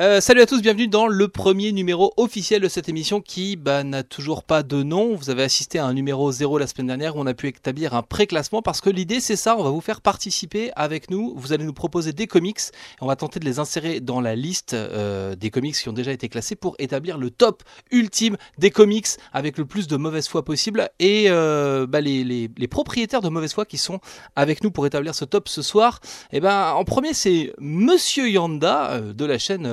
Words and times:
Euh, 0.00 0.22
salut 0.22 0.40
à 0.40 0.46
tous, 0.46 0.62
bienvenue 0.62 0.88
dans 0.88 1.06
le 1.06 1.28
premier 1.28 1.70
numéro 1.70 2.14
officiel 2.16 2.62
de 2.62 2.68
cette 2.68 2.88
émission 2.88 3.20
qui 3.20 3.56
bah, 3.56 3.84
n'a 3.84 4.02
toujours 4.02 4.42
pas 4.42 4.62
de 4.62 4.82
nom. 4.82 5.14
Vous 5.14 5.28
avez 5.28 5.42
assisté 5.42 5.78
à 5.78 5.84
un 5.84 5.92
numéro 5.92 6.32
0 6.32 6.56
la 6.56 6.66
semaine 6.66 6.86
dernière 6.86 7.14
où 7.14 7.20
on 7.20 7.26
a 7.26 7.34
pu 7.34 7.48
établir 7.48 7.92
un 7.92 8.00
pré-classement 8.00 8.62
parce 8.62 8.80
que 8.80 8.88
l'idée 8.88 9.20
c'est 9.20 9.36
ça, 9.36 9.54
on 9.54 9.62
va 9.62 9.68
vous 9.68 9.82
faire 9.82 10.00
participer 10.00 10.70
avec 10.76 11.10
nous. 11.10 11.34
Vous 11.36 11.52
allez 11.52 11.66
nous 11.66 11.74
proposer 11.74 12.14
des 12.14 12.26
comics 12.26 12.58
et 12.58 13.02
on 13.02 13.06
va 13.06 13.16
tenter 13.16 13.38
de 13.38 13.44
les 13.44 13.58
insérer 13.58 14.00
dans 14.00 14.22
la 14.22 14.34
liste 14.34 14.72
euh, 14.72 15.36
des 15.36 15.50
comics 15.50 15.76
qui 15.76 15.90
ont 15.90 15.92
déjà 15.92 16.12
été 16.12 16.30
classés 16.30 16.56
pour 16.56 16.74
établir 16.78 17.18
le 17.18 17.28
top 17.28 17.62
ultime 17.90 18.38
des 18.56 18.70
comics 18.70 19.08
avec 19.34 19.58
le 19.58 19.66
plus 19.66 19.88
de 19.88 19.98
mauvaise 19.98 20.26
foi 20.26 20.42
possible. 20.42 20.88
Et 21.00 21.26
euh, 21.28 21.86
bah, 21.86 22.00
les, 22.00 22.48
propriétaires 22.66 23.20
de 23.20 23.28
mauvaise 23.28 23.52
foi 23.52 23.66
qui 23.66 23.76
sont 23.76 24.00
avec 24.36 24.64
nous 24.64 24.70
pour 24.70 24.86
établir 24.86 25.14
ce 25.14 25.26
top 25.26 25.50
ce 25.50 25.60
soir, 25.60 26.00
et 26.32 26.38
eh 26.38 26.40
ben 26.40 26.72
en 26.72 26.84
premier 26.84 27.12
c'est 27.12 27.52
Monsieur 27.58 28.30
Yanda 28.30 29.02
de 29.02 29.24
la 29.26 29.36
chaîne 29.36 29.66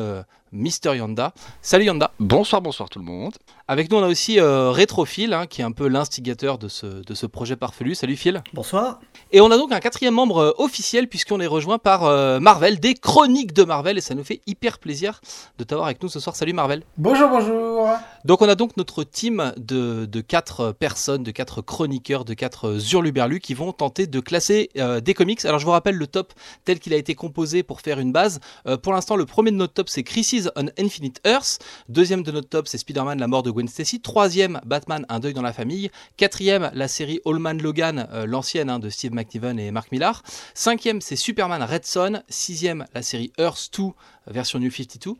Mister 0.52 0.96
Yanda. 0.96 1.34
Salut 1.62 1.86
Yanda. 1.86 2.11
Bonsoir, 2.20 2.61
bonsoir 2.61 2.89
tout 2.89 3.00
le 3.00 3.06
monde. 3.06 3.36
Avec 3.71 3.91
nous, 3.91 3.97
on 3.97 4.04
a 4.04 4.07
aussi 4.07 4.39
euh, 4.39 4.71
Rétrophile, 4.71 5.32
hein, 5.32 5.46
qui 5.46 5.61
est 5.61 5.64
un 5.64 5.71
peu 5.71 5.87
l'instigateur 5.87 6.57
de 6.57 6.68
ce, 6.68 6.87
de 6.87 7.14
ce 7.14 7.28
projet 7.28 7.55
parfelu. 7.55 7.93
Salut 7.93 8.15
Phil. 8.15 8.42
Bonsoir. 8.51 9.00
Et 9.32 9.42
on 9.42 9.51
a 9.51 9.57
donc 9.57 9.71
un 9.71 9.79
quatrième 9.79 10.15
membre 10.15 10.37
euh, 10.39 10.51
officiel, 10.57 11.07
puisqu'on 11.07 11.39
est 11.39 11.45
rejoint 11.45 11.78
par 11.78 12.05
euh, 12.05 12.39
Marvel, 12.39 12.79
des 12.79 12.95
chroniques 12.95 13.54
de 13.54 13.64
Marvel, 13.64 14.00
et 14.00 14.01
ça 14.01 14.15
nous 14.15 14.23
fait 14.23 14.42
hyper 14.47 14.79
plaisir 14.79 15.21
de 15.59 15.64
t'avoir 15.64 15.86
avec 15.86 16.01
nous 16.01 16.09
ce 16.09 16.19
soir. 16.19 16.36
Salut 16.36 16.54
Marvel. 16.54 16.82
Bonjour, 16.97 17.29
bonjour. 17.29 17.89
Donc 18.25 18.42
on 18.42 18.50
a 18.50 18.55
donc 18.55 18.75
notre 18.75 19.04
team 19.04 19.54
de, 19.57 20.07
de 20.07 20.21
quatre 20.21 20.71
personnes, 20.71 21.21
de 21.21 21.29
quatre 21.29 21.61
chroniqueurs, 21.61 22.25
de 22.25 22.33
quatre 22.33 22.79
zurluberlus 22.79 23.39
qui 23.39 23.54
vont 23.54 23.71
tenter 23.71 24.07
de 24.07 24.20
classer 24.20 24.71
euh, 24.78 25.00
des 25.00 25.14
comics. 25.14 25.45
Alors 25.45 25.59
je 25.59 25.65
vous 25.65 25.71
rappelle 25.71 25.95
le 25.95 26.07
top 26.07 26.33
tel 26.65 26.79
qu'il 26.79 26.92
a 26.95 26.97
été 26.97 27.14
composé 27.14 27.61
pour 27.61 27.81
faire 27.81 28.00
une 28.00 28.11
base. 28.11 28.39
Euh, 28.65 28.78
pour 28.78 28.93
l'instant, 28.93 29.15
le 29.15 29.28
premier 29.28 29.51
de 29.51 29.57
notre 29.57 29.73
top, 29.73 29.89
c'est 29.89 30.01
Crisis 30.01 30.50
on 30.56 30.70
Infinite 30.79 31.21
Earth. 31.23 31.59
Deuxième 31.87 32.23
de 32.23 32.31
notre 32.31 32.50
top, 32.50 32.67
c'est 32.67 32.80
Spider-Man, 32.80 33.20
la 33.20 33.28
mort 33.28 33.44
de 33.44 33.59
Gwen 33.59 33.68
Stacy. 33.68 34.00
Troisième, 34.00 34.62
Batman, 34.66 35.06
un 35.10 35.20
deuil 35.20 35.34
dans 35.34 35.42
la 35.42 35.52
famille. 35.52 35.92
Quatrième, 36.16 36.72
la 36.74 36.88
série 36.88 37.20
Allman 37.26 37.62
Logan, 37.62 38.08
euh, 38.14 38.26
l'ancienne 38.26 38.70
hein, 38.70 38.80
de 38.80 38.90
Steve 38.90 39.14
McNiven 39.14 39.60
et 39.60 39.70
Mark 39.72 39.92
Millar. 39.92 40.24
Cinquième, 40.54 41.02
c'est 41.02 41.18
Superman 41.18 41.62
Red 41.62 41.86
Son. 41.86 42.24
Sixième, 42.30 42.86
la 42.94 43.02
série 43.02 43.34
Earth 43.38 43.70
2, 43.78 43.88
version 44.28 44.60
New 44.60 44.72
52. 44.72 45.12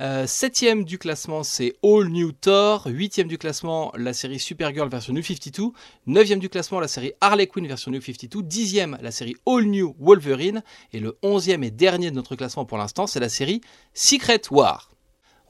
Euh, 0.00 0.26
septième 0.26 0.84
du 0.84 0.98
classement, 0.98 1.44
c'est 1.44 1.76
All 1.84 2.08
New 2.08 2.32
Thor. 2.32 2.82
Huitième 2.86 3.28
du 3.28 3.38
classement, 3.38 3.92
la 3.96 4.12
série 4.12 4.40
Supergirl 4.40 4.88
version 4.88 5.12
New 5.12 5.22
52. 5.22 5.68
Neuvième 6.08 6.40
du 6.40 6.48
classement, 6.48 6.80
la 6.80 6.88
série 6.88 7.12
Harley 7.20 7.46
Quinn 7.46 7.68
version 7.68 7.92
New 7.92 8.00
52. 8.00 8.42
Dixième, 8.42 8.98
la 9.02 9.12
série 9.12 9.36
All 9.46 9.66
New 9.66 9.94
Wolverine. 10.00 10.64
Et 10.92 10.98
le 10.98 11.16
onzième 11.22 11.62
et 11.62 11.70
dernier 11.70 12.10
de 12.10 12.16
notre 12.16 12.34
classement 12.34 12.64
pour 12.64 12.76
l'instant, 12.76 13.06
c'est 13.06 13.20
la 13.20 13.28
série 13.28 13.60
Secret 13.92 14.42
War. 14.50 14.93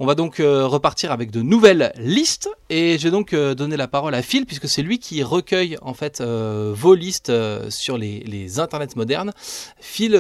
On 0.00 0.06
va 0.06 0.16
donc 0.16 0.40
euh, 0.40 0.66
repartir 0.66 1.12
avec 1.12 1.30
de 1.30 1.40
nouvelles 1.40 1.92
listes 1.96 2.50
et 2.68 2.98
je 2.98 3.04
vais 3.04 3.12
donc 3.12 3.32
euh, 3.32 3.54
donner 3.54 3.76
la 3.76 3.86
parole 3.86 4.16
à 4.16 4.22
Phil 4.22 4.44
puisque 4.44 4.68
c'est 4.68 4.82
lui 4.82 4.98
qui 4.98 5.22
recueille 5.22 5.76
en 5.82 5.94
fait 5.94 6.20
euh, 6.20 6.72
vos 6.74 6.96
listes 6.96 7.30
sur 7.70 7.96
les, 7.96 8.58
internets 8.58 8.96
modernes. 8.96 9.32
Phil, 9.78 10.12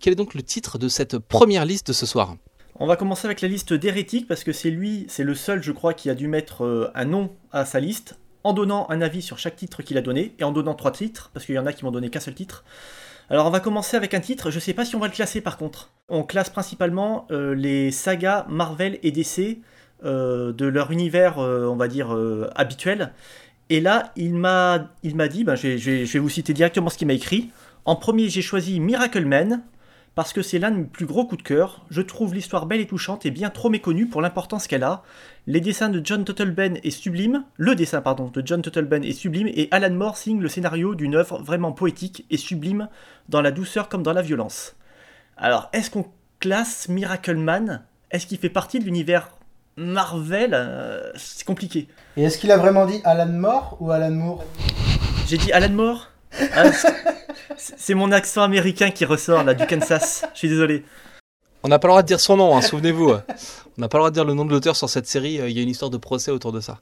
quel 0.00 0.14
est 0.14 0.16
donc 0.16 0.34
le 0.34 0.42
titre 0.42 0.76
de 0.76 0.88
cette 0.88 1.18
première 1.18 1.64
liste 1.64 1.86
de 1.88 1.92
ce 1.92 2.04
soir? 2.04 2.34
On 2.74 2.86
va 2.86 2.96
commencer 2.96 3.26
avec 3.26 3.42
la 3.42 3.48
liste 3.48 3.72
d'hérétiques 3.72 4.26
parce 4.26 4.42
que 4.42 4.52
c'est 4.52 4.70
lui, 4.70 5.06
c'est 5.08 5.22
le 5.22 5.36
seul 5.36 5.62
je 5.62 5.70
crois 5.70 5.94
qui 5.94 6.10
a 6.10 6.16
dû 6.16 6.26
mettre 6.26 6.90
un 6.94 7.04
nom 7.04 7.30
à 7.52 7.64
sa 7.64 7.78
liste 7.78 8.18
en 8.42 8.52
donnant 8.52 8.88
un 8.90 9.00
avis 9.00 9.22
sur 9.22 9.38
chaque 9.38 9.54
titre 9.54 9.82
qu'il 9.82 9.98
a 9.98 10.02
donné 10.02 10.34
et 10.40 10.44
en 10.44 10.50
donnant 10.50 10.74
trois 10.74 10.90
titres 10.90 11.30
parce 11.32 11.46
qu'il 11.46 11.54
y 11.54 11.58
en 11.60 11.66
a 11.66 11.72
qui 11.72 11.84
m'ont 11.84 11.92
donné 11.92 12.10
qu'un 12.10 12.18
seul 12.18 12.34
titre. 12.34 12.64
Alors 13.32 13.46
on 13.46 13.50
va 13.50 13.60
commencer 13.60 13.96
avec 13.96 14.12
un 14.12 14.20
titre, 14.20 14.50
je 14.50 14.58
sais 14.58 14.74
pas 14.74 14.84
si 14.84 14.94
on 14.94 14.98
va 14.98 15.06
le 15.06 15.12
classer 15.14 15.40
par 15.40 15.56
contre. 15.56 15.90
On 16.10 16.22
classe 16.22 16.50
principalement 16.50 17.26
euh, 17.30 17.54
les 17.54 17.90
sagas 17.90 18.44
Marvel 18.50 18.98
et 19.02 19.10
DC 19.10 19.62
euh, 20.04 20.52
de 20.52 20.66
leur 20.66 20.90
univers, 20.90 21.38
euh, 21.38 21.64
on 21.64 21.76
va 21.76 21.88
dire, 21.88 22.14
habituel. 22.56 23.14
Et 23.70 23.80
là, 23.80 24.12
il 24.16 24.34
m'a 24.34 24.90
dit, 25.30 25.44
ben, 25.44 25.54
je 25.54 25.68
vais 25.78 26.18
vous 26.18 26.28
citer 26.28 26.52
directement 26.52 26.90
ce 26.90 26.98
qu'il 26.98 27.06
m'a 27.06 27.14
écrit. 27.14 27.48
En 27.86 27.96
premier, 27.96 28.28
j'ai 28.28 28.42
choisi 28.42 28.80
Miracle 28.80 29.24
Man, 29.24 29.62
parce 30.14 30.32
que 30.32 30.42
c'est 30.42 30.58
l'un 30.58 30.70
de 30.70 30.76
mes 30.76 30.84
plus 30.84 31.06
gros 31.06 31.24
coups 31.24 31.42
de 31.42 31.48
cœur. 31.48 31.84
Je 31.90 32.02
trouve 32.02 32.34
l'histoire 32.34 32.66
belle 32.66 32.80
et 32.80 32.86
touchante 32.86 33.24
et 33.24 33.30
bien 33.30 33.48
trop 33.50 33.70
méconnue 33.70 34.06
pour 34.06 34.20
l'importance 34.20 34.66
qu'elle 34.66 34.82
a. 34.82 35.02
Les 35.46 35.60
dessins 35.60 35.88
de 35.88 36.00
John 36.04 36.24
Tuttleben 36.24 36.78
est 36.82 36.90
sublime, 36.90 37.44
le 37.56 37.74
dessin 37.74 38.00
pardon 38.02 38.28
de 38.28 38.42
John 38.44 38.60
Tuttleben 38.62 39.04
est 39.04 39.12
sublime 39.12 39.48
et 39.48 39.68
Alan 39.70 39.94
Moore 39.94 40.16
signe 40.16 40.40
le 40.40 40.48
scénario 40.48 40.94
d'une 40.94 41.14
œuvre 41.14 41.42
vraiment 41.42 41.72
poétique 41.72 42.26
et 42.30 42.36
sublime 42.36 42.88
dans 43.28 43.40
la 43.40 43.50
douceur 43.50 43.88
comme 43.88 44.02
dans 44.02 44.12
la 44.12 44.22
violence. 44.22 44.76
Alors, 45.36 45.70
est-ce 45.72 45.90
qu'on 45.90 46.06
classe 46.40 46.88
Miracle 46.88 47.36
Man? 47.36 47.82
Est-ce 48.10 48.26
qu'il 48.26 48.38
fait 48.38 48.50
partie 48.50 48.78
de 48.78 48.84
l'univers 48.84 49.30
Marvel? 49.76 50.50
Euh, 50.52 51.10
C'est 51.16 51.46
compliqué. 51.46 51.88
Et 52.18 52.24
est-ce 52.24 52.36
qu'il 52.36 52.50
a 52.52 52.58
vraiment 52.58 52.84
dit 52.84 53.00
Alan 53.04 53.26
Moore 53.32 53.78
ou 53.80 53.90
Alan 53.90 54.10
Moore? 54.10 54.44
J'ai 55.26 55.38
dit 55.38 55.50
Alan 55.52 55.70
Moore 55.70 56.08
Ah, 56.54 56.64
c'est- 57.76 57.94
mon 57.94 58.10
accent 58.12 58.42
américain 58.42 58.90
qui 58.90 59.04
ressort 59.04 59.44
là 59.44 59.54
du 59.54 59.66
Kansas. 59.66 60.24
Je 60.34 60.38
suis 60.38 60.48
désolé. 60.48 60.84
On 61.64 61.68
n'a 61.68 61.78
pas 61.78 61.86
le 61.86 61.92
droit 61.92 62.02
de 62.02 62.08
dire 62.08 62.18
son 62.18 62.36
nom, 62.36 62.56
hein, 62.56 62.60
souvenez-vous. 62.60 63.10
On 63.10 63.80
n'a 63.80 63.88
pas 63.88 63.98
le 63.98 64.02
droit 64.02 64.10
de 64.10 64.14
dire 64.14 64.24
le 64.24 64.34
nom 64.34 64.44
de 64.44 64.50
l'auteur 64.50 64.74
sur 64.74 64.88
cette 64.90 65.06
série, 65.06 65.40
euh, 65.40 65.48
il 65.48 65.56
y 65.56 65.60
a 65.60 65.62
une 65.62 65.68
histoire 65.68 65.90
de 65.92 65.96
procès 65.96 66.32
autour 66.32 66.50
de 66.50 66.60
ça. 66.60 66.80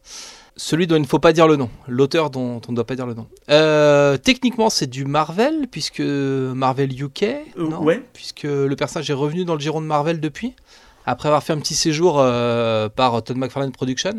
Celui 0.57 0.87
dont 0.87 0.97
il 0.97 1.03
ne 1.03 1.07
faut 1.07 1.19
pas 1.19 1.33
dire 1.35 1.47
le 1.47 1.57
nom, 1.57 1.69
l'auteur 1.87 2.31
dont 2.31 2.61
on 2.67 2.73
ne 2.73 2.77
doit 2.77 2.87
pas 2.87 2.95
dire 2.97 3.07
le 3.07 3.13
nom. 3.15 3.27
Euh, 3.51 4.17
techniquement, 4.17 4.71
c'est 4.71 4.87
du 4.89 5.05
Marvel, 5.05 5.69
puisque 5.71 6.01
Marvel 6.01 6.91
UK, 6.99 7.23
Euh, 7.23 7.69
non 7.69 7.83
ouais. 7.83 8.03
puisque 8.15 8.45
le 8.45 8.75
personnage 8.75 9.09
est 9.11 9.15
revenu 9.15 9.45
dans 9.45 9.55
le 9.55 9.61
giron 9.61 9.81
de 9.83 9.87
Marvel 9.87 10.19
depuis, 10.19 10.55
après 11.05 11.29
avoir 11.29 11.43
fait 11.43 11.53
un 11.53 11.59
petit 11.59 11.75
séjour 11.75 12.19
euh, 12.19 12.89
par 12.89 13.23
Todd 13.23 13.37
McFarlane 13.37 13.73
Productions. 13.73 14.17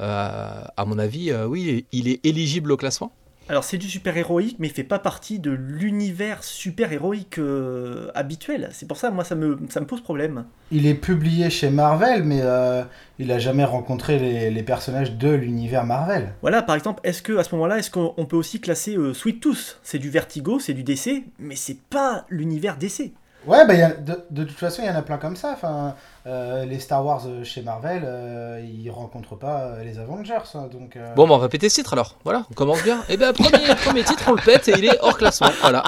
Euh, 0.00 0.62
à 0.76 0.84
mon 0.86 0.98
avis, 0.98 1.32
oui, 1.46 1.84
il 1.92 2.08
est 2.08 2.24
éligible 2.24 2.72
au 2.72 2.76
classement. 2.78 3.12
Alors 3.48 3.64
c'est 3.64 3.78
du 3.78 3.88
super 3.88 4.16
héroïque, 4.16 4.56
mais 4.58 4.68
il 4.68 4.72
fait 4.72 4.84
pas 4.84 4.98
partie 4.98 5.38
de 5.38 5.50
l'univers 5.50 6.44
super 6.44 6.92
héroïque 6.92 7.38
euh, 7.38 8.10
habituel. 8.14 8.68
C'est 8.72 8.86
pour 8.86 8.96
ça, 8.96 9.10
moi, 9.10 9.24
ça 9.24 9.34
me, 9.34 9.58
ça 9.68 9.80
me 9.80 9.86
pose 9.86 10.00
problème. 10.00 10.44
Il 10.70 10.86
est 10.86 10.94
publié 10.94 11.50
chez 11.50 11.70
Marvel, 11.70 12.22
mais 12.22 12.40
euh, 12.42 12.82
il 13.18 13.30
a 13.32 13.38
jamais 13.38 13.64
rencontré 13.64 14.18
les, 14.18 14.50
les 14.50 14.62
personnages 14.62 15.16
de 15.16 15.28
l'univers 15.28 15.84
Marvel. 15.84 16.34
Voilà, 16.40 16.62
par 16.62 16.76
exemple, 16.76 17.00
est-ce 17.04 17.20
que 17.20 17.36
à 17.36 17.44
ce 17.44 17.54
moment-là, 17.54 17.78
est-ce 17.78 17.90
qu'on 17.90 18.14
on 18.16 18.26
peut 18.26 18.36
aussi 18.36 18.60
classer 18.60 18.96
euh, 18.96 19.12
Sweet 19.12 19.40
Tooth? 19.40 19.80
C'est 19.82 19.98
du 19.98 20.08
Vertigo, 20.08 20.58
c'est 20.58 20.74
du 20.74 20.84
DC, 20.84 21.24
mais 21.38 21.56
c'est 21.56 21.78
pas 21.78 22.24
l'univers 22.30 22.76
DC. 22.76 23.12
Ouais, 23.46 23.66
bah, 23.66 23.74
il 23.74 23.80
y 23.80 23.82
a- 23.82 23.92
de, 23.94 24.24
de 24.30 24.44
toute 24.44 24.56
façon, 24.58 24.82
il 24.82 24.86
y 24.86 24.90
en 24.90 24.94
a 24.94 25.02
plein 25.02 25.18
comme 25.18 25.34
ça. 25.36 25.50
Enfin, 25.52 25.94
euh, 26.26 26.64
les 26.64 26.78
Star 26.78 27.04
Wars 27.04 27.22
euh, 27.26 27.42
chez 27.42 27.62
Marvel, 27.62 28.02
euh, 28.04 28.60
ils 28.64 28.88
rencontrent 28.90 29.36
pas 29.36 29.62
euh, 29.62 29.84
les 29.84 29.98
Avengers. 29.98 30.38
hein, 30.54 30.68
donc, 30.70 30.96
euh, 30.96 31.14
Bon, 31.14 31.26
bah, 31.26 31.34
on 31.34 31.38
va 31.38 31.48
péter 31.48 31.68
ce 31.68 31.74
titre 31.76 31.92
alors. 31.94 32.18
Voilà, 32.24 32.46
on 32.50 32.54
commence 32.54 32.82
bien. 32.84 33.02
Et 33.08 33.16
ben, 33.16 33.32
premier, 33.32 33.74
premier 33.84 34.04
titre, 34.04 34.24
on 34.28 34.32
le 34.32 34.42
pète 34.42 34.68
et 34.68 34.74
il 34.78 34.84
est 34.84 34.98
hors 35.00 35.18
classement. 35.18 35.50
Voilà. 35.60 35.82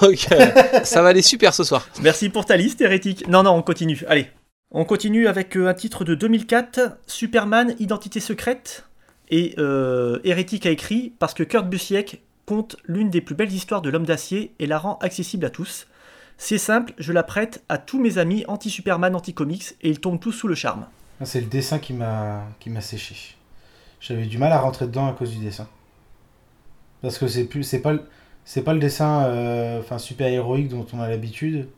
Donc, 0.00 0.26
euh, 0.32 0.84
ça 0.84 1.02
va 1.02 1.08
aller 1.08 1.22
super 1.22 1.52
ce 1.52 1.64
soir. 1.64 1.86
Merci 2.00 2.28
pour 2.28 2.44
ta 2.46 2.56
liste, 2.56 2.80
hérétique. 2.80 3.26
Non, 3.28 3.42
non, 3.42 3.50
on 3.52 3.62
continue. 3.62 4.02
Allez. 4.08 4.30
On 4.70 4.84
continue 4.84 5.26
avec 5.28 5.56
euh, 5.56 5.68
un 5.68 5.74
titre 5.74 6.04
de 6.04 6.14
2004, 6.14 6.98
Superman, 7.06 7.74
Identité 7.80 8.20
secrète. 8.20 8.84
Et 9.30 9.54
euh, 9.58 10.20
Hérétique 10.22 10.66
a 10.66 10.70
écrit 10.70 11.12
parce 11.18 11.34
que 11.34 11.42
Kurt 11.42 11.66
Busiek 11.66 12.22
compte 12.46 12.76
l'une 12.84 13.08
des 13.10 13.20
plus 13.20 13.34
belles 13.34 13.52
histoires 13.52 13.80
de 13.82 13.88
l'homme 13.90 14.04
d'acier 14.04 14.54
et 14.58 14.66
la 14.66 14.78
rend 14.78 14.98
accessible 15.00 15.46
à 15.46 15.50
tous. 15.50 15.86
C'est 16.36 16.58
simple, 16.58 16.92
je 16.98 17.12
la 17.12 17.22
prête 17.22 17.62
à 17.68 17.78
tous 17.78 18.00
mes 18.00 18.18
amis 18.18 18.44
anti-Superman, 18.48 19.14
anti-comics 19.14 19.74
et 19.82 19.88
ils 19.90 20.00
tombent 20.00 20.20
tous 20.20 20.32
sous 20.32 20.48
le 20.48 20.54
charme. 20.54 20.86
c'est 21.24 21.40
le 21.40 21.46
dessin 21.46 21.78
qui 21.78 21.92
m'a 21.92 22.42
qui 22.60 22.70
m'a 22.70 22.80
séché. 22.80 23.36
J'avais 24.00 24.26
du 24.26 24.38
mal 24.38 24.52
à 24.52 24.58
rentrer 24.60 24.86
dedans 24.86 25.06
à 25.08 25.12
cause 25.12 25.30
du 25.30 25.38
dessin. 25.38 25.66
Parce 27.02 27.18
que 27.18 27.28
c'est 27.28 27.44
plus 27.44 27.62
c'est 27.62 27.80
pas 27.80 27.92
le- 27.92 28.02
c'est 28.44 28.62
pas 28.62 28.74
le 28.74 28.80
dessin 28.80 29.24
euh, 29.24 29.80
enfin 29.80 29.98
super 29.98 30.28
héroïque 30.28 30.68
dont 30.68 30.86
on 30.92 31.00
a 31.00 31.08
l'habitude. 31.08 31.68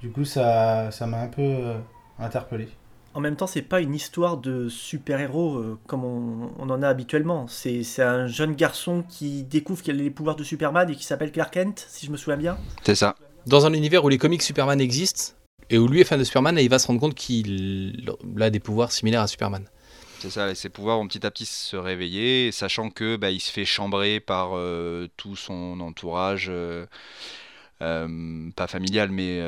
Du 0.00 0.10
coup, 0.10 0.24
ça 0.24 0.90
ça 0.90 1.06
m'a 1.06 1.20
un 1.20 1.28
peu 1.28 1.42
euh, 1.42 1.78
interpellé. 2.18 2.68
En 3.14 3.20
même 3.20 3.36
temps, 3.36 3.46
c'est 3.46 3.62
pas 3.62 3.80
une 3.80 3.94
histoire 3.94 4.36
de 4.38 4.68
super-héros 4.68 5.56
euh, 5.56 5.78
comme 5.86 6.04
on, 6.04 6.50
on 6.58 6.68
en 6.70 6.82
a 6.82 6.88
habituellement. 6.88 7.46
C'est 7.48 7.82
c'est 7.84 8.02
un 8.02 8.26
jeune 8.26 8.54
garçon 8.54 9.04
qui 9.08 9.44
découvre 9.44 9.82
qu'il 9.82 9.94
a 9.98 10.02
les 10.02 10.10
pouvoirs 10.10 10.36
de 10.36 10.44
Superman 10.44 10.90
et 10.90 10.96
qui 10.96 11.04
s'appelle 11.04 11.30
Clark 11.32 11.52
Kent, 11.54 11.86
si 11.88 12.06
je 12.06 12.10
me 12.10 12.16
souviens 12.16 12.36
bien. 12.36 12.58
C'est 12.84 12.96
ça. 12.96 13.14
Dans 13.46 13.66
un 13.66 13.74
univers 13.74 14.04
où 14.04 14.08
les 14.08 14.18
comics 14.18 14.42
Superman 14.42 14.80
existent 14.80 15.34
et 15.68 15.76
où 15.76 15.86
lui 15.86 16.00
est 16.00 16.04
fan 16.04 16.18
de 16.18 16.24
Superman 16.24 16.58
et 16.58 16.62
il 16.62 16.70
va 16.70 16.78
se 16.78 16.86
rendre 16.86 17.00
compte 17.00 17.14
qu'il 17.14 18.10
a 18.40 18.50
des 18.50 18.60
pouvoirs 18.60 18.90
similaires 18.90 19.20
à 19.20 19.26
Superman. 19.26 19.68
C'est 20.20 20.30
ça, 20.30 20.50
et 20.50 20.54
ses 20.54 20.70
pouvoirs 20.70 20.96
vont 20.96 21.06
petit 21.06 21.26
à 21.26 21.30
petit 21.30 21.44
se 21.44 21.76
réveiller, 21.76 22.50
sachant 22.50 22.88
que 22.88 23.16
bah, 23.16 23.30
il 23.30 23.40
se 23.40 23.52
fait 23.52 23.66
chambrer 23.66 24.20
par 24.20 24.52
euh, 24.54 25.06
tout 25.18 25.36
son 25.36 25.80
entourage, 25.80 26.46
euh, 26.48 26.86
euh, 27.82 28.48
pas 28.56 28.66
familial, 28.66 29.10
mais 29.10 29.42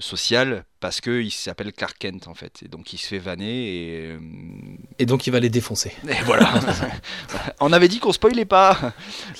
social, 0.00 0.64
parce 0.80 1.00
qu'il 1.00 1.30
s'appelle 1.30 1.72
Clark 1.72 2.04
en 2.26 2.34
fait. 2.34 2.64
Et 2.64 2.68
donc 2.68 2.92
il 2.92 2.98
se 2.98 3.06
fait 3.06 3.18
vanner 3.18 3.76
et. 3.76 4.18
Et 5.00 5.06
donc 5.06 5.26
il 5.26 5.30
va 5.30 5.40
les 5.40 5.48
défoncer. 5.48 5.92
et 6.06 6.22
voilà. 6.26 6.52
On 7.60 7.72
avait 7.72 7.88
dit 7.88 8.00
qu'on 8.00 8.12
spoilait 8.12 8.44
pas. 8.44 8.92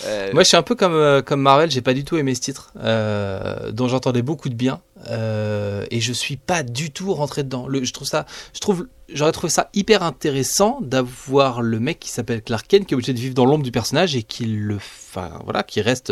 Euh, 0.06 0.30
Moi, 0.32 0.42
je 0.42 0.48
suis 0.48 0.56
un 0.56 0.62
peu 0.62 0.74
comme, 0.74 0.94
euh, 0.94 1.20
comme 1.20 1.42
Marvel, 1.42 1.70
j'ai 1.70 1.82
pas 1.82 1.92
du 1.92 2.02
tout 2.02 2.16
aimé 2.16 2.34
ce 2.34 2.40
titre, 2.40 2.72
euh, 2.82 3.70
dont 3.70 3.86
j'entendais 3.86 4.22
beaucoup 4.22 4.48
de 4.48 4.54
bien, 4.54 4.80
et 5.10 6.00
je 6.00 6.12
suis 6.14 6.36
pas 6.38 6.62
du 6.62 6.90
tout 6.90 7.12
rentré 7.12 7.42
dedans. 7.42 7.68
Le, 7.68 7.84
je 7.84 7.92
trouve 7.92 8.08
ça, 8.08 8.24
je 8.54 8.60
trouve, 8.60 8.88
j'aurais 9.12 9.32
trouvé 9.32 9.50
ça 9.50 9.68
hyper 9.74 10.02
intéressant 10.02 10.78
d'avoir 10.80 11.60
le 11.60 11.78
mec 11.78 12.00
qui 12.00 12.08
s'appelle 12.08 12.40
Clark 12.42 12.66
Kent, 12.66 12.86
qui 12.86 12.94
est 12.94 12.96
obligé 12.96 13.12
de 13.12 13.18
vivre 13.18 13.34
dans 13.34 13.44
l'ombre 13.44 13.64
du 13.64 13.72
personnage 13.72 14.16
et 14.16 14.22
qui 14.22 14.46
le, 14.46 14.76
enfin 14.76 15.40
voilà, 15.44 15.62
qui 15.62 15.82
reste 15.82 16.10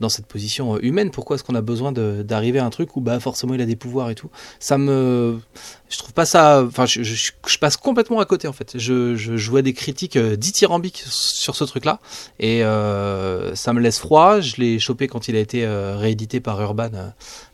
dans 0.00 0.08
cette 0.08 0.26
position 0.26 0.76
euh, 0.76 0.78
humaine. 0.82 1.10
Pourquoi 1.10 1.36
est-ce 1.36 1.44
qu'on 1.44 1.54
a 1.54 1.60
besoin 1.60 1.92
d'arriver 1.92 2.58
à 2.58 2.64
un 2.64 2.70
truc 2.70 2.96
où 2.96 3.00
bah 3.00 3.20
forcément 3.20 3.54
il 3.54 3.60
a 3.60 3.66
des 3.66 3.76
pouvoirs 3.76 4.10
et 4.10 4.14
tout? 4.14 4.30
Ça 4.58 4.78
me, 4.78 5.38
je 5.88 5.98
trouve 5.98 6.12
pas 6.12 6.24
ça. 6.24 6.64
Enfin, 6.66 6.86
je, 6.86 7.30
passe 7.60 7.76
complètement 7.76 8.20
à 8.20 8.24
côté 8.24 8.48
en 8.48 8.52
fait. 8.52 8.78
Je, 8.78 9.14
je 9.14 9.36
jouais 9.36 9.62
des 9.62 9.72
critiques 9.72 10.16
euh, 10.16 10.36
dithyrambiques 10.36 11.04
sur 11.06 11.54
ce 11.54 11.64
truc-là. 11.64 12.00
Et 12.40 12.64
euh, 12.64 13.54
ça 13.54 13.72
me 13.72 13.80
laisse 13.80 13.98
froid. 13.98 14.40
Je 14.40 14.56
l'ai 14.56 14.78
chopé 14.78 15.08
quand 15.08 15.28
il 15.28 15.36
a 15.36 15.40
été 15.40 15.66
réédité 15.66 16.40
par 16.40 16.60
Urban 16.60 16.90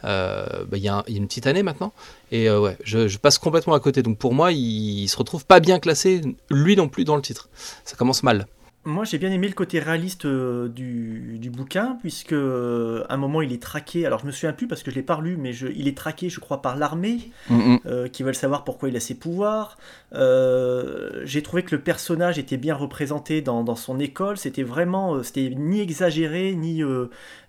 bah, 0.02 0.46
il 0.72 0.78
y, 0.78 0.88
a 0.88 1.04
une 1.08 1.26
petite 1.26 1.46
année 1.46 1.62
maintenant. 1.62 1.92
Et 2.30 2.50
ouais, 2.50 2.76
je, 2.84 3.08
je 3.08 3.18
passe 3.18 3.38
complètement 3.38 3.74
à 3.74 3.80
côté. 3.80 4.02
Donc 4.02 4.18
pour 4.18 4.34
moi, 4.34 4.52
il, 4.52 5.02
il 5.02 5.08
se 5.08 5.16
retrouve 5.16 5.44
pas 5.44 5.60
bien 5.60 5.78
classé, 5.78 6.20
lui 6.50 6.76
non 6.76 6.88
plus, 6.88 7.04
dans 7.04 7.16
le 7.16 7.22
titre. 7.22 7.48
Ça 7.84 7.96
commence 7.96 8.22
mal. 8.22 8.46
Moi, 8.84 9.04
j'ai 9.04 9.18
bien 9.18 9.30
aimé 9.30 9.48
le 9.48 9.52
côté 9.54 9.80
réaliste 9.80 10.24
euh, 10.24 10.68
du, 10.68 11.36
du 11.38 11.50
bouquin, 11.50 11.98
puisque 12.00 12.32
euh, 12.32 13.04
à 13.10 13.14
un 13.14 13.16
moment, 13.18 13.42
il 13.42 13.52
est 13.52 13.60
traqué. 13.60 14.06
Alors, 14.06 14.20
je 14.20 14.26
me 14.26 14.30
souviens 14.30 14.54
plus 14.54 14.66
parce 14.66 14.82
que 14.82 14.90
je 14.90 14.96
l'ai 14.96 15.02
pas 15.02 15.20
lu, 15.20 15.36
mais 15.36 15.52
je- 15.52 15.66
il 15.66 15.88
est 15.88 15.96
traqué, 15.96 16.30
je 16.30 16.40
crois, 16.40 16.62
par 16.62 16.74
l'armée, 16.76 17.30
mm, 17.50 17.54
mm. 17.56 17.80
euh, 17.86 18.08
qui 18.08 18.22
veulent 18.22 18.34
savoir 18.34 18.64
pourquoi 18.64 18.88
il 18.88 18.96
a 18.96 19.00
ses 19.00 19.14
pouvoirs. 19.14 19.76
J'ai 20.12 21.42
trouvé 21.42 21.64
que 21.64 21.74
le 21.76 21.82
personnage 21.82 22.38
était 22.38 22.56
bien 22.56 22.74
représenté 22.74 23.42
dans, 23.42 23.62
dans 23.62 23.76
son 23.76 23.98
école. 24.00 24.38
C'était 24.38 24.62
vraiment, 24.62 25.22
c'était 25.22 25.50
ni 25.54 25.80
exagéré 25.80 26.54
ni 26.54 26.82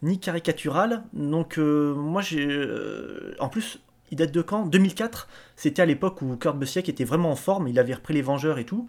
ni 0.04 0.20
caricatural. 0.20 1.04
Donc, 1.14 1.58
moi, 1.58 2.22
j'ai, 2.22 2.68
en 3.40 3.48
plus. 3.50 3.80
Il 4.12 4.18
date 4.18 4.32
de 4.32 4.42
quand? 4.42 4.66
2004 4.66 5.28
C'était 5.56 5.84
à 5.84 5.86
l'époque 5.86 6.24
où 6.24 6.36
Kurt 6.36 6.58
Busiek 6.58 6.90
était 6.90 7.04
vraiment 7.04 7.30
en 7.32 7.36
forme, 7.36 7.68
il 7.68 7.78
avait 7.78 7.94
repris 7.94 8.16
les 8.16 8.24
Vengeurs 8.24 8.58
et 8.58 8.66
tout. 8.66 8.88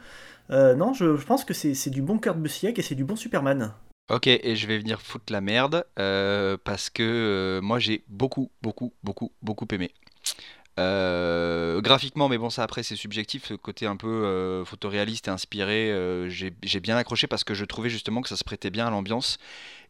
Euh, 0.50 0.74
non, 0.74 0.92
je, 0.92 1.04
pense 1.24 1.44
que 1.44 1.54
c'est 1.54 1.90
du 1.90 2.02
bon 2.02 2.18
Kurt 2.18 2.38
Busiek 2.38 2.78
et 2.78 2.82
c'est 2.82 2.94
du 2.94 3.04
bon 3.04 3.16
Superman. 3.16 3.72
Ok, 4.10 4.26
et 4.26 4.56
je 4.56 4.66
vais 4.66 4.78
venir 4.78 5.00
foutre 5.00 5.32
la 5.32 5.40
merde 5.40 5.86
euh, 5.98 6.56
parce 6.64 6.90
que 6.90 7.02
euh, 7.04 7.60
moi 7.60 7.78
j'ai 7.78 8.02
beaucoup, 8.08 8.50
beaucoup, 8.60 8.92
beaucoup, 9.04 9.32
beaucoup 9.42 9.66
aimé. 9.72 9.92
Graphiquement, 10.76 12.28
mais 12.28 12.38
bon, 12.38 12.48
ça 12.48 12.62
après 12.62 12.82
c'est 12.82 12.96
subjectif, 12.96 13.44
ce 13.46 13.54
côté 13.54 13.86
un 13.86 13.96
peu 13.96 14.64
photoréaliste 14.64 15.28
et 15.28 15.30
inspiré, 15.30 15.94
j'ai 16.30 16.80
bien 16.80 16.96
accroché 16.96 17.26
parce 17.26 17.44
que 17.44 17.52
je 17.52 17.66
trouvais 17.66 17.90
justement 17.90 18.22
que 18.22 18.30
ça 18.30 18.36
se 18.36 18.44
prêtait 18.44 18.70
bien 18.70 18.86
à 18.86 18.90
l'ambiance. 18.90 19.38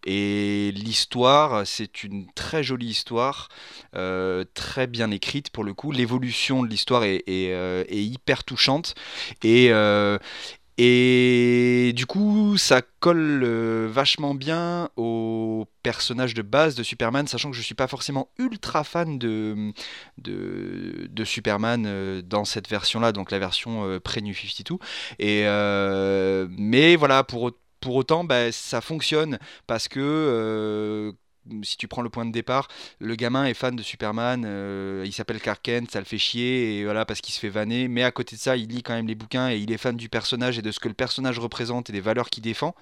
Et 0.05 0.73
l'histoire, 0.75 1.67
c'est 1.67 2.05
une 2.05 2.27
très 2.33 2.63
jolie 2.63 2.87
histoire, 2.89 3.49
euh, 3.95 4.45
très 4.55 4.87
bien 4.87 5.11
écrite 5.11 5.51
pour 5.51 5.65
le 5.65 5.75
coup. 5.75 5.93
L'évolution 5.93 6.63
de 6.63 6.69
l'histoire 6.69 7.05
est, 7.05 7.23
euh, 7.29 7.85
hyper 7.91 8.45
touchante. 8.45 8.95
Et, 9.43 9.69
euh, 9.73 10.19
et 10.79 11.93
du 11.95 12.07
coup, 12.07 12.57
ça 12.57 12.81
colle 13.01 13.45
vachement 13.87 14.35
bien 14.35 14.89
au 14.97 15.67
personnage 15.83 16.33
de 16.33 16.41
base 16.43 16.75
de 16.75 16.83
Superman, 16.83 17.27
sachant 17.27 17.51
que 17.51 17.57
je 17.57 17.61
suis 17.63 17.75
pas 17.75 17.87
forcément 17.87 18.31
ultra 18.39 18.83
fan 18.83 19.19
de, 19.19 19.73
de, 20.19 21.25
Superman 21.25 22.23
dans 22.23 22.47
cette 22.47 22.69
version-là, 22.69 23.13
donc 23.13 23.31
la 23.31 23.39
version 23.39 23.85
euh, 23.85 24.01
pré-New 24.01 24.35
52. 24.35 24.79
Et, 25.19 25.45
mais 26.59 26.97
voilà, 26.97 27.25
pour, 27.25 27.43
au- 27.43 27.51
pour 27.81 27.95
autant, 27.97 28.25
bah, 28.25 28.53
ça 28.53 28.81
fonctionne 28.81 29.39
parce 29.67 29.89
que 29.89 30.01
euh, 30.01 31.13
si 31.63 31.77
tu 31.77 31.89
prends 31.89 32.03
le 32.03 32.11
point 32.11 32.27
de 32.27 32.33
départ, 32.33 32.69
le 32.99 33.15
gamin 33.15 33.45
est 33.47 33.55
fan 33.55 33.75
de 33.75 33.83
Superman, 33.83 34.45
euh, 34.47 35.03
il 35.07 35.13
s'appelle 35.13 35.41
Clark 35.41 35.69
ça 35.91 35.99
le 35.99 36.05
fait 36.05 36.19
chier, 36.19 36.79
et 36.79 36.85
voilà, 36.85 37.05
parce 37.05 37.21
qu'il 37.21 37.35
se 37.35 37.41
fait 37.41 37.49
vanner, 37.49 37.89
mais 37.89 38.03
à 38.03 38.11
côté 38.11 38.37
de 38.37 38.41
ça, 38.41 38.57
il 38.57 38.69
lit 38.69 38.83
quand 38.83 38.95
même 38.95 39.07
les 39.07 39.15
bouquins 39.15 39.51
et 39.51 39.59
il 39.59 39.73
est 39.73 39.79
fan 39.79 39.97
du 39.97 40.09
personnage 40.09 40.59
et 40.59 40.63
de 40.63 40.71
ce 40.71 40.81
que 40.81 40.89
le 40.89 40.95
personnage 40.95 41.39
représente 41.39 41.91
et 41.91 41.93
des 41.93 42.01
valeurs 42.01 42.31
qu'il 42.31 42.43
défend. 42.43 42.75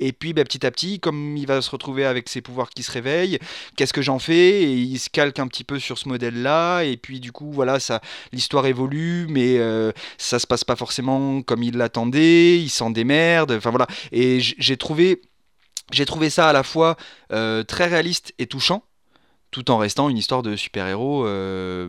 Et 0.00 0.12
puis 0.12 0.32
bah, 0.32 0.42
petit 0.44 0.66
à 0.66 0.70
petit, 0.70 0.98
comme 0.98 1.36
il 1.36 1.46
va 1.46 1.62
se 1.62 1.70
retrouver 1.70 2.04
avec 2.04 2.28
ses 2.28 2.40
pouvoirs 2.40 2.70
qui 2.70 2.82
se 2.82 2.90
réveillent, 2.90 3.38
qu'est-ce 3.76 3.92
que 3.92 4.02
j'en 4.02 4.18
fais? 4.18 4.62
Et 4.62 4.72
il 4.72 4.98
se 4.98 5.08
calque 5.08 5.38
un 5.38 5.46
petit 5.46 5.64
peu 5.64 5.78
sur 5.78 5.98
ce 5.98 6.08
modèle-là, 6.08 6.82
et 6.82 6.96
puis 6.96 7.20
du 7.20 7.32
coup, 7.32 7.52
voilà, 7.52 7.78
ça, 7.78 8.00
l'histoire 8.32 8.66
évolue, 8.66 9.26
mais 9.28 9.58
euh, 9.58 9.92
ça 10.18 10.38
se 10.38 10.46
passe 10.46 10.64
pas 10.64 10.76
forcément 10.76 11.42
comme 11.42 11.62
il 11.62 11.76
l'attendait, 11.76 12.58
il 12.60 12.70
s'en 12.70 12.90
démerde, 12.90 13.52
enfin 13.52 13.70
voilà. 13.70 13.86
Et 14.10 14.40
j'ai 14.40 14.76
trouvé, 14.76 15.22
j'ai 15.92 16.06
trouvé 16.06 16.28
ça 16.28 16.48
à 16.48 16.52
la 16.52 16.64
fois 16.64 16.96
euh, 17.32 17.62
très 17.62 17.86
réaliste 17.86 18.34
et 18.38 18.46
touchant, 18.46 18.82
tout 19.52 19.70
en 19.70 19.78
restant 19.78 20.08
une 20.08 20.18
histoire 20.18 20.42
de 20.42 20.56
super-héros, 20.56 21.24
euh, 21.24 21.88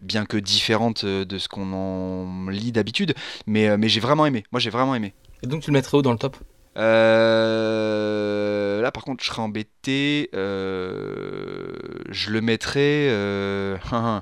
bien 0.00 0.24
que 0.24 0.38
différente 0.38 1.04
euh, 1.04 1.26
de 1.26 1.38
ce 1.38 1.48
qu'on 1.48 1.72
en 1.74 2.48
lit 2.48 2.72
d'habitude, 2.72 3.14
mais, 3.46 3.76
mais 3.76 3.90
j'ai 3.90 4.00
vraiment 4.00 4.24
aimé. 4.24 4.44
Moi, 4.50 4.60
j'ai 4.60 4.70
vraiment 4.70 4.94
aimé. 4.94 5.12
Et 5.42 5.46
donc 5.46 5.60
tu 5.60 5.70
le 5.70 5.74
mettrais 5.74 5.98
où 5.98 6.02
dans 6.02 6.12
le 6.12 6.18
top? 6.18 6.38
Euh, 6.76 8.64
là, 8.82 8.90
par 8.90 9.04
contre, 9.04 9.22
je 9.22 9.28
serais 9.30 9.42
embêté. 9.42 10.30
euh, 10.34 11.68
je 12.10 12.30
le 12.30 12.40
mettrais. 12.40 13.08
euh, 13.10 13.76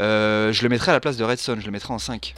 euh, 0.00 0.52
je 0.52 0.62
le 0.62 0.68
mettrais 0.68 0.92
à 0.92 0.94
la 0.94 1.00
place 1.00 1.16
de 1.16 1.24
Redson. 1.24 1.56
Je 1.60 1.66
le 1.66 1.72
mettrais 1.72 1.94
en 1.94 1.98
5. 1.98 2.34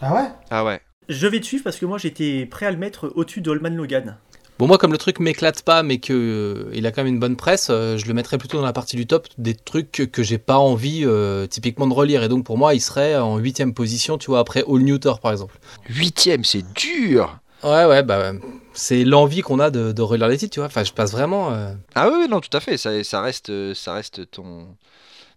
Ah 0.00 0.14
ouais? 0.14 0.28
Ah 0.50 0.64
ouais. 0.64 0.80
Je 1.08 1.26
vais 1.26 1.40
te 1.40 1.46
suivre 1.46 1.62
parce 1.62 1.76
que 1.76 1.86
moi 1.86 1.98
j'étais 1.98 2.46
prêt 2.46 2.66
à 2.66 2.70
le 2.72 2.78
mettre 2.78 3.12
au-dessus 3.14 3.40
de 3.40 3.50
Holman 3.50 3.76
Logan. 3.76 4.16
Bon, 4.58 4.66
moi, 4.66 4.78
comme 4.78 4.90
le 4.90 4.98
truc 4.98 5.20
m'éclate 5.20 5.62
pas, 5.62 5.82
mais 5.82 5.98
que 5.98 6.14
euh, 6.14 6.70
il 6.72 6.86
a 6.86 6.90
quand 6.90 7.04
même 7.04 7.12
une 7.12 7.20
bonne 7.20 7.36
presse, 7.36 7.68
euh, 7.68 7.98
je 7.98 8.06
le 8.06 8.14
mettrais 8.14 8.38
plutôt 8.38 8.56
dans 8.56 8.64
la 8.64 8.72
partie 8.72 8.96
du 8.96 9.06
top 9.06 9.28
des 9.36 9.54
trucs 9.54 9.92
que, 9.92 10.02
que 10.02 10.22
j'ai 10.22 10.38
pas 10.38 10.56
envie 10.56 11.02
euh, 11.04 11.46
typiquement 11.46 11.86
de 11.86 11.92
relire. 11.92 12.22
Et 12.22 12.28
donc 12.28 12.46
pour 12.46 12.56
moi, 12.56 12.74
il 12.74 12.80
serait 12.80 13.18
en 13.18 13.36
huitième 13.36 13.74
position, 13.74 14.16
tu 14.16 14.30
vois, 14.30 14.38
après 14.38 14.64
All 14.66 14.80
New 14.80 14.96
Thor 14.96 15.20
par 15.20 15.32
exemple. 15.32 15.58
Huitième, 15.90 16.42
c'est 16.42 16.64
dur. 16.72 17.38
Ouais, 17.66 17.84
ouais, 17.84 18.02
bah 18.02 18.32
c'est 18.72 19.04
l'envie 19.04 19.40
qu'on 19.40 19.58
a 19.58 19.70
de, 19.70 19.92
de 19.92 20.02
relire 20.02 20.28
les 20.28 20.38
titres, 20.38 20.52
tu 20.54 20.60
vois. 20.60 20.66
Enfin, 20.68 20.84
je 20.84 20.92
passe 20.92 21.12
vraiment. 21.12 21.52
euh, 21.52 21.72
Ah 21.94 22.08
oui, 22.08 22.14
oui, 22.22 22.28
non, 22.28 22.40
tout 22.40 22.54
à 22.56 22.60
fait. 22.60 22.76
Ça, 22.76 23.02
ça 23.04 23.20
reste, 23.20 23.74
ça 23.74 23.92
reste 23.94 24.30
ton, 24.30 24.68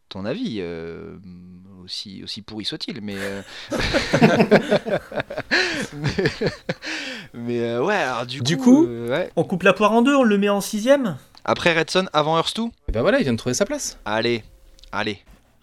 ton 0.09 0.25
avis. 0.25 0.57
euh, 0.59 1.15
aussi, 1.83 2.21
aussi 2.23 2.41
pourri 2.43 2.65
soit-il, 2.65 3.01
mais. 3.01 3.15
euh, 3.17 3.41
mais, 5.93 6.09
mais, 7.33 7.59
euh, 7.61 7.83
ouais, 7.83 7.95
alors 7.95 8.25
du, 8.25 8.41
Du 8.41 8.57
coup. 8.57 8.85
euh, 8.87 9.09
ouais. 9.09 9.31
On 9.35 9.43
coupe 9.43 9.63
la 9.63 9.73
poire 9.73 9.91
en 9.93 10.01
deux, 10.01 10.15
on 10.15 10.23
le 10.23 10.37
met 10.37 10.49
en 10.49 10.61
sixième 10.61 11.17
Après 11.45 11.73
Redson, 11.77 12.07
avant 12.13 12.37
Earth 12.37 12.55
2 12.55 12.63
Et 12.89 12.91
ben 12.91 13.01
voilà, 13.01 13.19
il 13.19 13.23
vient 13.23 13.33
de 13.33 13.37
trouver 13.37 13.53
sa 13.55 13.65
place. 13.65 13.97
Allez, 14.05 14.43
allez. 14.91 15.19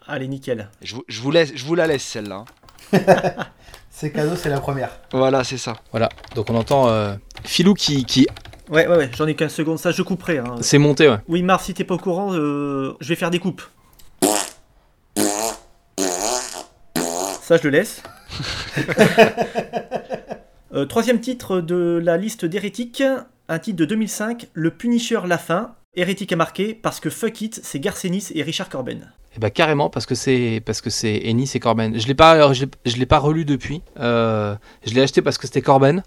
Allez, 0.08 0.28
nickel. 0.28 0.68
Je 0.82 0.94
vous, 0.96 1.04
je 1.08 1.20
vous 1.20 1.30
laisse, 1.30 1.52
je 1.54 1.64
vous 1.64 1.74
la 1.74 1.86
laisse 1.86 2.02
celle-là. 2.04 2.44
C'est 3.98 4.10
cadeau, 4.10 4.36
c'est 4.36 4.50
la 4.50 4.60
première. 4.60 4.90
Voilà, 5.10 5.42
c'est 5.42 5.56
ça. 5.56 5.78
Voilà, 5.90 6.10
donc 6.34 6.50
on 6.50 6.54
entend 6.54 6.88
euh, 6.88 7.14
Philou 7.44 7.72
qui, 7.72 8.04
qui 8.04 8.26
Ouais, 8.68 8.86
ouais, 8.86 8.94
ouais, 8.94 9.10
j'en 9.16 9.26
ai 9.26 9.34
15 9.34 9.50
secondes, 9.50 9.78
ça 9.78 9.90
je 9.90 10.02
couperai. 10.02 10.36
hein. 10.36 10.56
s'est 10.60 10.76
monté, 10.76 11.08
ouais. 11.08 11.16
Oui, 11.28 11.42
Mars, 11.42 11.64
si 11.64 11.72
t'es 11.72 11.82
pas 11.82 11.94
au 11.94 11.98
courant, 11.98 12.34
euh, 12.34 12.94
je 13.00 13.08
vais 13.08 13.14
faire 13.14 13.30
des 13.30 13.38
coupes. 13.38 13.62
Ça, 17.40 17.56
je 17.56 17.62
le 17.64 17.70
laisse. 17.70 18.02
Euh, 20.74 20.84
troisième 20.84 21.20
titre 21.20 21.62
de 21.62 21.98
la 22.04 22.18
liste 22.18 22.44
d'hérétiques, 22.44 23.02
un 23.48 23.58
titre 23.58 23.78
de 23.78 23.86
2005, 23.86 24.48
Le 24.52 24.70
Punisher 24.70 25.20
La 25.26 25.38
Fin. 25.38 25.74
Hérétique 25.94 26.32
à 26.32 26.36
marquer 26.36 26.74
parce 26.74 27.00
que 27.00 27.08
fuck 27.08 27.40
it, 27.40 27.60
c'est 27.62 27.80
Garcenis 27.80 28.26
et 28.34 28.42
Richard 28.42 28.68
Corben. 28.68 29.10
Et 29.36 29.38
bah 29.38 29.50
carrément 29.50 29.90
parce 29.90 30.06
que 30.06 30.14
c'est 30.14 30.62
parce 30.64 30.80
que 30.80 30.88
c'est 30.88 31.20
Ennis 31.26 31.50
et 31.54 31.60
Corben. 31.60 31.98
Je 32.00 32.06
l'ai 32.06 32.14
pas 32.14 32.52
je 32.54 32.64
l'ai- 32.96 33.06
pas 33.06 33.18
relu 33.18 33.44
depuis. 33.44 33.82
Euh, 34.00 34.54
je 34.86 34.94
l'ai 34.94 35.02
acheté 35.02 35.20
parce 35.20 35.36
que 35.36 35.46
c'était 35.46 35.60
Corben. 35.60 36.02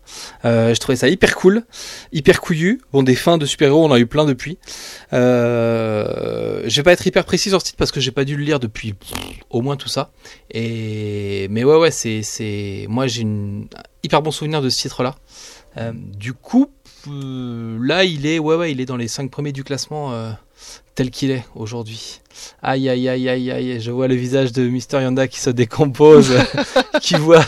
Euh, 0.46 0.74
je 0.74 0.80
trouvais 0.80 0.96
ça 0.96 1.08
hyper 1.10 1.36
cool, 1.36 1.64
hyper 2.12 2.42
couillu. 2.42 2.82
Bon 2.92 3.04
des 3.04 3.14
fins 3.16 3.38
de 3.38 3.46
super-héros, 3.46 3.84
on 3.86 3.90
en 3.90 3.94
a 3.94 4.00
eu 4.00 4.08
plein 4.08 4.26
depuis. 4.26 4.58
Euh, 5.14 6.64
je 6.66 6.76
vais 6.76 6.84
pas 6.84 6.92
être 6.94 7.06
hyper 7.06 7.24
précis 7.26 7.50
sur 7.50 7.60
ce 7.62 7.66
titre 7.68 7.78
parce 7.78 7.92
que 7.92 8.00
j'ai 8.00 8.12
pas 8.12 8.26
dû 8.26 8.36
le 8.36 8.44
lire 8.44 8.60
depuis 8.60 8.96
au 9.50 9.62
moins 9.62 9.76
tout 9.76 9.90
ça. 9.90 10.12
Et 10.52 11.48
mais 11.52 11.64
ouais 11.64 11.78
ouais 11.78 11.92
c'est 11.92 12.24
c'est 12.24 12.86
moi 12.90 13.08
j'ai 13.08 13.22
une 13.22 13.68
un 13.78 13.84
hyper 14.04 14.22
bon 14.22 14.32
souvenir 14.32 14.62
de 14.62 14.70
ce 14.70 14.80
titre 14.80 15.04
là. 15.04 15.16
du 15.94 16.34
coup 16.34 16.64
euh, 16.64 16.79
là 17.08 18.04
il 18.04 18.26
est 18.26 18.40
ouais 18.40 18.56
ouais 18.56 18.72
il 18.72 18.82
est 18.82 18.86
dans 18.86 18.98
les 18.98 19.08
5 19.08 19.30
premiers 19.32 19.52
du 19.52 19.64
classement. 19.64 20.14
euh, 20.14 20.32
tel 20.96 21.12
qu'il 21.12 21.32
est 21.32 21.46
aujourd'hui. 21.56 22.20
Aïe 22.62 22.90
aïe 22.90 23.08
aïe 23.08 23.30
aïe 23.30 23.52
aïe, 23.52 23.80
je 23.80 23.90
vois 23.92 24.10
le 24.10 24.16
visage 24.16 24.52
de 24.52 24.64
Mister 24.68 25.02
Yanda 25.02 25.30
qui 25.30 25.40
se 25.40 25.50
décompose, 25.50 26.34
qui 27.02 27.16
voit, 27.16 27.46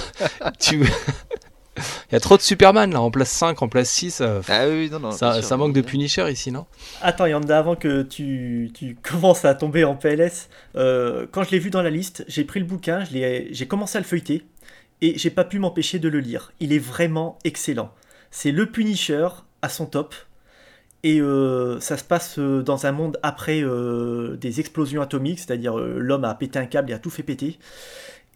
tu, 0.58 0.78
Il 0.78 2.14
y 2.14 2.16
a 2.16 2.22
trop 2.22 2.38
de 2.38 2.42
Superman 2.42 2.94
là, 2.94 3.02
en 3.02 3.12
place 3.12 3.30
5, 3.30 3.62
en 3.62 3.68
place 3.68 3.90
6. 3.90 4.22
euh, 4.22 4.42
Ah 4.48 4.68
oui, 4.70 4.90
non, 4.90 5.00
non. 5.00 5.12
ça, 5.12 5.32
bien 5.32 5.40
sûr, 5.42 5.50
ça 5.50 5.58
manque 5.58 5.74
de. 5.74 5.82
Punisher 5.82 6.32
ici, 6.32 6.50
non? 6.52 6.66
Attends, 7.02 7.26
Yanda, 7.26 7.58
avant 7.58 7.76
que 7.76 8.04
tu, 8.04 8.72
tu 8.74 8.96
commences 9.04 9.44
à 9.44 9.54
tomber 9.54 9.84
en 9.84 9.96
PLS, 9.96 10.48
euh, 10.78 11.26
quand 11.30 11.44
je 11.44 11.52
l'ai 11.52 11.60
vu 11.60 11.72
dans 11.72 11.82
la 11.82 11.90
liste, 11.90 12.24
j'ai 12.30 12.46
pris 12.46 12.62
le 12.62 12.66
bouquin, 12.66 13.04
je 13.04 13.12
l'ai- 13.12 13.50
j'ai 13.52 13.68
commencé 13.68 13.98
à 13.98 14.02
le 14.02 14.06
feuilleter, 14.08 14.46
et 15.02 15.18
j'ai 15.18 15.30
pas 15.30 15.44
pu 15.44 15.60
m'empêcher 15.60 16.00
de 16.00 16.08
le 16.08 16.20
lire. 16.22 16.54
Il 16.62 16.72
est 16.72 16.80
vraiment 16.80 17.38
excellent. 17.44 17.92
C'est 18.32 18.52
le 18.52 18.66
Punisher 18.66 19.28
à 19.62 19.70
son 19.70 19.86
top, 19.86 20.16
et 21.04 21.20
euh, 21.20 21.80
ça 21.80 21.98
se 21.98 22.04
passe 22.04 22.38
euh, 22.38 22.62
dans 22.62 22.86
un 22.86 22.92
monde 22.92 23.18
après 23.24 23.62
euh, 23.64 24.38
des 24.38 24.60
explosions 24.60 25.02
atomiques, 25.02 25.40
c'est-à-dire 25.40 25.78
euh, 25.80 25.98
l'homme 26.00 26.26
a 26.26 26.34
pété 26.36 26.60
un 26.60 26.66
câble 26.66 26.92
et 26.92 26.94
a 26.94 27.00
tout 27.00 27.10
fait 27.10 27.24
péter. 27.24 27.58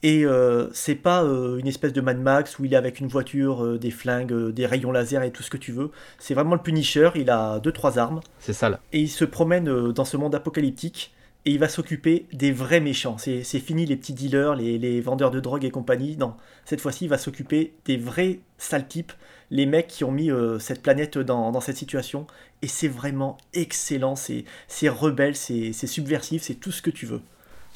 Et 0.04 0.24
c'est 0.72 0.94
pas 0.94 1.22
une 1.22 1.66
espèce 1.66 1.92
de 1.92 2.00
Mad 2.00 2.20
Max 2.20 2.60
où 2.60 2.66
il 2.66 2.74
est 2.74 2.78
avec 2.78 3.00
une 3.00 3.08
voiture, 3.08 3.80
des 3.80 3.90
flingues, 3.90 4.52
des 4.52 4.68
rayons 4.68 4.92
laser 4.92 5.24
et 5.24 5.32
tout 5.32 5.42
ce 5.42 5.50
que 5.50 5.58
tu 5.58 5.72
veux. 5.72 5.90
C'est 6.20 6.36
vraiment 6.36 6.54
le 6.54 6.62
Punisher, 6.62 7.10
il 7.16 7.32
a 7.32 7.60
deux 7.60 7.72
trois 7.72 7.98
armes 7.98 8.20
C'est 8.38 8.54
ça 8.54 8.70
là. 8.70 8.80
et 8.94 9.00
il 9.00 9.08
se 9.10 9.26
promène 9.26 9.92
dans 9.94 10.06
ce 10.06 10.16
monde 10.16 10.36
apocalyptique 10.36 11.12
et 11.46 11.52
il 11.54 11.60
va 11.60 11.70
s'occuper 11.70 12.28
des 12.34 12.52
vrais 12.52 12.82
méchants. 12.82 13.18
C'est 13.18 13.42
c'est 13.42 13.60
fini 13.60 13.88
les 13.88 13.96
petits 13.96 14.14
dealers, 14.14 14.54
les, 14.54 14.78
les 14.78 15.02
vendeurs 15.02 15.32
de 15.32 15.40
drogue 15.40 15.66
et 15.66 15.72
compagnie. 15.72 16.18
Non, 16.18 16.36
cette 16.66 16.82
fois-ci, 16.82 17.06
il 17.06 17.10
va 17.10 17.18
s'occuper 17.18 17.74
des 17.86 17.98
vrais 17.98 18.42
sales 18.60 18.88
types, 18.88 19.14
les 19.52 19.66
mecs 19.66 19.88
qui 19.88 20.04
ont 20.04 20.12
mis 20.12 20.32
euh, 20.32 20.60
cette 20.60 20.82
planète 20.82 21.18
dans, 21.18 21.52
dans 21.52 21.62
cette 21.62 21.78
situation. 21.78 22.28
Et 22.62 22.68
c'est 22.68 22.88
vraiment 22.88 23.38
excellent, 23.54 24.16
c'est 24.16 24.46
c'est 24.68 24.90
rebelle, 24.90 25.36
c'est 25.36 25.74
c'est 25.74 25.88
subversif, 25.88 26.44
c'est 26.44 26.56
tout 26.56 26.72
ce 26.72 26.82
que 26.82 26.90
tu 26.90 27.06
veux. 27.06 27.22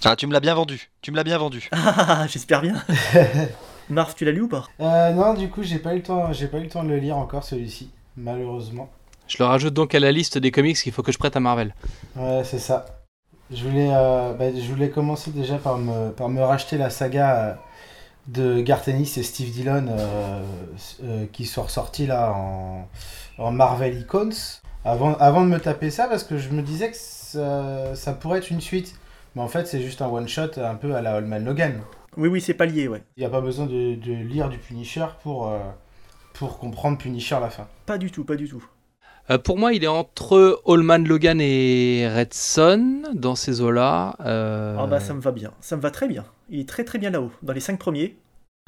Ah, 0.05 0.15
tu 0.15 0.27
me 0.27 0.33
l'as 0.33 0.39
bien 0.39 0.55
vendu. 0.55 0.89
Tu 1.01 1.11
me 1.11 1.17
l'as 1.17 1.23
bien 1.23 1.37
vendu. 1.37 1.69
Ah, 1.71 2.25
j'espère 2.27 2.61
bien. 2.61 2.75
Marv, 3.89 4.13
tu 4.15 4.23
l'as 4.23 4.31
lu 4.31 4.41
ou 4.41 4.47
pas? 4.47 4.65
Euh, 4.79 5.11
non, 5.11 5.33
du 5.33 5.49
coup, 5.49 5.63
j'ai 5.63 5.79
pas 5.79 5.93
eu 5.93 5.97
le 5.97 6.03
temps, 6.03 6.31
j'ai 6.31 6.47
pas 6.47 6.59
eu 6.59 6.63
le 6.63 6.69
temps 6.69 6.83
de 6.83 6.89
le 6.89 6.97
lire 6.97 7.17
encore 7.17 7.43
celui-ci, 7.43 7.91
malheureusement. 8.15 8.89
Je 9.27 9.37
le 9.39 9.45
rajoute 9.45 9.73
donc 9.73 9.93
à 9.93 9.99
la 9.99 10.11
liste 10.11 10.37
des 10.37 10.51
comics 10.51 10.77
qu'il 10.77 10.91
faut 10.91 11.03
que 11.03 11.11
je 11.11 11.17
prête 11.17 11.35
à 11.35 11.39
Marvel. 11.39 11.75
Ouais, 12.15 12.43
c'est 12.43 12.59
ça. 12.59 12.85
Je 13.51 13.67
voulais, 13.67 13.89
euh, 13.91 14.33
bah, 14.33 14.45
je 14.55 14.71
voulais 14.71 14.89
commencer 14.89 15.31
déjà 15.31 15.57
par 15.57 15.77
me, 15.77 16.11
par 16.11 16.29
me 16.29 16.41
racheter 16.41 16.77
la 16.77 16.89
saga 16.89 17.35
euh, 17.35 17.53
de 18.29 18.61
Garth 18.61 18.87
Ennis 18.87 19.17
et 19.17 19.23
Steve 19.23 19.51
Dillon 19.51 19.85
euh, 19.89 20.41
euh, 21.03 21.25
qui 21.31 21.45
sont 21.45 21.63
ressortis 21.63 22.07
là 22.07 22.31
en, 22.33 22.87
en 23.37 23.51
Marvel 23.51 23.99
Icons. 23.99 24.29
Avant, 24.85 25.13
avant 25.15 25.41
de 25.43 25.49
me 25.49 25.59
taper 25.59 25.89
ça, 25.89 26.07
parce 26.07 26.23
que 26.23 26.37
je 26.37 26.49
me 26.49 26.61
disais 26.61 26.91
que 26.91 26.97
ça, 26.97 27.95
ça 27.95 28.13
pourrait 28.13 28.39
être 28.39 28.49
une 28.49 28.61
suite. 28.61 28.95
Mais 29.35 29.41
en 29.41 29.47
fait, 29.47 29.67
c'est 29.67 29.81
juste 29.81 30.01
un 30.01 30.07
one-shot 30.07 30.57
un 30.57 30.75
peu 30.75 30.95
à 30.95 31.01
la 31.01 31.17
Holman 31.17 31.43
Logan. 31.43 31.81
Oui, 32.17 32.29
oui, 32.29 32.41
c'est 32.41 32.53
pas 32.53 32.65
lié, 32.65 32.87
ouais. 32.87 33.03
Il 33.17 33.19
n'y 33.19 33.25
a 33.25 33.29
pas 33.29 33.41
besoin 33.41 33.65
de, 33.65 33.95
de 33.95 34.13
lire 34.13 34.49
du 34.49 34.57
Punisher 34.57 35.05
pour, 35.21 35.47
euh, 35.49 35.59
pour 36.33 36.57
comprendre 36.59 36.97
Punisher 36.97 37.35
à 37.35 37.39
la 37.39 37.49
fin. 37.49 37.67
Pas 37.85 37.97
du 37.97 38.09
tout, 38.09 38.23
pas 38.23 38.35
du 38.35 38.47
tout. 38.47 38.65
Euh, 39.29 39.37
pour 39.37 39.59
moi, 39.59 39.73
il 39.73 39.83
est 39.83 39.87
entre 39.87 40.61
Allman, 40.65 41.05
Logan 41.07 41.39
et 41.39 42.07
Red 42.09 42.33
Son 42.33 43.03
dans 43.13 43.35
ces 43.35 43.61
eaux-là. 43.61 44.15
Euh, 44.21 44.75
Ah 44.79 44.87
bah 44.87 44.99
ça 44.99 45.13
me 45.13 45.21
va 45.21 45.31
bien, 45.31 45.51
ça 45.61 45.75
me 45.75 45.81
va 45.81 45.91
très 45.91 46.07
bien. 46.07 46.25
Il 46.49 46.59
est 46.59 46.67
très 46.69 46.83
très 46.83 46.97
bien 46.97 47.09
là-haut, 47.11 47.31
dans 47.43 47.53
les 47.53 47.59
5 47.59 47.77
premiers. 47.77 48.17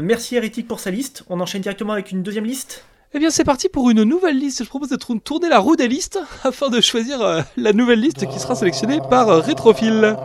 Merci 0.02 0.36
Hérétique 0.36 0.68
pour 0.68 0.80
sa 0.80 0.92
liste. 0.92 1.24
On 1.30 1.40
enchaîne 1.40 1.62
directement 1.62 1.94
avec 1.94 2.12
une 2.12 2.24
deuxième 2.24 2.46
liste. 2.46 2.86
Eh 3.14 3.20
bien, 3.20 3.30
c'est 3.30 3.44
parti 3.44 3.68
pour 3.68 3.90
une 3.90 4.04
nouvelle 4.04 4.38
liste. 4.40 4.64
Je 4.64 4.70
propose 4.70 4.90
de 4.90 4.96
tour- 4.96 5.22
tourner 5.22 5.50
la 5.50 5.60
roue 5.60 5.76
des 5.76 5.88
listes 5.88 6.20
afin 6.44 6.70
de 6.70 6.80
choisir 6.80 7.22
euh, 7.22 7.42
la 7.58 7.74
nouvelle 7.74 8.00
liste 8.00 8.26
qui 8.28 8.40
sera 8.40 8.56
sélectionnée 8.56 9.00
par 9.10 9.30
euh, 9.30 9.40
Rétrophile. 9.40 10.16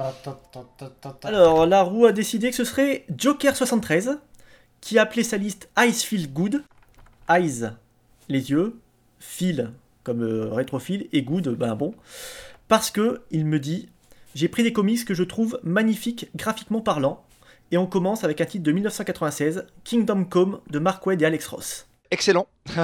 Alors, 1.25 1.67
la 1.67 1.83
roue 1.83 2.07
a 2.07 2.13
décidé 2.13 2.51
que 2.51 2.57
ce 2.57 2.65
serait 2.65 3.05
Joker73, 3.13 4.19
qui 4.81 4.99
a 4.99 5.03
appelé 5.03 5.25
sa 5.25 5.37
liste 5.37 5.69
Eyes 5.77 5.93
Feel 5.93 6.33
Good. 6.33 6.63
Eyes, 7.29 7.71
les 8.29 8.51
yeux, 8.51 8.77
Feel, 9.19 9.73
comme 10.05 10.23
euh, 10.23 10.53
rétrophile, 10.53 11.09
et 11.13 11.23
Good, 11.23 11.49
ben 11.57 11.75
bon. 11.75 11.93
Parce 12.69 12.91
que, 12.93 13.23
il 13.33 13.47
me 13.47 13.59
dit, 13.59 13.89
j'ai 14.37 14.49
pris 14.49 14.63
des 14.63 14.73
comics 14.73 15.05
que 15.05 15.15
je 15.15 15.25
trouve 15.25 15.59
magnifiques 15.65 16.29
graphiquement 16.37 16.81
parlant. 16.81 17.25
Et 17.71 17.79
on 17.79 17.87
commence 17.87 18.25
avec 18.25 18.41
un 18.41 18.45
titre 18.45 18.65
de 18.65 18.73
1996, 18.73 19.67
Kingdom 19.85 20.25
Come 20.25 20.61
de 20.71 20.79
Mark 20.79 21.05
Waid 21.07 21.21
et 21.23 21.25
Alex 21.25 21.47
Ross. 21.49 21.89
Excellent. 22.11 22.47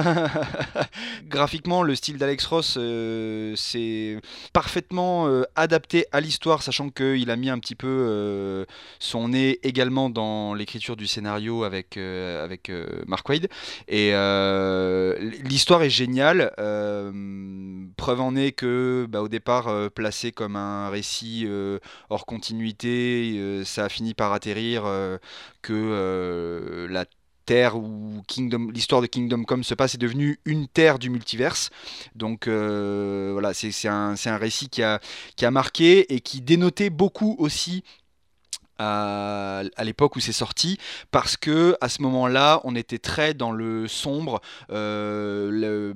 Graphiquement, 1.27 1.83
le 1.83 1.95
style 1.95 2.17
d'Alex 2.17 2.45
Ross, 2.45 2.75
euh, 2.77 3.53
c'est 3.55 4.17
parfaitement 4.51 5.27
euh, 5.27 5.43
adapté 5.55 6.05
à 6.11 6.19
l'histoire, 6.19 6.61
sachant 6.61 6.89
qu'il 6.89 7.29
a 7.29 7.35
mis 7.35 7.49
un 7.49 7.59
petit 7.59 7.75
peu 7.75 7.87
euh, 7.87 8.65
son 8.99 9.29
nez 9.29 9.59
également 9.63 10.09
dans 10.09 10.53
l'écriture 10.53 10.95
du 10.95 11.07
scénario 11.07 11.63
avec, 11.63 11.97
euh, 11.97 12.43
avec 12.43 12.71
Mark 13.07 13.27
Waid. 13.27 13.49
Et 13.87 14.11
l'histoire 15.43 15.83
est 15.83 15.89
géniale. 15.89 16.51
preuve 17.97 18.21
en 18.21 18.35
est 18.35 18.51
que, 18.51 19.05
bah, 19.09 19.21
au 19.21 19.27
départ, 19.29 19.69
placé 19.91 20.31
comme 20.31 20.55
un 20.55 20.89
récit 20.89 21.47
hors 22.09 22.25
continuité, 22.25 23.63
ça 23.65 23.85
a 23.85 23.89
fini 23.89 24.13
par 24.13 24.33
atterrir 24.33 24.83
que 25.61 26.87
la 26.89 27.05
terre 27.45 27.77
où 27.77 28.23
Kingdom, 28.27 28.69
l'histoire 28.71 29.01
de 29.01 29.07
Kingdom 29.07 29.43
Come 29.43 29.63
se 29.63 29.73
passe 29.73 29.95
est 29.95 29.99
devenue 29.99 30.39
une 30.45 30.67
terre 30.67 30.99
du 30.99 31.09
multiverse. 31.09 31.69
Donc 32.15 32.47
euh, 32.47 33.29
voilà, 33.33 33.53
c'est 33.53 33.87
un, 33.87 34.37
récit 34.37 34.69
qui 34.69 34.83
a 34.83 34.99
marqué 35.51 36.13
et 36.13 36.19
qui 36.19 36.41
dénotait 36.41 36.89
beaucoup 36.89 37.35
aussi 37.39 37.83
à, 38.79 39.63
l'époque 39.83 40.15
où 40.15 40.19
c'est 40.19 40.31
sorti, 40.31 40.77
parce 41.11 41.37
que 41.37 41.75
à 41.81 41.89
ce 41.89 42.01
moment-là, 42.01 42.61
on 42.63 42.75
était 42.75 42.97
très 42.99 43.33
dans 43.33 43.51
le 43.51 43.87
sombre, 43.87 44.41
euh, 44.71 45.49
le- 45.51 45.93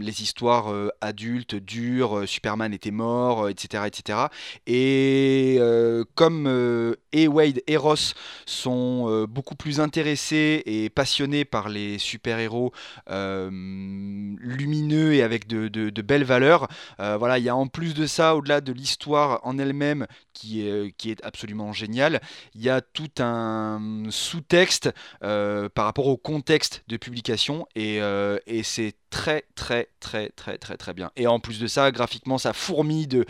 les 0.00 0.22
histoires 0.22 0.72
euh, 0.72 0.90
adultes, 1.00 1.54
dures, 1.54 2.18
euh, 2.18 2.26
Superman 2.26 2.72
était 2.74 2.90
mort, 2.90 3.48
etc., 3.48 3.86
etc. 3.86 4.30
Et 4.66 5.58
comme 6.14 6.46
et 7.12 7.28
Wade 7.28 7.60
et 7.66 7.76
Ross 7.76 8.14
sont 8.46 9.26
beaucoup 9.28 9.54
plus 9.54 9.80
intéressés 9.80 10.62
et 10.66 10.90
passionnés 10.90 11.44
par 11.44 11.68
les 11.68 11.98
super-héros 11.98 12.72
euh, 13.10 13.48
lumineux 13.50 15.14
et 15.14 15.22
avec 15.22 15.46
de, 15.46 15.68
de- 15.68 16.02
belles 16.02 16.24
valeurs, 16.24 16.68
voilà, 16.98 17.38
il 17.38 17.44
y 17.44 17.48
a 17.48 17.56
en 17.56 17.66
plus 17.66 17.94
de 17.94 18.06
ça, 18.06 18.36
au-delà 18.36 18.60
de 18.60 18.72
l'histoire 18.72 19.40
en 19.42 19.58
elle-même 19.58 20.06
qui 20.38 20.66
est, 20.66 20.70
euh, 20.70 20.90
qui 20.96 21.10
est 21.10 21.24
absolument 21.24 21.72
géniale, 21.72 22.20
il 22.54 22.62
y 22.62 22.70
a 22.70 22.80
tout 22.80 23.10
un 23.18 24.04
sous-texte 24.10 24.90
euh, 25.24 25.68
par 25.68 25.84
rapport 25.84 26.06
au 26.06 26.16
contexte 26.16 26.84
de 26.86 26.96
publication 26.96 27.66
et, 27.74 28.00
euh, 28.00 28.38
et 28.46 28.62
c'est 28.62 28.94
très 29.10 29.44
très 29.56 29.88
très 30.00 30.28
très 30.30 30.58
très 30.58 30.76
très 30.76 30.94
bien. 30.94 31.10
Et 31.16 31.26
en 31.26 31.40
plus 31.40 31.58
de 31.58 31.66
ça, 31.66 31.90
graphiquement, 31.90 32.38
ça 32.38 32.52
fourmille 32.52 33.08
de, 33.08 33.24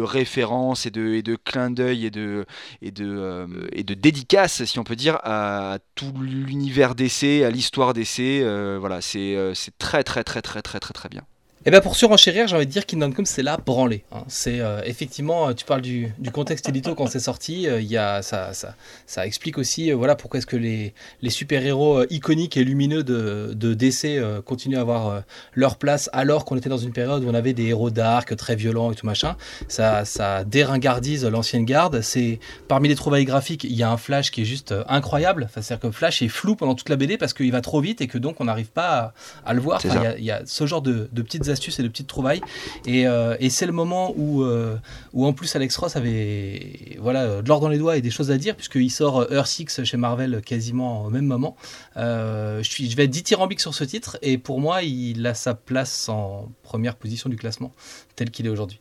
références 0.00 0.86
et 0.86 0.90
de, 0.90 1.14
et 1.14 1.22
clins 1.44 1.70
d'œil 1.70 2.06
et 2.06 2.10
de, 2.10 2.46
et, 2.80 2.90
de, 2.90 3.94
dédicaces, 3.94 4.64
si 4.64 4.78
on 4.78 4.84
peut 4.84 4.96
dire, 4.96 5.18
à 5.22 5.78
tout 5.94 6.12
l'univers 6.20 6.94
d'essai, 6.94 7.44
à 7.44 7.50
l'histoire 7.50 7.92
d'essai. 7.94 8.42
Voilà, 8.78 9.00
c'est 9.00 9.36
très 9.78 10.04
très 10.04 10.24
très 10.24 10.40
très 10.42 10.62
très 10.62 10.80
très 10.80 10.94
très 10.94 11.08
bien. 11.08 11.26
Et 11.66 11.70
bien 11.70 11.80
pour 11.80 11.96
surenchérir, 11.96 12.46
j'ai 12.46 12.56
envie 12.56 12.66
de 12.66 12.70
dire 12.70 12.84
Kingdom 12.84 13.10
Come 13.12 13.24
c'est 13.24 13.42
la 13.42 13.56
branlée. 13.56 14.04
hein. 14.12 14.24
C'est 14.28 14.60
euh, 14.60 14.82
effectivement, 14.84 15.48
euh, 15.48 15.52
tu 15.54 15.64
parles 15.64 15.80
du, 15.80 16.12
du 16.18 16.30
contexte 16.30 16.68
édito 16.68 16.94
quand 16.94 17.06
c'est 17.06 17.20
sorti, 17.20 17.66
euh, 17.66 17.80
y 17.80 17.96
a, 17.96 18.20
ça, 18.20 18.52
ça, 18.52 18.74
ça 19.06 19.26
explique 19.26 19.56
aussi 19.56 19.90
euh, 19.90 19.96
voilà 19.96 20.14
pourquoi 20.14 20.38
est-ce 20.38 20.46
que 20.46 20.58
les, 20.58 20.92
les 21.22 21.30
super-héros 21.30 22.04
iconiques 22.10 22.58
et 22.58 22.64
lumineux 22.64 23.02
de, 23.02 23.52
de 23.54 23.72
DC 23.72 24.20
continuent 24.44 24.76
à 24.76 24.82
avoir 24.82 25.22
leur 25.54 25.76
place 25.76 26.10
alors 26.12 26.44
qu'on 26.44 26.58
était 26.58 26.68
dans 26.68 26.76
une 26.76 26.92
période 26.92 27.24
où 27.24 27.28
on 27.30 27.34
avait 27.34 27.54
des 27.54 27.64
héros 27.68 27.88
dark, 27.90 28.36
très 28.36 28.56
violents 28.56 28.92
et 28.92 28.94
tout 28.94 29.06
machin. 29.06 29.36
Ça, 29.66 30.04
ça 30.04 30.44
déringardise 30.44 31.24
l'ancienne 31.24 31.64
garde. 31.64 32.02
C'est 32.02 32.40
parmi 32.68 32.88
les 32.88 32.94
trouvailles 32.94 33.24
graphiques, 33.24 33.64
il 33.64 33.72
y 33.74 33.82
a 33.82 33.90
un 33.90 33.96
Flash 33.96 34.30
qui 34.30 34.42
est 34.42 34.44
juste 34.44 34.74
incroyable. 34.86 35.44
Enfin, 35.44 35.62
C'est-à-dire 35.62 35.88
que 35.88 35.96
Flash 35.96 36.20
est 36.20 36.28
flou 36.28 36.56
pendant 36.56 36.74
toute 36.74 36.90
la 36.90 36.96
BD 36.96 37.16
parce 37.16 37.32
qu'il 37.32 37.50
va 37.52 37.62
trop 37.62 37.80
vite 37.80 38.02
et 38.02 38.06
que 38.06 38.18
donc 38.18 38.40
on 38.40 38.44
n'arrive 38.44 38.70
pas 38.70 39.14
à, 39.44 39.50
à 39.50 39.54
le 39.54 39.60
voir. 39.62 39.80
Enfin, 39.82 40.12
il 40.18 40.22
y 40.24 40.26
y, 40.26 40.30
a 40.30 40.42
ce 40.44 40.66
genre 40.66 40.82
de, 40.82 41.08
de 41.10 41.22
petites 41.22 41.48
astuces 41.54 41.78
et 41.78 41.82
de 41.82 41.88
petites 41.88 42.06
trouvailles. 42.06 42.42
Et, 42.86 43.06
euh, 43.06 43.36
c'est 43.48 43.66
le 43.66 43.72
moment 43.72 44.12
où, 44.16 44.42
euh, 44.42 44.76
où 45.12 45.24
en 45.24 45.32
plus 45.32 45.54
Alex 45.56 45.76
Ross 45.76 45.96
avait 45.96 46.96
voilà, 46.98 47.40
de 47.40 47.48
l'or 47.48 47.60
dans 47.60 47.68
les 47.68 47.78
doigts 47.78 47.96
et 47.96 48.02
des 48.02 48.10
choses 48.10 48.30
à 48.30 48.36
dire, 48.36 48.54
puisqu'il 48.54 48.90
sort 48.90 49.20
euh, 49.20 49.36
Earth 49.36 49.46
6 49.46 49.84
chez 49.84 49.96
Marvel 49.96 50.42
quasiment 50.44 51.04
au 51.04 51.10
même 51.10 51.26
moment. 51.26 51.56
Je, 51.96 52.96
vais 52.96 53.04
être 53.04 53.10
dithyrambique 53.10 53.60
sur 53.60 53.74
ce 53.74 53.84
titre, 53.84 54.18
et 54.22 54.38
pour 54.38 54.60
moi, 54.60 54.82
il 54.82 55.26
a 55.26 55.34
sa 55.34 55.54
place 55.54 56.08
en 56.08 56.48
première 56.62 56.96
position 56.96 57.30
du 57.30 57.36
classement, 57.36 57.72
tel 58.16 58.30
qu'il 58.30 58.46
est 58.46 58.50
aujourd'hui. 58.50 58.80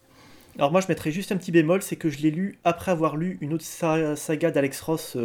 Alors 0.59 0.71
moi 0.71 0.81
je 0.81 0.87
mettrais 0.87 1.09
juste 1.09 1.31
un 1.31 1.37
petit 1.37 1.51
bémol, 1.51 1.81
c'est 1.81 1.95
que 1.95 2.09
je 2.09 2.19
l'ai 2.19 2.29
lu 2.29 2.59
après 2.63 2.91
avoir 2.91 3.17
lu 3.17 3.39
une 3.41 3.55
autre 3.55 3.63
sa- 3.63 4.15
saga 4.15 4.51
d'Alex 4.51 4.81
Ross 4.81 5.17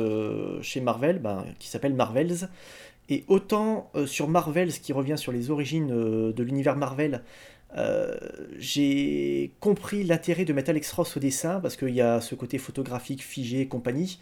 chez 0.63 0.81
Marvel, 0.81 1.19
ben, 1.19 1.45
qui 1.59 1.69
s'appelle 1.69 1.93
Marvels. 1.93 2.49
Et 3.09 3.25
autant 3.29 3.91
euh, 3.95 4.07
sur 4.07 4.29
Marvels, 4.29 4.73
qui 4.73 4.93
revient 4.93 5.17
sur 5.17 5.33
les 5.33 5.51
origines 5.51 5.91
euh, 5.93 6.33
de 6.33 6.43
l'univers 6.43 6.77
Marvel, 6.77 7.23
euh, 7.77 8.17
j'ai 8.59 9.53
compris 9.61 10.05
l'intérêt 10.05 10.45
de 10.45 10.53
mettre 10.53 10.71
Alex 10.71 10.93
Ross 10.93 11.17
au 11.17 11.21
dessin, 11.21 11.61
parce 11.61 11.77
qu'il 11.77 11.95
y 11.95 12.03
a 12.03 12.21
ce 12.21 12.35
côté 12.35 12.59
photographique, 12.59 13.23
figé 13.23 13.63
et 13.63 13.69
compagnie. 13.69 14.19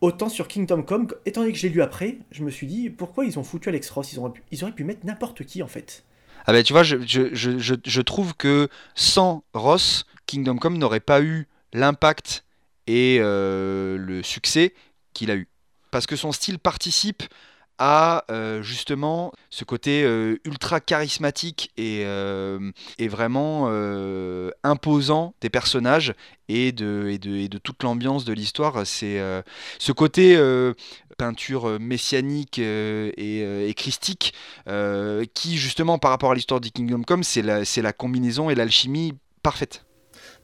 Autant 0.00 0.28
sur 0.28 0.48
Kingdom 0.48 0.82
Come, 0.82 1.08
étant 1.26 1.40
donné 1.40 1.52
que 1.52 1.58
j'ai 1.58 1.68
lu 1.68 1.82
après, 1.82 2.18
je 2.30 2.42
me 2.42 2.50
suis 2.50 2.66
dit 2.66 2.90
pourquoi 2.90 3.24
ils 3.24 3.38
ont 3.38 3.44
foutu 3.44 3.68
Alex 3.68 3.90
Ross? 3.90 4.12
Ils 4.12 4.18
auraient, 4.64 4.72
pu, 4.72 4.84
mettre 4.84 5.04
n'importe 5.04 5.44
qui 5.44 5.62
en 5.62 5.66
fait. 5.66 6.04
Ah 6.46 6.52
bah 6.52 6.62
tu 6.62 6.72
vois, 6.72 6.84
je, 6.84 6.96
je, 7.02 8.00
trouve 8.00 8.34
que 8.34 8.68
sans 8.94 9.42
Ross, 9.54 10.06
Kingdom 10.26 10.56
Come 10.56 10.78
n'aurait 10.78 11.00
pas 11.00 11.20
eu 11.20 11.48
l'impact 11.72 12.44
et 12.86 13.18
le 13.18 14.20
succès 14.22 14.72
qu'il 15.14 15.32
a 15.32 15.34
eu. 15.34 15.48
Parce 15.90 16.06
que 16.06 16.14
son 16.14 16.30
style 16.30 16.60
participe 16.60 17.24
à 17.78 18.24
euh, 18.30 18.62
justement 18.62 19.32
ce 19.50 19.64
côté 19.64 20.02
euh, 20.02 20.38
ultra 20.44 20.80
charismatique 20.80 21.70
et, 21.76 22.02
et 22.98 23.08
vraiment 23.08 23.68
imposant 24.62 25.34
des 25.40 25.50
personnages 25.50 26.14
et 26.48 26.72
de, 26.72 27.08
et 27.08 27.18
de, 27.18 27.36
et 27.36 27.48
de 27.48 27.58
toute 27.58 27.82
l'ambiance 27.82 28.24
de 28.24 28.32
l'histoire. 28.32 28.86
C'est 28.86 29.20
ce 29.78 29.92
côté 29.92 30.38
peinture 31.16 31.78
messianique 31.80 32.58
et, 32.58 33.68
et, 33.68 33.74
christique 33.74 34.34
qui 35.34 35.56
justement 35.56 35.98
par 35.98 36.10
rapport 36.10 36.32
à 36.32 36.34
l'histoire 36.34 36.60
du 36.60 36.70
Kingdom 36.70 37.02
Come 37.02 37.22
c'est 37.22 37.42
la, 37.42 37.62
la 37.76 37.92
combinaison 37.92 38.50
et 38.50 38.54
l'alchimie 38.54 39.14
parfaite. 39.42 39.87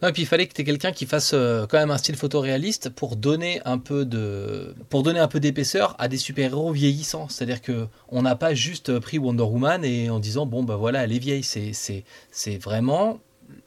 Non, 0.02 0.08
et 0.08 0.12
puis 0.12 0.22
il 0.22 0.26
fallait 0.26 0.46
que 0.46 0.52
tu 0.52 0.60
aies 0.60 0.64
quelqu'un 0.64 0.92
qui 0.92 1.06
fasse 1.06 1.32
euh, 1.34 1.66
quand 1.66 1.78
même 1.78 1.90
un 1.90 1.98
style 1.98 2.16
photoréaliste 2.16 2.90
pour 2.90 3.16
donner 3.16 3.60
un 3.64 3.78
peu 3.78 4.04
de 4.04 4.74
pour 4.90 5.02
donner 5.02 5.20
un 5.20 5.28
peu 5.28 5.40
d'épaisseur 5.40 5.94
à 5.98 6.08
des 6.08 6.18
super-héros 6.18 6.72
vieillissants. 6.72 7.28
C'est-à-dire 7.28 7.62
que 7.62 7.86
on 8.08 8.22
n'a 8.22 8.36
pas 8.36 8.54
juste 8.54 8.98
pris 8.98 9.18
Wonder 9.18 9.44
Woman 9.44 9.84
et 9.84 10.10
en 10.10 10.18
disant 10.18 10.46
bon 10.46 10.62
bah 10.62 10.76
voilà, 10.76 11.04
elle 11.04 11.12
est 11.12 11.18
vieille, 11.18 11.42
c'est 11.42 11.72
c'est 11.72 12.58
vraiment 12.58 13.20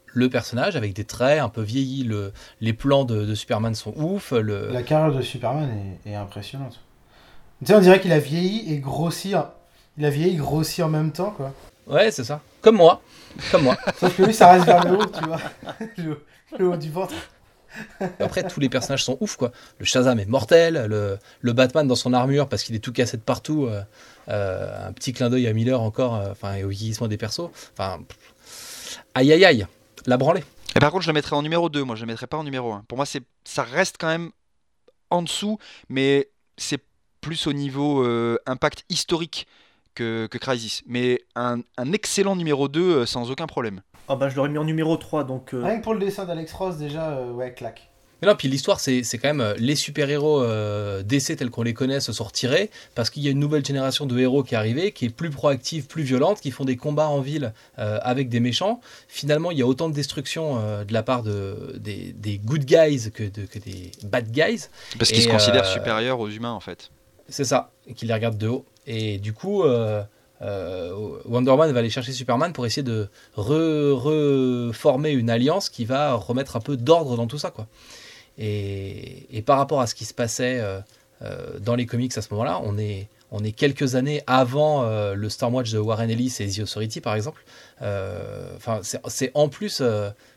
le 0.06 0.28
personnage 0.28 0.76
avec 0.76 0.94
des 0.94 1.04
traits 1.04 1.40
un 1.40 1.48
peu 1.48 1.62
vieillis, 1.62 2.02
le, 2.02 2.32
les 2.60 2.72
plans 2.72 3.04
de, 3.04 3.34
Superman 3.34 3.74
sont 3.74 3.94
ouf. 3.96 4.32
Le... 4.32 4.68
La 4.72 4.82
carrière 4.82 5.16
de 5.16 5.22
Superman 5.22 5.68
est, 6.04 6.10
est 6.10 6.14
impressionnante. 6.14 6.80
Tu 7.60 7.66
sais, 7.66 7.74
on 7.74 7.80
dirait 7.80 8.00
qu'il 8.00 8.12
a 8.12 8.18
vieilli 8.18 8.72
et 8.72 8.78
grossi. 8.78 9.34
Il 9.96 10.04
a 10.04 10.10
vieilli 10.10 10.36
grossi 10.36 10.82
en 10.82 10.88
même 10.88 11.12
temps, 11.12 11.30
quoi. 11.30 11.52
Ouais, 11.86 12.10
c'est 12.10 12.24
ça. 12.24 12.40
Comme 12.60 12.76
moi. 12.76 13.02
Comme 13.50 13.64
moi. 13.64 13.76
Sauf 14.00 14.16
que 14.16 14.22
lui, 14.24 14.34
ça 14.34 14.52
reste 14.52 14.66
vers 14.66 14.84
le 14.84 14.98
haut, 14.98 15.06
tu 15.06 15.24
vois. 15.24 15.40
Le, 16.58 16.66
haut 16.66 16.76
du 16.78 16.90
ventre. 16.90 17.14
Après, 18.20 18.42
tous 18.42 18.58
les 18.58 18.70
personnages 18.70 19.04
sont 19.04 19.18
ouf, 19.20 19.36
quoi. 19.36 19.52
Le 19.78 19.84
Shazam 19.84 20.18
est 20.18 20.24
mortel, 20.24 20.86
le, 20.88 21.18
le 21.40 21.52
Batman 21.52 21.86
dans 21.86 21.94
son 21.94 22.14
armure 22.14 22.48
parce 22.48 22.62
qu'il 22.62 22.74
est 22.74 22.80
tout 22.80 22.92
cassé 22.92 23.18
de 23.18 23.22
partout. 23.22 23.66
Euh, 23.66 23.82
euh, 24.28 24.88
un 24.88 24.92
petit 24.94 25.12
clin 25.12 25.28
d'œil 25.28 25.46
à 25.46 25.52
Miller 25.52 25.80
encore, 25.80 26.14
euh, 26.14 26.30
enfin, 26.32 26.54
et 26.54 26.64
au 26.64 26.68
vieillissement 26.68 27.06
des 27.06 27.18
persos. 27.18 27.50
Enfin, 27.72 28.00
aïe 29.14 29.30
aïe 29.30 29.44
aïe, 29.44 29.66
la 30.06 30.16
branlée. 30.16 30.42
Et 30.74 30.80
par 30.80 30.90
contre, 30.90 31.02
je 31.02 31.10
le 31.10 31.14
mettrais 31.14 31.36
en 31.36 31.42
numéro 31.42 31.68
2, 31.68 31.84
moi 31.84 31.96
je 31.96 32.02
le 32.02 32.06
mettrais 32.06 32.26
pas 32.26 32.38
en 32.38 32.44
numéro 32.44 32.72
1. 32.72 32.84
Pour 32.88 32.96
moi, 32.96 33.06
c'est 33.06 33.22
ça 33.44 33.62
reste 33.62 33.96
quand 34.00 34.08
même 34.08 34.30
en 35.10 35.22
dessous, 35.22 35.58
mais 35.90 36.30
c'est 36.56 36.82
plus 37.20 37.46
au 37.46 37.52
niveau 37.52 38.06
impact 38.46 38.84
historique 38.88 39.46
que, 39.98 40.38
Crisis. 40.38 40.82
Mais 40.86 41.22
un, 41.34 41.60
excellent 41.92 42.36
numéro 42.36 42.68
2 42.68 42.80
euh, 42.80 43.06
sans 43.06 43.30
aucun 43.30 43.46
problème. 43.46 43.82
Ah 44.08 44.16
bah 44.16 44.28
je 44.28 44.36
l'aurais 44.36 44.48
mis 44.48 44.58
en 44.58 44.64
numéro 44.64 44.96
3 44.96 45.24
donc... 45.24 45.52
Euh, 45.52 45.62
Rien 45.62 45.78
que 45.78 45.84
pour 45.84 45.94
le 45.94 46.00
dessin 46.00 46.24
d'Alex 46.24 46.52
Ross 46.52 46.76
déjà, 46.78 47.10
euh, 47.10 47.32
ouais, 47.32 47.52
claque. 47.52 47.90
Mais 48.20 48.26
non, 48.26 48.34
puis 48.34 48.48
l'histoire, 48.48 48.80
c'est, 48.80 49.02
quand 49.22 49.32
même 49.32 49.54
les 49.58 49.76
super-héros 49.76 50.44
DC 51.04 51.36
tels 51.36 51.50
qu'on 51.50 51.62
les 51.62 51.72
connaît 51.72 52.00
se 52.00 52.12
sont 52.12 52.24
retirés 52.24 52.68
parce 52.96 53.10
qu'il 53.10 53.22
y 53.22 53.28
a 53.28 53.30
une 53.30 53.38
nouvelle 53.38 53.64
génération 53.64 54.06
de 54.06 54.18
héros 54.18 54.42
qui 54.42 54.56
est 54.56 54.58
arrivée, 54.58 54.90
qui 54.90 55.04
est 55.04 55.08
plus 55.08 55.30
proactive, 55.30 55.86
plus 55.86 56.02
violente, 56.02 56.40
qui 56.40 56.50
font 56.50 56.64
des 56.64 56.76
combats 56.76 57.06
en 57.06 57.20
ville 57.20 57.52
avec 57.76 58.28
des 58.28 58.40
méchants. 58.40 58.80
Finalement, 59.06 59.52
il 59.52 59.58
y 59.58 59.62
a 59.62 59.68
autant 59.68 59.88
de 59.88 59.94
destruction 59.94 60.56
de 60.56 60.92
la 60.92 61.04
part 61.04 61.22
de, 61.22 61.76
des, 61.78 62.40
good 62.44 62.64
guys 62.64 63.12
que, 63.12 63.22
de, 63.22 63.46
que 63.46 63.60
des 63.60 63.92
bad 64.02 64.32
guys. 64.32 64.62
Parce 64.98 65.12
qu'ils 65.12 65.22
se 65.22 65.28
considèrent 65.28 65.66
supérieurs 65.66 66.18
aux 66.18 66.28
humains 66.28 66.50
en 66.50 66.58
fait. 66.58 66.90
C'est 67.28 67.44
ça, 67.44 67.70
et 67.86 67.94
qu'ils 67.94 68.08
les 68.08 68.14
regardent 68.14 68.38
de 68.38 68.48
haut. 68.48 68.64
Et 68.88 69.18
du 69.18 69.34
coup, 69.34 69.62
euh, 69.64 70.02
euh, 70.40 71.18
Wonder 71.26 71.50
Woman 71.50 71.70
va 71.72 71.78
aller 71.80 71.90
chercher 71.90 72.12
Superman 72.12 72.54
pour 72.54 72.64
essayer 72.64 72.82
de 72.82 73.08
reformer 73.36 75.10
une 75.10 75.28
alliance 75.28 75.68
qui 75.68 75.84
va 75.84 76.14
remettre 76.14 76.56
un 76.56 76.60
peu 76.60 76.76
d'ordre 76.78 77.14
dans 77.16 77.26
tout 77.26 77.38
ça. 77.38 77.50
Quoi. 77.50 77.66
Et, 78.38 79.42
par 79.44 79.58
rapport 79.58 79.82
à 79.82 79.86
ce 79.86 79.94
qui 79.94 80.06
se 80.06 80.14
passait 80.14 80.58
euh, 80.60 80.80
dans 81.60 81.74
les 81.74 81.84
comics 81.84 82.16
à 82.16 82.22
ce 82.22 82.28
moment-là, 82.32 82.62
on 82.64 82.78
est, 82.78 83.08
on 83.30 83.44
est 83.44 83.52
quelques 83.52 83.94
années 83.94 84.22
avant 84.26 84.84
le 85.12 85.28
Stormwatch 85.28 85.70
de 85.70 85.78
Warren 85.78 86.08
Ellis 86.08 86.36
et 86.40 86.48
The 86.48 86.60
Authority, 86.60 87.02
par 87.02 87.14
exemple. 87.14 87.44
Enfin, 88.56 88.80
c'est 88.82 89.30
en 89.34 89.50
plus 89.50 89.82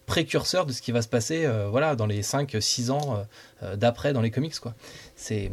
précurseur 0.08 0.66
de 0.66 0.74
ce 0.74 0.82
qui 0.82 0.92
va 0.92 1.02
se 1.02 1.08
passer 1.08 1.50
voilà, 1.70 1.96
dans 1.96 2.06
les 2.06 2.22
5-6 2.22 2.92
ans 2.92 3.26
d'après 3.76 4.12
dans 4.12 4.22
les 4.22 4.32
comics. 4.32 4.56
C'est 5.16 5.52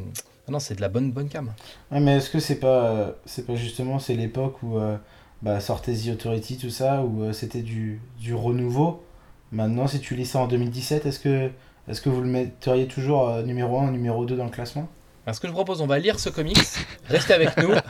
ah 0.48 0.50
non, 0.50 0.60
c'est 0.60 0.74
de 0.76 0.80
la 0.80 0.88
bonne 0.88 1.12
bonne 1.12 1.28
cam. 1.28 1.52
mais 1.90 2.16
est-ce 2.16 2.30
que 2.30 2.40
c'est 2.40 2.58
pas 2.58 3.12
c'est 3.26 3.46
pas 3.46 3.54
justement 3.54 3.98
c'est 3.98 4.14
l'époque 4.14 4.62
où 4.62 4.78
euh, 4.78 4.96
bah, 5.42 5.60
sortait 5.60 5.92
The 5.92 6.08
Authority 6.14 6.56
tout 6.56 6.70
ça 6.70 7.02
où 7.02 7.22
euh, 7.22 7.34
c'était 7.34 7.60
du, 7.60 8.00
du 8.18 8.34
renouveau. 8.34 9.04
Maintenant, 9.52 9.86
si 9.86 10.00
tu 10.00 10.14
lis 10.14 10.24
ça 10.24 10.38
en 10.38 10.48
2017, 10.48 11.04
est-ce 11.04 11.20
que 11.20 11.50
est-ce 11.86 12.00
que 12.00 12.08
vous 12.08 12.22
le 12.22 12.28
metteriez 12.28 12.86
toujours 12.86 13.28
euh, 13.28 13.42
numéro 13.42 13.78
1 13.78 13.90
numéro 13.90 14.24
2 14.24 14.36
dans 14.36 14.44
le 14.44 14.50
classement? 14.50 14.88
Ce 15.30 15.38
que 15.38 15.48
je 15.48 15.52
propose, 15.52 15.82
on 15.82 15.86
va 15.86 15.98
lire 15.98 16.18
ce 16.18 16.30
comics. 16.30 16.56
Restez 17.08 17.34
avec 17.34 17.56
nous. 17.58 17.70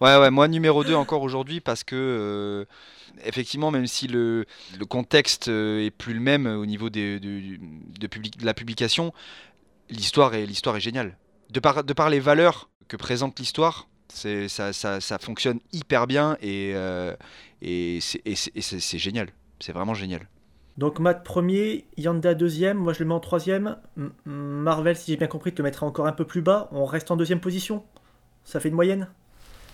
Ouais, 0.00 0.18
ouais, 0.18 0.30
moi 0.30 0.48
numéro 0.48 0.82
2 0.82 0.92
encore 0.94 1.22
aujourd'hui 1.22 1.60
parce 1.60 1.84
que 1.84 2.66
effectivement, 3.24 3.70
même 3.70 3.86
si 3.86 4.08
le, 4.08 4.44
le, 4.76 4.84
contexte 4.84 5.46
est 5.48 5.92
plus 5.96 6.12
le 6.12 6.20
même 6.20 6.46
au 6.46 6.66
niveau 6.66 6.90
des, 6.90 7.20
de, 7.20 7.40
de, 8.00 8.06
de 8.06 8.44
la 8.44 8.54
publication, 8.54 9.14
l'histoire 9.88 10.34
est, 10.34 10.44
l'histoire 10.44 10.76
est 10.76 10.80
géniale 10.80 11.16
de 11.50 11.60
par, 11.60 11.84
de 11.84 11.92
par 11.92 12.10
les 12.10 12.20
valeurs 12.20 12.68
que 12.88 12.96
présente 12.96 13.38
l'histoire, 13.38 13.88
c'est, 14.08 14.48
ça, 14.48 14.72
ça, 14.72 15.00
ça, 15.00 15.18
fonctionne 15.18 15.58
hyper 15.72 16.06
bien 16.06 16.36
et, 16.40 16.72
euh, 16.74 17.14
et, 17.62 17.98
c'est, 18.00 18.98
génial. 18.98 19.28
C'est 19.60 19.72
vraiment 19.72 19.94
génial. 19.94 20.28
Donc 20.76 20.98
Matt 20.98 21.24
premier, 21.24 21.86
Yanda 21.96 22.34
deuxième, 22.34 22.78
moi 22.78 22.92
je 22.92 23.00
le 23.00 23.06
mets 23.06 23.14
en 23.14 23.20
troisième. 23.20 23.76
Marvel, 24.24 24.96
si 24.96 25.12
j'ai 25.12 25.16
bien 25.16 25.26
compris, 25.26 25.52
te 25.52 25.62
mettra 25.62 25.86
encore 25.86 26.06
un 26.06 26.12
peu 26.12 26.24
plus 26.24 26.42
bas. 26.42 26.68
On 26.72 26.84
reste 26.84 27.10
en 27.10 27.16
deuxième 27.16 27.40
position. 27.40 27.84
Ça 28.44 28.60
fait 28.60 28.68
une 28.68 28.74
moyenne? 28.74 29.08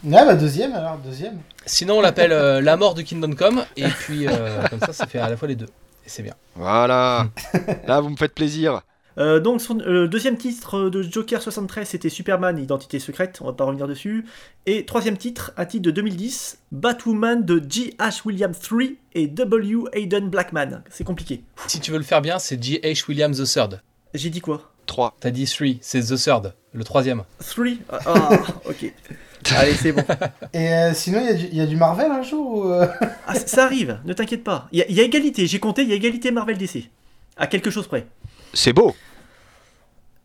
Ah 0.07 0.25
bah 0.25 0.35
deuxième 0.35 0.73
alors, 0.73 0.99
deuxième. 0.99 1.39
Sinon 1.67 1.99
on 1.99 2.01
l'appelle 2.01 2.33
euh, 2.33 2.61
La 2.61 2.77
mort 2.77 2.95
de 2.95 3.03
Kingdom 3.03 3.35
Come, 3.35 3.65
et 3.77 3.89
puis 3.89 4.27
euh, 4.27 4.67
comme 4.69 4.81
ça 4.81 4.93
ça 4.93 5.07
fait 5.07 5.19
à 5.19 5.29
la 5.29 5.37
fois 5.37 5.49
les 5.49 5.57
deux. 5.57 5.69
Et 6.07 6.09
c'est 6.09 6.23
bien. 6.23 6.35
Voilà. 6.55 7.27
Là 7.87 8.01
vous 8.01 8.09
me 8.09 8.17
faites 8.17 8.35
plaisir. 8.35 8.81
Euh, 9.21 9.39
donc, 9.39 9.61
son 9.61 9.81
euh, 9.81 10.09
deuxième 10.09 10.39
titre 10.39 10.89
de 10.89 11.03
Joker 11.03 11.43
73, 11.43 11.87
c'était 11.87 12.09
Superman, 12.09 12.59
Identité 12.59 12.99
secrète, 12.99 13.39
on 13.43 13.47
va 13.47 13.53
pas 13.53 13.65
revenir 13.65 13.87
dessus. 13.87 14.25
Et 14.65 14.87
troisième 14.87 15.19
titre, 15.19 15.53
un 15.59 15.67
titre 15.67 15.83
de 15.83 15.91
2010, 15.91 16.59
Batwoman 16.73 17.45
de 17.45 17.63
G.H. 17.69 18.23
Williams 18.25 18.59
3 18.59 18.81
et 19.15 19.27
W. 19.27 19.85
Hayden 19.93 20.31
Blackman. 20.31 20.83
C'est 20.89 21.05
compliqué. 21.05 21.45
Si 21.67 21.81
tu 21.81 21.91
veux 21.91 21.99
le 21.99 22.05
faire 22.05 22.23
bien, 22.23 22.39
c'est 22.39 22.63
G.H. 22.63 23.05
Williams 23.09 23.39
the 23.39 23.45
Third. 23.45 23.83
J'ai 24.15 24.31
dit 24.31 24.41
quoi? 24.41 24.73
3. 24.87 25.17
T'as 25.21 25.31
dit 25.31 25.45
3, 25.45 25.67
c'est 25.83 26.01
The 26.01 26.17
Third, 26.17 26.55
le 26.73 26.85
troisième. 26.85 27.25
3 27.47 27.67
Ah, 27.91 28.31
ok. 28.65 28.93
Allez, 29.55 29.75
c'est 29.75 29.93
bon. 29.93 30.05
Et 30.53 30.69
euh, 30.69 30.95
sinon, 30.95 31.23
il 31.31 31.55
y, 31.55 31.61
a 31.61 31.67
du 31.67 31.77
Marvel 31.77 32.11
un 32.11 32.23
jour 32.23 32.75
ah, 33.27 33.35
Ça 33.35 33.65
arrive, 33.65 33.99
ne 34.05 34.13
t'inquiète 34.15 34.45
pas. 34.45 34.69
Il 34.73 34.85
y, 34.89 34.95
y, 34.95 35.01
a 35.01 35.03
égalité, 35.03 35.47
j'ai 35.47 35.59
compté, 35.59 35.83
il 35.83 35.89
y 35.89 35.93
a 35.93 35.97
égalité 35.97 36.31
Marvel 36.31 36.57
DC. 36.59 36.91
À 37.37 37.47
quelque 37.47 37.71
chose 37.71 37.87
près. 37.87 38.07
C'est 38.53 38.73
beau. 38.73 38.95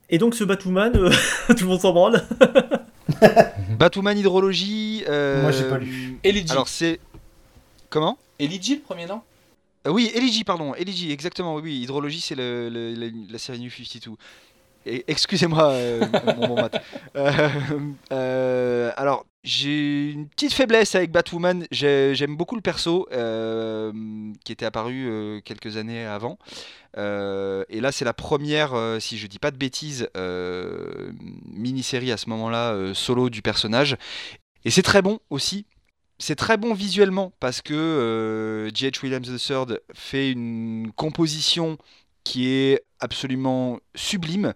Et 0.10 0.18
donc 0.18 0.36
ce 0.36 0.44
Batwoman, 0.44 0.96
euh, 0.96 1.10
tout 1.48 1.63
le 1.63 1.65
monde 1.65 1.82
s'en 1.82 1.94
branle. 1.94 2.24
Batwoman 3.80 4.18
Hydrologie. 4.18 5.04
Euh... 5.08 5.41
Moi 5.41 5.52
j'ai 5.52 5.63
pas 5.63 5.78
lu. 5.78 6.18
Eligi. 6.24 6.52
Alors 6.52 6.68
c'est. 6.68 7.00
Comment? 7.89 8.18
Eligi 8.39 8.76
le 8.76 8.82
premier 8.82 9.06
nom 9.06 9.22
euh, 9.88 9.91
Oui, 9.91 10.12
Eligi, 10.13 10.44
pardon. 10.44 10.76
Eligi, 10.76 11.12
exactement. 11.12 11.56
Oui, 11.56 11.80
Hydrologie 11.82 12.22
c'est 12.22 12.36
le, 12.36 12.70
la 13.30 13.38
série 13.38 13.60
New 13.60 13.70
52. 13.70 14.12
Excusez-moi, 15.08 15.70
euh, 15.70 16.06
mon 16.38 16.48
bon 16.48 16.56
mat. 16.56 16.80
alors, 18.98 19.26
j'ai 19.44 20.12
une 20.12 20.28
petite 20.28 20.54
faiblesse 20.54 20.94
avec 20.94 21.12
Batwoman. 21.12 21.65
J'aime 21.72 22.36
beaucoup 22.36 22.56
le 22.56 22.62
perso 22.62 23.08
qui 24.44 24.52
était 24.52 24.65
apparu 24.65 25.41
quelques 25.44 25.78
années 25.78 26.06
avant. 26.06 26.38
Euh, 26.98 27.64
et 27.70 27.82
là, 27.82 27.92
c'est 27.92 28.06
la 28.06 28.14
première, 28.14 28.74
euh, 28.74 29.00
si 29.00 29.18
je 29.18 29.28
dis 29.28 29.40
pas 29.40 29.52
de 29.52 29.58
bêtises, 29.58 30.10
euh, 30.16 31.12
mini-série 31.46 32.12
à 32.12 32.18
ce 32.18 32.30
moment-là, 32.30 32.94
solo 32.94 33.30
du 33.30 33.42
personnage. 33.42 33.98
Et 34.64 34.72
c'est 34.72 34.82
très 34.82 35.02
bon 35.02 35.20
aussi. 35.30 35.66
C'est 36.18 36.36
très 36.36 36.58
bon 36.58 36.74
visuellement 36.74 37.34
parce 37.40 37.62
que 37.62 38.70
J.H. 38.74 39.04
Williams 39.04 39.28
III 39.28 39.78
fait 39.94 40.32
une 40.32 40.92
composition 40.96 41.78
qui 42.24 42.48
est 42.48 42.86
absolument 43.00 43.80
sublime 43.96 44.54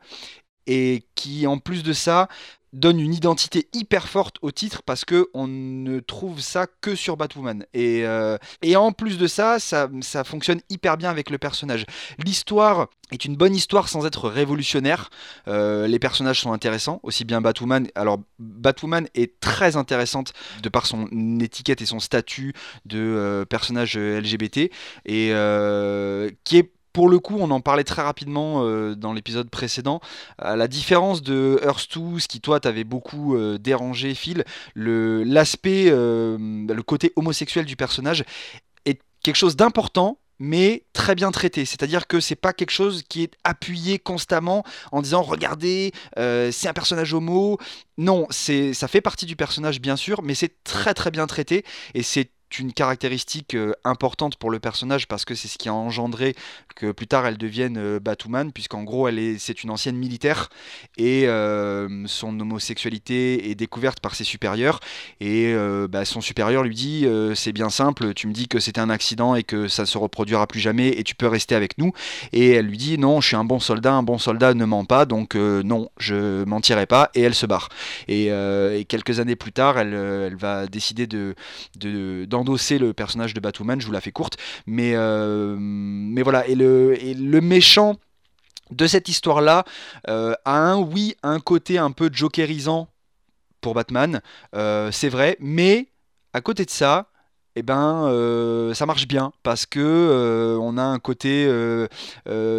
et 0.67 1.03
qui, 1.15 1.47
en 1.47 1.57
plus 1.57 1.83
de 1.83 1.91
ça, 1.93 2.29
donne 2.73 2.99
une 2.99 3.13
identité 3.13 3.67
hyper 3.73 4.07
forte 4.07 4.37
au 4.41 4.51
titre 4.51 4.81
parce 4.83 5.05
que 5.05 5.29
on 5.33 5.47
ne 5.47 5.99
trouve 5.99 6.39
ça 6.39 6.67
que 6.81 6.95
sur 6.95 7.17
Batwoman. 7.17 7.65
Et, 7.73 8.05
euh, 8.05 8.37
et 8.61 8.75
en 8.75 8.91
plus 8.91 9.17
de 9.17 9.27
ça, 9.27 9.59
ça, 9.59 9.89
ça 10.01 10.23
fonctionne 10.23 10.61
hyper 10.69 10.97
bien 10.97 11.09
avec 11.09 11.29
le 11.29 11.37
personnage. 11.37 11.85
L'histoire 12.23 12.87
est 13.11 13.25
une 13.25 13.35
bonne 13.35 13.55
histoire 13.55 13.89
sans 13.89 14.05
être 14.05 14.29
révolutionnaire. 14.29 15.09
Euh, 15.47 15.87
les 15.87 15.99
personnages 15.99 16.41
sont 16.41 16.53
intéressants, 16.53 16.99
aussi 17.03 17.25
bien 17.25 17.41
Batwoman. 17.41 17.87
Alors 17.95 18.19
Batwoman 18.37 19.07
est 19.15 19.39
très 19.39 19.75
intéressante 19.75 20.33
de 20.61 20.69
par 20.69 20.85
son 20.85 21.07
étiquette 21.39 21.81
et 21.81 21.85
son 21.85 21.99
statut 21.99 22.53
de 22.85 22.99
euh, 22.99 23.45
personnage 23.45 23.97
LGBT 23.97 24.71
et 25.05 25.33
qui 26.43 26.57
est 26.57 26.71
pour 26.99 27.07
le 27.07 27.19
coup, 27.19 27.37
on 27.39 27.49
en 27.49 27.61
parlait 27.61 27.85
très 27.85 28.01
rapidement 28.01 28.65
euh, 28.65 28.93
dans 28.93 29.13
l'épisode 29.13 29.49
précédent. 29.49 30.01
À 30.37 30.57
la 30.57 30.67
différence 30.67 31.21
de 31.21 31.57
Earth 31.63 31.87
2, 31.97 32.19
ce 32.19 32.27
qui 32.27 32.41
toi 32.41 32.59
t'avait 32.59 32.83
beaucoup 32.83 33.37
euh, 33.37 33.57
dérangé, 33.57 34.13
Phil, 34.15 34.43
l'aspect, 34.75 35.85
euh, 35.87 36.37
le, 36.37 36.83
côté 36.83 37.13
homosexuel 37.15 37.63
du 37.63 37.77
personnage 37.77 38.25
est 38.83 38.99
quelque 39.23 39.37
chose 39.37 39.55
d'important, 39.55 40.17
mais 40.39 40.83
très 40.91 41.15
bien 41.15 41.31
traité. 41.31 41.63
C'est-à-dire 41.63 42.05
que 42.05 42.19
c'est 42.19 42.35
pas 42.35 42.51
quelque 42.51 42.71
chose 42.71 43.03
qui 43.07 43.23
est 43.23 43.33
appuyé 43.45 43.97
constamment 43.97 44.65
en 44.91 45.01
disant 45.01 45.21
regardez, 45.21 45.93
c'est 46.17 46.67
un 46.67 46.73
personnage 46.73 47.13
homo. 47.13 47.59
Non, 47.97 48.27
c'est 48.29 48.73
ça 48.73 48.89
fait 48.89 48.99
partie 48.99 49.25
du 49.25 49.37
personnage 49.37 49.79
bien 49.79 49.95
sûr, 49.95 50.21
mais 50.21 50.35
c'est 50.35 50.65
très 50.65 50.93
très 50.93 51.11
bien 51.11 51.27
traité 51.27 51.63
et 51.93 52.03
c'est 52.03 52.31
une 52.57 52.73
caractéristique 52.73 53.53
euh, 53.53 53.73
importante 53.83 54.37
pour 54.37 54.49
le 54.49 54.59
personnage 54.59 55.07
parce 55.07 55.25
que 55.25 55.35
c'est 55.35 55.47
ce 55.47 55.57
qui 55.57 55.69
a 55.69 55.73
engendré 55.73 56.35
que 56.75 56.91
plus 56.91 57.05
tard 57.05 57.27
elle 57.27 57.37
devienne 57.37 57.77
euh, 57.77 57.99
Batwoman 57.99 58.51
puisqu'en 58.51 58.83
gros 58.83 59.07
elle 59.07 59.19
est 59.19 59.37
c'est 59.37 59.63
une 59.63 59.69
ancienne 59.69 59.95
militaire 59.95 60.49
et 60.97 61.27
euh, 61.27 62.07
son 62.07 62.39
homosexualité 62.39 63.51
est 63.51 63.55
découverte 63.55 63.99
par 63.99 64.15
ses 64.15 64.23
supérieurs 64.23 64.79
et 65.19 65.53
bah, 65.89 66.05
son 66.05 66.21
supérieur 66.21 66.63
lui 66.63 66.75
dit 66.75 67.05
c'est 67.35 67.51
bien 67.51 67.69
simple 67.69 68.13
tu 68.13 68.27
me 68.27 68.33
dis 68.33 68.47
que 68.47 68.59
c'était 68.59 68.79
un 68.79 68.89
accident 68.89 69.35
et 69.35 69.43
que 69.43 69.67
ça 69.67 69.85
se 69.85 69.97
reproduira 69.97 70.47
plus 70.47 70.59
jamais 70.59 70.89
et 70.89 71.03
tu 71.03 71.15
peux 71.15 71.27
rester 71.27 71.55
avec 71.55 71.77
nous 71.77 71.91
et 72.31 72.51
elle 72.51 72.65
lui 72.65 72.77
dit 72.77 72.97
non 72.97 73.21
je 73.21 73.27
suis 73.27 73.35
un 73.35 73.43
bon 73.43 73.59
soldat 73.59 73.93
un 73.93 74.03
bon 74.03 74.17
soldat 74.17 74.53
ne 74.53 74.65
ment 74.65 74.85
pas 74.85 75.05
donc 75.05 75.35
non 75.35 75.89
je 75.99 76.43
mentirai 76.45 76.85
pas 76.85 77.11
et 77.13 77.21
elle 77.21 77.35
se 77.35 77.45
barre. 77.45 77.69
Et, 78.07 78.31
quelques 78.87 79.19
années 79.19 79.35
plus 79.35 79.51
tard 79.51 79.77
elle, 79.77 79.93
elle 79.93 80.35
va 80.35 80.67
décider 80.67 81.05
de, 81.05 81.35
de 81.75 82.25
endosser 82.39 82.79
le 82.79 82.93
personnage 82.93 83.33
de 83.33 83.39
Batwoman, 83.39 83.79
je 83.79 83.85
vous 83.85 83.91
la 83.91 84.01
fais 84.01 84.11
courte, 84.11 84.37
mais, 84.65 84.93
euh, 84.95 85.55
voilà, 86.23 86.47
et 86.47 86.55
le, 86.55 87.01
et 87.03 87.13
le 87.13 87.41
méchant 87.41 87.95
de 88.71 88.87
cette 88.87 89.09
histoire-là 89.09 89.65
euh, 90.07 90.33
a 90.45 90.57
un, 90.57 90.77
oui, 90.77 91.15
un 91.23 91.39
côté 91.39 91.77
un 91.77 91.91
peu 91.91 92.09
jokerisant 92.11 92.87
pour 93.61 93.73
Batman, 93.73 94.21
euh, 94.55 94.91
c'est 94.91 95.09
vrai, 95.09 95.37
mais 95.39 95.87
à 96.33 96.41
côté 96.41 96.65
de 96.65 96.69
ça, 96.69 97.09
eh 97.55 97.63
ben, 97.63 98.71
ça 98.73 98.85
marche 98.85 99.07
bien 99.07 99.31
parce 99.43 99.65
que 99.65 100.57
on 100.61 100.77
a 100.77 100.83
un 100.83 100.99
côté 100.99 101.47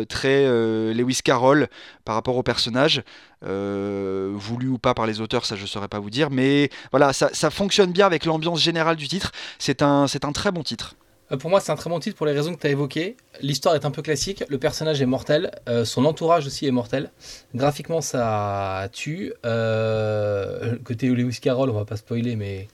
très 0.08 0.92
Lewis 0.92 1.20
Carroll 1.24 1.68
par 2.04 2.14
rapport 2.14 2.36
au 2.36 2.42
personnage. 2.42 3.02
Euh, 3.46 4.32
voulu 4.34 4.68
ou 4.68 4.78
pas 4.78 4.92
par 4.92 5.06
les 5.06 5.22
auteurs, 5.22 5.46
ça 5.46 5.56
je 5.56 5.64
saurais 5.64 5.88
pas 5.88 5.98
vous 5.98 6.10
dire, 6.10 6.28
mais 6.30 6.68
voilà, 6.90 7.12
ça, 7.14 7.50
fonctionne 7.50 7.90
bien 7.90 8.04
avec 8.04 8.26
l'ambiance 8.26 8.60
générale 8.60 8.96
du 8.96 9.08
titre. 9.08 9.32
C'est 9.58 9.82
un 9.82 10.06
très 10.34 10.52
bon 10.52 10.62
titre. 10.62 10.94
Euh, 11.32 11.36
pour 11.36 11.50
moi, 11.50 11.60
c'est 11.60 11.72
un 11.72 11.76
très 11.76 11.90
bon 11.90 12.00
titre 12.00 12.16
pour 12.16 12.26
les 12.26 12.32
raisons 12.32 12.54
que 12.54 12.60
tu 12.60 12.66
as 12.66 12.70
évoquées. 12.70 13.16
L'histoire 13.40 13.74
est 13.74 13.84
un 13.84 13.90
peu 13.90 14.02
classique, 14.02 14.44
le 14.48 14.58
personnage 14.58 15.00
est 15.00 15.06
mortel, 15.06 15.50
euh, 15.68 15.84
son 15.84 16.04
entourage 16.04 16.46
aussi 16.46 16.66
est 16.66 16.70
mortel. 16.70 17.10
Graphiquement, 17.54 18.00
ça 18.00 18.88
tue. 18.92 19.32
Euh, 19.44 20.76
côté 20.84 21.08
Lewis 21.08 21.38
Carroll, 21.40 21.70
on 21.70 21.74
va 21.74 21.84
pas 21.84 21.96
spoiler, 21.96 22.36
mais 22.36 22.68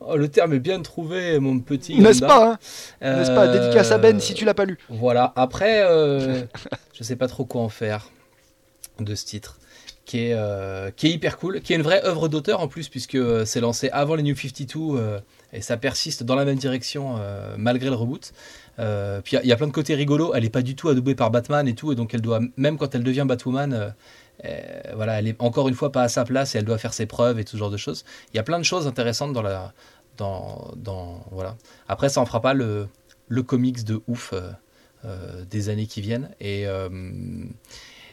oh, 0.00 0.16
le 0.16 0.28
terme 0.28 0.52
est 0.52 0.60
bien 0.60 0.80
trouvé, 0.80 1.38
mon 1.38 1.58
petit. 1.58 1.98
N'est-ce 1.98 2.20
pas 2.20 2.52
hein? 2.52 2.58
N'est-ce 3.00 3.30
pas? 3.30 3.48
Dédicace 3.48 3.90
à 3.90 3.98
Ben 3.98 4.20
si 4.20 4.34
tu 4.34 4.44
l'as 4.44 4.54
pas 4.54 4.64
lu. 4.64 4.78
Voilà. 4.88 5.32
Après, 5.36 5.82
je 6.92 7.02
sais 7.02 7.16
pas 7.16 7.28
trop 7.28 7.44
quoi 7.44 7.62
en 7.62 7.68
faire 7.68 8.10
de 9.00 9.14
ce 9.14 9.24
titre 9.24 9.58
qui 10.12 10.26
est, 10.26 10.34
euh, 10.34 10.90
qui 10.90 11.06
est 11.06 11.10
hyper 11.10 11.38
cool, 11.38 11.62
qui 11.62 11.72
est 11.72 11.76
une 11.76 11.82
vraie 11.82 12.04
œuvre 12.04 12.28
d'auteur 12.28 12.60
en 12.60 12.68
plus, 12.68 12.90
puisque 12.90 13.14
euh, 13.14 13.46
c'est 13.46 13.62
lancé 13.62 13.88
avant 13.94 14.14
les 14.14 14.22
New 14.22 14.36
52 14.36 14.78
euh, 14.78 15.18
et 15.54 15.62
ça 15.62 15.78
persiste 15.78 16.22
dans 16.22 16.34
la 16.34 16.44
même 16.44 16.58
direction 16.58 17.18
malgré 17.56 17.88
le 17.88 17.96
reboot. 17.96 18.32
puis 18.76 19.36
il 19.42 19.48
y, 19.48 19.52
a 19.52 19.56
plein 19.56 19.68
de 19.68 19.72
côtés 19.72 19.94
rigolos, 19.94 20.34
elle 20.34 20.42
n'est 20.42 20.50
pas 20.50 20.60
du 20.60 20.74
tout 20.74 20.90
adoubée 20.90 21.14
par 21.14 21.30
Batman 21.30 21.66
et 21.66 21.74
tout, 21.74 21.92
et 21.92 21.94
donc 21.94 22.12
elle 22.12 22.20
doit, 22.20 22.40
même 22.58 22.76
quand 22.76 22.94
elle 22.94 23.04
devient 23.04 23.24
Batwoman, 23.26 23.94
voilà, 24.94 25.18
elle 25.18 25.28
est 25.28 25.36
encore 25.40 25.68
une 25.68 25.74
fois 25.74 25.92
pas 25.92 26.02
à 26.02 26.08
sa 26.08 26.24
place 26.24 26.54
et 26.54 26.58
elle 26.58 26.66
doit 26.66 26.78
faire 26.78 26.92
ses 26.92 27.06
preuves 27.06 27.38
et 27.38 27.44
tout 27.44 27.52
ce 27.52 27.56
genre 27.56 27.70
de 27.70 27.78
choses. 27.78 28.04
Il 28.34 28.36
y 28.36 28.40
a 28.40 28.42
plein 28.42 28.58
de 28.58 28.64
choses 28.64 28.86
intéressantes 28.86 29.32
dans 29.32 29.42
la. 29.42 29.72
Dans, 30.18 30.74
voilà. 31.30 31.56
Après, 31.88 32.10
ça 32.10 32.20
en 32.20 32.26
fera 32.26 32.42
pas 32.42 32.52
le, 32.52 32.86
le 33.28 33.42
comics 33.42 33.82
de 33.84 34.02
ouf 34.08 34.34
des 35.50 35.68
années 35.70 35.86
qui 35.86 36.02
viennent. 36.02 36.28
Et. 36.38 36.66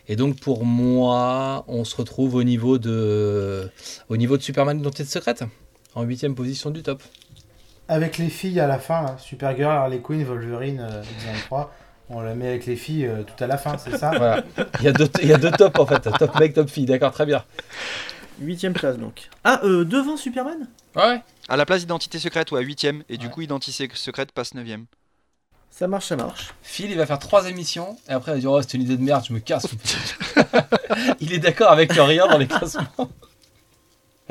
Et 0.09 0.15
donc 0.15 0.39
pour 0.39 0.65
moi, 0.65 1.63
on 1.67 1.85
se 1.85 1.95
retrouve 1.95 2.33
au 2.33 2.43
niveau 2.43 2.79
de, 2.79 3.69
au 4.09 4.17
niveau 4.17 4.37
de 4.37 4.41
Superman 4.41 4.79
Identité 4.79 5.05
secrète, 5.05 5.43
en 5.93 6.01
huitième 6.01 6.33
position 6.33 6.71
du 6.71 6.81
top. 6.81 7.03
Avec 7.87 8.17
les 8.17 8.29
filles 8.29 8.59
à 8.59 8.65
la 8.65 8.79
fin, 8.79 9.03
là, 9.03 9.17
Supergirl, 9.19 9.71
Harley 9.71 9.99
Quinn, 9.99 10.23
Wolverine, 10.23 10.79
euh, 10.81 11.03
on 12.09 12.21
la 12.21 12.33
met 12.33 12.47
avec 12.47 12.65
les 12.65 12.75
filles 12.75 13.05
euh, 13.05 13.21
tout 13.21 13.43
à 13.43 13.45
la 13.45 13.59
fin, 13.59 13.77
c'est 13.77 13.97
ça? 13.97 14.09
Voilà. 14.17 14.43
Il 14.79 14.85
y, 14.85 14.87
a 14.87 14.91
deux, 14.93 15.07
il 15.21 15.27
y 15.27 15.33
a 15.33 15.37
deux 15.37 15.51
tops 15.51 15.79
en 15.79 15.85
fait, 15.85 16.01
top 16.01 16.39
mec, 16.39 16.55
top 16.55 16.69
fille, 16.69 16.85
d'accord, 16.85 17.11
très 17.11 17.27
bien. 17.27 17.43
Huitième 18.41 18.73
place 18.73 18.97
donc. 18.97 19.29
Ah, 19.43 19.61
euh, 19.63 19.85
devant 19.85 20.17
Superman? 20.17 20.67
Ouais. 20.95 21.21
À 21.49 21.55
la 21.55 21.65
place 21.67 21.81
d'identité 21.81 22.17
secrète, 22.17 22.51
ouais, 22.51 22.63
huitième. 22.63 23.03
Et 23.09 23.17
du 23.17 23.29
coup, 23.29 23.41
identité 23.41 23.87
secrète 23.93 24.31
passe 24.31 24.55
neuvième. 24.55 24.85
Ça 25.71 25.87
marche, 25.87 26.07
ça 26.07 26.15
marche. 26.15 26.53
Phil, 26.61 26.91
il 26.91 26.97
va 26.97 27.05
faire 27.05 27.19
trois 27.19 27.47
émissions 27.47 27.97
et 28.09 28.13
après 28.13 28.31
il 28.31 28.35
va 28.35 28.39
dire 28.39 28.51
Oh, 28.51 28.61
c'est 28.61 28.73
une 28.73 28.81
idée 28.81 28.97
de 28.97 29.01
merde, 29.01 29.23
je 29.27 29.33
me 29.33 29.39
casse. 29.39 29.67
il 31.21 31.33
est 31.33 31.39
d'accord 31.39 31.71
avec 31.71 31.91
rien 31.93 32.27
dans 32.27 32.37
les 32.37 32.47
classements. 32.47 33.09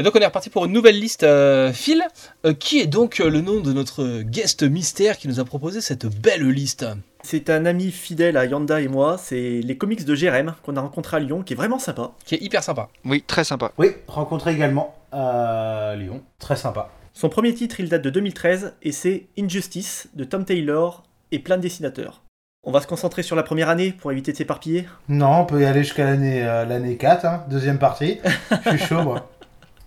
Et 0.01 0.05
donc 0.05 0.15
on 0.15 0.21
est 0.21 0.27
reparti 0.27 0.49
pour 0.49 0.65
une 0.65 0.73
nouvelle 0.73 0.99
liste. 0.99 1.25
Euh, 1.25 1.73
Phil, 1.73 2.05
euh, 2.47 2.55
qui 2.55 2.79
est 2.79 2.87
donc 2.87 3.19
euh, 3.19 3.29
le 3.29 3.41
nom 3.41 3.61
de 3.61 3.73
notre 3.73 4.23
guest 4.23 4.63
mystère 4.63 5.19
qui 5.19 5.27
nous 5.27 5.41
a 5.41 5.45
proposé 5.45 5.81
cette 5.81 6.07
belle 6.07 6.49
liste? 6.49 6.87
C'est 7.23 7.51
un 7.51 7.67
ami 7.67 7.91
fidèle 7.91 8.37
à 8.37 8.45
Yanda 8.45 8.81
et 8.81 8.87
moi. 8.87 9.19
C'est 9.19 9.61
les 9.61 9.77
comics 9.77 10.05
de 10.05 10.15
Jérém 10.15 10.55
qu'on 10.63 10.77
a 10.77 10.81
rencontré 10.81 11.17
à 11.17 11.21
Lyon, 11.21 11.43
qui 11.43 11.55
est 11.55 11.57
vraiment 11.57 11.81
sympa. 11.81 12.13
Qui 12.25 12.37
est 12.37 12.43
hyper 12.43 12.63
sympa. 12.63 12.91
Oui, 13.05 13.25
très 13.27 13.43
sympa. 13.43 13.73
Oui, 13.77 13.89
rencontré 14.07 14.53
également 14.53 14.95
à 15.11 15.95
Lyon. 15.97 16.23
Très 16.39 16.55
sympa. 16.55 16.91
Son 17.13 17.29
premier 17.29 17.53
titre, 17.53 17.81
il 17.81 17.89
date 17.89 18.03
de 18.03 18.11
2013 18.11 18.75
et 18.83 18.93
c'est 18.93 19.27
Injustice 19.37 20.09
de 20.15 20.23
Tom 20.23 20.45
Taylor 20.45 21.03
et 21.33 21.39
plein 21.39 21.57
de 21.57 21.63
dessinateurs. 21.63 22.23
On 22.65 22.73
va 22.73 22.81
se 22.81 22.87
concentrer 22.87 23.23
sur 23.23 23.37
la 23.37 23.43
première 23.43 23.69
année 23.69 23.93
pour 23.93 24.11
éviter 24.11 24.33
de 24.33 24.37
s'éparpiller? 24.37 24.87
Non, 25.09 25.41
on 25.41 25.47
peut 25.47 25.63
y 25.63 25.65
aller 25.65 25.85
jusqu'à 25.85 26.05
l'année 26.05 26.45
euh, 26.45 26.65
l'année 26.65 26.97
4, 26.97 27.25
hein, 27.25 27.45
deuxième 27.49 27.79
partie. 27.79 28.19
Je 28.65 28.71
suis 28.71 28.79
chaud, 28.79 29.03
moi. 29.03 29.31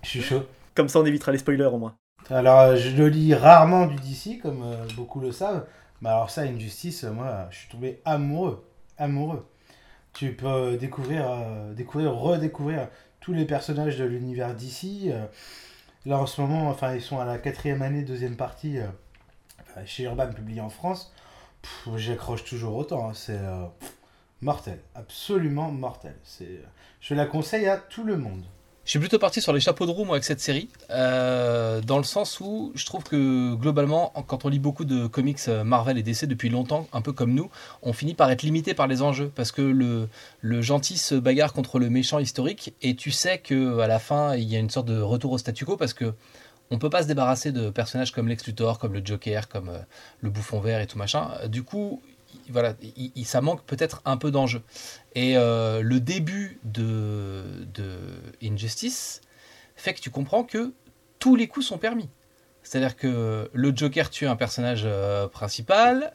Je 0.04 0.10
suis 0.10 0.22
chaud. 0.22 0.44
Comme 0.74 0.88
ça, 0.88 1.00
on 1.00 1.06
évitera 1.06 1.32
les 1.32 1.38
spoilers 1.38 1.66
au 1.66 1.78
moins. 1.78 1.96
Alors, 2.30 2.60
euh, 2.62 2.76
je 2.78 2.96
le 2.96 3.10
lis 3.10 3.36
rarement 3.36 3.88
du 3.88 3.96
DC, 3.98 4.42
comme 4.42 4.64
euh, 4.64 4.88
beaucoup 4.96 5.20
le 5.20 5.32
savent. 5.32 5.66
Mais 6.02 6.10
alors 6.10 6.30
ça, 6.30 6.42
Injustice, 6.42 7.04
moi, 7.04 7.48
je 7.52 7.58
suis 7.58 7.70
tombé 7.70 8.02
amoureux. 8.06 8.66
Amoureux. 8.98 9.46
Tu 10.14 10.32
peux 10.32 10.78
découvrir, 10.78 11.26
découvrir, 11.76 12.14
redécouvrir 12.14 12.88
tous 13.20 13.34
les 13.34 13.46
personnages 13.46 13.98
de 13.98 14.06
l'univers 14.06 14.56
DC. 14.56 15.14
là, 16.06 16.18
en 16.18 16.26
ce 16.26 16.42
moment, 16.42 16.70
enfin, 16.70 16.96
ils 16.96 17.02
sont 17.02 17.20
à 17.20 17.26
la 17.26 17.38
quatrième 17.38 17.82
année, 17.82 18.02
deuxième 18.02 18.36
partie 18.36 18.80
chez 19.86 20.04
Urban 20.04 20.28
publié 20.28 20.60
en 20.60 20.70
France, 20.70 21.14
j'accroche 21.96 22.44
toujours 22.44 22.76
autant. 22.76 23.10
Hein. 23.10 23.14
C'est 23.14 23.40
euh, 23.40 23.66
mortel, 24.42 24.80
absolument 24.96 25.72
mortel. 25.72 26.16
C'est, 26.24 26.62
je 27.00 27.14
la 27.14 27.26
conseille 27.26 27.68
à 27.68 27.78
tout 27.78 28.04
le 28.04 28.18
monde. 28.18 28.44
Je 28.84 28.90
suis 28.90 29.00
plutôt 29.00 29.20
parti 29.20 29.42
sur 29.42 29.54
les 29.54 29.60
chapeaux 29.60 29.86
de 29.86 29.92
roue 29.92 30.06
moi 30.06 30.16
avec 30.16 30.24
cette 30.24 30.40
série, 30.40 30.68
euh, 30.90 31.82
dans 31.82 31.98
le 31.98 32.04
sens 32.04 32.40
où 32.40 32.72
je 32.74 32.84
trouve 32.84 33.04
que 33.04 33.54
globalement, 33.54 34.12
quand 34.26 34.44
on 34.44 34.50
lit 34.50 34.58
beaucoup 34.58 34.86
de 34.86 35.06
comics 35.06 35.38
euh, 35.48 35.64
Marvel 35.64 36.00
et 36.00 36.04
DC 36.04 36.26
depuis 36.26 36.50
longtemps, 36.50 36.88
un 36.92 37.02
peu 37.02 37.14
comme 37.14 37.36
nous, 37.36 37.52
on 37.84 37.94
finit 37.94 38.16
par 38.16 38.32
être 38.32 38.42
limité 38.42 38.74
par 38.74 38.88
les 38.88 39.04
enjeux, 39.04 39.32
parce 39.36 39.52
que 39.52 39.62
le, 39.62 40.10
le 40.42 40.62
gentil 40.64 40.98
se 40.98 41.14
bagarre 41.14 41.54
contre 41.54 41.78
le 41.78 41.92
méchant 41.92 42.18
historique, 42.18 42.74
et 42.82 42.96
tu 42.96 43.12
sais 43.12 43.38
que 43.38 43.80
à 43.80 43.88
la 43.88 44.00
fin 44.00 44.36
il 44.36 44.50
y 44.50 44.56
a 44.56 44.60
une 44.60 44.72
sorte 44.72 44.88
de 44.88 45.00
retour 45.00 45.32
au 45.32 45.38
statu 45.38 45.64
quo, 45.64 45.78
parce 45.78 45.94
que 45.94 46.16
on 46.72 46.80
peut 46.80 46.90
pas 46.90 47.04
se 47.04 47.08
débarrasser 47.08 47.52
de 47.52 47.70
personnages 47.70 48.12
comme 48.12 48.30
Lex 48.30 48.48
Luthor, 48.48 48.80
comme 48.80 48.94
le 48.94 49.02
Joker, 49.06 49.48
comme 49.50 49.70
euh, 49.70 49.80
le 50.22 50.30
Bouffon 50.30 50.62
Vert 50.62 50.80
et 50.80 50.88
tout 50.88 50.98
machin. 50.98 51.30
Du 51.48 51.64
coup, 51.64 52.02
voilà, 52.50 52.74
il, 52.96 53.26
ça 53.26 53.42
manque 53.42 53.64
peut-être 53.66 54.02
un 54.06 54.16
peu 54.18 54.32
d'enjeu. 54.32 54.62
Et 55.14 55.38
euh, 55.38 55.82
le 55.82 56.00
début 56.00 56.60
de, 56.64 57.44
de, 57.74 57.98
Injustice 58.42 59.22
fait 59.76 59.94
que 59.94 60.00
tu 60.00 60.10
comprends 60.10 60.44
que 60.44 60.74
tous 61.20 61.36
les 61.36 61.48
coups 61.48 61.66
sont 61.66 61.78
permis. 61.78 62.10
C'est-à-dire 62.64 62.96
que 62.96 63.50
le 63.52 63.76
Joker 63.76 64.10
tue 64.10 64.28
un 64.28 64.36
personnage 64.36 64.84
euh, 64.86 65.28
principal, 65.28 66.14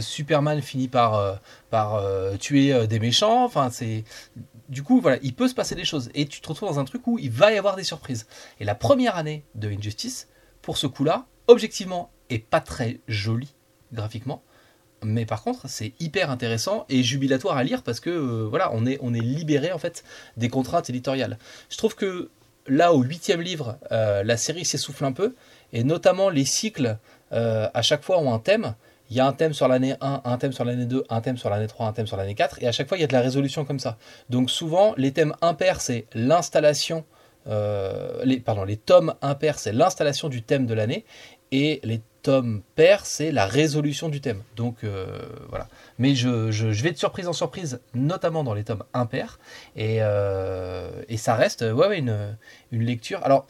Superman 0.00 0.62
finit 0.62 0.88
par, 0.88 1.40
par 1.70 2.00
tuer 2.38 2.86
des 2.86 3.00
méchants. 3.00 3.44
Enfin, 3.44 3.70
c'est 3.70 4.04
du 4.68 4.82
coup, 4.82 5.00
voilà, 5.00 5.18
il 5.22 5.34
peut 5.34 5.48
se 5.48 5.54
passer 5.54 5.74
des 5.74 5.84
choses. 5.84 6.10
Et 6.14 6.26
tu 6.26 6.40
te 6.40 6.48
retrouves 6.48 6.68
dans 6.68 6.78
un 6.78 6.84
truc 6.84 7.06
où 7.06 7.18
il 7.18 7.30
va 7.30 7.52
y 7.52 7.58
avoir 7.58 7.76
des 7.76 7.84
surprises. 7.84 8.26
Et 8.60 8.64
la 8.64 8.74
première 8.74 9.16
année 9.16 9.44
de 9.54 9.68
Injustice, 9.68 10.28
pour 10.62 10.78
ce 10.78 10.86
coup-là, 10.86 11.26
objectivement, 11.46 12.10
est 12.30 12.38
pas 12.38 12.60
très 12.60 13.00
jolie 13.06 13.54
graphiquement. 13.92 14.42
Mais 15.02 15.26
par 15.26 15.42
contre, 15.42 15.68
c'est 15.68 15.92
hyper 16.00 16.30
intéressant 16.30 16.86
et 16.88 17.02
jubilatoire 17.02 17.56
à 17.56 17.64
lire 17.64 17.82
parce 17.82 18.00
que 18.00 18.10
euh, 18.10 18.46
voilà, 18.48 18.70
on 18.72 18.86
est, 18.86 18.98
on 19.02 19.12
est 19.12 19.20
libéré 19.20 19.70
en 19.72 19.78
fait 19.78 20.02
des 20.36 20.48
contraintes 20.48 20.88
éditoriales. 20.88 21.38
Je 21.68 21.76
trouve 21.76 21.94
que 21.94 22.30
là, 22.66 22.92
au 22.94 23.02
huitième 23.02 23.42
livre, 23.42 23.78
euh, 23.92 24.22
la 24.22 24.36
série 24.36 24.64
s'essouffle 24.64 25.04
un 25.04 25.12
peu 25.12 25.34
et 25.72 25.84
notamment 25.84 26.30
les 26.30 26.44
cycles 26.44 26.98
euh, 27.32 27.68
à 27.74 27.82
chaque 27.82 28.02
fois 28.02 28.18
ont 28.18 28.32
un 28.32 28.38
thème. 28.38 28.74
Il 29.10 29.16
y 29.16 29.20
a 29.20 29.26
un 29.26 29.32
thème 29.32 29.52
sur 29.52 29.68
l'année 29.68 29.94
1, 30.00 30.22
un 30.24 30.38
thème 30.38 30.52
sur 30.52 30.64
l'année 30.64 30.86
2, 30.86 31.04
un 31.08 31.20
thème 31.20 31.36
sur 31.36 31.50
l'année 31.50 31.66
3, 31.66 31.86
un 31.86 31.92
thème 31.92 32.06
sur 32.06 32.16
l'année 32.16 32.34
4, 32.34 32.62
et 32.62 32.66
à 32.66 32.72
chaque 32.72 32.88
fois 32.88 32.96
il 32.96 33.00
y 33.00 33.04
a 33.04 33.06
de 33.06 33.12
la 33.12 33.20
résolution 33.20 33.64
comme 33.64 33.78
ça. 33.78 33.98
Donc 34.30 34.50
souvent, 34.50 34.94
les 34.96 35.12
thèmes 35.12 35.34
impairs, 35.42 35.80
c'est 35.80 36.06
l'installation, 36.14 37.04
les, 37.46 38.40
pardon, 38.40 38.64
les 38.64 38.78
tomes 38.78 39.14
impairs, 39.20 39.58
c'est 39.58 39.72
l'installation 39.72 40.28
du 40.28 40.42
thème 40.42 40.66
de 40.66 40.74
l'année, 40.74 41.04
et 41.52 41.80
les 41.84 42.00
tome 42.24 42.62
pair, 42.74 43.06
c'est 43.06 43.30
la 43.30 43.46
résolution 43.46 44.08
du 44.08 44.20
thème. 44.20 44.42
Donc 44.56 44.82
euh, 44.82 45.06
voilà. 45.50 45.68
Mais 45.98 46.16
je, 46.16 46.50
je, 46.50 46.66
vais 46.66 46.90
de 46.90 46.96
surprise 46.96 47.28
en 47.28 47.32
surprise, 47.32 47.80
notamment 47.94 48.42
dans 48.42 48.54
les 48.54 48.64
tomes 48.64 48.82
impairs. 48.92 49.38
Et, 49.76 49.98
euh, 50.00 50.90
et 51.08 51.16
ça 51.16 51.36
reste 51.36 51.62
ouais, 51.62 51.98
une, 51.98 52.36
une 52.72 52.82
lecture. 52.82 53.22
Alors, 53.22 53.46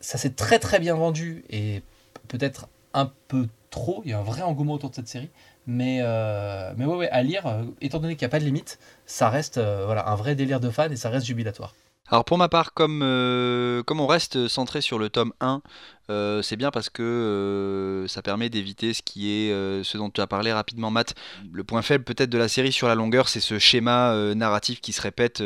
ça 0.00 0.16
s'est 0.16 0.30
très 0.30 0.58
très 0.58 0.78
bien 0.78 0.94
vendu 0.94 1.44
et 1.50 1.82
peut-être 2.28 2.68
un 2.94 3.12
peu 3.28 3.48
trop. 3.72 4.02
Il 4.04 4.12
y 4.12 4.14
a 4.14 4.20
un 4.20 4.22
vrai 4.22 4.42
engouement 4.42 4.74
autour 4.74 4.90
de 4.90 4.94
cette 4.94 5.08
série. 5.08 5.30
Mais, 5.66 5.98
euh, 6.02 6.72
mais 6.76 6.84
ouais, 6.84 6.96
ouais, 6.96 7.10
à 7.10 7.22
lire, 7.22 7.44
étant 7.80 7.98
donné 7.98 8.14
qu'il 8.14 8.24
n'y 8.24 8.30
a 8.30 8.30
pas 8.30 8.40
de 8.40 8.44
limite, 8.44 8.78
ça 9.06 9.28
reste 9.28 9.58
voilà, 9.58 10.08
un 10.08 10.14
vrai 10.14 10.34
délire 10.36 10.60
de 10.60 10.70
fan 10.70 10.92
et 10.92 10.96
ça 10.96 11.10
reste 11.10 11.26
jubilatoire. 11.26 11.74
Alors 12.08 12.24
pour 12.26 12.36
ma 12.36 12.48
part, 12.48 12.74
comme, 12.74 13.00
euh, 13.02 13.82
comme 13.84 14.00
on 14.00 14.06
reste 14.06 14.48
centré 14.48 14.80
sur 14.82 14.98
le 14.98 15.08
tome 15.08 15.32
1, 15.40 15.62
euh, 16.10 16.42
c'est 16.42 16.56
bien 16.56 16.70
parce 16.70 16.90
que 16.90 17.02
euh, 17.02 18.06
ça 18.06 18.20
permet 18.22 18.50
d'éviter 18.50 18.92
ce 18.92 19.00
qui 19.02 19.30
est 19.30 19.50
ce 19.82 19.96
dont 19.96 20.10
tu 20.10 20.20
as 20.20 20.26
parlé 20.26 20.52
rapidement 20.52 20.90
Matt. 20.90 21.14
Le 21.50 21.64
point 21.64 21.80
faible 21.80 22.04
peut-être 22.04 22.28
de 22.28 22.38
la 22.38 22.48
série 22.48 22.72
sur 22.72 22.88
la 22.88 22.94
longueur, 22.94 23.28
c'est 23.28 23.40
ce 23.40 23.58
schéma 23.58 24.34
narratif 24.34 24.80
qui 24.80 24.92
se 24.92 25.00
répète 25.00 25.42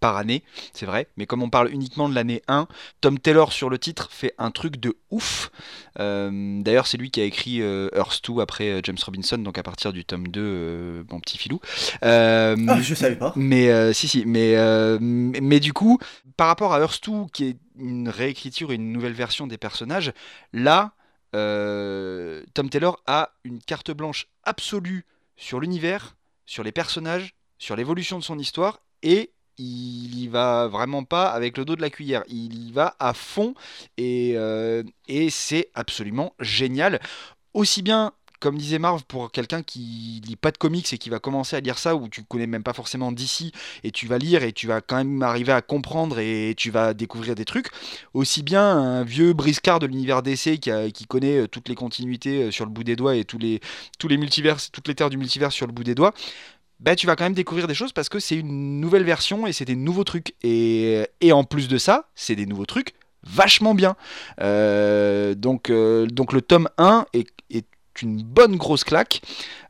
par 0.00 0.16
année, 0.16 0.42
c'est 0.72 0.86
vrai, 0.86 1.08
mais 1.16 1.26
comme 1.26 1.42
on 1.42 1.50
parle 1.50 1.70
uniquement 1.70 2.08
de 2.08 2.14
l'année 2.14 2.42
1, 2.48 2.66
Tom 3.00 3.18
Taylor 3.18 3.52
sur 3.52 3.70
le 3.70 3.78
titre 3.78 4.08
fait 4.10 4.34
un 4.38 4.50
truc 4.50 4.76
de 4.76 4.96
ouf. 5.10 5.50
Euh, 5.98 6.60
d'ailleurs, 6.62 6.86
c'est 6.86 6.96
lui 6.96 7.10
qui 7.10 7.20
a 7.20 7.24
écrit 7.24 7.62
euh, 7.62 7.88
Earth 7.94 8.22
2 8.28 8.40
après 8.40 8.70
euh, 8.70 8.80
James 8.82 8.98
Robinson, 9.04 9.38
donc 9.38 9.58
à 9.58 9.62
partir 9.62 9.92
du 9.92 10.04
tome 10.04 10.28
2, 10.28 11.04
mon 11.10 11.20
petit 11.20 11.38
filou. 11.38 11.60
ah, 12.02 12.54
je 12.80 12.94
savais 12.94 13.16
pas. 13.16 13.32
Mais 13.36 13.92
si, 13.92 14.08
si, 14.08 14.24
mais, 14.26 14.56
mais 15.00 15.60
du 15.60 15.72
coup, 15.72 15.98
par 16.36 16.46
rapport 16.46 16.72
à 16.72 16.80
Earth 16.80 17.02
2, 17.06 17.26
qui 17.32 17.44
est 17.44 17.56
une 17.78 18.08
réécriture 18.08 18.72
et 18.72 18.74
une 18.74 18.92
nouvelle 18.92 19.12
version 19.12 19.46
des 19.46 19.58
personnages, 19.58 20.12
là, 20.52 20.92
Tom 21.32 22.68
Taylor 22.70 23.00
a 23.06 23.30
une 23.44 23.60
carte 23.60 23.90
blanche 23.90 24.28
absolue 24.44 25.04
sur 25.36 25.60
l'univers, 25.60 26.16
sur 26.46 26.62
les 26.62 26.72
personnages, 26.72 27.34
sur 27.58 27.76
l'évolution 27.76 28.18
de 28.18 28.24
son 28.24 28.38
histoire 28.38 28.80
et 29.02 29.32
il 29.58 30.18
y 30.18 30.28
va 30.28 30.68
vraiment 30.68 31.04
pas 31.04 31.30
avec 31.30 31.56
le 31.56 31.64
dos 31.64 31.76
de 31.76 31.80
la 31.80 31.90
cuillère. 31.90 32.22
Il 32.28 32.68
y 32.68 32.72
va 32.72 32.96
à 32.98 33.14
fond 33.14 33.54
et, 33.96 34.34
euh, 34.36 34.82
et 35.08 35.30
c'est 35.30 35.68
absolument 35.74 36.34
génial. 36.40 37.00
Aussi 37.54 37.82
bien 37.82 38.12
comme 38.42 38.58
disait 38.58 38.80
Marv, 38.80 39.04
pour 39.06 39.30
quelqu'un 39.30 39.62
qui 39.62 40.20
lit 40.26 40.34
pas 40.34 40.50
de 40.50 40.58
comics 40.58 40.92
et 40.92 40.98
qui 40.98 41.10
va 41.10 41.20
commencer 41.20 41.54
à 41.54 41.60
lire 41.60 41.78
ça, 41.78 41.94
où 41.94 42.08
tu 42.08 42.24
connais 42.24 42.48
même 42.48 42.64
pas 42.64 42.72
forcément 42.72 43.12
d'ici, 43.12 43.52
et 43.84 43.92
tu 43.92 44.08
vas 44.08 44.18
lire 44.18 44.42
et 44.42 44.52
tu 44.52 44.66
vas 44.66 44.80
quand 44.80 44.96
même 44.96 45.22
arriver 45.22 45.52
à 45.52 45.62
comprendre 45.62 46.18
et 46.18 46.54
tu 46.56 46.72
vas 46.72 46.92
découvrir 46.92 47.36
des 47.36 47.44
trucs, 47.44 47.68
aussi 48.14 48.42
bien 48.42 48.64
un 48.64 49.04
vieux 49.04 49.32
briscard 49.32 49.78
de 49.78 49.86
l'univers 49.86 50.22
DC 50.22 50.58
qui, 50.58 50.70
qui, 50.92 51.06
connaît 51.06 51.42
euh, 51.42 51.46
toutes 51.46 51.68
les 51.68 51.76
continuités 51.76 52.42
euh, 52.42 52.50
sur 52.50 52.64
le 52.64 52.72
bout 52.72 52.82
des 52.82 52.96
doigts 52.96 53.14
et 53.14 53.24
tous 53.24 53.38
les, 53.38 53.60
tous 54.00 54.08
les 54.08 54.16
multivers, 54.16 54.56
toutes 54.72 54.88
les 54.88 54.96
terres 54.96 55.10
du 55.10 55.18
multivers 55.18 55.52
sur 55.52 55.68
le 55.68 55.72
bout 55.72 55.84
des 55.84 55.94
doigts, 55.94 56.12
bah, 56.82 56.96
tu 56.96 57.06
vas 57.06 57.16
quand 57.16 57.24
même 57.24 57.34
découvrir 57.34 57.68
des 57.68 57.74
choses 57.74 57.92
parce 57.92 58.08
que 58.08 58.18
c'est 58.18 58.36
une 58.36 58.80
nouvelle 58.80 59.04
version 59.04 59.46
et 59.46 59.52
c'est 59.52 59.64
des 59.64 59.76
nouveaux 59.76 60.04
trucs. 60.04 60.34
Et, 60.42 61.06
et 61.20 61.32
en 61.32 61.44
plus 61.44 61.68
de 61.68 61.78
ça, 61.78 62.08
c'est 62.14 62.36
des 62.36 62.46
nouveaux 62.46 62.66
trucs 62.66 62.94
vachement 63.24 63.74
bien. 63.74 63.96
Euh, 64.40 65.34
donc, 65.34 65.70
euh, 65.70 66.06
donc 66.06 66.32
le 66.32 66.42
tome 66.42 66.68
1 66.78 67.06
est, 67.12 67.28
est 67.50 67.66
une 68.02 68.20
bonne 68.22 68.56
grosse 68.56 68.82
claque. 68.82 69.22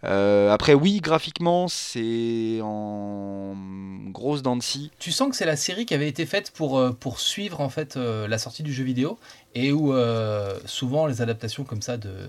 Euh, 0.04 0.50
après, 0.50 0.72
oui, 0.72 1.00
graphiquement, 1.00 1.68
c'est 1.68 2.60
en 2.62 3.54
grosse 4.06 4.42
dents 4.42 4.56
de 4.56 4.62
scie. 4.62 4.90
Tu 4.98 5.12
sens 5.12 5.28
que 5.28 5.36
c'est 5.36 5.44
la 5.44 5.56
série 5.56 5.84
qui 5.84 5.92
avait 5.92 6.08
été 6.08 6.24
faite 6.24 6.50
pour, 6.52 6.82
pour 6.96 7.20
suivre 7.20 7.60
en 7.60 7.68
fait 7.68 7.96
la 7.96 8.38
sortie 8.38 8.62
du 8.62 8.72
jeu 8.72 8.84
vidéo 8.84 9.18
et 9.54 9.72
où 9.72 9.92
souvent 10.64 11.06
les 11.06 11.20
adaptations 11.20 11.64
comme 11.64 11.82
ça 11.82 11.96
de 11.98 12.28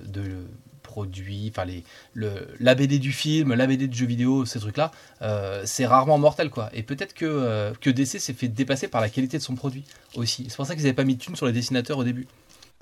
produits, 0.94 1.50
enfin 1.50 1.66
les, 1.66 1.84
le, 2.14 2.48
la 2.60 2.76
BD 2.76 3.00
du 3.00 3.12
film, 3.12 3.56
la 3.56 3.66
BD 3.66 3.88
du 3.88 3.98
jeu 3.98 4.06
vidéo, 4.06 4.46
ces 4.46 4.60
trucs-là, 4.60 4.92
euh, 5.24 5.64
c'est 5.66 5.88
rarement 5.88 6.20
mortel 6.20 6.52
quoi. 6.52 6.70
Et 6.74 6.84
peut-être 6.84 7.16
que, 7.16 7.26
euh, 7.26 7.74
que 7.82 7.90
DC 7.90 8.20
s'est 8.20 8.34
fait 8.34 8.48
dépasser 8.48 8.88
par 8.88 9.02
la 9.02 9.10
qualité 9.10 9.38
de 9.40 9.44
son 9.44 9.56
produit 9.56 9.86
aussi. 10.14 10.46
C'est 10.50 10.56
pour 10.56 10.68
ça 10.68 10.76
qu'ils 10.76 10.84
n'avaient 10.84 10.94
pas 10.94 11.04
mis 11.04 11.16
de 11.16 11.20
thunes 11.20 11.36
sur 11.36 11.48
les 11.48 11.52
dessinateurs 11.52 11.98
au 11.98 12.04
début. 12.04 12.28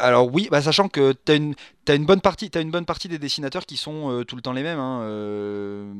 Alors 0.01 0.33
oui, 0.33 0.47
bah, 0.49 0.63
sachant 0.63 0.89
que 0.89 1.13
tu 1.25 1.31
une, 1.35 2.05
bonne 2.05 2.21
partie, 2.21 2.49
des 2.49 3.19
dessinateurs 3.19 3.67
qui 3.67 3.77
sont 3.77 4.09
euh, 4.09 4.23
tout 4.23 4.35
le 4.35 4.41
temps 4.41 4.51
les 4.51 4.63
mêmes, 4.63 4.79
hein, 4.79 5.01
euh, 5.03 5.93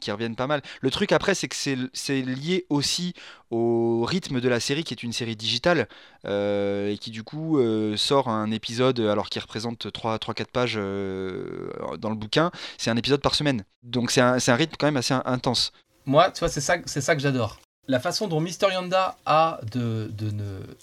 qui 0.00 0.12
reviennent 0.12 0.36
pas 0.36 0.46
mal. 0.46 0.62
Le 0.80 0.90
truc 0.92 1.10
après, 1.10 1.34
c'est 1.34 1.48
que 1.48 1.56
c'est 1.56 2.22
lié 2.22 2.66
aussi 2.68 3.14
au 3.50 4.04
rythme 4.04 4.40
de 4.40 4.48
la 4.48 4.60
série, 4.60 4.84
qui 4.84 4.94
est 4.94 5.02
une 5.02 5.12
série 5.12 5.34
digitale, 5.34 5.88
euh, 6.24 6.92
et 6.92 6.98
qui 6.98 7.10
du 7.10 7.24
coup 7.24 7.58
sort 7.96 8.28
un 8.28 8.52
épisode, 8.52 9.00
alors 9.00 9.28
qu'il 9.28 9.42
représente 9.42 9.86
3-4 9.86 10.44
pages 10.52 10.76
dans 10.76 12.10
le 12.10 12.16
bouquin, 12.16 12.52
c'est 12.76 12.90
un 12.90 12.96
épisode 12.96 13.20
par 13.20 13.34
semaine. 13.34 13.64
Donc 13.82 14.12
c'est 14.12 14.20
un, 14.20 14.36
un, 14.36 14.54
rythme 14.54 14.76
quand 14.78 14.86
même 14.86 14.96
assez 14.96 15.14
intense. 15.24 15.72
Moi, 16.06 16.30
tu 16.30 16.40
vois, 16.40 16.48
c'est 16.48 16.60
ça, 16.60 16.76
ça 16.86 17.14
que 17.16 17.20
j'adore 17.20 17.58
la 17.88 17.98
façon 17.98 18.28
dont 18.28 18.40
Mister 18.40 18.68
Yanda 18.70 19.16
a 19.24 19.60
de, 19.72 20.10
de, 20.12 20.30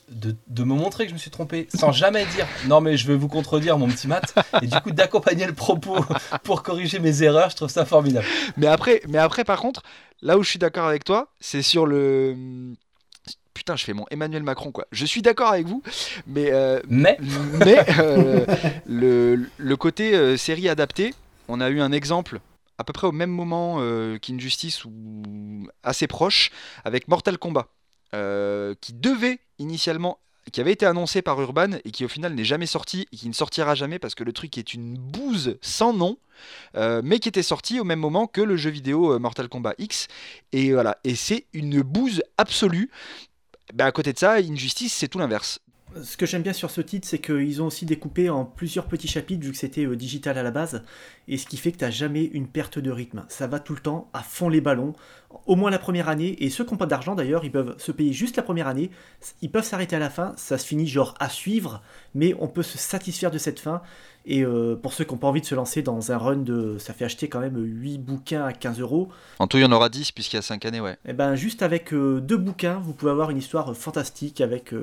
de, 0.10 0.36
de, 0.48 0.64
me 0.64 0.74
montrer 0.74 1.06
que 1.06 1.10
je 1.10 1.14
me 1.14 1.20
suis 1.20 1.32
trompé 1.32 1.68
sans 1.74 1.92
jamais 1.92 2.26
dire 2.26 2.48
non 2.68 2.82
mais 2.82 2.98
je 2.98 3.08
vais 3.08 3.16
vous 3.16 3.28
contredire 3.28 3.78
mon 3.78 3.88
petit 3.88 4.08
Matt 4.08 4.34
et 4.62 4.68
du 4.68 4.80
coup 4.82 4.92
d'accompagner 4.92 5.46
le 5.46 5.54
propos 5.54 5.98
pour 6.44 6.64
corriger 6.64 7.00
mes 7.00 7.22
erreurs, 7.24 7.52
je 7.52 7.56
trouve 7.56 7.70
ça 7.70 7.86
formidable. 7.86 8.26
Mais 8.58 8.68
après, 8.68 9.02
mais 9.08 9.20
après 9.20 9.44
par 9.44 9.60
contre, 9.60 9.84
là 10.22 10.38
où 10.38 10.44
je 10.44 10.50
suis 10.50 10.60
d'accord 10.60 10.88
avec 10.88 11.04
toi, 11.04 11.28
c'est 11.40 11.62
sur 11.62 11.86
le 11.86 12.36
putain, 13.54 13.76
je 13.76 13.86
fais 13.86 13.94
mon 13.94 14.06
Emmanuel 14.10 14.44
Macron 14.44 14.72
quoi. 14.72 14.86
Je 14.92 15.06
suis 15.06 15.22
d'accord 15.22 15.50
avec 15.50 15.68
vous, 15.68 15.84
mais 16.28 16.52
euh, 16.52 16.82
mais, 16.88 17.18
mais 17.66 17.86
euh, 18.00 18.46
le, 18.88 19.48
le, 19.58 19.78
côté 19.78 20.16
euh, 20.16 20.38
série 20.38 20.70
adaptée, 20.70 21.14
on 21.48 21.62
a 21.62 21.70
eu 21.70 21.82
un 21.82 21.92
exemple 21.92 22.40
à 22.78 22.84
peu 22.84 22.94
près 22.94 23.08
au 23.08 23.12
même 23.12 23.30
moment 23.30 23.78
euh, 23.80 24.18
qu'Injustice 24.18 24.86
ou 24.86 25.68
assez 25.84 26.08
proche 26.08 26.52
avec 26.84 27.08
Mortal 27.08 27.38
Kombat, 27.38 27.68
euh, 28.14 28.76
qui 28.82 28.94
devait 28.94 29.40
initialement, 29.60 30.20
qui 30.52 30.62
avait 30.62 30.74
été 30.74 30.86
annoncé 30.86 31.22
par 31.22 31.42
Urban 31.42 31.72
et 31.84 31.92
qui 31.92 32.06
au 32.06 32.08
final 32.08 32.34
n'est 32.34 32.44
jamais 32.44 32.68
sorti 32.68 33.08
et 33.12 33.18
qui 33.18 33.28
ne 33.28 33.34
sortira 33.34 33.76
jamais 33.76 34.00
parce 34.00 34.16
que 34.16 34.24
le 34.24 34.34
truc 34.34 34.58
est 34.58 34.74
une 34.74 34.98
bouse 34.98 35.58
sans 35.62 35.94
nom, 35.94 36.18
euh, 36.76 37.02
mais 37.04 37.20
qui 37.20 37.30
était 37.30 37.44
sorti 37.44 37.80
au 37.80 37.84
même 37.84 38.00
moment 38.00 38.28
que 38.28 38.42
le 38.42 38.58
jeu 38.58 38.70
vidéo 38.70 39.18
Mortal 39.20 39.50
Kombat 39.50 39.74
X. 39.78 40.08
Et 40.52 40.74
voilà, 40.74 40.98
et 41.04 41.16
c'est 41.16 41.46
une 41.54 41.82
bouse 41.82 42.22
absolue. 42.38 42.92
Ben, 43.74 43.86
à 43.86 43.92
côté 43.92 44.14
de 44.14 44.20
ça, 44.20 44.34
Injustice, 44.34 44.94
c'est 44.94 45.08
tout 45.08 45.18
l'inverse 45.18 45.60
ce 46.04 46.18
que 46.18 46.26
j'aime 46.26 46.42
bien 46.42 46.54
sur 46.54 46.72
ce 46.72 46.82
titre, 46.82 47.08
c'est 47.08 47.20
qu'ils 47.20 47.62
ont 47.62 47.68
aussi 47.68 47.86
découpé 47.86 48.30
en 48.30 48.46
plusieurs 48.46 48.88
petits 48.88 49.08
chapitres, 49.08 49.44
vu 49.44 49.52
que 49.52 49.58
c'était 49.58 49.86
euh, 49.86 49.96
digital 49.96 50.38
à 50.38 50.44
la 50.44 50.52
base, 50.52 50.84
et 51.28 51.38
ce 51.38 51.46
qui 51.46 51.58
fait 51.58 51.72
que 51.72 51.78
tu 51.78 51.84
n'as 51.84 51.92
jamais 51.92 52.26
une 52.26 52.48
perte 52.48 52.80
de 52.80 52.92
rythme. 52.92 53.26
Ça 53.30 53.48
va 53.48 53.60
tout 53.60 53.74
le 53.74 53.80
temps 53.80 54.10
à 54.14 54.22
fond 54.22 54.50
les 54.50 54.62
ballons, 54.62 54.94
au 55.46 55.56
moins 55.56 55.70
la 55.70 55.80
première 55.80 56.10
année, 56.10 56.36
et 56.44 56.50
ceux 56.50 56.64
qui 56.64 56.72
n'ont 56.72 56.78
pas 56.78 56.86
d'argent 56.86 57.16
d'ailleurs, 57.16 57.46
ils 57.46 57.52
peuvent 57.52 57.76
se 57.78 57.92
payer 57.92 58.14
juste 58.14 58.38
la 58.38 58.44
première 58.44 58.68
année, 58.68 58.90
ils 59.42 59.52
peuvent 59.52 59.64
s'arrêter 59.64 59.96
à 59.96 60.00
la 60.00 60.10
fin, 60.10 60.34
ça 60.38 60.58
se 60.58 60.66
finit 60.66 60.88
genre 60.88 61.14
à 61.20 61.30
suivre, 61.30 61.82
mais 62.14 62.36
on 62.40 62.48
peut 62.48 62.64
se 62.64 62.78
satisfaire 62.78 63.32
de 63.32 63.38
cette 63.38 63.60
fin, 63.60 63.82
et 64.26 64.44
euh, 64.44 64.76
pour 64.76 64.94
ceux 64.94 65.04
qui 65.04 65.12
n'ont 65.12 65.20
pas 65.20 65.28
envie 65.28 65.42
de 65.42 65.46
se 65.46 65.54
lancer 65.54 65.84
dans 65.84 66.12
un 66.12 66.18
run 66.18 66.38
de... 66.38 66.78
Ça 66.80 66.94
fait 66.94 67.06
acheter 67.06 67.28
quand 67.28 67.40
même 67.40 67.58
8 67.58 68.00
bouquins 68.00 68.44
à 68.44 68.54
15 68.54 68.80
euros. 68.80 69.10
En 69.38 69.46
tout, 69.46 69.58
il 69.58 69.62
y 69.62 69.66
en 69.66 69.72
aura 69.72 69.90
10 69.90 70.12
puisqu'il 70.14 70.38
y 70.38 70.40
a 70.40 70.42
5 70.42 70.66
années, 70.66 70.82
ouais. 70.82 70.94
Et 70.94 71.10
eh 71.10 71.14
ben 71.14 71.36
juste 71.36 71.62
avec 71.62 71.94
euh, 71.94 72.20
deux 72.22 72.38
bouquins, 72.38 72.80
vous 72.84 72.94
pouvez 72.94 73.12
avoir 73.12 73.30
une 73.30 73.38
histoire 73.38 73.76
fantastique 73.76 74.42
avec 74.42 74.74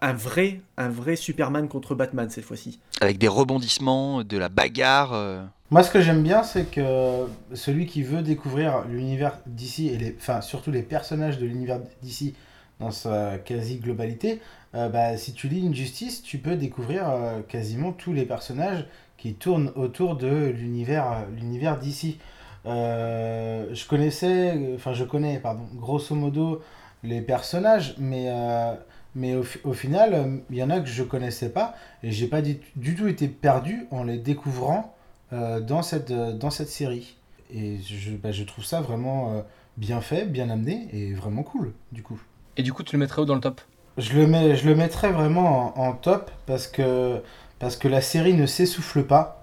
un 0.00 0.12
vrai, 0.12 0.62
un 0.76 0.88
vrai 0.88 1.14
Superman 1.14 1.68
contre 1.68 1.94
Batman 1.94 2.28
cette 2.28 2.44
fois-ci. 2.44 2.80
Avec 3.00 3.18
des 3.18 3.28
rebondissements, 3.28 4.24
de 4.24 4.36
la 4.36 4.48
bagarre. 4.48 5.48
Euh. 5.70 5.74
Moi, 5.74 5.82
ce 5.82 5.90
que 5.90 6.00
j'aime 6.00 6.22
bien, 6.22 6.42
c'est 6.42 6.64
que 6.70 7.26
celui 7.54 7.86
qui 7.86 8.02
veut 8.02 8.22
découvrir 8.22 8.84
l'univers 8.88 9.38
d'ici 9.46 9.88
et 9.88 9.98
les, 9.98 10.14
enfin 10.18 10.40
surtout 10.40 10.70
les 10.70 10.82
personnages 10.82 11.38
de 11.38 11.46
l'univers 11.46 11.80
d'ici 12.02 12.34
dans 12.80 12.90
sa 12.90 13.38
quasi-globalité, 13.38 14.40
euh, 14.74 14.88
bah, 14.88 15.16
si 15.16 15.32
tu 15.34 15.48
lis 15.48 15.66
Injustice, 15.66 16.22
tu 16.22 16.38
peux 16.38 16.56
découvrir 16.56 17.08
euh, 17.08 17.40
quasiment 17.42 17.92
tous 17.92 18.12
les 18.12 18.24
personnages 18.24 18.86
qui 19.16 19.34
tournent 19.34 19.72
autour 19.76 20.16
de 20.16 20.28
l'univers 20.56 21.26
l'univers 21.36 21.78
d'ici. 21.78 22.18
euh, 22.66 23.66
je 23.74 23.86
connaissais, 23.86 24.72
enfin 24.76 24.92
je 24.92 25.04
connais, 25.04 25.38
pardon, 25.40 25.64
grosso 25.74 26.14
modo 26.14 26.62
les 27.02 27.20
personnages, 27.20 27.94
mais, 27.98 28.26
euh, 28.28 28.74
mais 29.14 29.34
au, 29.34 29.42
fi- 29.42 29.60
au 29.64 29.72
final, 29.72 30.14
euh, 30.14 30.36
il 30.50 30.56
y 30.56 30.62
en 30.62 30.70
a 30.70 30.80
que 30.80 30.88
je 30.88 31.02
connaissais 31.02 31.48
pas 31.50 31.74
et 32.02 32.10
j'ai 32.12 32.26
pas 32.28 32.42
du, 32.42 32.58
tout 32.96 33.08
été 33.08 33.28
perdu 33.28 33.86
en 33.90 34.04
les 34.04 34.18
découvrant 34.18 34.78
euh, 34.80 34.97
dans, 35.32 35.82
cette, 35.82 36.10
euh, 36.10 36.32
dans 36.32 36.50
cette 36.50 36.68
série. 36.68 37.16
Et 37.52 37.78
je, 37.78 38.12
bah, 38.16 38.32
je 38.32 38.44
trouve 38.44 38.64
ça 38.64 38.80
vraiment 38.80 39.32
euh, 39.32 39.42
bien 39.76 40.00
fait, 40.00 40.26
bien 40.26 40.50
amené 40.50 40.88
et 40.92 41.14
vraiment 41.14 41.42
cool 41.42 41.72
du 41.92 42.02
coup. 42.02 42.20
Et 42.56 42.62
du 42.62 42.72
coup, 42.72 42.82
tu 42.82 42.96
le 42.96 43.00
mettrais 43.00 43.22
où 43.22 43.24
dans 43.24 43.34
le 43.34 43.40
top? 43.40 43.60
Je 43.96 44.12
le, 44.18 44.26
mets, 44.26 44.54
je 44.56 44.68
le 44.68 44.74
mettrais 44.74 45.12
vraiment 45.12 45.78
en, 45.78 45.88
en 45.88 45.92
top 45.92 46.30
parce 46.46 46.66
que, 46.68 47.20
parce 47.58 47.76
que 47.76 47.88
la 47.88 48.00
série 48.00 48.34
ne 48.34 48.46
s'essouffle 48.46 49.02
pas. 49.04 49.34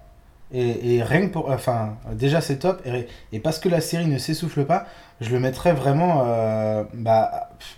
Et, 0.54 0.96
et 0.98 1.04
rien 1.04 1.28
que 1.28 1.34
pour. 1.34 1.50
Enfin, 1.50 1.98
déjà 2.14 2.40
c'est 2.42 2.60
top. 2.60 2.82
Et, 2.86 3.08
et 3.34 3.40
parce 3.40 3.60
que 3.60 3.68
la 3.68 3.82
série 3.82 4.06
ne 4.08 4.18
s'essouffle 4.18 4.66
pas, 4.66 4.86
je 5.22 5.30
le 5.32 5.40
mettrais 5.40 5.74
vraiment. 5.74 6.24
euh, 6.26 6.84
bah, 6.94 7.50
pff, 7.60 7.78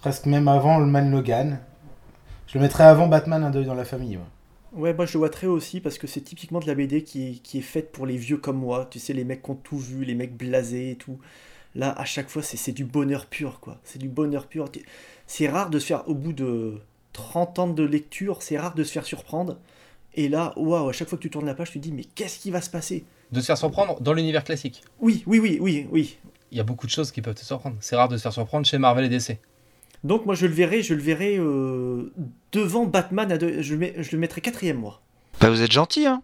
presque 0.00 0.26
même 0.26 0.48
avant 0.48 0.78
le 0.78 0.86
Man 0.86 1.10
Logan. 1.10 1.58
Je 2.46 2.58
le 2.58 2.62
mettrais 2.62 2.84
avant 2.84 3.08
Batman 3.08 3.42
Un 3.44 3.50
deuil 3.50 3.66
dans 3.66 3.74
la 3.74 3.84
famille. 3.84 4.16
ouais. 4.16 4.22
Ouais, 4.72 4.92
moi 4.94 5.06
je 5.06 5.14
le 5.14 5.18
vois 5.18 5.30
très 5.30 5.46
haut 5.46 5.54
aussi 5.54 5.80
parce 5.80 5.98
que 5.98 6.06
c'est 6.06 6.20
typiquement 6.20 6.60
de 6.60 6.66
la 6.66 6.74
BD 6.74 7.02
qui 7.02 7.28
est, 7.28 7.32
qui 7.42 7.58
est 7.58 7.62
faite 7.62 7.90
pour 7.90 8.06
les 8.06 8.16
vieux 8.16 8.36
comme 8.36 8.58
moi. 8.58 8.86
Tu 8.90 8.98
sais, 8.98 9.12
les 9.12 9.24
mecs 9.24 9.42
qui 9.42 9.50
ont 9.50 9.54
tout 9.54 9.78
vu, 9.78 10.04
les 10.04 10.14
mecs 10.14 10.36
blasés 10.36 10.90
et 10.92 10.96
tout. 10.96 11.18
Là, 11.74 11.92
à 11.98 12.04
chaque 12.04 12.28
fois, 12.28 12.42
c'est 12.42 12.72
du 12.72 12.84
bonheur 12.84 13.26
pur, 13.26 13.60
quoi. 13.60 13.78
C'est 13.84 13.98
du 13.98 14.08
bonheur 14.08 14.46
pur. 14.46 14.68
C'est 15.26 15.48
rare 15.48 15.70
de 15.70 15.78
se 15.78 15.86
faire, 15.86 16.08
au 16.08 16.14
bout 16.14 16.32
de 16.32 16.80
30 17.12 17.58
ans 17.58 17.68
de 17.68 17.82
lecture, 17.82 18.42
c'est 18.42 18.58
rare 18.58 18.74
de 18.74 18.84
se 18.84 18.92
faire 18.92 19.04
surprendre. 19.04 19.58
Et 20.14 20.28
là, 20.28 20.52
waouh, 20.56 20.88
à 20.88 20.92
chaque 20.92 21.08
fois 21.08 21.18
que 21.18 21.22
tu 21.22 21.30
tournes 21.30 21.46
la 21.46 21.54
page, 21.54 21.70
tu 21.70 21.78
te 21.78 21.84
dis, 21.84 21.92
mais 21.92 22.04
qu'est-ce 22.04 22.38
qui 22.38 22.50
va 22.50 22.60
se 22.60 22.70
passer? 22.70 23.04
De 23.30 23.40
se 23.40 23.46
faire 23.46 23.58
surprendre 23.58 24.00
dans 24.00 24.12
l'univers 24.12 24.42
classique. 24.42 24.82
Oui, 25.00 25.22
oui, 25.26 25.38
oui, 25.38 25.58
oui, 25.60 25.86
oui. 25.90 26.18
Il 26.50 26.58
y 26.58 26.60
a 26.60 26.64
beaucoup 26.64 26.86
de 26.86 26.90
choses 26.90 27.12
qui 27.12 27.22
peuvent 27.22 27.34
te 27.34 27.44
surprendre. 27.44 27.76
C'est 27.80 27.94
rare 27.94 28.08
de 28.08 28.16
se 28.16 28.22
faire 28.22 28.32
surprendre 28.32 28.66
chez 28.66 28.78
Marvel 28.78 29.04
et 29.04 29.08
DC. 29.08 29.38
Donc 30.04 30.26
moi 30.26 30.34
je 30.34 30.46
le 30.46 30.52
verrai, 30.52 30.82
je 30.82 30.94
le 30.94 31.02
verrai 31.02 31.36
euh, 31.38 32.12
devant 32.52 32.84
Batman. 32.86 33.30
À 33.32 33.38
deux- 33.38 33.62
je, 33.62 33.72
le 33.74 33.78
mets- 33.80 33.94
je 33.98 34.10
le 34.12 34.18
mettrai 34.18 34.40
quatrième 34.40 34.78
moi. 34.78 35.00
Bah, 35.40 35.50
vous 35.50 35.62
êtes 35.62 35.72
gentil, 35.72 36.06
hein 36.06 36.22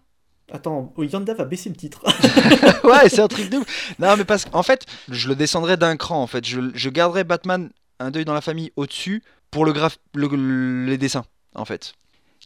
Attends, 0.51 0.93
oh, 0.95 1.03
Yanda 1.03 1.33
va 1.33 1.43
baisser 1.45 1.69
le 1.69 1.75
titre. 1.75 2.03
Ouais, 2.83 3.09
c'est 3.09 3.21
un 3.21 3.27
truc 3.27 3.49
de 3.49 3.57
ouf. 3.57 3.93
Non, 3.99 4.15
mais 4.17 4.25
parce 4.25 4.45
qu'en 4.45 4.61
fait, 4.63 4.85
je 5.09 5.27
le 5.27 5.35
descendrai 5.35 5.75
d'un 5.77 5.97
cran. 5.97 6.21
En 6.21 6.27
fait, 6.27 6.45
je, 6.45 6.61
je 6.73 6.89
garderai 6.89 7.23
Batman, 7.23 7.69
un 7.99 8.11
deuil 8.11 8.25
dans 8.25 8.33
la 8.35 8.41
famille 8.41 8.71
au-dessus 8.75 9.23
pour 9.49 9.65
le 9.65 9.73
graph, 9.73 9.97
le- 10.13 10.85
les 10.85 10.97
dessins, 10.99 11.25
en 11.55 11.65
fait, 11.65 11.93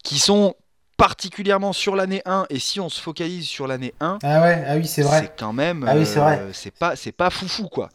qui 0.03 0.17
sont 0.17 0.55
particulièrement 0.95 1.73
sur 1.73 1.95
l'année 1.95 2.21
1. 2.25 2.45
Et 2.49 2.59
si 2.59 2.79
on 2.79 2.87
se 2.89 3.01
focalise 3.01 3.45
sur 3.47 3.67
l'année 3.67 3.93
1, 3.99 4.19
Ah 4.23 4.41
ouais, 4.41 4.63
ah 4.67 4.75
oui, 4.77 4.87
c'est 4.87 5.01
vrai. 5.01 5.19
c'est 5.21 5.33
quand 5.37 5.53
même. 5.53 5.85
Ah 5.87 5.95
oui, 5.97 6.05
c'est 6.05 6.19
vrai. 6.19 6.39
euh, 6.39 6.51
C'est 6.53 6.71
pas, 6.73 6.95
c'est 6.95 7.11
pas 7.11 7.29
foufou, 7.29 7.67
quoi. 7.67 7.89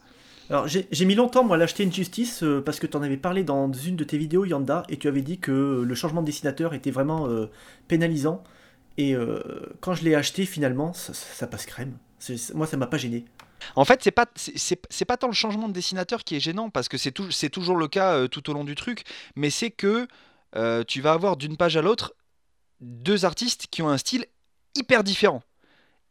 Alors 0.54 0.68
j'ai 0.68 1.04
mis 1.04 1.16
longtemps 1.16 1.42
moi 1.42 1.56
à 1.56 1.58
l'acheter 1.58 1.84
Injustice 1.84 2.44
euh, 2.44 2.60
parce 2.60 2.78
que 2.78 2.86
tu 2.86 2.96
en 2.96 3.02
avais 3.02 3.16
parlé 3.16 3.42
dans 3.42 3.72
une 3.72 3.96
de 3.96 4.04
tes 4.04 4.16
vidéos 4.16 4.44
Yanda 4.44 4.84
et 4.88 4.96
tu 4.98 5.08
avais 5.08 5.20
dit 5.20 5.40
que 5.40 5.82
le 5.84 5.94
changement 5.96 6.20
de 6.20 6.26
dessinateur 6.26 6.74
était 6.74 6.92
vraiment 6.92 7.26
euh, 7.26 7.50
pénalisant. 7.88 8.44
Et 8.96 9.16
euh, 9.16 9.40
quand 9.80 9.94
je 9.94 10.04
l'ai 10.04 10.14
acheté 10.14 10.46
finalement, 10.46 10.92
ça, 10.92 11.48
passe 11.48 11.66
crème. 11.66 11.98
Moi 12.54 12.68
ça 12.68 12.76
m'a 12.76 12.86
pas 12.86 12.98
gêné. 12.98 13.24
En 13.74 13.84
fait, 13.84 14.04
c'est 14.04 14.12
pas 14.12 14.26
c'est- 14.36 15.04
pas 15.04 15.16
tant 15.16 15.26
le 15.26 15.32
changement 15.32 15.66
de 15.66 15.72
dessinateur 15.72 16.22
qui 16.22 16.36
est 16.36 16.40
gênant 16.40 16.70
parce 16.70 16.86
que 16.88 16.98
c'est 16.98 17.12
c'est 17.32 17.50
toujours 17.50 17.76
le 17.76 17.88
cas 17.88 18.14
euh, 18.14 18.28
tout 18.28 18.48
au 18.48 18.52
long 18.52 18.62
du 18.62 18.76
truc, 18.76 19.02
mais 19.34 19.50
c'est 19.50 19.72
que 19.72 20.06
euh, 20.54 20.84
tu 20.86 21.00
vas 21.00 21.14
avoir 21.14 21.36
d'une 21.36 21.56
page 21.56 21.76
à 21.76 21.82
l'autre 21.82 22.14
deux 22.80 23.24
artistes 23.24 23.66
qui 23.72 23.82
ont 23.82 23.88
un 23.88 23.98
style 23.98 24.24
hyper 24.76 25.02
différent. 25.02 25.42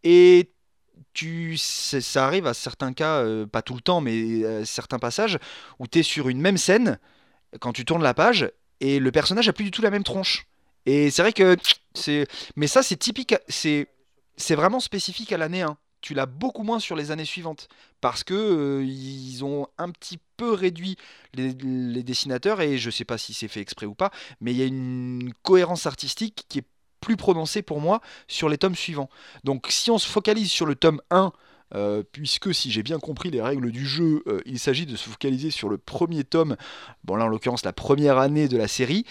Et 0.03 0.51
tu 1.13 1.57
ça 1.57 2.25
arrive 2.25 2.47
à 2.47 2.53
certains 2.53 2.93
cas, 2.93 3.19
euh, 3.19 3.45
pas 3.45 3.61
tout 3.61 3.75
le 3.75 3.81
temps, 3.81 4.01
mais 4.01 4.43
euh, 4.43 4.65
certains 4.65 4.99
passages 4.99 5.37
où 5.79 5.87
tu 5.87 5.99
es 5.99 6.03
sur 6.03 6.29
une 6.29 6.41
même 6.41 6.57
scène 6.57 6.99
quand 7.59 7.73
tu 7.73 7.85
tournes 7.85 8.03
la 8.03 8.13
page 8.13 8.51
et 8.79 8.99
le 8.99 9.11
personnage 9.11 9.47
a 9.47 9.53
plus 9.53 9.65
du 9.65 9.71
tout 9.71 9.81
la 9.81 9.91
même 9.91 10.03
tronche. 10.03 10.47
Et 10.85 11.11
c'est 11.11 11.21
vrai 11.21 11.33
que 11.33 11.55
c'est 11.93 12.27
mais 12.55 12.67
ça 12.67 12.83
c'est 12.83 12.97
typique 12.97 13.35
c'est 13.47 13.87
c'est 14.35 14.55
vraiment 14.55 14.79
spécifique 14.79 15.31
à 15.31 15.37
l'année 15.37 15.61
1 15.61 15.77
tu 16.03 16.13
l'as 16.13 16.25
beaucoup 16.25 16.63
moins 16.63 16.79
sur 16.79 16.97
les 16.97 17.11
années 17.11 17.25
suivantes 17.25 17.69
parce 18.01 18.23
que 18.25 18.33
euh, 18.33 18.83
ils 18.85 19.43
ont 19.45 19.67
un 19.77 19.89
petit 19.89 20.19
peu 20.35 20.51
réduit 20.51 20.97
les, 21.33 21.53
les 21.53 22.03
dessinateurs 22.03 22.59
et 22.59 22.77
je 22.77 22.89
sais 22.89 23.05
pas 23.05 23.17
si 23.17 23.33
c'est 23.33 23.47
fait 23.47 23.61
exprès 23.61 23.85
ou 23.85 23.95
pas, 23.95 24.11
mais 24.41 24.51
il 24.51 24.57
y 24.57 24.61
a 24.61 24.65
une 24.65 25.33
cohérence 25.43 25.85
artistique 25.85 26.45
qui 26.49 26.59
est 26.59 26.65
plus 27.03 27.17
prononcée 27.17 27.61
pour 27.61 27.81
moi 27.81 28.01
sur 28.27 28.49
les 28.49 28.57
tomes 28.57 28.75
suivants. 28.75 29.09
Donc 29.43 29.67
si 29.69 29.91
on 29.91 29.97
se 29.97 30.07
focalise 30.07 30.49
sur 30.49 30.65
le 30.65 30.75
tome 30.75 31.01
1 31.11 31.31
euh, 31.75 32.03
puisque 32.11 32.53
si 32.53 32.71
j'ai 32.71 32.83
bien 32.83 32.99
compris 32.99 33.29
les 33.31 33.41
règles 33.41 33.71
du 33.71 33.85
jeu, 33.85 34.23
euh, 34.27 34.41
il 34.45 34.59
s'agit 34.59 34.85
de 34.85 34.95
se 34.95 35.09
focaliser 35.09 35.51
sur 35.51 35.69
le 35.69 35.77
premier 35.77 36.23
tome, 36.23 36.55
bon 37.03 37.15
là 37.15 37.25
en 37.25 37.27
l'occurrence 37.27 37.65
la 37.65 37.73
première 37.73 38.17
année 38.17 38.47
de 38.47 38.57
la 38.57 38.67
série, 38.67 39.05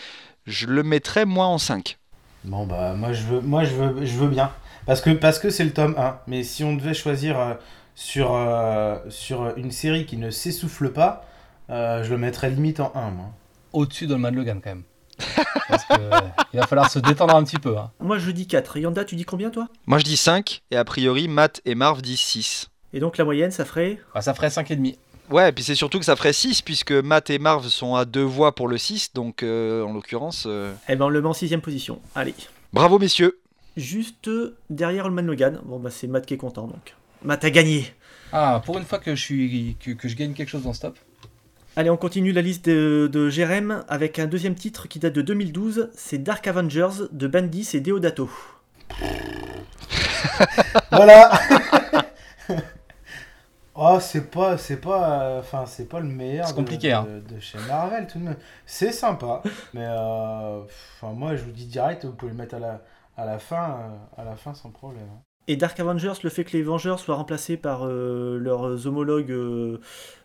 je 0.47 0.67
le 0.67 0.83
mettrais 0.83 1.27
moi 1.27 1.47
en 1.47 1.59
5. 1.59 1.99
Bon 2.45 2.67
bah 2.67 2.95
moi 2.95 3.13
je 3.13 3.23
veux 3.25 3.41
moi 3.41 3.65
je 3.65 3.75
veux 3.75 4.05
je 4.05 4.17
veux 4.17 4.29
bien 4.29 4.51
parce 4.87 5.01
que 5.01 5.11
parce 5.11 5.39
que 5.39 5.51
c'est 5.51 5.65
le 5.65 5.73
tome 5.73 5.95
1 5.97 6.21
mais 6.27 6.43
si 6.43 6.65
on 6.65 6.75
devait 6.75 6.95
choisir 6.95 7.39
euh, 7.39 7.55
sur 7.95 8.35
euh, 8.35 8.97
sur 9.11 9.57
une 9.57 9.71
série 9.71 10.07
qui 10.07 10.17
ne 10.17 10.31
s'essouffle 10.31 10.91
pas 10.91 11.25
euh, 11.71 12.03
je 12.03 12.11
le 12.11 12.19
mettrais 12.19 12.51
limite 12.51 12.81
en 12.81 12.93
1 12.95 13.11
moi. 13.11 13.31
Au-dessus 13.73 14.07
de 14.07 14.15
Man 14.15 14.35
Logan, 14.35 14.61
quand 14.63 14.71
même. 14.71 14.83
Parce 15.69 15.85
que, 15.85 15.95
il 16.53 16.61
va 16.61 16.67
falloir 16.67 16.91
se 16.91 16.99
détendre 16.99 17.35
un 17.35 17.45
petit 17.45 17.59
peu. 17.59 17.77
hein. 17.77 17.91
Moi 18.01 18.19
je 18.19 18.31
dis 18.31 18.47
4. 18.47 18.79
Yanda 18.79 19.05
tu 19.05 19.17
dis 19.17 19.25
combien 19.25 19.51
toi? 19.51 19.69
Moi 19.87 19.99
je 19.99 20.05
dis 20.05 20.17
5 20.17 20.63
et 20.71 20.77
a 20.77 20.85
priori 20.85 21.29
Matt 21.29 21.61
et 21.65 21.75
Marv 21.75 22.03
disent 22.03 22.21
6. 22.21 22.69
Et 22.95 23.01
donc 23.01 23.17
la 23.19 23.25
moyenne 23.25 23.51
ça 23.51 23.65
ferait? 23.65 23.99
Bah, 24.15 24.21
ça 24.23 24.35
ferait 24.35 24.49
5,5. 24.49 24.97
Ouais, 25.31 25.49
et 25.49 25.53
puis 25.53 25.65
c'est 25.65 25.75
surtout 25.75 25.99
que 25.99 26.05
ça 26.05 26.17
ferait 26.17 26.33
6 26.35 26.63
puisque 26.63 26.93
Matt 26.93 27.31
et 27.31 27.39
Marv 27.39 27.67
sont 27.69 27.95
à 27.95 28.05
deux 28.05 28.23
voix 28.25 28.55
pour 28.55 28.69
le 28.69 28.77
6, 28.77 29.13
donc 29.15 29.43
euh, 29.43 29.83
en 29.83 29.93
l'occurrence, 29.95 30.45
euh, 30.47 30.75
Eh 30.89 30.97
ben 30.97 31.07
on 31.07 31.09
le 31.09 31.23
met 31.23 31.29
en 31.29 31.33
sixième 31.33 31.63
position. 31.63 32.01
Allez. 32.15 32.35
bravo 32.73 32.99
messieurs. 32.99 33.39
Juste 33.77 34.29
derrière 34.69 35.07
Holman 35.07 35.23
Logan. 35.25 35.61
Bon 35.65 35.79
bah 35.79 35.91
c'est 35.91 36.07
Matt 36.07 36.27
qui 36.27 36.35
est 36.35 36.39
content 36.39 36.67
donc. 36.67 36.95
Matt 37.25 37.45
a 37.45 37.51
gagné. 37.51 37.87
Ah, 38.33 38.61
pour 38.67 38.77
une 38.79 38.85
fois 38.85 38.99
que 38.99 39.15
je, 39.15 39.23
suis, 39.23 39.77
que, 39.81 39.93
que 39.93 40.09
je 40.09 40.17
gagne 40.17 40.33
quelque 40.35 40.49
chose 40.49 40.65
dans 40.65 40.73
ce 40.75 40.81
top. 40.81 40.99
Allez, 41.77 41.89
on 41.91 41.97
continue 41.97 42.33
la 42.33 42.43
liste 42.43 42.67
de, 42.69 43.09
de 43.11 43.31
Jérém 43.31 43.85
avec 43.89 44.19
un 44.19 44.27
deuxième 44.27 44.55
titre 44.55 44.89
qui 44.89 44.99
date 44.99 45.15
de 45.15 45.23
2012. 45.23 45.91
C'est 45.95 46.19
Dark 46.19 46.47
Avengers 46.47 47.07
de 47.13 47.27
Bandis 47.27 47.71
et 47.75 47.81
Deodato. 47.81 48.31
Voilà. 50.91 51.31
oh 53.75 53.99
c'est 54.01 54.31
pas 54.31 54.57
c'est 54.59 54.77
pas 54.81 55.23
euh, 55.23 55.41
enfin 55.41 55.65
c'est 55.67 55.89
pas 55.89 56.01
le 56.01 56.07
meilleur 56.09 56.47
C'est 56.47 56.53
de- 56.53 56.57
compliqué, 56.57 56.89
de, 56.91 56.95
hein. 56.95 57.07
de 57.29 57.41
chez 57.41 57.59
Marvel 57.67 58.07
tout 58.07 58.19
de 58.19 58.25
même. 58.25 58.37
C'est 58.67 58.93
sympa 58.93 59.43
mais 59.75 59.85
euh, 59.87 60.61
enfin 61.01 61.13
moi 61.15 61.35
je 61.37 61.43
vous 61.45 61.51
dis 61.51 61.67
direct 61.67 62.05
vous 62.05 62.13
pouvez 62.13 62.31
le 62.33 62.39
mettre 62.39 62.55
à 62.55 62.59
la 62.61 62.83
à 63.17 63.25
la 63.25 63.39
fin 63.39 63.81
euh, 63.81 64.21
à 64.21 64.25
la 64.25 64.37
fin 64.37 64.55
sans 64.55 64.71
problème. 64.71 65.09
Et 65.49 65.57
Dark 65.57 65.79
Avengers, 65.81 66.13
le 66.23 66.31
fait 66.31 66.45
que 66.45 66.57
les 66.57 66.63
Vengeurs 66.63 67.01
soient 67.01 67.17
remplacés 67.17 67.57
par 67.57 67.81
euh, 67.85 68.39
leurs 68.39 68.87
homologues 68.87 69.33
euh, 69.33 69.81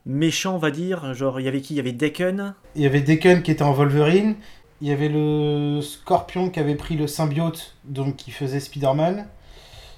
méchants, 0.05 0.55
on 0.55 0.59
va 0.59 0.69
dire. 0.69 1.13
Genre, 1.15 1.39
il 1.39 1.43
y 1.45 1.47
avait 1.47 1.61
qui? 1.61 1.73
Il 1.73 1.77
y 1.77 1.79
avait 1.79 1.91
Decken. 1.91 2.53
Il 2.75 2.83
y 2.83 2.85
avait 2.85 3.01
Deacon 3.01 3.41
qui 3.41 3.49
était 3.51 3.63
en 3.63 3.71
Wolverine. 3.73 4.35
Il 4.79 4.87
y 4.87 4.91
avait 4.91 5.09
le 5.09 5.81
Scorpion 5.81 6.51
qui 6.51 6.59
avait 6.59 6.75
pris 6.75 6.95
le 6.95 7.07
symbiote, 7.07 7.75
donc 7.83 8.15
qui 8.15 8.29
faisait 8.29 8.59
Spider-Man. 8.59 9.25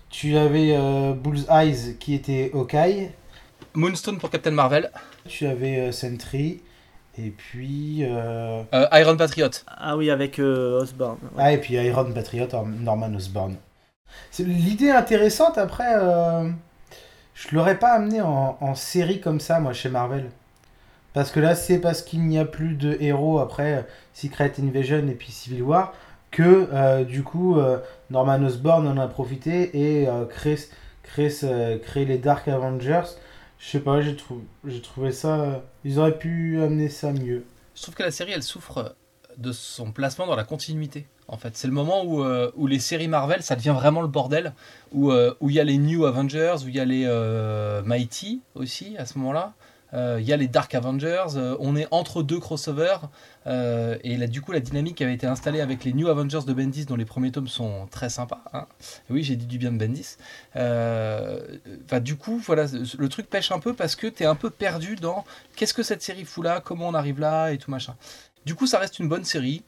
Tu 0.10 0.38
avais 0.38 0.74
euh, 0.78 1.14
Bullseye 1.14 1.98
qui 2.00 2.14
était 2.14 2.50
Hawkeye. 2.54 3.10
Moonstone 3.74 4.18
pour 4.20 4.30
Captain 4.30 4.52
Marvel. 4.52 4.90
Tu 5.28 5.46
avais 5.46 5.80
euh, 5.80 5.92
Sentry. 5.92 6.62
Et 7.18 7.30
puis. 7.32 8.06
euh, 8.06 8.64
Euh, 8.74 8.88
Iron 8.94 9.18
Patriot. 9.18 9.50
Ah 9.68 9.98
oui, 9.98 10.10
avec 10.10 10.40
euh, 10.40 10.80
Osborn. 10.82 11.18
Ouais. 11.36 11.44
Ah, 11.44 11.52
et 11.52 11.58
puis 11.58 11.74
Iron 11.74 12.10
Patriot, 12.14 12.48
Norman 12.80 13.14
Osborn. 13.14 13.58
L'idée 14.40 14.92
intéressante. 14.92 15.58
Après, 15.58 15.94
euh, 15.96 16.50
je 17.34 17.56
l'aurais 17.56 17.78
pas 17.80 17.92
amené 17.94 18.22
en, 18.22 18.76
série 18.76 19.22
comme 19.22 19.40
ça, 19.40 19.60
moi, 19.60 19.74
chez 19.74 19.90
Marvel. 19.90 20.30
Parce 21.14 21.32
que 21.32 21.40
là, 21.40 21.56
c'est 21.56 21.80
parce 21.80 22.02
qu'il 22.02 22.22
n'y 22.28 22.38
a 22.38 22.46
plus 22.46 22.76
de 22.76 22.98
héros 23.00 23.40
après 23.40 23.86
Secret 24.14 24.54
Invasion 24.60 25.08
et 25.08 25.16
puis 25.16 25.32
Civil 25.32 25.64
War 25.64 25.94
que 26.32 26.70
euh, 26.72 27.04
du 27.04 27.24
coup 27.24 27.58
euh, 27.58 27.80
Norman 28.12 28.44
Osborn 28.44 28.88
en 28.88 28.98
a 28.98 29.08
profité 29.08 29.76
et 30.02 30.08
euh, 30.08 30.26
crée, 30.26 30.58
ce- 31.30 31.78
crée 31.78 32.06
les 32.06 32.20
Dark 32.20 32.48
Avengers. 32.48 33.02
Je 33.58 33.68
sais 33.70 33.80
pas, 33.80 34.02
j'ai 34.02 34.16
trou- 34.16 34.44
j'ai 34.66 34.82
trouvé 34.82 35.12
ça. 35.12 35.64
Ils 35.84 35.98
auraient 36.00 36.18
pu 36.20 36.62
amener 36.62 36.88
ça 36.90 37.12
mieux. 37.12 37.44
Je 37.76 37.82
trouve 37.82 37.96
que 37.96 38.04
la 38.04 38.12
série, 38.12 38.32
elle 38.32 38.44
souffre 38.44 38.96
de 39.40 39.52
son 39.52 39.92
placement 39.92 40.28
dans 40.28 40.36
la 40.36 40.44
continuité. 40.44 41.08
En 41.28 41.38
fait, 41.38 41.56
c'est 41.56 41.68
le 41.68 41.74
moment 41.74 42.04
où, 42.04 42.24
euh, 42.24 42.52
où 42.56 42.68
les 42.68 42.80
séries 42.80 43.08
Marvel, 43.08 43.44
ça 43.44 43.56
devient 43.56 43.74
vraiment 43.76 44.02
le 44.02 44.08
bordel. 44.08 44.54
Où 44.92 45.12
euh, 45.12 45.34
où 45.40 45.50
il 45.50 45.56
y 45.56 45.60
a 45.60 45.64
les 45.64 45.78
New 45.78 46.06
Avengers, 46.06 46.56
où 46.66 46.68
il 46.68 46.76
y 46.76 46.80
a 46.80 46.86
les 46.86 47.04
euh, 47.06 47.82
Mighty 47.84 48.42
aussi 48.56 48.96
à 48.98 49.06
ce 49.06 49.18
moment-là. 49.20 49.54
Il 49.92 50.22
y 50.22 50.34
a 50.34 50.38
les 50.38 50.48
Dark 50.48 50.76
Avengers. 50.76 51.56
on 51.60 51.76
est 51.76 51.88
entre 51.90 52.22
deux 52.22 52.40
crossovers. 52.40 53.10
et 53.48 54.18
là, 54.18 54.28
du 54.28 54.40
coup, 54.40 54.52
la 54.52 54.60
dynamique 54.60 55.02
avait 55.02 55.16
été 55.16 55.26
installée 55.26 55.62
avec 55.62 55.84
les 55.84 55.94
New 55.94 56.08
Avengers 56.10 56.42
de 56.46 56.54
Bendis, 56.54 56.86
dont 56.86 56.96
les 56.96 57.06
premiers 57.06 57.32
tomes 57.32 57.48
sont 57.48 57.88
très 57.90 58.10
sympas. 58.10 58.44
hein. 58.54 58.68
Oui, 59.10 59.24
j'ai 59.24 59.36
dit 59.36 59.48
du 59.48 59.58
bien 59.58 59.72
de 59.72 59.80
Bendis. 59.80 60.18
Enfin, 60.54 62.00
du 62.02 62.18
coup, 62.18 62.38
voilà, 62.38 62.68
le 63.00 63.10
truc 63.10 63.32
pêche 63.32 63.52
un 63.52 63.58
peu 63.58 63.74
parce 63.74 63.96
que 63.96 64.06
tu 64.06 64.22
es 64.22 64.26
un 64.28 64.36
peu 64.36 64.52
perdu 64.52 64.96
dans 64.96 65.26
qu'est-ce 65.56 65.74
que 65.74 65.82
cette 65.82 66.04
série 66.04 66.24
fout 66.24 66.44
là, 66.44 66.62
comment 66.64 66.88
on 66.88 66.94
arrive 66.94 67.20
là 67.20 67.52
et 67.52 67.58
tout 67.58 67.72
machin. 67.72 67.96
Du 68.46 68.56
coup, 68.56 68.68
ça 68.68 68.80
reste 68.80 69.00
une 69.00 69.08
bonne 69.08 69.26
série. 69.26 69.64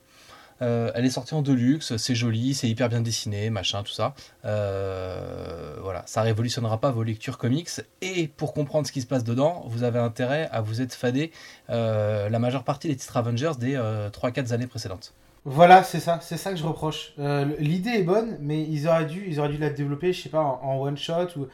Euh, 0.62 0.92
elle 0.94 1.06
est 1.06 1.10
sortie 1.10 1.34
en 1.34 1.42
deluxe, 1.42 1.96
c'est 1.98 2.16
joli, 2.16 2.54
c'est 2.54 2.70
hyper 2.70 2.88
bien 2.88 3.02
dessiné, 3.02 3.50
machin, 3.50 3.82
tout 3.84 3.92
ça. 3.92 4.14
Euh, 4.46 5.76
voilà, 5.82 6.04
ça 6.06 6.22
révolutionnera 6.22 6.80
pas 6.80 6.92
vos 6.92 7.04
lectures 7.04 7.38
comics. 7.38 7.70
Et 8.02 8.28
pour 8.28 8.54
comprendre 8.54 8.86
ce 8.86 8.92
qui 8.92 9.02
se 9.02 9.08
passe 9.08 9.24
dedans, 9.24 9.64
vous 9.68 9.84
avez 9.84 10.00
intérêt 10.00 10.50
à 10.52 10.62
vous 10.62 10.82
être 10.82 10.94
fadé 10.94 11.32
euh, 11.70 12.30
la 12.30 12.40
majeure 12.40 12.64
partie 12.64 12.88
des 12.88 12.96
titres 12.96 13.18
Avengers 13.18 13.54
des 13.60 13.76
3-4 13.76 14.54
années 14.54 14.68
précédentes. 14.68 15.14
Voilà, 15.44 15.82
c'est 15.82 16.00
ça, 16.00 16.20
c'est 16.22 16.38
ça 16.38 16.52
que 16.52 16.58
je 16.58 16.64
reproche. 16.64 17.14
L'idée 17.58 17.90
est 17.92 18.04
bonne, 18.04 18.38
mais 18.40 18.62
ils 18.62 18.88
auraient 18.88 19.06
dû, 19.06 19.26
ils 19.28 19.40
auraient 19.40 19.50
dû 19.50 19.58
la 19.58 19.72
développer, 19.72 20.14
je 20.14 20.22
sais 20.22 20.30
pas, 20.30 20.60
en 20.62 20.80
one 20.80 20.98
shot 20.98 21.30
ou. 21.38 21.48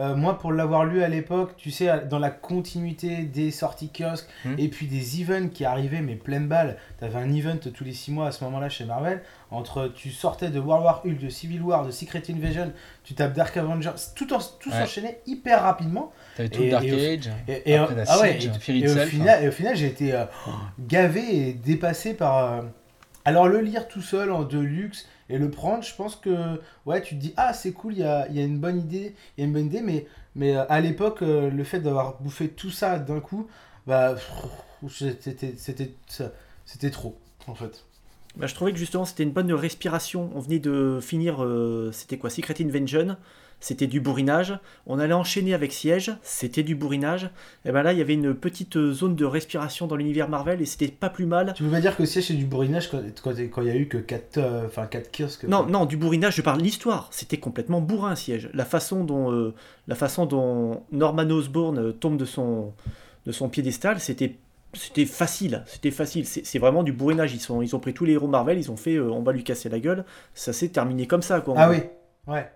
Euh, 0.00 0.16
moi, 0.16 0.38
pour 0.38 0.52
l'avoir 0.52 0.84
lu 0.84 1.02
à 1.04 1.08
l'époque, 1.08 1.54
tu 1.56 1.70
sais, 1.70 1.88
dans 2.10 2.18
la 2.18 2.30
continuité 2.30 3.22
des 3.22 3.50
sorties 3.52 3.90
kiosques 3.96 4.26
Hmm. 4.44 4.54
et 4.58 4.68
puis 4.68 4.86
des 4.86 5.20
events 5.22 5.48
qui 5.48 5.64
arrivaient, 5.64 6.00
mais 6.00 6.16
pleine 6.16 6.48
balle. 6.48 6.76
T'avais 6.98 7.18
un 7.18 7.32
event 7.32 7.56
tous 7.72 7.84
les 7.84 7.92
6 7.92 8.10
mois 8.10 8.26
à 8.26 8.32
ce 8.32 8.42
moment-là 8.44 8.68
chez 8.68 8.84
Marvel. 8.84 9.22
Entre, 9.52 9.88
tu 9.94 10.10
sortais 10.10 10.50
de 10.50 10.58
World 10.58 10.84
War 10.84 11.02
Hulk, 11.04 11.18
de 11.18 11.28
Civil 11.28 11.62
War, 11.62 11.86
de 11.86 11.92
Secret 11.92 12.22
Invasion, 12.28 12.72
tu 13.04 13.14
tapes 13.14 13.34
Dark 13.34 13.56
Avengers, 13.56 13.90
tout, 14.16 14.32
en, 14.32 14.38
tout 14.58 14.70
Ouais. 14.70 14.80
s'enchaînait 14.80 15.20
hyper 15.26 15.62
rapidement. 15.62 16.12
T'avais 16.36 16.48
tout 16.48 16.62
Et- 16.62 16.70
Dark 16.70 16.84
et 16.84 17.14
Age. 17.14 17.30
Et, 17.46 17.70
et, 17.72 17.76
Après, 17.76 17.94
la 17.94 18.04
ah 18.08 18.20
ouais, 18.20 18.40
Siege, 18.40 18.50
et- 18.56 18.58
Fear 18.58 18.76
et 18.76 18.80
au 18.80 18.90
Itself, 18.90 19.10
final, 19.10 19.44
et 19.44 19.48
au 19.48 19.52
final, 19.52 19.76
j'ai 19.76 19.86
été 19.86 20.12
euh, 20.12 20.24
gavé 20.80 21.48
et 21.48 21.52
dépassé 21.52 22.14
par. 22.14 22.38
euh, 22.52 22.62
Alors, 23.24 23.48
le 23.48 23.60
lire 23.60 23.88
tout 23.88 24.02
seul 24.02 24.30
en 24.32 24.42
deluxe 24.42 25.06
et 25.28 25.38
le 25.38 25.50
prendre, 25.50 25.82
je 25.82 25.94
pense 25.94 26.16
que. 26.16 26.60
Ouais, 26.86 27.02
tu 27.02 27.14
te 27.16 27.20
dis, 27.20 27.34
ah, 27.36 27.52
c'est 27.52 27.72
cool, 27.72 27.94
il 27.94 28.00
y 28.00 28.04
a, 28.04 28.28
y 28.30 28.40
a 28.40 28.42
une 28.42 28.58
bonne 28.58 28.78
idée, 28.78 29.14
il 29.36 29.40
y 29.40 29.44
a 29.44 29.46
une 29.46 29.52
bonne 29.52 29.66
idée, 29.66 29.80
mais, 29.82 30.06
mais 30.34 30.56
euh, 30.56 30.64
à 30.68 30.80
l'époque, 30.80 31.22
euh, 31.22 31.50
le 31.50 31.64
fait 31.64 31.80
d'avoir 31.80 32.20
bouffé 32.20 32.48
tout 32.48 32.70
ça 32.70 32.98
d'un 32.98 33.20
coup, 33.20 33.46
bah. 33.86 34.16
C'était 36.66 36.90
trop, 36.90 37.18
en 37.46 37.54
fait. 37.54 37.84
Bah, 38.36 38.46
je 38.46 38.54
trouvais 38.54 38.72
que 38.72 38.78
justement 38.78 39.04
c'était 39.04 39.22
une 39.22 39.32
bonne 39.32 39.52
respiration. 39.52 40.30
On 40.34 40.40
venait 40.40 40.58
de 40.58 40.98
finir, 41.00 41.44
euh, 41.44 41.90
c'était 41.92 42.18
quoi 42.18 42.30
Secret 42.30 42.54
Invasion, 42.60 43.16
c'était 43.60 43.86
du 43.86 44.00
bourrinage. 44.00 44.58
On 44.86 44.98
allait 44.98 45.14
enchaîner 45.14 45.54
avec 45.54 45.72
Siège, 45.72 46.12
c'était 46.22 46.62
du 46.62 46.74
bourrinage. 46.74 47.30
Et 47.64 47.72
ben 47.72 47.82
là 47.82 47.92
il 47.92 47.98
y 47.98 48.02
avait 48.02 48.14
une 48.14 48.34
petite 48.34 48.78
zone 48.92 49.16
de 49.16 49.24
respiration 49.24 49.86
dans 49.86 49.96
l'univers 49.96 50.28
Marvel 50.28 50.60
et 50.60 50.66
c'était 50.66 50.88
pas 50.88 51.08
plus 51.10 51.26
mal. 51.26 51.52
Tu 51.56 51.62
veux 51.62 51.70
pas 51.70 51.80
dire 51.80 51.96
que 51.96 52.04
siège 52.04 52.26
c'est 52.28 52.34
du 52.34 52.44
bourrinage 52.44 52.90
quand 52.90 53.00
quand- 53.22 53.34
quand 53.50 53.62
il 53.62 53.68
y 53.68 53.70
a 53.70 53.76
eu 53.76 53.88
que 53.88 53.98
4 53.98 54.38
enfin 54.66 54.86
4 54.86 55.10
kiosques 55.16 55.44
Non, 55.44 55.66
non, 55.66 55.84
du 55.86 55.96
bourrinage, 55.96 56.36
je 56.36 56.42
parle 56.42 56.58
de 56.58 56.64
l'histoire. 56.64 57.08
C'était 57.10 57.38
complètement 57.38 57.80
bourrin, 57.80 58.14
Siège. 58.16 58.50
La 58.54 58.64
façon 58.64 59.04
dont, 59.04 59.32
euh, 59.32 59.54
la 59.88 59.94
façon 59.94 60.26
dont 60.26 60.82
Norman 60.92 61.28
Osborn 61.30 61.78
euh, 61.78 61.92
tombe 61.92 62.16
de 62.16 62.24
son, 62.24 62.72
de 63.26 63.32
son 63.32 63.48
piédestal, 63.48 64.00
c'était 64.00 64.36
c'était 64.76 65.06
facile, 65.06 65.62
c'était 65.66 65.92
facile. 65.92 66.26
C'est 66.26 66.58
vraiment 66.58 66.82
du 66.82 66.92
bourrinage. 66.92 67.32
Ils, 67.32 67.38
sont, 67.38 67.62
ils 67.62 67.76
ont 67.76 67.78
pris 67.78 67.94
tous 67.94 68.04
les 68.04 68.14
héros 68.14 68.26
Marvel, 68.26 68.58
ils 68.58 68.72
ont 68.72 68.76
fait 68.76 68.96
euh, 68.96 69.08
on 69.08 69.22
va 69.22 69.30
lui 69.32 69.44
casser 69.44 69.68
la 69.68 69.78
gueule. 69.78 70.04
Ça 70.34 70.52
s'est 70.52 70.68
terminé 70.70 71.06
comme 71.06 71.22
ça, 71.22 71.40
quoi. 71.40 71.54
Ah 71.56 71.70
oui, 71.70 71.76
ouais. 72.26 72.50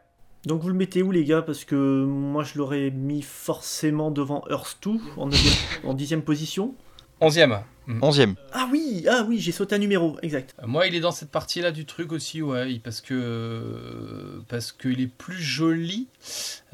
Donc 0.49 0.63
vous 0.63 0.69
le 0.69 0.75
mettez 0.75 1.03
où, 1.03 1.11
les 1.13 1.25
gars? 1.25 1.43
Parce 1.43 1.65
que 1.67 2.05
moi 2.05 2.43
je 2.43 2.57
l'aurais 2.57 2.91
mis 2.91 3.21
forcément 3.21 4.11
devant 4.11 4.43
Earth 4.51 4.79
2 4.83 4.93
en, 5.19 5.27
neuvième- 5.27 5.55
en 5.85 5.93
dixième 5.93 6.23
position. 6.23 6.75
Onzième. 7.21 7.61
Onzième. 8.01 8.35
Ah 8.53 8.67
oui, 8.73 9.05
ah 9.11 9.25
oui, 9.29 9.39
j'ai 9.41 9.51
sauté 9.53 9.75
un 9.75 9.79
numéro, 9.79 10.17
exact. 10.23 10.55
Euh, 10.63 10.67
Moi, 10.67 10.87
il 10.87 10.95
est 10.95 11.01
dans 11.01 11.11
cette 11.11 11.31
partie-là 11.31 11.71
du 11.73 11.85
truc 11.85 12.13
aussi, 12.13 12.41
ouais, 12.43 12.81
parce 12.85 13.01
que 13.01 14.43
parce 14.49 14.73
qu'il 14.73 15.01
est 15.01 15.07
plus 15.07 15.41
joli 15.43 16.09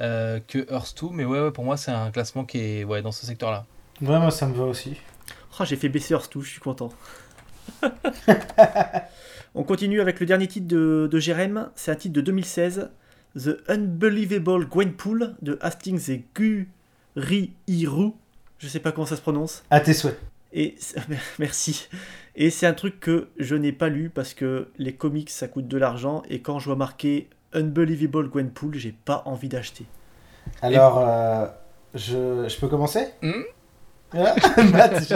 euh, 0.00 0.38
que 0.46 0.70
Earth 0.72 0.94
2, 1.02 1.08
mais 1.12 1.24
ouais, 1.24 1.40
ouais, 1.40 1.50
pour 1.50 1.64
moi, 1.64 1.76
c'est 1.76 1.92
un 1.92 2.10
classement 2.10 2.44
qui 2.44 2.58
est 2.58 2.84
ouais, 2.84 3.00
dans 3.02 3.12
ce 3.12 3.26
secteur-là. 3.26 3.64
Vraiment, 4.00 4.30
ça 4.30 4.46
me 4.46 4.54
va 4.54 4.64
aussi. 4.64 4.94
Ah, 5.58 5.64
j'ai 5.64 5.76
fait 5.76 5.88
baisser 5.88 6.14
Earth 6.14 6.30
2, 6.36 6.42
je 6.42 6.50
suis 6.50 6.60
content. 6.60 6.90
On 9.54 9.62
continue 9.62 10.00
avec 10.00 10.20
le 10.20 10.26
dernier 10.26 10.48
titre 10.48 10.66
de, 10.66 11.08
de 11.10 11.18
Jérém, 11.18 11.70
c'est 11.76 11.90
un 11.92 11.96
titre 11.96 12.14
de 12.14 12.20
2016, 12.20 12.90
The 13.36 13.58
Unbelievable 13.68 14.66
Gwenpool 14.66 15.34
de 15.42 15.58
Hastings 15.60 16.10
et 16.10 16.24
Gurihiru. 17.16 18.12
Je 18.58 18.68
sais 18.68 18.80
pas 18.80 18.92
comment 18.92 19.06
ça 19.06 19.16
se 19.16 19.20
prononce. 19.20 19.64
À 19.70 19.80
tes 19.80 19.92
souhaits. 19.94 20.18
Et 20.52 20.76
merci. 21.38 21.88
Et 22.36 22.50
c'est 22.50 22.66
un 22.66 22.74
truc 22.74 23.00
que 23.00 23.28
je 23.38 23.54
n'ai 23.56 23.72
pas 23.72 23.88
lu 23.88 24.08
parce 24.08 24.34
que 24.34 24.68
les 24.78 24.94
comics 24.94 25.30
ça 25.30 25.48
coûte 25.48 25.68
de 25.68 25.76
l'argent 25.76 26.22
et 26.28 26.40
quand 26.40 26.58
je 26.58 26.66
vois 26.66 26.76
marqué 26.76 27.28
Unbelievable 27.52 28.28
Gwenpool, 28.28 28.74
j'ai 28.74 28.92
pas 28.92 29.22
envie 29.26 29.48
d'acheter. 29.48 29.86
Alors, 30.60 30.98
euh, 30.98 31.46
je, 31.94 32.48
je 32.48 32.58
peux 32.58 32.68
commencer? 32.68 33.06
Hmm? 33.22 33.42
Ah, 34.12 34.34
Matt, 34.72 35.08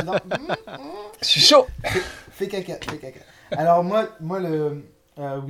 Je 1.20 1.26
suis 1.26 1.40
chaud 1.40 1.66
Fais 2.32 2.48
caca, 2.48 2.74
fais 2.88 2.98
caca. 2.98 3.20
Alors 3.52 3.82
moi, 3.82 4.08
moi 4.20 4.40
le, 4.40 4.84
euh, 5.18 5.40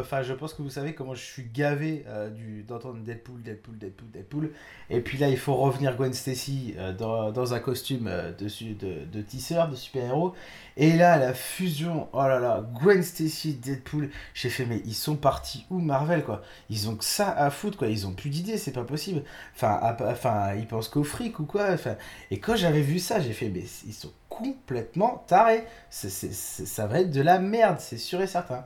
enfin, 0.00 0.22
je 0.22 0.32
pense 0.32 0.52
que 0.52 0.62
vous 0.62 0.70
savez 0.70 0.94
comment 0.94 1.14
je 1.14 1.22
suis 1.22 1.44
gavé 1.44 2.04
euh, 2.08 2.28
du 2.28 2.62
d'entendre 2.64 2.98
Deadpool, 2.98 3.42
Deadpool, 3.42 3.78
Deadpool, 3.78 4.10
Deadpool. 4.10 4.50
Et 4.90 5.00
puis 5.00 5.16
là, 5.18 5.28
il 5.28 5.38
faut 5.38 5.54
revenir 5.54 5.96
Gwen 5.96 6.12
Stacy 6.12 6.74
euh, 6.76 6.92
dans, 6.92 7.30
dans 7.30 7.54
un 7.54 7.60
costume 7.60 8.10
de, 8.38 8.74
de, 8.74 9.04
de 9.04 9.22
tisseur, 9.22 9.68
de 9.68 9.76
super-héros. 9.76 10.34
Et 10.76 10.92
là, 10.96 11.16
la 11.18 11.34
fusion, 11.34 12.08
oh 12.12 12.22
là 12.22 12.38
là, 12.40 12.64
Gwen 12.74 13.02
Stacy, 13.02 13.54
Deadpool. 13.54 14.10
J'ai 14.34 14.50
fait, 14.50 14.66
mais 14.66 14.82
ils 14.84 14.94
sont 14.94 15.16
partis 15.16 15.66
où 15.70 15.78
Marvel 15.78 16.24
quoi? 16.24 16.42
Ils 16.68 16.88
ont 16.88 16.96
que 16.96 17.04
ça 17.04 17.30
à 17.30 17.50
foutre 17.50 17.78
quoi. 17.78 17.88
Ils 17.88 18.06
ont 18.06 18.12
plus 18.12 18.30
d'idées, 18.30 18.58
c'est 18.58 18.72
pas 18.72 18.84
possible. 18.84 19.22
Enfin, 19.54 19.80
enfin, 20.00 20.54
ils 20.54 20.66
pensent 20.66 20.88
qu'au 20.88 21.04
fric 21.04 21.38
ou 21.38 21.44
quoi. 21.44 21.70
Enfin, 21.72 21.96
et 22.30 22.40
quand 22.40 22.56
j'avais 22.56 22.82
vu 22.82 22.98
ça, 22.98 23.20
j'ai 23.20 23.32
fait, 23.32 23.48
mais 23.48 23.64
ils 23.86 23.94
sont 23.94 24.12
complètement 24.28 25.24
tarés. 25.26 25.64
Ça 25.90 26.86
va 26.86 27.00
être 27.00 27.10
de 27.10 27.22
la 27.22 27.38
merde, 27.38 27.78
c'est 27.78 27.98
sûr 27.98 28.20
et 28.20 28.26
certain. 28.26 28.64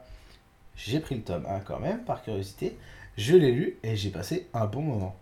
J'ai 0.85 1.01
pris 1.01 1.17
le 1.17 1.23
tome 1.23 1.47
1 1.49 1.61
quand 1.61 1.81
même, 1.81 2.05
par 2.05 2.23
curiosité. 2.23 2.77
Je 3.17 3.37
l'ai 3.37 3.53
lu 3.53 3.79
et 3.83 3.97
j'ai 3.97 4.11
passé 4.11 4.49
un 4.55 4.67
bon 4.67 4.83
moment. 4.83 5.17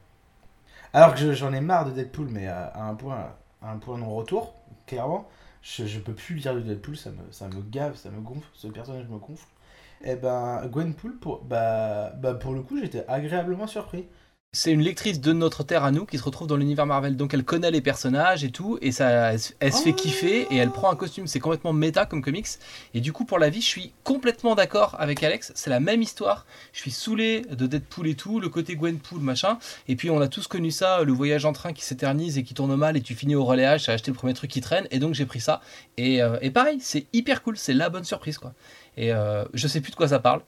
Alors 0.93 1.15
que 1.15 1.21
je- 1.21 1.33
j'en 1.33 1.53
ai 1.53 1.61
marre 1.61 1.87
de 1.87 1.91
Deadpool, 1.93 2.29
mais 2.31 2.47
à, 2.47 2.67
à 2.67 2.83
un 2.85 2.95
point, 2.95 3.33
un 3.63 3.77
point 3.79 3.99
non-retour, 3.99 4.55
clairement. 4.87 5.29
Je, 5.63 5.87
je 5.87 5.99
peux 6.01 6.15
plus 6.15 6.37
lire 6.37 6.55
du 6.55 6.63
Deadpool, 6.63 6.97
ça 6.97 7.11
me, 7.11 7.31
ça 7.33 7.49
me 7.49 7.61
gave, 7.63 7.97
ça 7.97 8.11
me 8.11 8.21
gonfle, 8.21 8.49
ce 8.55 8.69
personnage 8.69 9.09
me 9.09 9.19
gonfle. 9.19 9.47
Et 10.05 10.17
ben, 10.17 10.67
Gwenpool, 10.69 11.17
pour, 11.19 11.43
bah, 11.45 12.11
bah, 12.19 12.35
pour 12.35 12.55
le 12.55 12.63
coup, 12.63 12.79
j'étais 12.81 13.05
agréablement 13.09 13.67
surpris. 13.67 14.07
C'est 14.53 14.72
une 14.72 14.80
lectrice 14.80 15.20
de 15.20 15.34
notre 15.34 15.62
terre 15.62 15.84
à 15.84 15.90
nous 15.90 16.07
qui 16.07 16.16
se 16.16 16.22
retrouve 16.22 16.46
dans 16.49 16.57
l'univers 16.57 16.86
Marvel, 16.86 17.18
donc 17.18 17.34
elle 17.34 17.44
connaît 17.44 17.70
les 17.70 17.82
personnages 17.82 18.44
et 18.44 18.51
tout, 18.51 18.78
et 18.80 18.92
ça, 18.92 19.32
elle, 19.32 19.38
se- 19.38 19.53
elle 19.61 19.74
se 19.74 19.82
fait 19.82 19.90
Oh. 19.92 19.94
kiffer 19.94 20.46
et 20.51 20.57
elle 20.57 20.70
prend 20.70 20.90
un 20.90 20.96
costume. 20.96 21.26
C'est 21.26 21.38
complètement 21.38 21.74
méta 21.74 22.07
comme 22.07 22.22
comics. 22.22 22.46
Et 22.94 23.03
du 23.03 23.12
coup, 23.12 23.26
pour 23.26 23.38
la 23.38 23.51
vie, 23.51 23.61
je 23.61 23.66
suis 23.66 23.92
complètement 24.05 24.55
d'accord 24.55 24.96
avec 24.99 25.22
Alex. 25.22 25.53
C'est 25.55 25.68
la 25.68 25.80
même 25.80 26.01
histoire. 26.01 26.46
Je 26.72 26.80
suis 26.80 26.90
saoulé 26.90 27.42
de 27.51 27.66
Deadpool 27.66 28.09
et 28.09 28.14
tout, 28.14 28.40
le 28.40 28.49
côté 28.49 28.74
Gwenpool, 28.74 29.20
machin. 29.20 29.59
Et 29.86 29.96
puis, 29.96 30.09
on 30.09 30.18
a 30.22 30.28
tous 30.28 30.46
connu 30.46 30.70
ça, 30.70 31.03
le 31.03 31.12
voyage 31.12 31.44
en 31.44 31.53
train 31.53 31.74
qui 31.74 31.84
s'éternise 31.84 32.38
et 32.38 32.42
qui 32.42 32.55
tourne 32.55 32.74
mal, 32.74 32.96
et 32.96 33.03
tu 33.03 33.14
finis 33.14 33.34
au 33.34 33.44
relayage, 33.44 33.84
t'as 33.84 33.92
acheté 33.92 34.11
le 34.11 34.16
premier 34.16 34.32
truc 34.32 34.51
qui 34.51 34.62
traîne, 34.62 34.88
et 34.90 34.99
donc 34.99 35.12
j'ai 35.12 35.26
pris 35.26 35.40
ça. 35.40 35.61
Et, 35.99 36.22
euh, 36.22 36.38
et 36.40 36.51
pareil, 36.51 36.78
c'est 36.80 37.05
hyper 37.12 37.42
cool, 37.42 37.59
c'est 37.59 37.74
la 37.74 37.90
bonne 37.90 38.05
surprise, 38.05 38.38
quoi. 38.38 38.55
Et 38.96 39.12
euh, 39.12 39.44
je 39.53 39.68
sais 39.68 39.82
plus 39.82 39.90
de 39.90 39.96
quoi 39.96 40.09
ça 40.09 40.20
parle, 40.20 40.40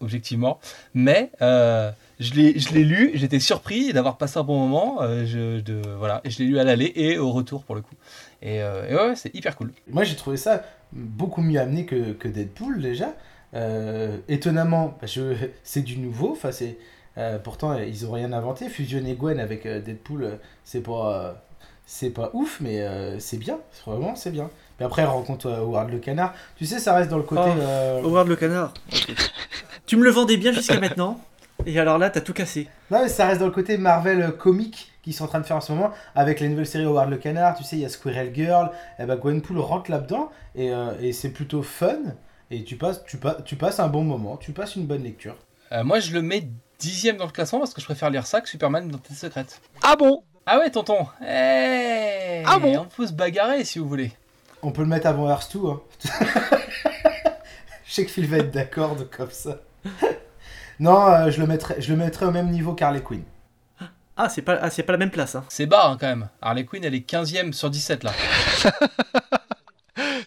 objectivement, 0.00 0.58
mais 0.94 1.30
euh, 1.42 1.90
je 2.20 2.34
l'ai 2.34 2.58
je 2.58 2.72
l'ai 2.74 2.84
lu, 2.84 3.12
j'étais 3.14 3.40
surpris 3.40 3.92
d'avoir 3.92 4.16
passé 4.16 4.38
un 4.38 4.42
bon 4.44 4.58
moment, 4.66 5.02
euh, 5.02 5.24
je, 5.26 5.60
de, 5.60 5.80
voilà, 5.98 6.20
et 6.24 6.30
je 6.30 6.38
l'ai 6.38 6.46
lu 6.46 6.58
à 6.58 6.64
l'aller 6.64 6.92
et 6.96 7.18
au 7.18 7.30
retour 7.32 7.64
pour 7.64 7.74
le 7.74 7.82
coup. 7.82 7.94
Et, 8.42 8.62
euh, 8.62 8.88
et 8.88 8.94
ouais, 8.94 9.16
c'est 9.16 9.34
hyper 9.34 9.56
cool. 9.56 9.72
Moi, 9.90 10.04
j'ai 10.04 10.16
trouvé 10.16 10.36
ça 10.36 10.62
beaucoup 10.92 11.42
mieux 11.42 11.60
amené 11.60 11.84
que, 11.86 12.12
que 12.12 12.28
Deadpool 12.28 12.80
déjà. 12.80 13.14
Euh, 13.54 14.18
étonnamment, 14.28 14.98
c'est 15.64 15.82
du 15.82 15.98
nouveau. 15.98 16.32
Enfin, 16.32 16.52
c'est 16.52 16.76
euh, 17.16 17.38
pourtant 17.38 17.76
ils 17.78 18.06
ont 18.06 18.12
rien 18.12 18.32
inventé. 18.32 18.68
Fusionner 18.68 19.14
Gwen 19.14 19.40
avec 19.40 19.66
euh, 19.66 19.80
Deadpool, 19.80 20.38
c'est 20.64 20.82
pas 20.82 21.12
euh, 21.14 21.32
c'est 21.86 22.10
pas 22.10 22.30
ouf, 22.34 22.58
mais 22.60 22.82
euh, 22.82 23.18
c'est 23.18 23.38
bien. 23.38 23.58
Vraiment, 23.86 24.14
c'est 24.14 24.30
bien. 24.30 24.50
Puis 24.76 24.84
après, 24.84 25.02
elle 25.02 25.08
rencontre 25.08 25.46
euh, 25.46 25.60
Howard 25.60 25.90
le 25.90 25.98
canard. 25.98 26.34
Tu 26.56 26.66
sais, 26.66 26.78
ça 26.78 26.94
reste 26.94 27.10
dans 27.10 27.16
le 27.16 27.22
côté. 27.24 27.42
Oh. 27.46 27.58
euh, 27.60 28.02
Howard 28.02 28.28
le 28.28 28.36
canard. 28.36 28.74
tu 29.88 29.96
me 29.96 30.04
le 30.04 30.10
vendais 30.10 30.36
bien 30.36 30.52
jusqu'à 30.52 30.78
maintenant. 30.80 31.20
Et 31.66 31.78
alors 31.80 31.98
là, 31.98 32.10
t'as 32.10 32.20
tout 32.20 32.32
cassé. 32.32 32.68
Non, 32.90 33.02
mais 33.02 33.08
ça 33.08 33.26
reste 33.26 33.40
dans 33.40 33.46
le 33.46 33.52
côté 33.52 33.78
Marvel 33.78 34.22
euh, 34.22 34.30
comique 34.30 34.92
qu'ils 35.02 35.14
sont 35.14 35.24
en 35.24 35.28
train 35.28 35.40
de 35.40 35.46
faire 35.46 35.56
en 35.56 35.60
ce 35.60 35.72
moment 35.72 35.90
avec 36.14 36.38
les 36.38 36.48
nouvelles 36.48 36.66
séries 36.66 36.84
Howard 36.84 37.10
le 37.10 37.16
Canard. 37.16 37.56
Tu 37.56 37.64
sais, 37.64 37.76
il 37.76 37.82
y 37.82 37.84
a 37.84 37.88
Squirrel 37.88 38.32
Girl. 38.32 38.70
Et 39.00 39.06
ben 39.06 39.16
Gwenpool 39.16 39.58
rentre 39.58 39.90
là-dedans 39.90 40.30
et, 40.54 40.70
euh, 40.70 40.92
et 41.00 41.12
c'est 41.12 41.30
plutôt 41.30 41.62
fun. 41.62 41.98
Et 42.50 42.62
tu 42.64 42.76
passes, 42.76 43.02
tu, 43.04 43.16
pas, 43.16 43.34
tu 43.44 43.56
passes 43.56 43.80
un 43.80 43.88
bon 43.88 44.04
moment, 44.04 44.36
tu 44.36 44.52
passes 44.52 44.76
une 44.76 44.86
bonne 44.86 45.02
lecture. 45.02 45.36
Euh, 45.72 45.84
moi, 45.84 46.00
je 46.00 46.12
le 46.12 46.22
mets 46.22 46.48
dixième 46.78 47.16
dans 47.16 47.26
le 47.26 47.32
classement 47.32 47.58
parce 47.58 47.74
que 47.74 47.80
je 47.80 47.86
préfère 47.86 48.10
lire 48.10 48.26
ça 48.26 48.40
que 48.40 48.48
Superman 48.48 48.88
dans 48.88 48.98
Tête 48.98 49.16
secrète. 49.16 49.60
Ah 49.82 49.96
bon? 49.96 50.22
Ah 50.46 50.58
ouais, 50.58 50.70
tonton. 50.70 51.06
Eh 51.22 52.42
Ah 52.46 52.58
bon? 52.58 52.78
On 52.78 52.84
peut 52.84 53.06
se 53.06 53.12
bagarrer 53.12 53.64
si 53.64 53.78
vous 53.78 53.88
voulez. 53.88 54.12
On 54.62 54.70
peut 54.70 54.82
le 54.82 54.88
mettre 54.88 55.06
avant 55.06 55.28
Hearth 55.28 55.54
2. 55.54 55.60
Hein. 55.68 55.80
je 57.84 57.92
sais 57.92 58.04
que 58.04 58.10
Phil 58.10 58.26
va 58.26 58.38
être 58.38 58.50
d'accord 58.50 58.96
de 58.96 59.04
comme 59.04 59.30
ça. 59.30 59.58
non, 60.80 61.06
euh, 61.08 61.30
je, 61.30 61.40
le 61.40 61.46
mettrais, 61.46 61.80
je 61.80 61.90
le 61.90 61.96
mettrais 61.96 62.26
au 62.26 62.30
même 62.30 62.50
niveau 62.50 62.74
qu'Harley 62.74 63.02
Quinn. 63.02 63.22
Ah, 64.16 64.28
c'est 64.28 64.42
pas, 64.42 64.58
ah, 64.60 64.70
c'est 64.70 64.82
pas 64.82 64.92
la 64.92 64.98
même 64.98 65.10
place. 65.10 65.36
Hein. 65.36 65.44
C'est 65.48 65.66
bas 65.66 65.88
hein, 65.88 65.96
quand 66.00 66.08
même. 66.08 66.28
Harley 66.42 66.64
Quinn, 66.64 66.84
elle 66.84 66.94
est 66.94 67.08
15ème 67.08 67.52
sur 67.52 67.70
17 67.70 68.04
là. 68.04 68.12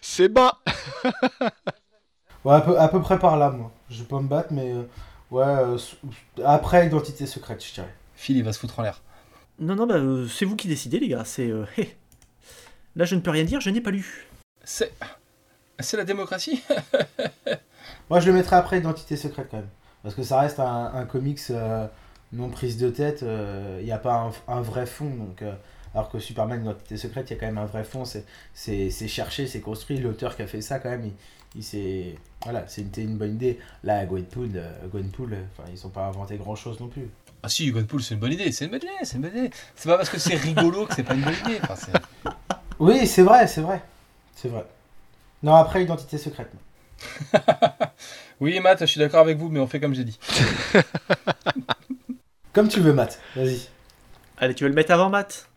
C'est 0.00 0.28
bas 0.28 0.58
Ouais, 2.44 2.54
à 2.54 2.60
peu, 2.60 2.78
à 2.78 2.88
peu 2.88 3.00
près 3.00 3.18
par 3.18 3.36
là, 3.36 3.50
moi. 3.50 3.70
Je 3.88 4.00
vais 4.00 4.08
pas 4.08 4.20
me 4.20 4.28
battre, 4.28 4.48
mais 4.50 4.72
euh, 4.72 4.82
ouais, 5.30 5.44
euh, 5.44 5.78
après 6.44 6.86
Identité 6.86 7.24
Secrète, 7.26 7.64
je 7.64 7.72
dirais. 7.72 7.94
Phil, 8.14 8.36
il 8.36 8.42
va 8.42 8.52
se 8.52 8.58
foutre 8.58 8.78
en 8.80 8.82
l'air. 8.82 9.00
Non, 9.58 9.76
non, 9.76 9.86
bah, 9.86 9.94
euh, 9.94 10.26
c'est 10.26 10.44
vous 10.44 10.56
qui 10.56 10.66
décidez, 10.68 10.98
les 10.98 11.08
gars. 11.08 11.24
C'est. 11.24 11.48
euh. 11.48 11.64
Là, 12.96 13.04
je 13.04 13.14
ne 13.14 13.20
peux 13.20 13.30
rien 13.30 13.44
dire, 13.44 13.60
je 13.60 13.70
n'ai 13.70 13.80
pas 13.80 13.90
lu. 13.90 14.26
C'est. 14.64 14.92
C'est 15.78 15.96
la 15.96 16.04
démocratie? 16.04 16.62
Moi, 18.12 18.20
je 18.20 18.26
le 18.26 18.34
mettrais 18.34 18.56
après 18.56 18.76
Identité 18.76 19.16
Secrète 19.16 19.48
quand 19.50 19.56
même. 19.56 19.68
Parce 20.02 20.14
que 20.14 20.22
ça 20.22 20.38
reste 20.38 20.60
un, 20.60 20.92
un 20.94 21.06
comics 21.06 21.40
euh, 21.48 21.86
non 22.34 22.50
prise 22.50 22.76
de 22.76 22.90
tête. 22.90 23.24
Il 23.78 23.84
n'y 23.86 23.90
a 23.90 23.96
pas 23.96 24.30
un, 24.48 24.54
un 24.54 24.60
vrai 24.60 24.84
fond. 24.84 25.08
Donc, 25.08 25.40
euh, 25.40 25.54
alors 25.94 26.10
que 26.10 26.18
Superman 26.18 26.60
Identité 26.60 26.98
Secrète, 26.98 27.30
il 27.30 27.32
y 27.32 27.36
a 27.38 27.40
quand 27.40 27.46
même 27.46 27.56
un 27.56 27.64
vrai 27.64 27.84
fond. 27.84 28.04
C'est- 28.04 29.08
cherché, 29.08 29.46
c'est 29.46 29.60
construit. 29.62 29.96
L'auteur 29.96 30.36
qui 30.36 30.42
a 30.42 30.46
fait 30.46 30.60
ça, 30.60 30.78
quand 30.78 30.90
même, 30.90 31.06
il, 31.06 31.12
il 31.56 31.64
s'est. 31.64 32.16
Voilà, 32.42 32.64
c'était 32.68 33.00
une 33.00 33.16
bonne 33.16 33.32
idée. 33.36 33.58
Là, 33.82 34.04
Gwenpool, 34.04 34.50
euh, 34.56 34.70
Gwenpool, 34.92 35.32
euh, 35.32 35.42
enfin, 35.56 35.66
ils 35.72 35.78
sont 35.78 35.88
pas 35.88 36.04
inventé 36.04 36.36
grand 36.36 36.54
chose 36.54 36.78
non 36.80 36.88
plus. 36.88 37.08
Ah 37.42 37.48
si, 37.48 37.72
Gunpool, 37.72 38.02
c'est 38.02 38.12
une 38.12 38.20
bonne 38.20 38.32
idée, 38.32 38.52
c'est 38.52 38.66
une 38.66 38.72
bonne 38.72 38.82
idée, 38.82 38.90
c'est 39.04 39.16
une 39.16 39.22
bonne 39.22 39.36
idée. 39.38 39.50
C'est 39.74 39.88
pas 39.88 39.96
parce 39.96 40.10
que 40.10 40.18
c'est 40.18 40.34
rigolo 40.36 40.84
que 40.84 40.94
c'est 40.96 41.02
pas 41.02 41.14
une 41.14 41.22
bonne 41.22 41.32
idée. 41.46 41.60
Enfin, 41.62 41.76
Oui, 42.78 43.06
c'est 43.06 43.22
vrai, 43.22 43.46
c'est 43.46 43.62
vrai. 43.62 43.80
C'est 44.36 44.48
vrai. 44.48 44.66
Non, 45.42 45.54
après 45.54 45.82
Identité 45.82 46.18
Secrète. 46.18 46.52
non. 46.52 46.60
Oui, 48.40 48.58
Matt, 48.58 48.80
je 48.80 48.86
suis 48.86 48.98
d'accord 48.98 49.20
avec 49.20 49.38
vous, 49.38 49.50
mais 49.50 49.60
on 49.60 49.68
fait 49.68 49.78
comme 49.78 49.94
j'ai 49.94 50.02
dit. 50.02 50.18
Comme 52.52 52.68
tu 52.68 52.80
veux, 52.80 52.92
Matt. 52.92 53.20
Vas-y. 53.36 53.68
Allez, 54.36 54.54
tu 54.54 54.64
veux 54.64 54.68
le 54.68 54.74
mettre 54.74 54.90
avant, 54.90 55.08
Matt? 55.08 55.48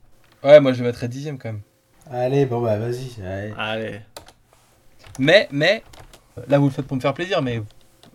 Ouais, 0.43 0.59
moi 0.59 0.71
je 0.71 0.79
le 0.79 0.85
mettrais 0.85 1.07
dixième 1.07 1.39
quand 1.39 1.49
même. 1.49 1.61
Allez, 2.11 2.45
bon, 2.45 2.61
bah, 2.61 2.77
vas-y. 2.77 3.15
allez. 3.25 3.53
Allez. 3.57 4.01
Mais, 5.17 5.47
mais, 5.51 5.83
là 6.47 6.59
vous 6.59 6.65
le 6.65 6.71
faites 6.71 6.85
pour 6.85 6.95
me 6.95 7.01
faire 7.01 7.15
plaisir, 7.15 7.41
mais 7.41 7.63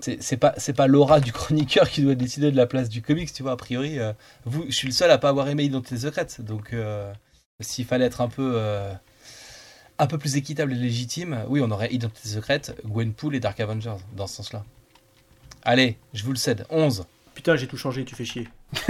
c'est 0.00 0.22
c'est 0.22 0.36
pas, 0.36 0.54
c'est 0.56 0.72
pas 0.72 0.86
Laura 0.86 1.20
du 1.20 1.32
chroniqueur 1.32 1.90
qui 1.90 2.02
doit 2.02 2.14
décider 2.14 2.52
de 2.52 2.56
la 2.56 2.66
place 2.66 2.88
du 2.88 3.02
comics, 3.02 3.32
tu 3.32 3.42
vois. 3.42 3.52
A 3.52 3.56
priori, 3.56 3.98
euh, 3.98 4.12
vous, 4.44 4.64
je 4.68 4.74
suis 4.74 4.86
le 4.86 4.94
seul 4.94 5.10
à 5.10 5.18
pas 5.18 5.28
avoir 5.28 5.48
aimé 5.48 5.64
Identité 5.64 5.98
secrète, 5.98 6.40
donc 6.40 6.72
euh, 6.72 7.12
s'il 7.60 7.84
fallait 7.84 8.06
être 8.06 8.20
un 8.20 8.28
peu, 8.28 8.52
euh, 8.54 8.92
un 10.00 10.06
peu 10.06 10.18
plus 10.18 10.36
équitable 10.36 10.72
et 10.72 10.76
légitime, 10.76 11.44
oui, 11.48 11.60
on 11.62 11.70
aurait 11.70 11.92
Identité 11.92 12.28
secrète, 12.28 12.74
Gwenpool 12.84 13.36
et 13.36 13.40
Dark 13.40 13.60
Avengers 13.60 13.96
dans 14.16 14.26
ce 14.26 14.36
sens-là. 14.36 14.64
Allez, 15.62 15.98
je 16.14 16.24
vous 16.24 16.32
le 16.32 16.38
cède, 16.38 16.64
11. 16.70 17.04
Putain, 17.34 17.56
j'ai 17.56 17.66
tout 17.66 17.76
changé, 17.76 18.04
tu 18.04 18.14
fais 18.14 18.24
chier. 18.24 18.48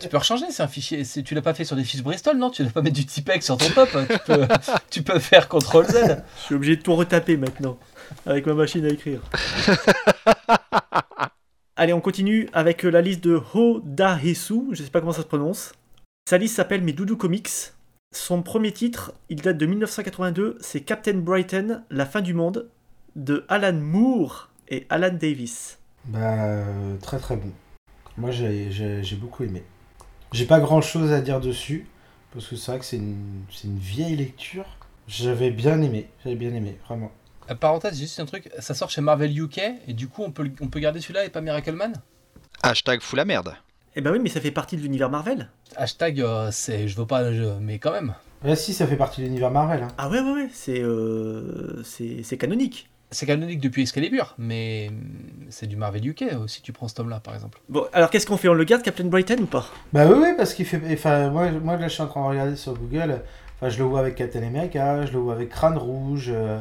Tu 0.00 0.08
peux 0.08 0.16
rechanger, 0.16 0.46
c'est 0.50 0.62
un 0.62 0.68
fichier. 0.68 1.04
Tu 1.04 1.34
l'as 1.34 1.42
pas 1.42 1.54
fait 1.54 1.64
sur 1.64 1.76
des 1.76 1.84
fiches 1.84 2.02
Bristol, 2.02 2.36
non? 2.36 2.50
Tu 2.50 2.62
dois 2.62 2.72
pas 2.72 2.82
mettre 2.82 2.96
du 2.96 3.06
Tipex 3.06 3.44
sur 3.44 3.56
ton 3.56 3.68
top. 3.70 3.88
Tu 4.08 4.18
peux, 4.26 4.48
tu 4.90 5.02
peux 5.02 5.18
faire 5.18 5.48
CTRL 5.48 5.86
Z. 5.86 6.22
Je 6.38 6.42
suis 6.42 6.54
obligé 6.54 6.76
de 6.76 6.82
tout 6.82 6.94
retaper 6.94 7.36
maintenant. 7.36 7.78
Avec 8.26 8.46
ma 8.46 8.54
machine 8.54 8.84
à 8.84 8.88
écrire. 8.88 9.20
Allez, 11.76 11.92
on 11.92 12.00
continue 12.00 12.48
avec 12.52 12.82
la 12.82 13.00
liste 13.00 13.22
de 13.22 13.40
Hoda 13.54 14.18
Hisu. 14.22 14.68
Je 14.72 14.82
sais 14.82 14.90
pas 14.90 15.00
comment 15.00 15.12
ça 15.12 15.22
se 15.22 15.26
prononce. 15.26 15.72
Sa 16.28 16.38
liste 16.38 16.56
s'appelle 16.56 16.82
Mes 16.82 16.92
Doudou 16.92 17.16
Comics. 17.16 17.50
Son 18.14 18.42
premier 18.42 18.72
titre, 18.72 19.12
il 19.28 19.42
date 19.42 19.58
de 19.58 19.66
1982. 19.66 20.56
C'est 20.60 20.82
Captain 20.82 21.14
Brighton, 21.14 21.82
La 21.90 22.06
fin 22.06 22.20
du 22.20 22.32
monde, 22.32 22.68
de 23.16 23.44
Alan 23.48 23.72
Moore 23.72 24.50
et 24.68 24.86
Alan 24.88 25.12
Davis. 25.12 25.78
Bah, 26.04 26.44
euh, 26.44 26.96
très 26.98 27.18
très 27.18 27.34
bon. 27.36 27.50
Moi, 28.16 28.30
j'ai- 28.30 28.70
beaucoup 29.20 29.42
aimé. 29.42 29.64
J'ai 30.32 30.46
pas 30.46 30.60
grand 30.60 30.80
chose 30.80 31.10
à 31.12 31.20
dire 31.20 31.40
dessus, 31.40 31.88
parce 32.32 32.46
que 32.46 32.54
c'est 32.54 32.70
vrai 32.70 32.78
que 32.78 32.84
c'est 32.84 32.98
une, 32.98 33.42
c'est 33.50 33.64
une 33.66 33.78
vieille 33.78 34.14
lecture. 34.16 34.76
J'avais 35.08 35.50
bien 35.50 35.82
aimé, 35.82 36.08
j'avais 36.22 36.36
bien 36.36 36.54
aimé, 36.54 36.78
vraiment. 36.86 37.10
Euh, 37.50 37.56
Parenthèse, 37.56 37.98
juste 37.98 38.20
un 38.20 38.26
truc. 38.26 38.48
Ça 38.60 38.74
sort 38.74 38.90
chez 38.90 39.00
Marvel 39.00 39.36
UK 39.36 39.60
et 39.88 39.92
du 39.92 40.06
coup, 40.06 40.22
on 40.22 40.30
peut, 40.30 40.48
on 40.60 40.68
peut 40.68 40.78
garder 40.80 41.00
celui-là 41.00 41.24
et 41.24 41.30
pas 41.30 41.40
Miracle 41.40 41.72
Man? 41.72 41.94
Hashtag 42.62 43.00
fou 43.00 43.16
la 43.16 43.24
merde. 43.24 43.56
Eh 43.96 44.00
ben 44.00 44.10
oui, 44.12 44.18
mais 44.20 44.28
ça 44.28 44.40
fait 44.40 44.50
partie 44.50 44.76
de 44.76 44.82
l'univers 44.82 45.08
Marvel. 45.10 45.48
Hashtag, 45.76 46.20
euh, 46.20 46.50
c'est, 46.50 46.88
je 46.88 46.96
veux 46.96 47.06
pas, 47.06 47.32
je- 47.32 47.58
mais 47.60 47.78
quand 47.78 47.92
même. 47.92 48.14
Ah 48.44 48.56
si, 48.56 48.74
ça 48.74 48.86
fait 48.86 48.96
partie 48.96 49.20
de 49.22 49.26
l'univers 49.26 49.50
Marvel. 49.50 49.82
Hein. 49.84 49.88
Ah 49.98 50.08
ouais, 50.08 50.20
ouais, 50.20 50.32
ouais, 50.32 50.48
c'est 50.52 50.80
euh, 50.80 51.82
c'est 51.84 52.22
c'est 52.22 52.36
canonique. 52.36 52.88
C'est 53.10 53.26
canonique 53.26 53.60
depuis 53.60 53.82
Excalibur, 53.82 54.34
mais 54.38 54.90
c'est 55.48 55.66
du 55.68 55.76
Marvel 55.76 56.04
UK 56.04 56.24
aussi. 56.42 56.60
Tu 56.62 56.72
prends 56.72 56.88
ce 56.88 56.94
tome-là, 56.96 57.20
par 57.20 57.34
exemple. 57.34 57.60
Bon, 57.68 57.86
alors 57.92 58.10
qu'est-ce 58.10 58.26
qu'on 58.26 58.36
fait 58.36 58.48
On 58.48 58.54
le 58.54 58.64
garde, 58.64 58.82
Captain 58.82 59.04
Brighton, 59.04 59.36
ou 59.40 59.46
pas? 59.46 59.66
Bah 59.92 60.04
oui, 60.08 60.16
oui, 60.20 60.28
parce 60.36 60.52
qu'il 60.52 60.66
fait... 60.66 60.80
Enfin, 60.92 61.30
moi, 61.30 61.48
moi, 61.52 61.76
là, 61.76 61.86
je 61.86 61.92
suis 61.92 62.02
en 62.02 62.08
train 62.08 62.22
de 62.24 62.26
regarder 62.28 62.56
sur 62.56 62.74
Google. 62.74 63.22
Enfin, 63.56 63.68
je 63.68 63.78
le 63.78 63.84
vois 63.84 64.00
avec 64.00 64.16
Captain 64.16 64.42
America, 64.42 65.06
je 65.06 65.12
le 65.12 65.18
vois 65.20 65.34
avec 65.34 65.50
Crâne 65.50 65.78
Rouge. 65.78 66.30
euh, 66.34 66.58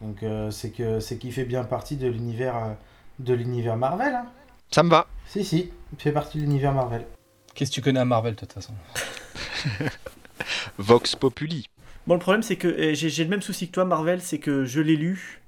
donc, 0.00 0.22
euh, 0.22 0.52
c'est 0.52 0.70
que 0.70 1.00
c'est 1.00 1.18
qu'il 1.18 1.32
fait 1.32 1.44
bien 1.44 1.64
partie 1.64 1.96
de 1.96 2.06
l'univers 2.06 2.54
euh, 2.56 2.72
de 3.18 3.34
l'univers 3.34 3.76
Marvel. 3.76 4.14
Hein. 4.14 4.26
Ça 4.70 4.84
me 4.84 4.90
va. 4.90 5.08
Si, 5.26 5.44
si, 5.44 5.72
fait 5.96 6.12
partie 6.12 6.38
de 6.38 6.42
l'univers 6.42 6.72
Marvel. 6.72 7.06
Qu'est-ce 7.54 7.70
que 7.70 7.76
tu 7.76 7.82
connais 7.82 8.00
à 8.00 8.04
Marvel, 8.04 8.34
de 8.34 8.40
toute 8.40 8.52
façon 8.52 8.72
Vox 10.78 11.16
Populi. 11.16 11.66
Bon, 12.06 12.14
le 12.14 12.20
problème, 12.20 12.42
c'est 12.42 12.56
que 12.56 12.94
j'ai 12.94 13.08
j'ai 13.10 13.24
le 13.24 13.30
même 13.30 13.42
souci 13.42 13.68
que 13.68 13.72
toi, 13.72 13.84
Marvel, 13.84 14.20
c'est 14.20 14.38
que 14.38 14.64
je 14.64 14.80
l'ai 14.80 14.96
lu. 14.96 15.40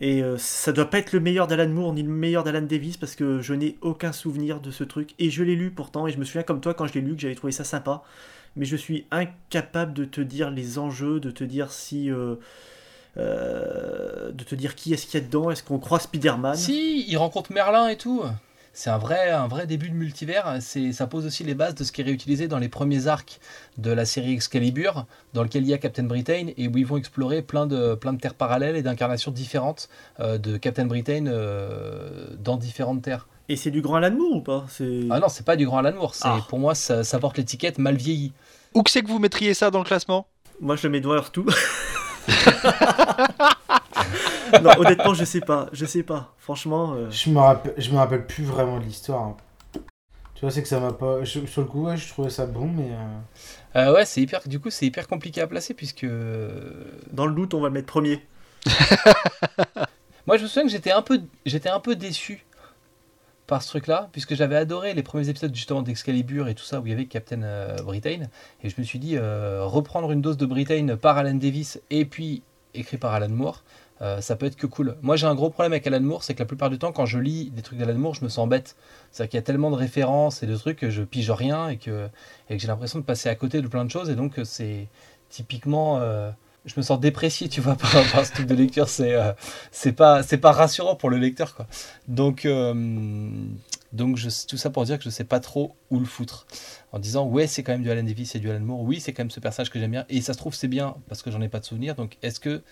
Et 0.00 0.22
euh, 0.22 0.38
ça 0.38 0.72
doit 0.72 0.88
pas 0.88 0.98
être 0.98 1.12
le 1.12 1.20
meilleur 1.20 1.48
d'Alan 1.48 1.68
Moore 1.68 1.92
ni 1.92 2.02
le 2.02 2.08
meilleur 2.08 2.44
d'Alan 2.44 2.62
Davis 2.62 2.96
parce 2.96 3.16
que 3.16 3.40
je 3.40 3.52
n'ai 3.52 3.76
aucun 3.80 4.12
souvenir 4.12 4.60
de 4.60 4.70
ce 4.70 4.84
truc. 4.84 5.14
Et 5.18 5.28
je 5.30 5.42
l'ai 5.42 5.56
lu 5.56 5.70
pourtant, 5.70 6.06
et 6.06 6.12
je 6.12 6.18
me 6.18 6.24
souviens 6.24 6.44
comme 6.44 6.60
toi 6.60 6.72
quand 6.72 6.86
je 6.86 6.94
l'ai 6.94 7.00
lu 7.00 7.14
que 7.14 7.20
j'avais 7.20 7.34
trouvé 7.34 7.52
ça 7.52 7.64
sympa. 7.64 8.02
Mais 8.56 8.64
je 8.64 8.76
suis 8.76 9.06
incapable 9.10 9.92
de 9.92 10.04
te 10.04 10.20
dire 10.20 10.50
les 10.50 10.78
enjeux, 10.78 11.20
de 11.20 11.30
te 11.30 11.44
dire 11.44 11.72
si. 11.72 12.10
euh, 12.10 12.36
euh, 13.16 14.30
de 14.30 14.44
te 14.44 14.54
dire 14.54 14.76
qui 14.76 14.92
est-ce 14.92 15.06
qu'il 15.06 15.20
y 15.20 15.22
a 15.22 15.26
dedans, 15.26 15.50
est-ce 15.50 15.64
qu'on 15.64 15.78
croit 15.78 15.98
Spider-Man? 15.98 16.54
Si, 16.54 17.04
il 17.08 17.16
rencontre 17.16 17.52
Merlin 17.52 17.88
et 17.88 17.96
tout. 17.96 18.22
C'est 18.72 18.90
un 18.90 18.98
vrai, 18.98 19.30
un 19.30 19.48
vrai 19.48 19.66
début 19.66 19.88
de 19.90 19.94
multivers. 19.94 20.58
C'est, 20.60 20.92
ça 20.92 21.06
pose 21.08 21.26
aussi 21.26 21.42
les 21.44 21.54
bases 21.54 21.74
de 21.74 21.82
ce 21.84 21.90
qui 21.92 22.00
est 22.00 22.04
réutilisé 22.04 22.46
dans 22.48 22.58
les 22.58 22.68
premiers 22.68 23.06
arcs 23.08 23.40
de 23.76 23.90
la 23.90 24.04
série 24.04 24.32
Excalibur, 24.34 25.04
dans 25.34 25.42
lequel 25.42 25.62
il 25.64 25.68
y 25.68 25.74
a 25.74 25.78
Captain 25.78 26.04
Britain 26.04 26.48
et 26.56 26.68
où 26.68 26.76
ils 26.78 26.86
vont 26.86 26.96
explorer 26.96 27.42
plein 27.42 27.66
de, 27.66 27.94
plein 27.96 28.12
de 28.12 28.20
terres 28.20 28.34
parallèles 28.34 28.76
et 28.76 28.82
d'incarnations 28.82 29.32
différentes 29.32 29.88
euh, 30.20 30.38
de 30.38 30.56
Captain 30.56 30.86
Britain 30.86 31.26
euh, 31.26 32.28
dans 32.38 32.56
différentes 32.56 33.02
terres. 33.02 33.26
Et 33.48 33.56
c'est 33.56 33.70
du 33.70 33.80
grand 33.82 33.96
Alan 33.96 34.14
Moore 34.14 34.36
ou 34.36 34.40
pas? 34.42 34.66
C'est- 34.68 35.08
Ah 35.10 35.18
non, 35.20 35.28
c'est 35.28 35.44
pas 35.46 35.56
du 35.56 35.64
grand 35.66 35.78
Alan 35.78 35.94
Moore. 35.96 36.14
C'est, 36.14 36.22
Ah. 36.28 36.40
Pour 36.48 36.58
moi, 36.58 36.74
ça, 36.74 37.02
ça 37.02 37.18
porte 37.18 37.36
l'étiquette 37.38 37.78
mal 37.78 37.96
vieilli. 37.96 38.32
Où 38.74 38.82
que 38.82 38.90
c'est 38.90 39.02
que 39.02 39.08
vous 39.08 39.18
mettriez 39.18 39.54
ça 39.54 39.70
dans 39.70 39.78
le 39.78 39.84
classement? 39.84 40.26
Moi, 40.60 40.76
je 40.76 40.82
le 40.86 40.90
mets 40.90 41.00
devant 41.00 41.20
tout. 41.32 41.46
non, 44.62 44.70
honnêtement, 44.78 45.14
je 45.14 45.24
sais 45.24 45.40
pas. 45.40 45.68
Je 45.72 45.84
sais 45.86 46.02
pas. 46.02 46.34
Franchement. 46.38 46.94
euh, 46.94 47.10
Je 47.10 47.30
me 47.30 47.38
rappelle, 47.38 47.74
je 47.76 47.90
me 47.90 47.96
rappelle 47.96 48.26
plus 48.26 48.44
vraiment 48.44 48.78
de 48.78 48.84
l'histoire. 48.84 49.22
hein. 49.22 49.36
Tu 50.34 50.42
vois, 50.42 50.50
c'est 50.52 50.62
que 50.62 50.68
ça 50.68 50.78
m'a 50.80 50.92
pas. 50.92 51.24
je- 51.24 51.46
sur 51.46 51.62
le 51.62 51.66
coup, 51.66 51.84
ouais, 51.86 51.96
je 51.96 52.08
trouvais 52.08 52.30
ça 52.30 52.46
bon, 52.46 52.66
mais. 52.68 52.90
euh, 52.92 53.88
Euh, 53.90 53.94
ouais, 53.94 54.04
c'est 54.04 54.20
hyper, 54.20 54.40
du 54.46 54.60
coup, 54.60 54.70
c'est 54.70 54.86
hyper 54.86 55.08
compliqué 55.08 55.40
à 55.40 55.46
placer 55.46 55.74
puisque. 55.74 56.06
Dans 57.12 57.26
le 57.26 57.34
doute, 57.34 57.54
on 57.54 57.60
va 57.60 57.68
le 57.68 57.74
mettre 57.74 57.86
premier. 57.88 58.22
Moi, 60.26 60.36
je 60.36 60.42
me 60.42 60.48
souviens 60.48 60.64
que 60.64 60.70
j'étais 60.70 60.90
un 60.92 61.02
peu, 61.02 61.20
j'étais 61.46 61.70
un 61.70 61.80
peu 61.80 61.96
déçu 61.96 62.44
par 63.46 63.62
ce 63.62 63.68
truc-là, 63.68 64.10
puisque 64.12 64.34
j'avais 64.34 64.56
adoré 64.56 64.92
les 64.92 65.02
premiers 65.02 65.28
épisodes 65.30 65.54
justement 65.54 65.80
d'Excalibur 65.80 66.48
et 66.48 66.54
tout 66.54 66.64
ça 66.64 66.80
où 66.80 66.86
il 66.86 66.90
y 66.90 66.92
avait 66.92 67.06
Captain 67.06 67.42
euh, 67.42 67.76
Britain, 67.82 68.24
et 68.62 68.68
je 68.68 68.74
me 68.78 68.84
suis 68.84 68.98
dit 68.98 69.16
euh, 69.16 69.64
reprendre 69.64 70.12
une 70.12 70.20
dose 70.20 70.36
de 70.36 70.44
Britain 70.44 70.96
par 71.00 71.16
Alan 71.16 71.32
Davis 71.34 71.80
et 71.88 72.04
puis 72.04 72.42
écrit 72.74 72.98
par 72.98 73.14
Alan 73.14 73.30
Moore, 73.30 73.62
euh, 74.00 74.20
ça 74.20 74.36
peut 74.36 74.46
être 74.46 74.56
que 74.56 74.66
cool. 74.66 74.96
Moi, 75.02 75.16
j'ai 75.16 75.26
un 75.26 75.34
gros 75.34 75.50
problème 75.50 75.72
avec 75.72 75.86
Alan 75.86 76.00
Moore, 76.00 76.22
c'est 76.22 76.34
que 76.34 76.38
la 76.38 76.46
plupart 76.46 76.70
du 76.70 76.78
temps, 76.78 76.92
quand 76.92 77.06
je 77.06 77.18
lis 77.18 77.50
des 77.50 77.62
trucs 77.62 77.78
d'Alan 77.78 77.98
Moore, 77.98 78.14
je 78.14 78.24
me 78.24 78.28
sens 78.28 78.48
bête. 78.48 78.76
C'est-à-dire 79.10 79.30
qu'il 79.30 79.38
y 79.38 79.42
a 79.42 79.42
tellement 79.42 79.70
de 79.70 79.76
références 79.76 80.42
et 80.42 80.46
de 80.46 80.56
trucs 80.56 80.78
que 80.78 80.90
je 80.90 81.02
pige 81.02 81.30
rien 81.30 81.68
et 81.68 81.76
que, 81.76 82.08
et 82.48 82.56
que 82.56 82.62
j'ai 82.62 82.68
l'impression 82.68 82.98
de 82.98 83.04
passer 83.04 83.28
à 83.28 83.34
côté 83.34 83.60
de 83.60 83.68
plein 83.68 83.84
de 83.84 83.90
choses, 83.90 84.10
et 84.10 84.14
donc 84.14 84.38
euh, 84.38 84.44
c'est 84.44 84.86
typiquement 85.30 85.98
euh, 85.98 86.30
je 86.64 86.74
me 86.76 86.82
sens 86.82 87.00
déprécié, 87.00 87.48
tu 87.48 87.60
vois, 87.60 87.74
par 87.76 87.96
à 88.16 88.24
ce 88.24 88.32
truc 88.32 88.46
de 88.46 88.54
lecture. 88.54 88.88
C'est 88.88 89.92
pas 89.92 90.22
pas 90.22 90.52
rassurant 90.52 90.94
pour 90.94 91.10
le 91.10 91.18
lecteur, 91.18 91.54
quoi. 91.54 91.66
Donc 92.06 92.46
donc 93.92 94.16
je, 94.16 94.28
tout 94.46 94.56
ça 94.56 94.70
pour 94.70 94.84
dire 94.84 94.98
que 94.98 95.04
je 95.04 95.10
sais 95.10 95.24
pas 95.24 95.40
trop 95.40 95.74
où 95.90 95.98
le 95.98 96.04
foutre. 96.04 96.46
En 96.92 96.98
disant 96.98 97.26
ouais 97.26 97.46
c'est 97.46 97.62
quand 97.62 97.72
même 97.72 97.82
du 97.82 97.90
Alan 97.90 98.02
Davis 98.02 98.34
et 98.34 98.38
du 98.38 98.50
Alan 98.50 98.60
Moore. 98.60 98.82
Oui 98.82 99.00
c'est 99.00 99.12
quand 99.12 99.22
même 99.22 99.30
ce 99.30 99.40
personnage 99.40 99.70
que 99.70 99.78
j'aime 99.78 99.92
bien. 99.92 100.04
Et 100.08 100.20
ça 100.20 100.34
se 100.34 100.38
trouve 100.38 100.54
c'est 100.54 100.68
bien 100.68 100.96
parce 101.08 101.22
que 101.22 101.30
j'en 101.30 101.40
ai 101.40 101.48
pas 101.48 101.60
de 101.60 101.64
souvenir. 101.64 101.94
Donc 101.94 102.18
est-ce 102.22 102.40
que 102.40 102.62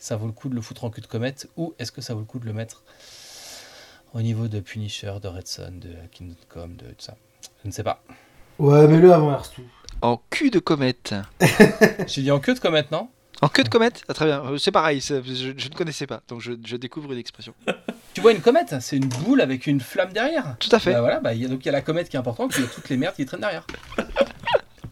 ça 0.00 0.16
vaut 0.16 0.26
le 0.26 0.32
coup 0.32 0.48
de 0.48 0.54
le 0.56 0.60
foutre 0.60 0.82
en 0.84 0.90
cul 0.90 1.00
de 1.02 1.06
comète 1.06 1.48
ou 1.56 1.74
est-ce 1.78 1.92
que 1.92 2.00
ça 2.00 2.14
vaut 2.14 2.20
le 2.20 2.26
coup 2.26 2.40
de 2.40 2.46
le 2.46 2.52
mettre 2.52 2.82
au 4.14 4.22
niveau 4.22 4.48
de 4.48 4.58
Punisher, 4.58 5.12
de 5.22 5.28
Red 5.28 5.46
Son, 5.46 5.70
de 5.70 5.90
Kingdom 6.10 6.34
Come, 6.48 6.74
de 6.74 6.86
tout 6.86 6.94
ça? 6.98 7.16
Je 7.62 7.68
ne 7.68 7.72
sais 7.72 7.84
pas. 7.84 8.02
Ouais, 8.58 8.88
mais 8.88 8.98
le 8.98 9.12
avant 9.12 9.30
Hearthstone. 9.30 9.66
En 10.02 10.20
cul 10.30 10.50
de 10.50 10.58
comète. 10.58 11.14
J'ai 12.08 12.22
dit 12.22 12.30
en 12.30 12.40
queue 12.40 12.54
de 12.54 12.58
comète, 12.58 12.90
non? 12.90 13.08
En 13.42 13.48
queue 13.48 13.62
de 13.62 13.68
comète? 13.68 14.02
Ah, 14.08 14.14
Très 14.14 14.26
bien, 14.26 14.42
Euh, 14.44 14.58
c'est 14.58 14.70
pareil, 14.72 15.00
je, 15.00 15.22
je 15.24 15.68
ne 15.68 15.74
connaissais 15.74 16.06
pas, 16.06 16.22
donc 16.28 16.40
je, 16.40 16.52
je 16.64 16.76
découvre 16.76 17.12
une 17.12 17.18
expression. 17.18 17.54
Tu 18.12 18.20
vois 18.22 18.32
une 18.32 18.40
comète? 18.40 18.74
C'est 18.80 18.96
une 18.96 19.06
boule 19.08 19.40
avec 19.40 19.68
une 19.68 19.78
flamme 19.80 20.12
derrière. 20.12 20.56
Tout 20.58 20.68
à 20.72 20.80
fait. 20.80 20.92
Bah 20.92 21.00
voilà, 21.00 21.20
bah, 21.20 21.32
il 21.32 21.42
y 21.42 21.44
a, 21.44 21.48
donc 21.48 21.60
il 21.62 21.66
y 21.66 21.68
a 21.68 21.72
la 21.72 21.80
comète 21.80 22.08
qui 22.08 22.16
est 22.16 22.18
importante, 22.18 22.50
puis 22.50 22.60
il 22.60 22.64
y 22.66 22.68
a 22.68 22.70
toutes 22.72 22.88
les 22.88 22.96
merdes 22.96 23.14
qui 23.14 23.24
traînent 23.24 23.40
derrière. 23.40 23.64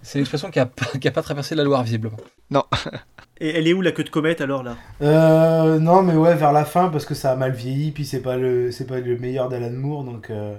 C'est 0.09 0.19
une 0.19 0.23
expression 0.23 0.51
qui 0.51 0.59
a, 0.59 0.65
pas- 0.65 0.87
qui 0.99 1.07
a 1.07 1.11
pas 1.11 1.21
traversé 1.21 1.55
la 1.55 1.65
Loire, 1.65 1.83
visiblement. 1.83 2.17
Et 3.41 3.51
elle 3.59 3.69
est 3.69 3.75
où 3.75 3.83
la 3.83 3.93
queue 3.93 4.05
de 4.05 4.09
comète 4.09 4.41
alors 4.41 4.63
là? 4.63 4.75
Euh, 5.03 5.79
non, 5.79 6.03
mais 6.03 6.15
ouais, 6.15 6.35
vers 6.35 6.53
la 6.53 6.65
fin, 6.65 6.89
parce 6.89 7.05
que 7.05 7.13
ça 7.15 7.31
a 7.33 7.37
mal 7.37 7.53
vieilli, 7.53 7.91
puis 7.93 8.07
c'est 8.07 8.23
pas 8.23 8.39
le, 8.39 8.73
c'est 8.73 8.87
pas 8.87 9.01
le 9.01 9.19
meilleur 9.19 9.51
d'Alan 9.51 9.71
Moore, 9.71 10.05
donc. 10.05 10.31
Euh... 10.31 10.57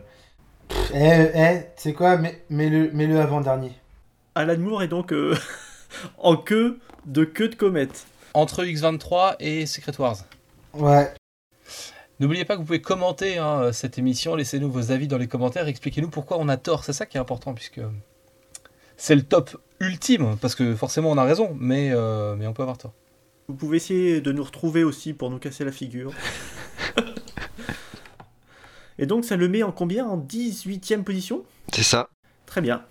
pff, 0.67 0.91
Eh, 0.93 1.31
eh, 1.33 1.59
tu 1.75 1.81
sais 1.81 1.93
quoi, 1.93 2.17
mets- 2.17 2.43
mets-le 2.51 2.91
mets 2.91 3.07
-le 3.07 3.17
avant-dernier. 3.19 3.71
Alan 4.35 4.59
Moore 4.59 4.83
est 4.83 4.87
donc 4.87 5.11
euh, 5.13 5.35
en 6.19 6.37
queue 6.37 6.77
de 7.07 7.23
queue 7.23 7.49
de 7.49 7.55
comète. 7.55 8.05
Entre 8.35 8.63
X23 8.63 9.35
et 9.39 9.65
Secret 9.65 9.99
Wars. 9.99 10.17
Ouais. 10.75 11.11
N'oubliez 12.19 12.45
pas 12.45 12.53
que 12.53 12.59
vous 12.59 12.65
pouvez 12.65 12.81
commenter 12.81 13.39
hein, 13.39 13.71
cette 13.73 13.97
émission, 13.97 14.35
laissez-nous 14.35 14.69
vos 14.71 14.91
avis 14.91 15.07
dans 15.07 15.17
les 15.17 15.27
commentaires, 15.27 15.67
expliquez-nous 15.67 16.09
pourquoi 16.11 16.37
on 16.39 16.49
a 16.49 16.57
tort, 16.57 16.83
c'est 16.83 16.93
ça 16.93 17.07
qui 17.07 17.17
est 17.17 17.19
important, 17.19 17.55
puisque 17.55 17.81
c'est 18.99 19.15
le 19.15 19.23
top 19.23 19.57
ultime, 19.79 20.35
parce 20.41 20.55
que 20.55 20.75
forcément 20.75 21.09
on 21.09 21.17
a 21.17 21.23
raison, 21.23 21.55
mais, 21.59 21.91
euh, 21.93 22.35
mais 22.35 22.45
on 22.47 22.53
peut 22.53 22.63
avoir 22.63 22.77
tort. 22.77 22.93
Vous 23.47 23.55
pouvez 23.55 23.77
essayer 23.77 24.21
de 24.21 24.31
nous 24.31 24.43
retrouver 24.43 24.83
aussi 24.83 25.13
pour 25.13 25.31
nous 25.31 25.39
casser 25.39 25.65
la 25.65 25.71
figure. 25.71 26.11
Et 28.99 29.05
donc 29.05 29.23
ça 29.25 29.37
le 29.37 29.47
met 29.47 29.63
en 29.63 29.71
combien? 29.71 30.05
En 30.05 30.17
18ème 30.17 31.03
position? 31.03 31.43
C'est 31.73 31.83
ça. 31.83 32.09
Très 32.45 32.61
bien. 32.61 32.83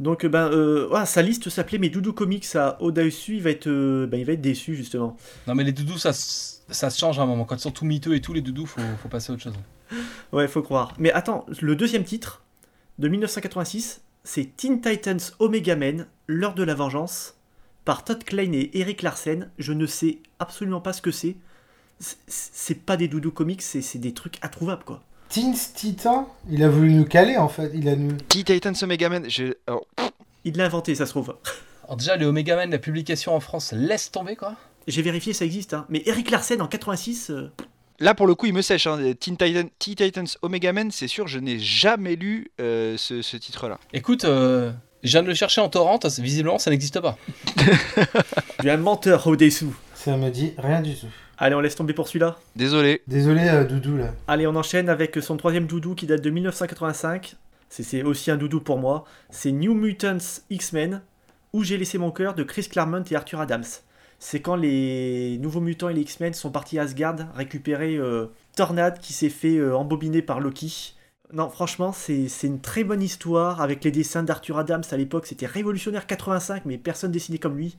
Donc 0.00 0.26
ben, 0.26 0.50
euh, 0.50 0.88
ouais, 0.88 1.06
sa 1.06 1.22
liste 1.22 1.48
s'appelait 1.48 1.78
Mes 1.78 1.88
Doudou 1.88 2.12
Comics 2.12 2.56
à 2.56 2.76
Odaesu, 2.82 3.36
il 3.36 3.42
va 3.42 3.50
être, 3.50 3.68
euh, 3.68 4.06
ben, 4.08 4.18
il 4.18 4.26
va 4.26 4.32
être 4.32 4.40
déçu 4.40 4.74
justement. 4.74 5.16
Non 5.46 5.54
mais 5.54 5.62
les 5.62 5.70
doudous, 5.72 5.98
ça, 5.98 6.12
se- 6.12 6.56
ça 6.68 6.90
se 6.90 6.98
change 6.98 7.20
à 7.20 7.22
un 7.22 7.26
moment, 7.26 7.44
quand 7.44 7.54
ils 7.54 7.60
sont 7.60 7.70
tout 7.70 7.84
miteux 7.84 8.14
et 8.16 8.20
tout, 8.20 8.32
les 8.32 8.40
doudous, 8.40 8.66
faut, 8.66 8.80
faut 9.00 9.08
passer 9.08 9.30
à 9.30 9.34
autre 9.34 9.42
chose. 9.44 9.54
Ouais, 10.32 10.48
faut 10.48 10.62
croire. 10.62 10.94
Mais 10.98 11.12
attends, 11.12 11.46
le 11.60 11.76
deuxième 11.76 12.02
titre? 12.02 12.42
De 12.98 13.08
1986, 13.08 14.00
c'est 14.24 14.56
Teen 14.56 14.80
Titans 14.80 15.20
Omega 15.38 15.76
Men, 15.76 16.06
l'heure 16.26 16.54
de 16.54 16.62
la 16.62 16.74
vengeance, 16.74 17.34
par 17.84 18.04
Todd 18.04 18.22
Klein 18.24 18.52
et 18.52 18.70
Eric 18.74 19.02
Larsen. 19.02 19.50
Je 19.58 19.72
ne 19.72 19.86
sais 19.86 20.18
absolument 20.38 20.80
pas 20.80 20.92
ce 20.92 21.02
que 21.02 21.10
c'est. 21.10 21.36
C'est- 21.98 22.74
pas 22.74 22.96
des 22.96 23.06
doudou 23.08 23.30
comics, 23.30 23.62
c'est 23.62 23.98
des 23.98 24.12
trucs 24.12 24.38
introuvables 24.44 24.82
quoi. 24.84 25.02
Teens 25.28 25.54
Titan, 25.74 26.28
il 26.50 26.62
a 26.62 26.68
voulu 26.68 26.92
nous 26.92 27.04
caler 27.04 27.36
en 27.36 27.48
fait. 27.48 27.70
Il 27.74 27.88
a 27.88 27.96
nous. 27.96 28.16
Teen 28.28 28.44
Titans 28.44 28.74
Omega 28.82 29.08
Man, 29.08 29.24
j'ai- 29.28 29.54
alors, 29.66 29.86
Il 30.44 30.56
l'a 30.56 30.64
inventé, 30.64 30.94
ça 30.96 31.06
se 31.06 31.10
trouve. 31.12 31.36
Alors 31.84 31.96
déjà, 31.96 32.16
les 32.16 32.26
Omega 32.26 32.56
Man, 32.56 32.70
la 32.70 32.78
publication 32.78 33.34
en 33.36 33.40
France, 33.40 33.72
laisse 33.72 34.10
tomber 34.10 34.34
quoi 34.34 34.56
J'ai 34.88 35.02
vérifié, 35.02 35.32
ça 35.32 35.44
existe. 35.44 35.74
Hein. 35.74 35.86
Mais 35.88 36.02
Eric 36.06 36.30
Larsen 36.32 36.60
en 36.60 36.66
86, 36.66 37.30
euh, 37.30 37.52
Là, 38.00 38.14
pour 38.14 38.26
le 38.26 38.34
coup, 38.34 38.46
il 38.46 38.52
me 38.54 38.62
sèche. 38.62 38.86
Hein. 38.86 38.98
Teen, 39.18 39.36
Titan- 39.36 39.68
Teen 39.78 39.94
Titans 39.94 40.26
Omega 40.42 40.72
Man, 40.72 40.90
c'est 40.90 41.08
sûr, 41.08 41.26
je 41.28 41.38
n'ai 41.38 41.58
jamais 41.58 42.16
lu 42.16 42.50
euh, 42.60 42.96
ce, 42.96 43.22
ce 43.22 43.36
titre-là. 43.36 43.78
Écoute, 43.92 44.24
euh, 44.24 44.72
je 45.02 45.10
viens 45.10 45.22
de 45.22 45.28
le 45.28 45.34
chercher 45.34 45.60
en 45.60 45.68
torrent, 45.68 45.98
visiblement 46.18 46.58
ça 46.58 46.70
n'existe 46.70 47.00
pas. 47.00 47.16
j'ai 48.62 48.70
un 48.70 48.76
menteur 48.76 49.26
au 49.26 49.36
dessous. 49.36 49.74
Ça 49.94 50.16
me 50.16 50.30
dit 50.30 50.52
rien 50.58 50.80
du 50.80 50.94
tout. 50.94 51.06
Allez, 51.38 51.54
on 51.54 51.60
laisse 51.60 51.74
tomber 51.74 51.92
pour 51.94 52.08
celui-là. 52.08 52.36
Désolé. 52.56 53.02
Désolé, 53.06 53.48
euh, 53.48 53.64
Doudou 53.64 53.96
là. 53.96 54.14
Allez, 54.28 54.46
on 54.46 54.54
enchaîne 54.54 54.88
avec 54.88 55.16
son 55.22 55.36
troisième 55.36 55.66
doudou 55.66 55.94
qui 55.94 56.06
date 56.06 56.20
de 56.22 56.30
1985. 56.30 57.34
C'est- 57.68 57.82
C'est 57.82 58.02
aussi 58.02 58.30
un 58.30 58.36
doudou 58.36 58.60
pour 58.60 58.78
moi. 58.78 59.04
C'est 59.30 59.50
New 59.52 59.74
Mutants 59.74 60.18
X-Men, 60.50 61.02
où 61.52 61.64
j'ai 61.64 61.78
laissé 61.78 61.98
mon 61.98 62.10
cœur 62.10 62.34
de 62.34 62.42
Chris 62.42 62.68
Claremont 62.70 63.02
et 63.10 63.16
Arthur 63.16 63.40
Adams. 63.40 63.64
C'est 64.24 64.38
quand 64.38 64.54
les 64.54 65.36
Nouveaux 65.38 65.60
Mutants 65.60 65.88
et 65.88 65.94
les 65.94 66.02
X-Men 66.02 66.32
sont 66.32 66.52
partis 66.52 66.78
à 66.78 66.82
Asgard 66.82 67.16
récupérer 67.34 67.96
euh, 67.96 68.26
Tornade 68.54 69.00
qui 69.00 69.12
s'est 69.12 69.28
fait 69.28 69.56
euh, 69.56 69.76
embobiner 69.76 70.22
par 70.22 70.38
Loki. 70.38 70.94
Non, 71.32 71.50
franchement, 71.50 71.92
c'est 71.92 72.28
une 72.44 72.60
très 72.60 72.84
bonne 72.84 73.02
histoire 73.02 73.60
avec 73.60 73.82
les 73.82 73.90
dessins 73.90 74.22
d'Arthur 74.22 74.58
Adams 74.58 74.84
à 74.92 74.96
l'époque. 74.96 75.26
C'était 75.26 75.46
révolutionnaire 75.46 76.06
85, 76.06 76.66
mais 76.66 76.78
personne 76.78 77.10
dessinait 77.10 77.38
comme 77.38 77.56
lui. 77.56 77.76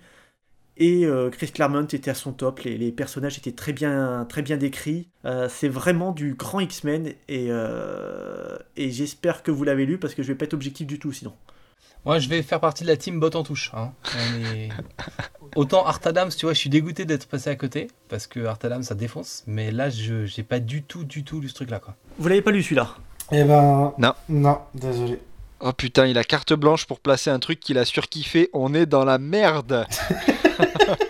Et 0.76 1.06
euh, 1.06 1.30
Chris 1.30 1.52
Claremont 1.52 1.86
était 1.86 2.12
à 2.12 2.14
son 2.14 2.34
top, 2.34 2.60
les, 2.60 2.78
les 2.78 2.92
personnages 2.92 3.38
étaient 3.38 3.54
très 3.54 3.72
bien, 3.72 4.26
très 4.28 4.42
bien 4.42 4.58
décrits. 4.58 5.08
C'est 5.48 5.70
vraiment 5.70 6.12
du 6.12 6.34
grand 6.34 6.60
X-Men 6.60 7.14
et, 7.30 7.52
et 8.76 8.92
j'espère 8.92 9.44
que 9.44 9.52
vous 9.52 9.64
l'avez 9.64 9.86
lu 9.86 9.98
parce 9.98 10.14
que 10.14 10.24
je 10.24 10.28
vais 10.28 10.38
pas 10.38 10.44
être 10.44 10.54
objectif 10.54 10.88
du 10.88 11.00
tout 11.00 11.14
sinon. 11.14 11.34
Moi, 12.06 12.20
je 12.20 12.28
vais 12.28 12.42
faire 12.44 12.60
partie 12.60 12.84
de 12.84 12.90
la 12.90 12.98
team 12.98 13.20
bot 13.20 13.30
en 13.36 13.44
touche. 13.44 13.72
hein. 13.74 13.92
On 14.16 14.54
est- 14.56 14.70
Autant 15.56 15.86
Art 15.86 16.00
Adams, 16.06 16.30
tu 16.36 16.46
vois, 16.46 16.54
je 16.54 16.60
suis 16.60 16.70
dégoûté 16.70 17.06
d'être 17.06 17.28
passé 17.28 17.50
à 17.50 17.56
côté 17.56 17.88
parce 18.10 18.26
que 18.28 18.44
Art 18.46 18.58
Adams 18.64 18.82
ça 18.84 18.96
défonce, 18.96 19.44
mais 19.48 19.72
là, 19.72 19.90
je 19.90 20.26
j'ai 20.26 20.42
pas 20.44 20.60
du 20.60 20.82
tout, 20.84 21.04
du 21.04 21.24
tout 21.24 21.40
lu 21.40 21.48
ce 21.50 21.54
truc-là 21.54 21.80
quoi. 21.80 21.96
Vous 22.18 22.28
l'avez 22.28 22.42
pas 22.42 22.50
lu 22.52 22.64
celui-là? 22.64 22.96
Eh 23.32 23.44
ben. 23.44 23.94
Non. 24.00 24.14
Non, 24.30 24.60
désolé. 24.74 25.20
Oh 25.62 25.72
putain, 25.72 26.08
il 26.08 26.18
a 26.18 26.24
carte 26.24 26.54
blanche 26.54 26.86
pour 26.88 27.00
placer 27.00 27.30
un 27.30 27.40
truc 27.40 27.60
qu'il 27.60 27.78
a 27.78 27.86
surkiffé. 27.86 28.50
On 28.52 28.74
est 28.74 28.86
dans 28.88 29.06
la 29.06 29.18
merde. 29.20 29.86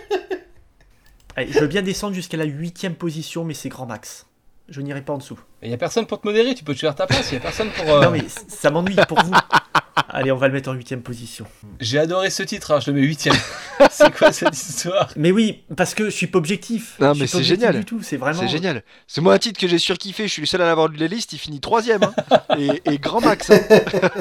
Allez, 1.36 1.50
Je 1.52 1.58
veux 1.58 1.66
bien 1.66 1.82
descendre 1.82 2.14
jusqu'à 2.14 2.36
la 2.36 2.44
huitième 2.44 2.94
position, 2.94 3.44
mais 3.44 3.54
c'est 3.54 3.68
grand 3.68 3.86
max. 3.86 4.26
Je 4.68 4.80
n'irai 4.80 5.02
pas 5.02 5.12
en 5.14 5.18
dessous. 5.18 5.38
Il 5.62 5.70
y 5.70 5.74
a 5.74 5.76
personne 5.78 6.06
pour 6.06 6.20
te 6.20 6.26
modérer, 6.26 6.54
tu 6.54 6.62
peux 6.64 6.74
te 6.74 6.78
faire 6.80 6.94
ta 6.94 7.06
place, 7.06 7.30
il 7.32 7.34
y 7.34 7.38
a 7.38 7.40
personne 7.40 7.70
pour. 7.70 7.88
euh, 7.88 8.02
Non 8.04 8.10
mais 8.10 8.20
c- 8.28 8.40
ça 8.48 8.70
m'ennuie 8.70 8.96
pour 9.08 9.20
vous. 9.22 9.32
Allez, 10.08 10.32
on 10.32 10.36
va 10.36 10.48
le 10.48 10.54
mettre 10.54 10.70
en 10.70 10.72
huitième 10.74 11.02
position. 11.02 11.46
J'ai 11.80 11.98
adoré 11.98 12.30
ce 12.30 12.42
titre, 12.42 12.72
hein, 12.72 12.80
je 12.80 12.90
le 12.90 12.96
mets 13.00 13.06
huitième. 13.06 13.34
c'est 13.90 14.12
quoi 14.16 14.32
cette 14.32 14.52
histoire? 14.54 15.08
Mais 15.16 15.30
oui, 15.30 15.62
parce 15.76 15.94
que 15.94 16.04
je 16.06 16.10
suis 16.10 16.26
pas 16.26 16.38
objectif. 16.38 16.96
Non, 17.00 17.14
Je 17.14 17.20
mais 17.20 17.26
c'est 17.28 17.44
génial. 17.44 17.78
Du 17.78 17.84
tout, 17.84 18.02
c'est 18.02 18.16
vraiment. 18.16 18.40
C'est 18.40 18.48
génial. 18.48 18.82
C'est 19.06 19.20
moi 19.20 19.34
un 19.34 19.38
titre 19.38 19.60
que 19.60 19.68
j'ai 19.68 19.78
surkiffé. 19.78 20.24
Je 20.26 20.32
suis 20.32 20.42
le 20.42 20.46
seul 20.46 20.62
à 20.62 20.66
l'avoir 20.66 20.88
lu 20.88 20.96
de 20.96 21.00
la 21.00 21.06
liste. 21.08 21.32
Il 21.32 21.38
finit 21.38 21.60
troisième. 21.60 22.02
hein. 22.02 22.14
et, 22.58 22.82
et 22.86 22.98
grand 22.98 23.20
max. 23.20 23.50
hein. 23.50 23.60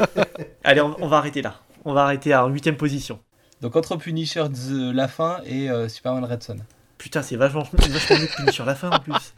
Allez, 0.63 0.81
on, 0.81 0.95
on 0.99 1.07
va 1.07 1.17
arrêter 1.17 1.41
là. 1.41 1.55
On 1.85 1.93
va 1.93 2.03
arrêter 2.03 2.33
à 2.33 2.45
en 2.45 2.49
huitième 2.49 2.77
position. 2.77 3.19
Donc 3.61 3.75
entre 3.75 3.95
Punisher 3.95 4.43
The 4.51 4.93
La 4.93 5.07
Fin 5.07 5.39
et 5.45 5.69
euh, 5.69 5.89
Superman 5.89 6.23
Red 6.25 6.43
Son. 6.43 6.57
Putain, 6.97 7.21
c'est 7.23 7.35
vachement, 7.35 7.63
vachement 7.73 8.17
mieux 8.19 8.27
que 8.27 8.35
Puni 8.35 8.51
sur 8.53 8.65
la 8.65 8.75
fin 8.75 8.89
en 8.89 8.99
plus. 8.99 9.33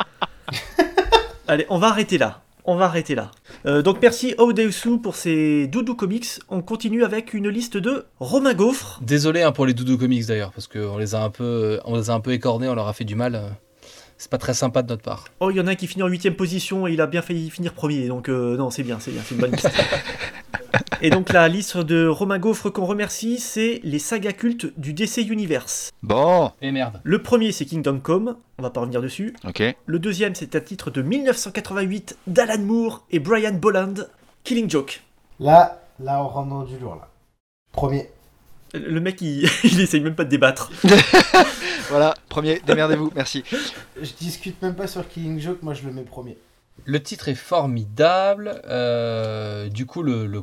Allez, 1.48 1.66
on 1.70 1.78
va 1.78 1.88
arrêter 1.88 2.18
là. 2.18 2.42
On 2.68 2.76
va 2.78 2.86
arrêter 2.86 3.14
là. 3.14 3.30
Euh, 3.68 3.84
donc 3.84 3.98
merci 4.02 4.34
Odeussu 4.40 4.98
pour 5.00 5.16
ces 5.16 5.68
Doudou 5.68 5.94
Comics. 5.94 6.40
On 6.50 6.62
continue 6.64 7.04
avec 7.04 7.36
une 7.36 7.48
liste 7.48 7.78
de 7.78 8.06
Romain 8.20 8.56
Gaufre. 8.56 9.00
Désolé 9.04 9.44
hein, 9.44 9.52
pour 9.52 9.68
les 9.68 9.76
Doudou 9.76 10.00
Comics 10.00 10.26
d'ailleurs, 10.26 10.52
parce 10.52 10.68
qu'on 10.68 10.98
les 10.98 11.14
a 11.14 11.22
un 11.24 11.30
peu, 11.30 11.80
on 11.86 11.96
les 11.96 12.10
a 12.10 12.14
un 12.14 12.20
peu 12.20 12.32
écornés, 12.34 12.68
on 12.68 12.74
leur 12.74 12.88
a 12.88 12.94
fait 12.94 13.04
du 13.04 13.14
mal. 13.16 13.36
euh. 13.36 13.50
C'est 14.18 14.32
pas 14.32 14.38
très 14.40 14.54
sympa 14.54 14.82
de 14.82 14.88
notre 14.90 15.04
part. 15.04 15.26
Oh, 15.42 15.52
il 15.52 15.58
y 15.58 15.62
en 15.62 15.68
a 15.68 15.72
un 15.72 15.76
qui 15.76 15.86
finit 15.88 16.02
en 16.02 16.08
huitième 16.08 16.36
position 16.36 16.88
et 16.88 16.94
il 16.94 17.02
a 17.02 17.06
bien 17.08 17.22
failli 17.22 17.50
finir 17.52 17.74
premier. 17.74 18.08
Donc 18.08 18.30
euh, 18.30 18.58
non, 18.58 18.70
c'est 18.72 18.82
bien, 18.84 18.98
c'est 19.00 19.12
bien, 19.12 19.22
c'est 19.24 19.36
une 19.36 19.42
bonne 19.42 19.52
liste. 19.52 19.70
et 21.02 21.10
donc 21.10 21.32
la 21.34 21.48
liste 21.48 21.78
de 21.78 22.08
Romain 22.08 22.40
Gaufre 22.40 22.70
qu'on 22.72 22.86
remercie, 22.86 23.40
c'est 23.40 23.80
les 23.84 24.00
sagas 24.00 24.34
cultes 24.34 24.78
du 24.80 24.94
DC 24.94 25.18
Universe. 25.30 25.92
Bon. 26.04 26.52
Et 26.62 26.72
merde. 26.72 27.02
Le 27.04 27.22
premier, 27.22 27.52
c'est 27.52 27.66
Kingdom 27.66 28.00
Come. 28.00 28.38
On 28.58 28.64
va 28.64 28.70
pas 28.70 28.82
revenir 28.82 29.02
dessus. 29.02 29.36
Ok. 29.48 29.62
Le 29.86 30.00
deuxième, 30.00 30.36
c'est 30.36 30.56
un 30.56 30.60
titre 30.62 30.92
de 30.92 31.02
1988 31.02 32.18
d'Alan 32.28 32.60
Moore 32.62 33.06
et 33.12 33.20
Brian 33.20 33.54
Bolland, 33.54 34.08
Killing 34.44 34.70
Joke. 34.70 35.02
Là, 35.40 35.82
là, 36.00 36.24
on 36.24 36.28
rentre 36.28 36.50
dans 36.50 36.64
du 36.64 36.78
lourd 36.78 36.96
là. 36.96 37.10
Premier. 37.72 38.10
Le 38.74 39.00
mec, 39.00 39.22
il, 39.22 39.50
il 39.64 39.80
essaye 39.82 40.02
même 40.02 40.16
pas 40.16 40.24
de 40.26 40.30
débattre. 40.30 40.72
Voilà. 41.90 42.16
Premier. 42.30 42.60
Démerdez-vous. 42.66 43.12
Merci. 43.16 43.44
Je 44.02 44.12
discute 44.20 44.60
même 44.64 44.74
pas 44.74 44.88
sur 44.88 45.08
Killing 45.08 45.40
Joke, 45.40 45.62
moi 45.62 45.76
je 45.76 45.86
le 45.86 45.92
mets 45.94 46.02
premier. 46.02 46.36
Le 46.86 47.02
titre 47.02 47.30
est 47.30 47.36
formidable. 47.36 48.60
euh, 48.68 49.70
du 49.70 49.86
coup, 49.86 50.02
le, 50.02 50.26
le- 50.26 50.42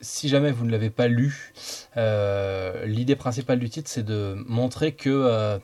si 0.00 0.28
jamais 0.28 0.52
vous 0.52 0.64
ne 0.64 0.70
l'avez 0.70 0.90
pas 0.90 1.08
lu, 1.08 1.52
euh, 1.96 2.84
l'idée 2.86 3.16
principale 3.16 3.58
du 3.58 3.68
titre, 3.68 3.90
c'est 3.90 4.04
de 4.04 4.36
montrer 4.46 4.92
que, 4.92 5.10
euh, 5.10 5.58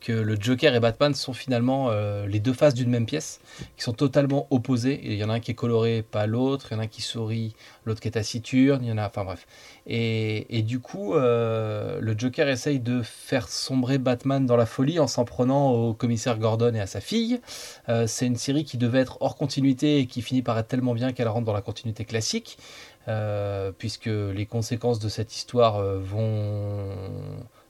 que 0.00 0.12
le 0.12 0.36
Joker 0.40 0.74
et 0.74 0.80
Batman 0.80 1.14
sont 1.14 1.32
finalement 1.32 1.88
euh, 1.90 2.26
les 2.26 2.40
deux 2.40 2.52
faces 2.52 2.74
d'une 2.74 2.88
même 2.88 3.04
pièce, 3.04 3.40
qui 3.76 3.82
sont 3.82 3.92
totalement 3.92 4.46
opposées. 4.50 5.00
Il 5.02 5.14
y 5.14 5.24
en 5.24 5.28
a 5.28 5.34
un 5.34 5.40
qui 5.40 5.50
est 5.50 5.54
coloré, 5.54 6.02
pas 6.02 6.26
l'autre. 6.26 6.68
Il 6.70 6.74
y 6.74 6.76
en 6.76 6.80
a 6.80 6.84
un 6.84 6.86
qui 6.86 7.02
sourit, 7.02 7.54
l'autre 7.84 8.00
qui 8.00 8.08
est 8.08 8.12
taciturne. 8.12 8.82
Il 8.82 8.88
y 8.88 8.92
en 8.92 8.98
a, 8.98 9.06
enfin 9.06 9.24
bref. 9.24 9.46
Et, 9.86 10.56
et 10.56 10.62
du 10.62 10.78
coup, 10.78 11.14
le 11.14 12.14
Joker 12.16 12.48
essaye 12.48 12.78
de 12.78 13.02
faire 13.02 13.48
sombrer 13.48 13.98
Batman 13.98 14.46
dans 14.46 14.56
la 14.56 14.66
folie 14.66 15.00
en 15.00 15.06
s'en 15.06 15.24
prenant 15.24 15.72
au 15.72 15.92
commissaire 15.92 16.38
Gordon 16.38 16.74
et 16.74 16.80
à 16.80 16.86
sa 16.86 17.00
fille. 17.00 17.40
C'est 18.06 18.26
une 18.26 18.36
série 18.36 18.64
qui 18.64 18.78
devait 18.78 19.00
être 19.00 19.18
hors 19.20 19.36
continuité 19.36 19.98
et 19.98 20.06
qui 20.06 20.22
finit 20.22 20.42
par 20.42 20.56
être 20.58 20.68
tellement 20.68 20.94
bien 20.94 21.12
qu'elle 21.12 21.28
rentre 21.28 21.44
dans 21.44 21.52
la 21.52 21.62
continuité 21.62 22.04
classique, 22.04 22.56
euh, 23.08 23.72
puisque 23.76 24.06
les 24.06 24.46
conséquences 24.46 24.98
de 24.98 25.08
cette 25.08 25.34
histoire 25.34 25.76
euh, 25.76 25.98
vont, 25.98 26.90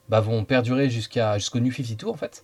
bah, 0.09 0.19
vont 0.19 0.43
perdurer 0.43 0.89
jusqu'à, 0.89 1.37
jusqu'au 1.37 1.59
New 1.59 1.71
52 1.71 2.07
en 2.07 2.15
fait. 2.15 2.43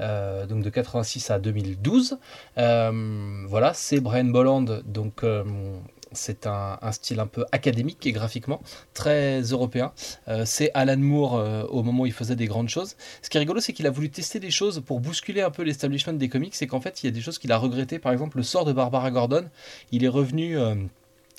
Euh, 0.00 0.46
donc 0.46 0.62
de 0.62 0.70
86 0.70 1.30
à 1.30 1.38
2012. 1.38 2.18
Euh, 2.58 3.44
voilà, 3.48 3.72
c'est 3.74 4.00
Brian 4.00 4.26
Bolland, 4.26 4.82
donc 4.84 5.24
c'est 6.12 6.46
un, 6.46 6.78
style 6.92 7.18
un 7.18 7.26
peu 7.26 7.44
académique 7.50 8.06
et 8.06 8.12
graphiquement 8.12 8.60
très 8.94 9.40
européen. 9.40 9.92
C'est 10.44 10.70
Alan 10.74 10.96
Moore 10.96 11.66
au 11.70 11.82
moment 11.82 12.04
où 12.04 12.06
il 12.06 12.12
faisait 12.12 12.36
des 12.36 12.46
grandes 12.46 12.68
choses. 12.68 12.96
Ce 13.22 13.28
qui 13.28 13.38
est 13.38 13.40
rigolo, 13.40 13.60
c'est 13.60 13.72
qu'il 13.72 13.86
a 13.86 13.90
voulu 13.90 14.08
tester 14.08 14.38
des 14.38 14.50
choses 14.50 14.80
pour 14.86 15.00
bousculer 15.00 15.42
un 15.42 15.50
peu 15.50 15.62
l'establishment 15.62 16.12
des 16.12 16.28
comics. 16.28 16.54
C'est 16.54 16.68
qu'en 16.68 16.80
fait, 16.80 17.02
il 17.02 17.06
y 17.06 17.08
a 17.08 17.12
des 17.12 17.20
choses 17.20 17.38
qu'il 17.38 17.50
a 17.50 17.58
regrettées. 17.58 17.98
Par 17.98 18.12
exemple, 18.12 18.36
le 18.36 18.44
sort 18.44 18.64
de 18.64 18.72
Barbara 18.72 19.10
Gordon. 19.10 19.48
Il 19.90 20.04
est 20.04 20.08
revenu 20.08 20.56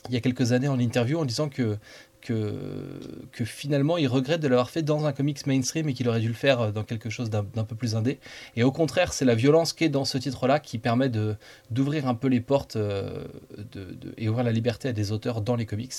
il 0.07 0.13
y 0.13 0.17
a 0.17 0.21
quelques 0.21 0.53
années 0.53 0.67
en 0.67 0.79
interview 0.79 1.19
en 1.19 1.25
disant 1.25 1.49
que 1.49 1.77
que, 2.21 3.45
finalement 3.45 3.97
il 3.97 4.07
regrette 4.07 4.41
de 4.41 4.47
l'avoir 4.47 4.69
fait 4.69 4.81
dans 4.81 5.05
un 5.05 5.13
comics 5.13 5.45
mainstream 5.47 5.87
et 5.89 5.93
qu'il 5.93 6.07
aurait 6.09 6.19
dû 6.19 6.27
le 6.27 6.33
faire 6.33 6.71
dans 6.71 6.83
quelque 6.83 7.09
chose 7.09 7.29
d'un 7.29 7.43
peu 7.43 7.75
plus 7.75 7.95
indé. 7.95 8.19
Et 8.55 8.63
au 8.63 8.71
contraire, 8.71 9.13
c'est 9.13 9.25
la 9.25 9.35
violence 9.35 9.73
qui 9.73 9.85
est 9.85 9.89
dans 9.89 10.05
ce 10.05 10.17
titre-là 10.17 10.59
qui 10.59 10.77
permet 10.77 11.09
d'ouvrir 11.71 12.07
un 12.07 12.15
peu 12.15 12.27
les 12.27 12.41
portes 12.41 12.75
euh, 12.75 13.25
et 14.17 14.29
ouvrir 14.29 14.43
la 14.43 14.51
liberté 14.51 14.89
à 14.89 14.93
des 14.93 15.11
auteurs 15.11 15.41
dans 15.41 15.55
les 15.55 15.65
comics. 15.65 15.93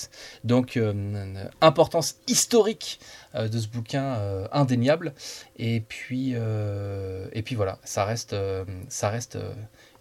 Donc, 0.45 0.77
euh, 0.77 1.47
importance 1.61 2.17
historique 2.27 3.01
euh, 3.35 3.49
de 3.49 3.59
ce 3.59 3.69
bouquin 3.69 4.19
indéniable. 4.53 5.15
Et 5.59 5.81
puis, 5.81 6.33
et 6.33 7.43
puis 7.43 7.55
voilà, 7.55 7.79
ça 7.85 8.05
reste, 8.05 8.37
ça 8.89 9.09
reste 9.09 9.39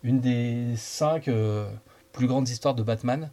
une 0.04 0.20
des 0.20 0.76
cinq 0.76 1.30
plus 2.12 2.28
grandes 2.28 2.50
histoires 2.50 2.76
de 2.76 2.84
Batman 2.84 3.30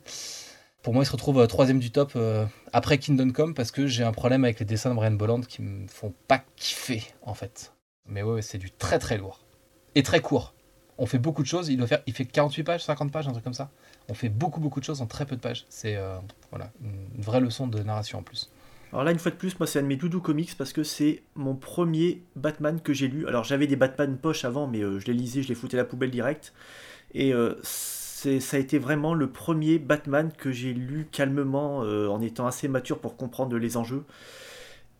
pour 0.86 0.94
moi, 0.94 1.02
il 1.02 1.06
se 1.06 1.10
retrouve 1.10 1.40
euh, 1.40 1.46
troisième 1.48 1.80
du 1.80 1.90
top 1.90 2.12
euh, 2.14 2.46
après 2.72 2.98
Kingdom 2.98 3.32
Come 3.32 3.54
parce 3.54 3.72
que 3.72 3.88
j'ai 3.88 4.04
un 4.04 4.12
problème 4.12 4.44
avec 4.44 4.60
les 4.60 4.64
dessins 4.64 4.90
de 4.90 4.94
Brian 4.94 5.10
Bolland 5.10 5.40
qui 5.40 5.60
me 5.60 5.88
font 5.88 6.14
pas 6.28 6.44
kiffer 6.54 7.02
en 7.22 7.34
fait. 7.34 7.72
Mais 8.06 8.22
ouais, 8.22 8.40
c'est 8.40 8.58
du 8.58 8.70
très 8.70 9.00
très 9.00 9.18
lourd 9.18 9.44
et 9.96 10.04
très 10.04 10.20
court. 10.20 10.54
On 10.96 11.06
fait 11.06 11.18
beaucoup 11.18 11.42
de 11.42 11.48
choses. 11.48 11.70
Il 11.70 11.76
doit 11.76 11.88
faire, 11.88 12.02
il 12.06 12.12
fait 12.12 12.24
48 12.24 12.62
pages, 12.62 12.84
50 12.84 13.10
pages, 13.10 13.26
un 13.26 13.32
truc 13.32 13.42
comme 13.42 13.52
ça. 13.52 13.72
On 14.08 14.14
fait 14.14 14.28
beaucoup 14.28 14.60
beaucoup 14.60 14.78
de 14.78 14.84
choses 14.84 15.02
en 15.02 15.06
très 15.06 15.26
peu 15.26 15.34
de 15.34 15.40
pages. 15.40 15.66
C'est 15.70 15.96
euh, 15.96 16.18
voilà 16.52 16.70
une 16.80 17.20
vraie 17.20 17.40
leçon 17.40 17.66
de 17.66 17.82
narration 17.82 18.20
en 18.20 18.22
plus. 18.22 18.52
Alors 18.92 19.02
là, 19.02 19.10
une 19.10 19.18
fois 19.18 19.32
de 19.32 19.36
plus, 19.36 19.58
moi, 19.58 19.66
c'est 19.66 19.80
un 19.80 19.82
de 19.82 19.88
mes 19.88 19.96
doudou 19.96 20.20
comics 20.20 20.56
parce 20.56 20.72
que 20.72 20.84
c'est 20.84 21.24
mon 21.34 21.56
premier 21.56 22.22
Batman 22.36 22.80
que 22.80 22.92
j'ai 22.92 23.08
lu. 23.08 23.26
Alors 23.26 23.42
j'avais 23.42 23.66
des 23.66 23.74
Batman 23.74 24.16
poche 24.16 24.44
avant, 24.44 24.68
mais 24.68 24.82
je 24.82 25.04
les 25.06 25.14
lisais, 25.14 25.42
je 25.42 25.48
les 25.48 25.56
foutais 25.56 25.76
à 25.76 25.80
la 25.80 25.84
poubelle 25.84 26.12
direct. 26.12 26.52
Et 27.12 27.32
ça 28.16 28.56
a 28.56 28.60
été 28.60 28.78
vraiment 28.78 29.12
le 29.12 29.30
premier 29.30 29.78
Batman 29.78 30.32
que 30.36 30.50
j'ai 30.50 30.72
lu 30.72 31.06
calmement 31.10 31.82
euh, 31.84 32.08
en 32.08 32.22
étant 32.22 32.46
assez 32.46 32.66
mature 32.66 32.98
pour 32.98 33.16
comprendre 33.16 33.56
les 33.58 33.76
enjeux. 33.76 34.04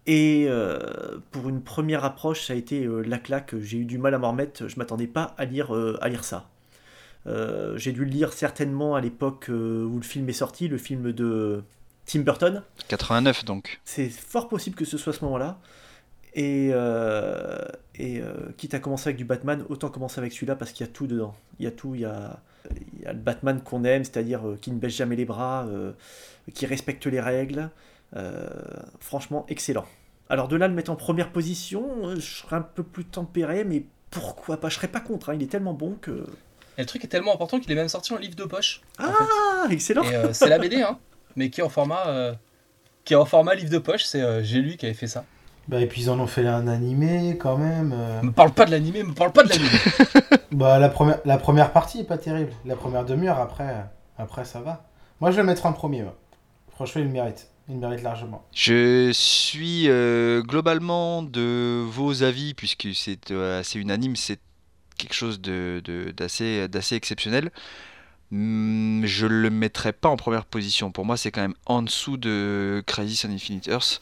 Et 0.07 0.47
euh, 0.49 1.19
pour 1.31 1.49
une 1.49 1.62
première 1.62 2.05
approche, 2.05 2.47
ça 2.47 2.53
a 2.53 2.57
été 2.57 2.85
euh, 2.85 3.01
la 3.01 3.19
claque. 3.19 3.59
J'ai 3.59 3.79
eu 3.79 3.85
du 3.87 3.97
mal 3.97 4.14
à 4.14 4.19
m'en 4.19 4.33
remettre. 4.33 4.69
Je 4.69 4.79
m'attendais 4.79 5.07
pas 5.07 5.35
à 5.39 5.47
lire, 5.47 5.73
à 6.01 6.09
lire 6.09 6.25
ça. 6.25 6.51
j'ai 7.25 7.93
dû 7.93 8.05
le 8.05 8.11
lire 8.11 8.33
certainement 8.35 8.95
à 8.95 9.01
l'époque 9.01 9.47
où 9.49 9.97
le 9.97 10.05
film 10.05 10.29
est 10.29 10.35
sorti, 10.35 10.69
le 10.69 10.79
film 10.79 11.12
de 11.12 11.64
Tim 12.05 12.21
Burton. 12.21 12.62
89 12.89 13.47
donc. 13.47 13.81
C'est 13.85 14.11
fort 14.11 14.49
possible 14.49 14.77
que 14.77 14.85
ce 14.85 14.99
soit 14.99 15.14
ce 15.14 15.25
moment-là. 15.25 15.59
Et, 16.35 16.71
et 17.95 18.23
quitte 18.59 18.75
à 18.75 18.79
commencer 18.79 19.09
avec 19.09 19.17
du 19.17 19.25
Batman, 19.25 19.64
autant 19.71 19.89
commencer 19.89 20.21
avec 20.21 20.35
celui-là 20.35 20.55
parce 20.55 20.73
qu'il 20.73 20.87
y 20.87 20.89
a 20.89 20.93
tout 20.93 21.07
dedans. 21.07 21.35
Il 21.59 21.64
y 21.64 21.69
a 21.69 21.71
tout, 21.73 21.95
il 21.95 22.03
y 22.03 22.05
a, 22.05 22.43
il 22.93 23.03
y 23.03 23.07
a 23.07 23.12
le 23.12 23.19
Batman 23.19 23.61
qu'on 23.61 23.85
aime, 23.85 24.05
c'est-à-dire 24.05 24.47
euh, 24.47 24.59
qui 24.61 24.71
ne 24.71 24.79
baisse 24.79 24.95
jamais 24.95 25.17
les 25.17 25.25
bras, 25.25 25.67
euh, 25.67 25.93
qui 26.55 26.67
respecte 26.67 27.07
les 27.07 27.21
règles. 27.21 27.71
Euh, 28.17 28.49
franchement, 29.01 29.47
excellent. 29.49 29.87
Alors 30.29 30.49
de 30.49 30.57
là, 30.57 30.69
le 30.69 30.75
mettre 30.75 30.91
en 30.91 30.97
première 30.97 31.31
position, 31.31 32.14
je 32.14 32.21
serais 32.21 32.57
un 32.57 32.62
peu 32.62 32.83
plus 32.83 33.05
tempéré, 33.05 33.64
mais 33.64 33.85
pourquoi 34.11 34.59
pas? 34.59 34.69
Je 34.69 34.77
serais 34.77 34.89
pas 34.89 35.01
contre, 35.01 35.31
hein, 35.31 35.35
il 35.35 35.43
est 35.43 35.51
tellement 35.51 35.75
bon 35.75 35.97
que... 36.01 36.27
Et 36.79 36.83
le 36.83 36.87
truc 36.87 37.05
est 37.05 37.09
tellement 37.09 37.35
important 37.35 37.59
qu'il 37.59 37.71
est 37.73 37.77
même 37.77 37.89
sorti 37.89 38.12
en 38.12 38.19
livre 38.19 38.35
de 38.35 38.45
poche. 38.45 38.83
Ah, 38.99 39.67
excellent 39.71 40.05
c'est 40.33 40.49
la 40.49 40.59
BD, 40.59 40.83
hein, 40.83 40.99
mais 41.35 41.49
qui 41.49 41.61
est 41.61 41.64
en 41.64 41.69
format, 41.69 42.37
qui 43.05 43.14
est 43.14 43.17
en 43.17 43.25
format 43.25 43.55
livre 43.55 43.71
de 43.71 43.79
poche, 43.79 44.05
c'est 44.05 44.45
J'ai 44.45 44.61
lui 44.61 44.77
qui 44.77 44.85
avait 44.85 44.95
fait 44.95 45.07
ça. 45.07 45.25
Bah, 45.69 45.81
et 45.81 45.87
puis 45.87 46.03
ils 46.03 46.11
en 46.11 46.21
ont 46.21 46.27
fait 46.27 46.47
un 46.47 46.69
animé 46.69 47.37
quand 47.39 47.57
même. 47.57 47.93
Euh. 47.95 48.23
Me 48.23 48.31
parle 48.31 48.53
pas 48.53 48.67
de 48.67 48.71
l'animé, 48.71 49.03
me 49.03 49.14
parle 49.14 49.33
pas 49.33 49.43
de 49.43 49.49
l'animé. 49.49 49.69
bah 50.53 50.79
la 50.79 50.89
première, 50.89 51.19
la 51.25 51.39
première 51.39 51.73
partie 51.73 52.01
est 52.01 52.05
pas 52.05 52.19
terrible. 52.19 52.53
La 52.64 52.77
première 52.77 53.05
demi-heure 53.05 53.41
après, 53.41 53.87
après 54.17 54.45
ça 54.45 54.61
va. 54.61 54.85
Moi 55.21 55.31
je 55.31 55.37
vais 55.37 55.43
le 55.43 55.49
mettre 55.49 55.67
en 55.67 55.73
premier. 55.73 56.05
Franchement 56.71 57.03
il 57.03 57.09
mérite. 57.09 57.49
Il 57.69 57.79
mérite 57.79 58.03
largement. 58.03 58.45
Je 58.53 59.11
suis 59.12 59.89
euh, 59.89 60.41
globalement 60.43 61.25
de 61.25 61.83
vos 61.85 62.23
avis 62.23 62.55
puisque 62.55 62.95
c'est 62.95 63.33
euh, 63.33 63.59
assez 63.59 63.81
unanime, 63.81 64.14
c'est 64.14 64.39
quelque 64.97 65.14
chose 65.14 65.41
de, 65.41 65.83
d'assez, 66.17 66.69
d'assez 66.69 66.95
exceptionnel. 66.95 67.51
Hmm, 68.33 69.05
je 69.05 69.27
le 69.27 69.51
mettrai 69.51 69.93
pas 69.93 70.09
en 70.09 70.16
première 70.16 70.45
position. 70.45 70.91
Pour 70.91 71.05
moi, 71.05 71.16
c'est 71.16 71.31
quand 71.31 71.43
même 71.43 71.55
en 71.66 71.83
dessous 71.83 72.16
de 72.16 72.83
Crisis 72.87 73.24
on 73.24 73.31
Infinite 73.31 73.68
Earth. 73.68 74.01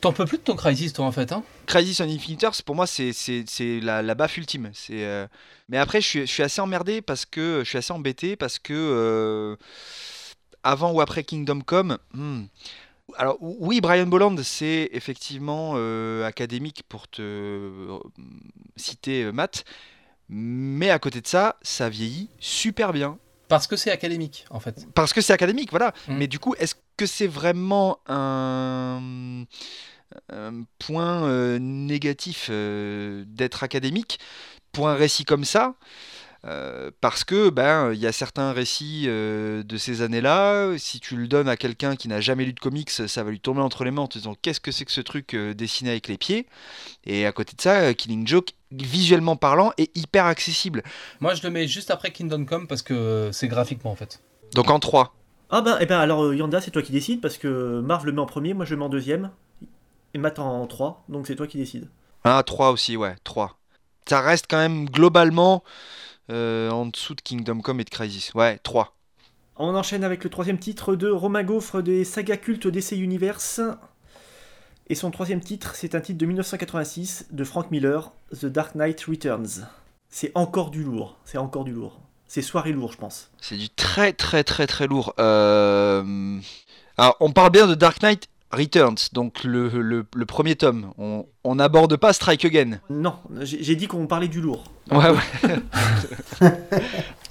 T'en 0.00 0.12
peux 0.12 0.26
plus 0.26 0.38
de 0.38 0.42
ton 0.42 0.54
Crisis, 0.54 0.92
toi, 0.92 1.06
en 1.06 1.12
fait. 1.12 1.32
Hein? 1.32 1.42
Crisis 1.66 2.00
on 2.00 2.04
Infinite 2.04 2.42
Earth, 2.44 2.62
pour 2.62 2.76
moi, 2.76 2.86
c'est 2.86 3.12
la, 3.82 4.02
la 4.02 4.14
baffe 4.14 4.36
ultime. 4.36 4.70
C'est 4.74 5.04
euh, 5.04 5.26
Mais 5.68 5.78
après, 5.78 6.00
je 6.00 6.06
suis, 6.06 6.20
je 6.20 6.32
suis, 6.32 6.42
assez 6.42 6.60
emmerdé 6.60 7.02
parce 7.02 7.24
que. 7.26 7.62
Je 7.64 7.68
suis 7.68 7.78
assez 7.78 7.92
embêté 7.92 8.36
parce 8.36 8.58
que. 8.58 8.72
Euh, 8.72 9.56
avant 10.62 10.92
ou 10.92 11.00
après 11.00 11.24
Kingdom 11.24 11.60
Come. 11.60 11.98
Hmm. 12.12 12.44
Alors 13.16 13.36
oui, 13.40 13.80
Brian 13.80 14.06
Bolland, 14.06 14.36
c'est 14.42 14.88
effectivement 14.92 15.72
euh, 15.76 16.24
académique 16.24 16.84
pour 16.88 17.06
te 17.06 18.00
citer 18.76 19.30
Matt, 19.30 19.64
mais 20.30 20.88
à 20.88 20.98
côté 20.98 21.20
de 21.20 21.26
ça, 21.26 21.56
ça 21.60 21.90
vieillit 21.90 22.30
super 22.40 22.94
bien. 22.94 23.18
Parce 23.48 23.66
que 23.66 23.76
c'est 23.76 23.90
académique, 23.90 24.46
en 24.50 24.60
fait. 24.60 24.86
Parce 24.94 25.12
que 25.12 25.20
c'est 25.20 25.32
académique, 25.32 25.70
voilà. 25.70 25.92
Mm. 26.08 26.16
Mais 26.16 26.26
du 26.26 26.38
coup, 26.38 26.54
est-ce 26.58 26.74
que 26.96 27.06
c'est 27.06 27.26
vraiment 27.26 27.98
un, 28.08 29.44
point 30.78 31.24
euh, 31.24 31.58
négatif 31.58 32.48
euh, 32.50 33.24
d'être 33.26 33.62
académique? 33.62 34.18
Pour 34.72 34.88
un 34.88 34.94
récit 34.94 35.24
comme 35.24 35.44
ça 35.44 35.76
euh, 36.46 36.90
parce 37.00 37.24
que 37.24 37.48
ben 37.48 37.92
il 37.94 37.98
y 37.98 38.06
a 38.06 38.12
certains 38.12 38.52
récits 38.52 39.04
euh, 39.06 39.62
de 39.62 39.76
ces 39.78 40.02
années-là, 40.02 40.76
si 40.76 41.00
tu 41.00 41.16
le 41.16 41.26
donnes 41.26 41.48
à 41.48 41.56
quelqu'un 41.56 41.96
qui 41.96 42.06
n'a 42.06 42.20
jamais 42.20 42.44
lu 42.44 42.52
de 42.52 42.60
comics, 42.60 42.90
ça 42.90 43.22
va 43.22 43.30
lui 43.30 43.40
tomber 43.40 43.62
entre 43.62 43.84
les 43.84 43.90
mains 43.90 44.02
en 44.02 44.08
te 44.08 44.18
disant 44.18 44.36
qu'est-ce 44.42 44.60
que 44.60 44.70
c'est 44.70 44.84
que 44.84 44.92
ce 44.92 45.00
truc 45.00 45.32
euh, 45.32 45.54
dessiné 45.54 45.90
avec 45.90 46.06
les 46.06 46.18
pieds? 46.18 46.46
Et 47.06 47.24
à 47.24 47.32
côté 47.32 47.56
de 47.56 47.62
ça, 47.62 47.94
Killing 47.94 48.26
Joke, 48.26 48.50
visuellement 48.72 49.36
parlant, 49.36 49.72
est 49.78 49.96
hyper 49.96 50.26
accessible. 50.26 50.82
Moi, 51.20 51.34
je 51.34 51.42
le 51.42 51.50
mets 51.50 51.66
juste 51.66 51.90
après 51.90 52.10
Kingdom 52.10 52.44
Come 52.44 52.66
parce 52.66 52.82
que 52.82 53.30
c'est 53.32 53.48
graphiquement 53.48 53.92
en 53.92 53.96
fait. 53.96 54.20
Donc 54.54 54.70
en 54.70 54.78
3. 54.78 55.14
Ah 55.48 55.62
ben, 55.62 55.78
eh 55.80 55.86
ben 55.86 55.98
alors 55.98 56.34
Yanda, 56.34 56.60
c'est 56.60 56.70
toi 56.70 56.82
qui 56.82 56.92
décides 56.92 57.22
parce 57.22 57.38
que 57.38 57.80
Marv 57.80 58.04
le 58.04 58.12
met 58.12 58.20
en 58.20 58.26
premier, 58.26 58.52
moi 58.52 58.66
je 58.66 58.72
le 58.72 58.78
mets 58.78 58.84
en 58.84 58.88
deuxième 58.90 59.30
et 60.12 60.18
Matt 60.18 60.38
en 60.38 60.66
3, 60.66 61.04
donc 61.08 61.26
c'est 61.26 61.36
toi 61.36 61.46
qui 61.46 61.56
décides. 61.56 61.88
Ah 62.22 62.42
3 62.44 62.70
aussi, 62.70 62.96
ouais, 62.96 63.14
3. 63.24 63.58
Ça 64.06 64.20
reste 64.20 64.46
quand 64.48 64.58
même 64.58 64.86
globalement 64.86 65.62
en 66.28 66.86
dessous 66.86 67.14
de 67.14 67.20
Kingdom 67.20 67.60
Come 67.60 67.80
et 67.80 67.84
de 67.84 67.90
Crisis. 67.90 68.32
Ouais, 68.34 68.58
3. 68.62 68.94
On 69.56 69.74
enchaîne 69.74 70.02
avec 70.02 70.24
le 70.24 70.30
troisième 70.30 70.58
titre 70.58 70.96
de 70.96 71.08
Romain 71.08 71.44
Gaufre 71.44 71.80
des 71.80 72.04
sagas 72.04 72.38
cultes 72.38 72.66
DC 72.66 72.92
Universe. 72.92 73.60
Et 74.88 74.94
son 74.94 75.10
troisième 75.10 75.40
titre, 75.40 75.74
c'est 75.76 75.94
un 75.94 76.00
titre 76.00 76.18
de 76.18 76.26
1986 76.26 77.28
de 77.30 77.44
Frank 77.44 77.70
Miller, 77.70 78.12
The 78.32 78.46
Dark 78.46 78.74
Knight 78.74 79.02
Returns. 79.04 79.66
C'est 80.10 80.32
encore 80.34 80.70
du 80.70 80.82
lourd, 80.82 81.16
c'est 81.24 81.38
encore 81.38 81.64
du 81.64 81.72
lourd. 81.72 82.00
C'est 82.26 82.42
soirée 82.42 82.72
lourd, 82.72 82.92
je 82.92 82.98
pense. 82.98 83.30
C'est 83.40 83.56
du 83.56 83.70
très 83.70 84.12
très 84.12 84.44
très 84.44 84.66
très 84.66 84.86
lourd. 84.86 85.14
Euh, 85.18 86.40
alors, 86.98 87.16
on 87.20 87.32
parle 87.32 87.50
bien 87.50 87.66
de 87.66 87.74
Dark 87.74 88.02
Knight 88.02 88.28
Returns, 88.54 89.10
donc 89.12 89.44
le, 89.44 90.04
premier 90.26 90.56
tome. 90.56 90.92
On 90.98 91.54
n'aborde 91.54 91.96
pas 91.96 92.12
Strike 92.12 92.44
Again. 92.44 92.80
Non, 92.90 93.16
j'ai 93.40 93.76
dit 93.76 93.86
qu'on 93.86 94.06
parlait 94.06 94.28
du 94.28 94.40
lourd. 94.40 94.64
Ouais, 94.90 95.10
ouais. 95.10 96.50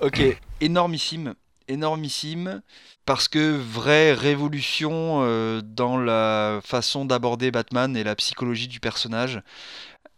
ok, 0.01 0.21
énormissime, 0.61 1.33
énormissime, 1.67 2.61
parce 3.05 3.27
que 3.27 3.55
vraie 3.55 4.13
révolution 4.13 5.19
euh, 5.21 5.61
dans 5.63 5.97
la 5.97 6.59
façon 6.63 7.05
d'aborder 7.05 7.51
Batman 7.51 7.95
et 7.97 8.03
la 8.03 8.15
psychologie 8.15 8.67
du 8.67 8.79
personnage 8.79 9.41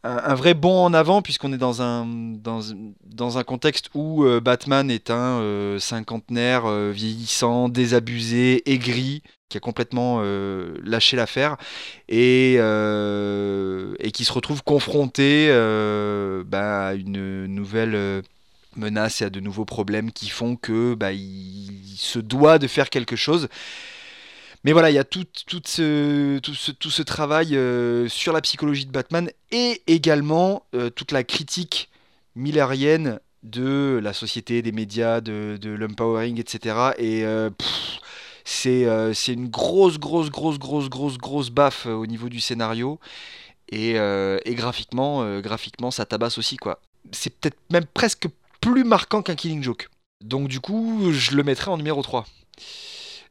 un, 0.04 0.36
vrai 0.36 0.54
bond 0.54 0.86
en 0.86 0.94
avant 0.94 1.24
puisqu'on 1.24 1.52
est 1.52 1.58
dans 1.58 1.82
un, 1.82 2.06
dans, 2.06 2.60
dans, 3.06 3.40
un 3.40 3.44
contexte 3.44 3.90
où 3.96 4.24
euh, 4.24 4.40
Batman 4.40 4.92
est 4.92 5.10
un 5.10 5.40
euh, 5.40 5.80
cinquantenaire 5.80 6.70
vieillissant, 6.92 7.70
désabusé, 7.70 8.72
aigri, 8.72 9.24
qui 9.50 9.58
a 9.58 9.60
complètement 9.60 10.20
euh, 10.22 10.76
lâché 10.84 11.16
l'affaire 11.16 11.58
et, 12.10 12.56
euh, 12.60 13.94
et 14.00 14.12
qui 14.12 14.26
se 14.26 14.34
retrouve 14.34 14.64
confronté 14.64 15.48
euh, 15.50 16.44
bah, 16.46 16.88
à 16.88 16.94
une 16.96 17.46
nouvelle 17.46 18.24
menace 18.76 19.22
et 19.22 19.26
à 19.26 19.30
de 19.30 19.40
nouveaux 19.40 19.66
problèmes 19.66 20.12
qui 20.12 20.30
font 20.30 20.56
que 20.56 20.96
bah, 20.96 21.12
il 21.14 21.96
se 21.98 22.20
doit 22.20 22.60
de 22.60 22.68
faire 22.68 22.90
quelque 22.90 23.16
chose. 23.16 23.48
Mais 24.64 24.72
voilà, 24.72 24.90
il 24.90 24.96
y 24.96 25.00
a 25.00 25.04
tout, 25.04 25.26
tout, 25.46 25.62
ce, 25.64 26.40
tout, 26.40 26.56
ce, 26.56 26.72
tout 26.72 26.90
ce 26.90 27.04
travail 27.04 27.50
sur 28.10 28.34
la 28.34 28.42
psychologie 28.42 28.88
de 28.88 28.92
Batman 28.92 29.30
et 29.52 29.84
également 29.86 30.66
toute 30.96 31.12
la 31.12 31.24
critique 31.24 31.90
millérienne 32.36 33.20
de 33.44 34.00
la 34.02 34.12
société, 34.12 34.64
des 34.64 34.72
médias, 34.72 35.22
de, 35.22 35.60
de 35.62 35.70
l'empowering, 35.70 36.40
etc. 36.40 36.94
Et 36.98 37.24
c'est 38.46 38.86
euh, 38.86 39.14
c'est 39.14 39.34
une 39.34 39.50
grosse, 39.50 40.00
grosse, 40.00 40.30
grosse, 40.30 40.58
grosse, 40.58 40.88
grosse, 40.90 41.18
grosse 41.18 41.50
baffe 41.50 41.86
au 41.86 42.06
niveau 42.06 42.30
du 42.30 42.40
scénario. 42.40 43.00
Et, 43.70 43.94
euh, 43.98 44.38
graphiquement, 44.48 45.24
euh, 45.24 45.42
graphiquement, 45.42 45.92
ça 45.92 46.06
tabasse 46.06 46.38
aussi, 46.38 46.58
quoi. 46.58 46.80
C'est 47.12 47.32
peut-être 47.32 47.58
même 47.72 47.86
presque 47.86 48.28
plus 48.62 48.84
marquant 48.84 49.22
qu'un 49.22 49.36
Killing 49.36 49.64
Joke. 49.64 49.90
Donc 50.24 50.48
du 50.48 50.60
coup, 50.60 51.12
je 51.12 51.36
le 51.36 51.44
mettrais 51.44 51.72
en 51.72 51.78
numéro 51.78 52.02
3. 52.02 52.26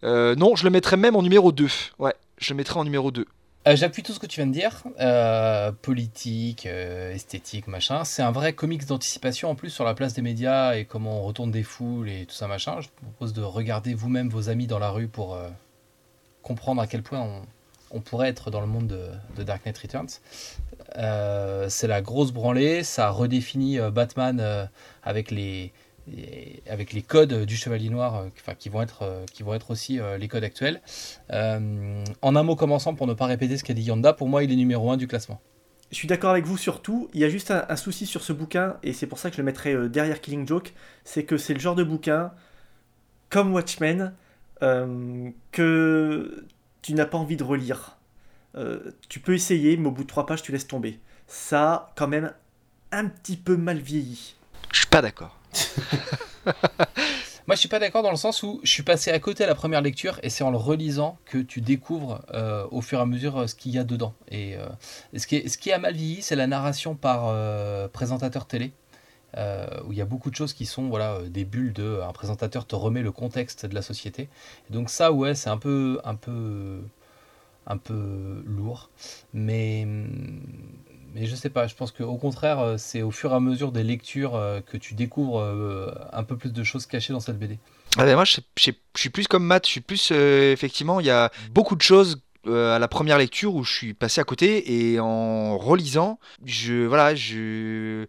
Euh, 0.05 0.35
non, 0.35 0.55
je 0.55 0.65
le 0.65 0.71
mettrais 0.71 0.97
même 0.97 1.17
en 1.17 1.23
numéro 1.23 1.51
2. 1.51 1.69
Ouais, 1.99 2.15
je 2.39 2.53
le 2.53 2.57
mettrais 2.57 2.79
en 2.79 2.85
numéro 2.85 3.11
2. 3.11 3.27
Euh, 3.67 3.77
J'appuie 3.77 4.03
tout 4.03 4.13
ce 4.13 4.19
que 4.19 4.27
tu 4.27 4.41
viens 4.41 4.47
de 4.47 4.53
dire. 4.53 4.83
Euh, 5.01 5.73
politique, 5.73 6.67
euh, 6.67 7.15
esthétique, 7.15 7.67
machin. 7.67 8.05
C'est 8.05 8.23
un 8.23 8.31
vrai 8.31 8.53
comics 8.53 8.85
d'anticipation 8.87 9.51
en 9.51 9.55
plus 9.55 9.71
sur 9.71 9.85
la 9.85 9.95
place 9.95 10.13
des 10.13 10.23
médias 10.23 10.77
et 10.77 10.85
comment 10.85 11.21
on 11.21 11.23
retourne 11.23 11.51
des 11.51 11.63
foules 11.63 12.11
et 12.11 12.27
tout 12.27 12.35
ça, 12.35 12.47
machin. 12.47 12.81
Je 12.81 12.89
vous 12.89 13.11
propose 13.11 13.33
de 13.33 13.43
regarder 13.43 13.95
vous-même 13.95 14.29
vos 14.29 14.51
amis 14.51 14.67
dans 14.67 14.79
la 14.79 14.91
rue 14.91 15.09
pour 15.09 15.39
comprendre 16.43 16.83
à 16.83 16.87
quel 16.87 17.03
point 17.03 17.27
on, 17.91 18.01
pourrait 18.01 18.29
être 18.29 18.51
dans 18.51 18.61
le 18.61 18.67
monde 18.67 18.89
de, 18.89 19.43
Dark 19.43 19.65
Knight 19.65 19.79
Returns. 19.79 20.21
C'est 21.71 21.87
la 21.87 22.03
grosse 22.03 22.33
branlée. 22.33 22.83
Ça 22.83 23.09
redéfinit 23.09 23.79
Batman 23.91 24.69
avec 25.03 25.31
les, 25.31 25.73
les- 26.09 26.63
avec 26.69 26.93
les 26.93 27.03
codes 27.03 27.45
du 27.45 27.57
Chevalier 27.57 27.91
Noir, 27.91 28.17
euh, 28.17 28.29
enfin, 28.41 28.55
qui, 28.55 28.69
vont 28.69 28.83
être, 28.83 29.03
euh, 29.03 29.25
qui 29.33 29.43
vont 29.43 29.55
être 29.55 29.71
aussi 29.71 30.01
euh, 30.01 30.19
les 30.19 30.29
codes 30.29 30.45
actuels. 30.45 30.81
En 31.31 32.37
un 32.37 32.43
mot 32.43 32.57
commençant, 32.57 32.95
pour 32.95 33.07
ne 33.07 33.15
pas 33.15 33.27
répéter 33.27 33.57
ce 33.57 33.65
qu'a 33.65 33.75
dit 33.75 33.83
Yanda, 33.83 34.13
pour 34.13 34.29
moi, 34.29 34.45
il 34.45 34.53
est 34.53 34.57
numéro 34.57 34.91
1 34.91 34.97
du 34.97 35.07
classement. 35.07 35.41
Je 35.91 35.97
suis 35.97 36.09
d'accord 36.09 36.31
avec 36.31 36.45
vous 36.45 36.57
sur 36.57 36.83
tout. 36.83 37.09
Il 37.15 37.21
y 37.21 37.25
a 37.25 37.29
juste 37.29 37.51
un, 37.51 37.77
souci 37.77 38.07
sur 38.07 38.23
ce 38.25 38.33
bouquin, 38.33 38.77
et 38.83 38.93
c'est 38.93 39.07
pour 39.07 39.19
ça 39.19 39.31
que 39.31 39.37
je 39.37 39.43
le 39.43 39.47
mettrais 39.47 39.75
euh, 39.75 39.89
derrière 39.89 40.21
Killing 40.21 40.47
Joke. 40.47 40.73
C'est 41.05 41.25
que 41.25 41.37
c'est 41.37 41.55
le 41.55 41.61
genre 41.61 41.75
de 41.75 41.85
bouquin, 41.85 42.33
comme 43.31 43.53
Watchmen, 43.53 44.15
que 45.53 46.47
tu 46.81 46.95
n'as 46.95 47.05
pas 47.05 47.19
envie 47.19 47.37
de 47.37 47.45
relire. 47.45 47.99
Tu 49.09 49.21
peux 49.21 49.35
essayer, 49.35 49.77
mais 49.77 49.89
au 49.89 49.91
bout 49.91 50.05
de 50.05 50.09
trois 50.09 50.25
pages, 50.25 50.43
tu 50.43 50.53
laisses 50.53 50.67
tomber. 50.67 50.99
Ça 51.27 51.93
quand 51.97 52.09
même 52.09 52.33
un 52.93 53.09
petit 53.09 53.37
peu 53.37 53.57
mal 53.57 53.79
vieilli. 53.79 54.37
Je 54.75 54.81
suis 54.81 54.89
pas 54.89 55.03
d'accord. 55.03 55.39
Moi, 57.47 57.55
je 57.55 57.61
suis 57.61 57.69
pas 57.69 57.79
d'accord 57.79 58.03
dans 58.03 58.11
le 58.11 58.17
sens 58.17 58.43
où 58.43 58.61
je 58.65 58.73
suis 58.73 58.83
passé 58.83 59.13
à 59.13 59.21
côté 59.21 59.45
à 59.45 59.47
la 59.47 59.55
première 59.55 59.81
lecture 59.81 60.19
et 60.25 60.31
c'est 60.31 60.43
en 60.43 60.51
le 60.51 60.57
relisant 60.57 61.17
que 61.27 61.39
tu 61.39 61.61
découvres 61.61 62.25
euh, 62.35 62.67
au 62.73 62.81
fur 62.81 62.99
et 62.99 63.03
à 63.03 63.07
mesure 63.07 63.39
euh, 63.39 63.47
ce 63.47 63.55
qu'il 63.55 63.71
y 63.71 63.79
a 63.79 63.85
dedans. 63.85 64.15
Et 64.33 64.57
euh, 64.57 64.67
ce, 65.17 65.29
qui 65.29 65.37
est, 65.37 65.49
ce 65.49 65.59
qui 65.59 65.71
a 65.71 65.79
mal 65.79 65.95
vieilli, 65.95 66.23
c'est 66.23 66.35
la 66.35 66.49
narration 66.49 66.97
par 66.97 67.33
présentateur 67.91 68.47
télé. 68.47 68.73
où 69.87 69.93
il 69.93 69.97
y 69.97 70.03
a 70.03 70.07
beaucoup 70.07 70.31
de 70.31 70.37
choses 70.37 70.53
qui 70.53 70.67
sont 70.67 70.89
voilà 70.89 71.21
des 71.29 71.45
bulles 71.45 71.73
de 71.73 72.01
un 72.03 72.13
présentateur 72.13 72.67
te 72.67 72.75
remet 72.75 73.03
le 73.03 73.13
contexte 73.13 73.67
de 73.67 73.77
la 73.77 73.83
société. 73.83 74.29
Donc 74.71 74.91
ça 74.91 75.13
ouais 75.13 75.37
c'est 75.37 75.51
un 75.51 75.59
peu 75.59 76.01
un 76.03 76.17
peu 76.17 76.83
un 77.69 77.77
peu 77.77 78.43
lourd, 78.45 78.91
mais 79.33 79.87
mais 81.15 81.27
je 81.27 81.35
sais 81.35 81.49
pas. 81.49 81.67
Je 81.67 81.75
pense 81.75 81.93
qu'au 81.93 82.17
contraire 82.17 82.59
euh, 82.59 82.77
c'est 82.77 83.03
au 83.03 83.11
fur 83.11 83.33
et 83.33 83.35
à 83.35 83.41
mesure 83.41 83.73
des 83.73 83.85
lectures 83.85 84.35
euh, 84.35 84.61
que 84.61 84.77
tu 84.77 84.95
découvres 84.95 85.41
euh, 85.41 85.95
un 86.13 86.25
peu 86.25 86.37
plus 86.37 86.53
de 86.53 86.65
choses 86.65 86.87
cachées 86.87 87.13
dans 87.13 87.21
cette 87.21 87.39
BD. 87.39 87.59
Ah 87.97 88.05
ben 88.05 88.17
moi, 88.17 88.25
je, 88.25 88.41
suis 88.97 89.11
plus 89.11 89.29
comme 89.29 89.45
Matt. 89.45 89.67
Je 89.67 89.71
suis 89.71 89.81
plus 89.81 90.11
effectivement, 90.11 90.99
il 90.99 91.07
y 91.07 91.11
a 91.11 91.31
beaucoup 91.53 91.77
de 91.77 91.83
choses 91.83 92.21
à 92.47 92.79
la 92.79 92.89
première 92.89 93.17
lecture 93.17 93.55
où 93.55 93.65
je 93.65 93.73
suis 93.73 93.95
passé 93.95 94.21
à 94.21 94.25
côté 94.25 94.91
et 94.91 95.01
en 95.01 95.57
relisant, 95.57 96.19
je 96.45 96.85
voilà, 96.85 97.15
je 97.15 98.07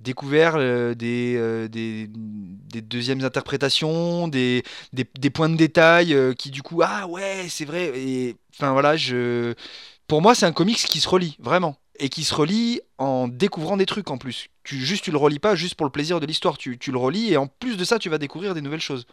découvert 0.00 0.58
des, 0.94 1.68
des 1.68 2.10
des 2.10 2.82
deuxièmes 2.82 3.24
interprétations, 3.24 4.28
des, 4.28 4.64
des, 4.92 5.30
points 5.30 5.48
de 5.48 5.56
détail 5.56 6.16
qui 6.36 6.50
du 6.50 6.62
coup 6.62 6.82
ah 6.84 7.06
ouais 7.06 7.46
c'est 7.48 7.64
vrai 7.64 7.92
et 7.96 8.36
enfin 8.54 8.72
voilà 8.72 8.96
je 8.96 9.54
pour 10.06 10.20
moi 10.20 10.34
c'est 10.34 10.46
un 10.46 10.52
comics 10.52 10.76
qui 10.76 11.00
se 11.00 11.08
relie 11.08 11.36
vraiment 11.40 11.76
et 11.98 12.08
qui 12.08 12.24
se 12.24 12.34
relie 12.34 12.80
en 12.98 13.28
découvrant 13.28 13.76
des 13.76 13.86
trucs 13.86 14.10
en 14.10 14.18
plus. 14.18 14.48
Tu 14.64 14.76
juste 14.76 15.04
tu 15.04 15.10
le 15.10 15.18
relis 15.18 15.38
pas 15.38 15.54
juste 15.54 15.74
pour 15.74 15.86
le 15.86 15.92
plaisir 15.92 16.20
de 16.20 16.26
l'histoire, 16.26 16.58
tu, 16.58 16.78
tu 16.78 16.92
le 16.92 16.98
relis 16.98 17.32
et 17.32 17.36
en 17.36 17.46
plus 17.46 17.76
de 17.76 17.84
ça 17.84 17.98
tu 17.98 18.08
vas 18.08 18.18
découvrir 18.18 18.54
des 18.54 18.60
nouvelles 18.60 18.80
choses. 18.80 19.06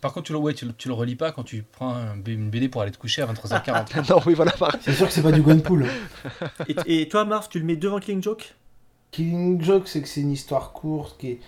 Par 0.00 0.12
contre, 0.12 0.26
tu 0.26 0.32
le, 0.32 0.38
ouais, 0.38 0.54
tu, 0.54 0.66
tu 0.74 0.88
le 0.88 0.94
relis 0.94 1.16
pas 1.16 1.32
quand 1.32 1.42
tu 1.42 1.62
prends 1.62 1.94
un 1.94 2.16
une 2.26 2.50
BD 2.50 2.68
pour 2.68 2.80
aller 2.82 2.90
te 2.90 2.98
coucher 2.98 3.22
à 3.22 3.26
23h40. 3.26 4.08
non 4.10 4.20
oui 4.26 4.34
voilà. 4.34 4.52
C'est 4.80 4.94
sûr 4.94 5.06
que 5.06 5.12
c'est 5.12 5.22
pas 5.22 5.32
du 5.32 5.42
Gwenpool. 5.42 5.86
Et, 6.86 7.02
et 7.02 7.08
toi, 7.08 7.24
Marv, 7.24 7.48
tu 7.50 7.58
le 7.58 7.64
mets 7.64 7.76
devant 7.76 8.00
Killing 8.00 8.22
Joke? 8.22 8.54
Killing 9.10 9.62
Joke, 9.62 9.86
c'est 9.86 10.02
que 10.02 10.08
c'est 10.08 10.22
une 10.22 10.32
histoire 10.32 10.72
courte 10.72 11.20
qui, 11.20 11.38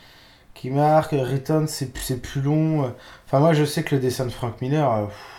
qui 0.54 0.70
marque. 0.70 1.12
Return, 1.12 1.66
c'est 1.66 1.96
c'est 1.98 2.20
plus 2.20 2.40
long. 2.42 2.94
Enfin, 3.26 3.40
moi, 3.40 3.54
je 3.54 3.64
sais 3.64 3.82
que 3.82 3.94
le 3.94 4.00
dessin 4.00 4.26
de 4.26 4.30
Frank 4.30 4.60
Miller, 4.60 4.90
euh, 4.90 5.06
pff, 5.06 5.35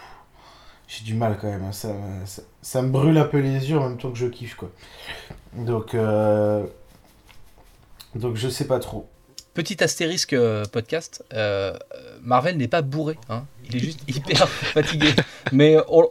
j'ai 0.88 1.04
du 1.04 1.14
mal 1.14 1.38
quand 1.40 1.48
même. 1.48 1.64
hein. 1.64 1.72
Ça, 1.72 1.90
ça, 2.26 2.42
ça 2.62 2.82
me 2.82 2.90
brûle 2.90 3.18
un 3.18 3.26
peu 3.26 3.40
les 3.40 3.70
yeux 3.70 3.78
en 3.78 3.90
même 3.90 3.98
temps 3.98 4.12
que 4.12 4.18
je 4.18 4.28
kiffe, 4.28 4.56
quoi. 4.56 4.72
Donc, 5.54 5.94
euh, 5.96 6.66
donc 8.16 8.36
je 8.36 8.48
sais 8.50 8.66
pas 8.66 8.80
trop. 8.80 9.08
Petit 9.54 9.84
astérisque 9.84 10.34
euh, 10.34 10.66
podcast, 10.66 11.24
euh, 11.34 11.76
Marvel 12.22 12.58
n'est 12.58 12.68
pas 12.68 12.82
bourré, 12.84 13.18
hein. 13.30 13.44
il 13.68 13.76
est 13.76 13.80
juste 13.80 14.02
hyper 14.08 14.48
fatigué. 14.50 15.10
Mais 15.52 15.78
on, 15.90 16.08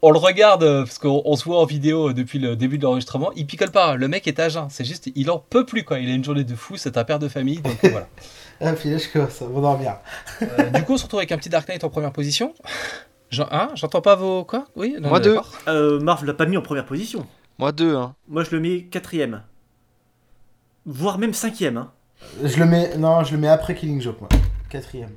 on 0.00 0.10
le 0.12 0.18
regarde 0.18 0.84
parce 0.84 0.98
qu'on 0.98 1.20
on 1.26 1.36
se 1.36 1.44
voit 1.44 1.60
en 1.60 1.66
vidéo 1.66 2.14
depuis 2.14 2.38
le 2.38 2.56
début 2.56 2.78
de 2.78 2.84
l'enregistrement, 2.84 3.32
il 3.36 3.46
picole 3.46 3.70
pas, 3.70 3.96
le 3.96 4.08
mec 4.08 4.26
est 4.26 4.38
à 4.40 4.48
jeun, 4.48 4.68
c'est 4.70 4.86
juste, 4.86 5.10
il 5.14 5.30
en 5.30 5.38
peut 5.38 5.66
plus 5.66 5.84
quoi, 5.84 5.98
il 5.98 6.08
a 6.10 6.14
une 6.14 6.24
journée 6.24 6.44
de 6.44 6.54
fou, 6.54 6.78
c'est 6.78 6.96
un 6.96 7.04
père 7.04 7.18
de 7.18 7.28
famille, 7.28 7.58
donc 7.60 7.76
voilà. 7.82 8.08
Ah, 8.62 8.72
puis 8.74 8.90
là, 8.90 8.98
je 8.98 9.08
commence 9.08 9.40
à 9.40 9.46
m'endormir. 9.46 9.96
Euh, 10.42 10.68
du 10.70 10.82
coup, 10.84 10.92
on 10.92 10.96
se 10.98 11.04
retrouve 11.04 11.20
avec 11.20 11.32
un 11.32 11.38
petit 11.38 11.48
Dark 11.48 11.66
Knight 11.68 11.82
en 11.84 11.88
première 11.90 12.12
position. 12.12 12.54
J'en- 13.30 13.48
hein, 13.50 13.68
J'entends 13.74 14.00
pas 14.02 14.16
vos. 14.16 14.44
Quoi 14.44 14.66
Oui 14.76 14.96
non, 15.00 15.08
Moi, 15.08 15.20
deux. 15.20 15.34
d'accord. 15.34 15.52
euh, 15.68 16.00
Marv 16.00 16.24
l'a 16.24 16.34
pas 16.34 16.46
mis 16.46 16.56
en 16.56 16.62
première 16.62 16.86
position. 16.86 17.26
Moi 17.58 17.72
deux 17.72 17.94
hein. 17.94 18.14
Moi, 18.28 18.42
je 18.44 18.50
le 18.52 18.60
mets 18.60 18.84
quatrième. 18.84 19.42
Voire 20.86 21.18
même 21.18 21.34
cinquième. 21.34 21.76
Hein. 21.76 21.92
Je 22.42 22.58
le 22.58 22.66
mets, 22.66 22.96
non, 22.96 23.22
je 23.24 23.32
le 23.32 23.38
mets 23.38 23.48
après 23.48 23.74
Killing 23.74 24.00
Joke, 24.00 24.20
moi. 24.20 24.28
Quatrième. 24.68 25.10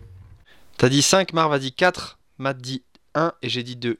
T'as 0.77 0.89
dit 0.89 1.01
5, 1.01 1.33
Marv 1.33 1.51
a 1.53 1.59
dit 1.59 1.71
4, 1.71 2.17
Matt 2.37 2.57
dit 2.57 2.83
1 3.15 3.33
et 3.41 3.49
j'ai 3.49 3.63
dit 3.63 3.75
2. 3.75 3.97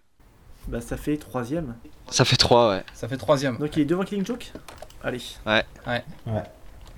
Bah, 0.68 0.82
ça 0.82 0.98
fait 0.98 1.18
troisième. 1.18 1.76
Ça 2.10 2.26
fait 2.26 2.36
3 2.38 2.70
ouais. 2.72 2.84
Ça 2.94 3.08
fait 3.08 3.18
troisième. 3.18 3.58
Donc, 3.58 3.76
il 3.78 3.82
est 3.82 3.86
devant 3.86 4.04
Killing 4.04 4.26
Joke? 4.26 4.52
Allez. 5.04 5.22
Ouais. 5.46 5.64
Ouais. 5.88 6.04
Ouais. 6.28 6.44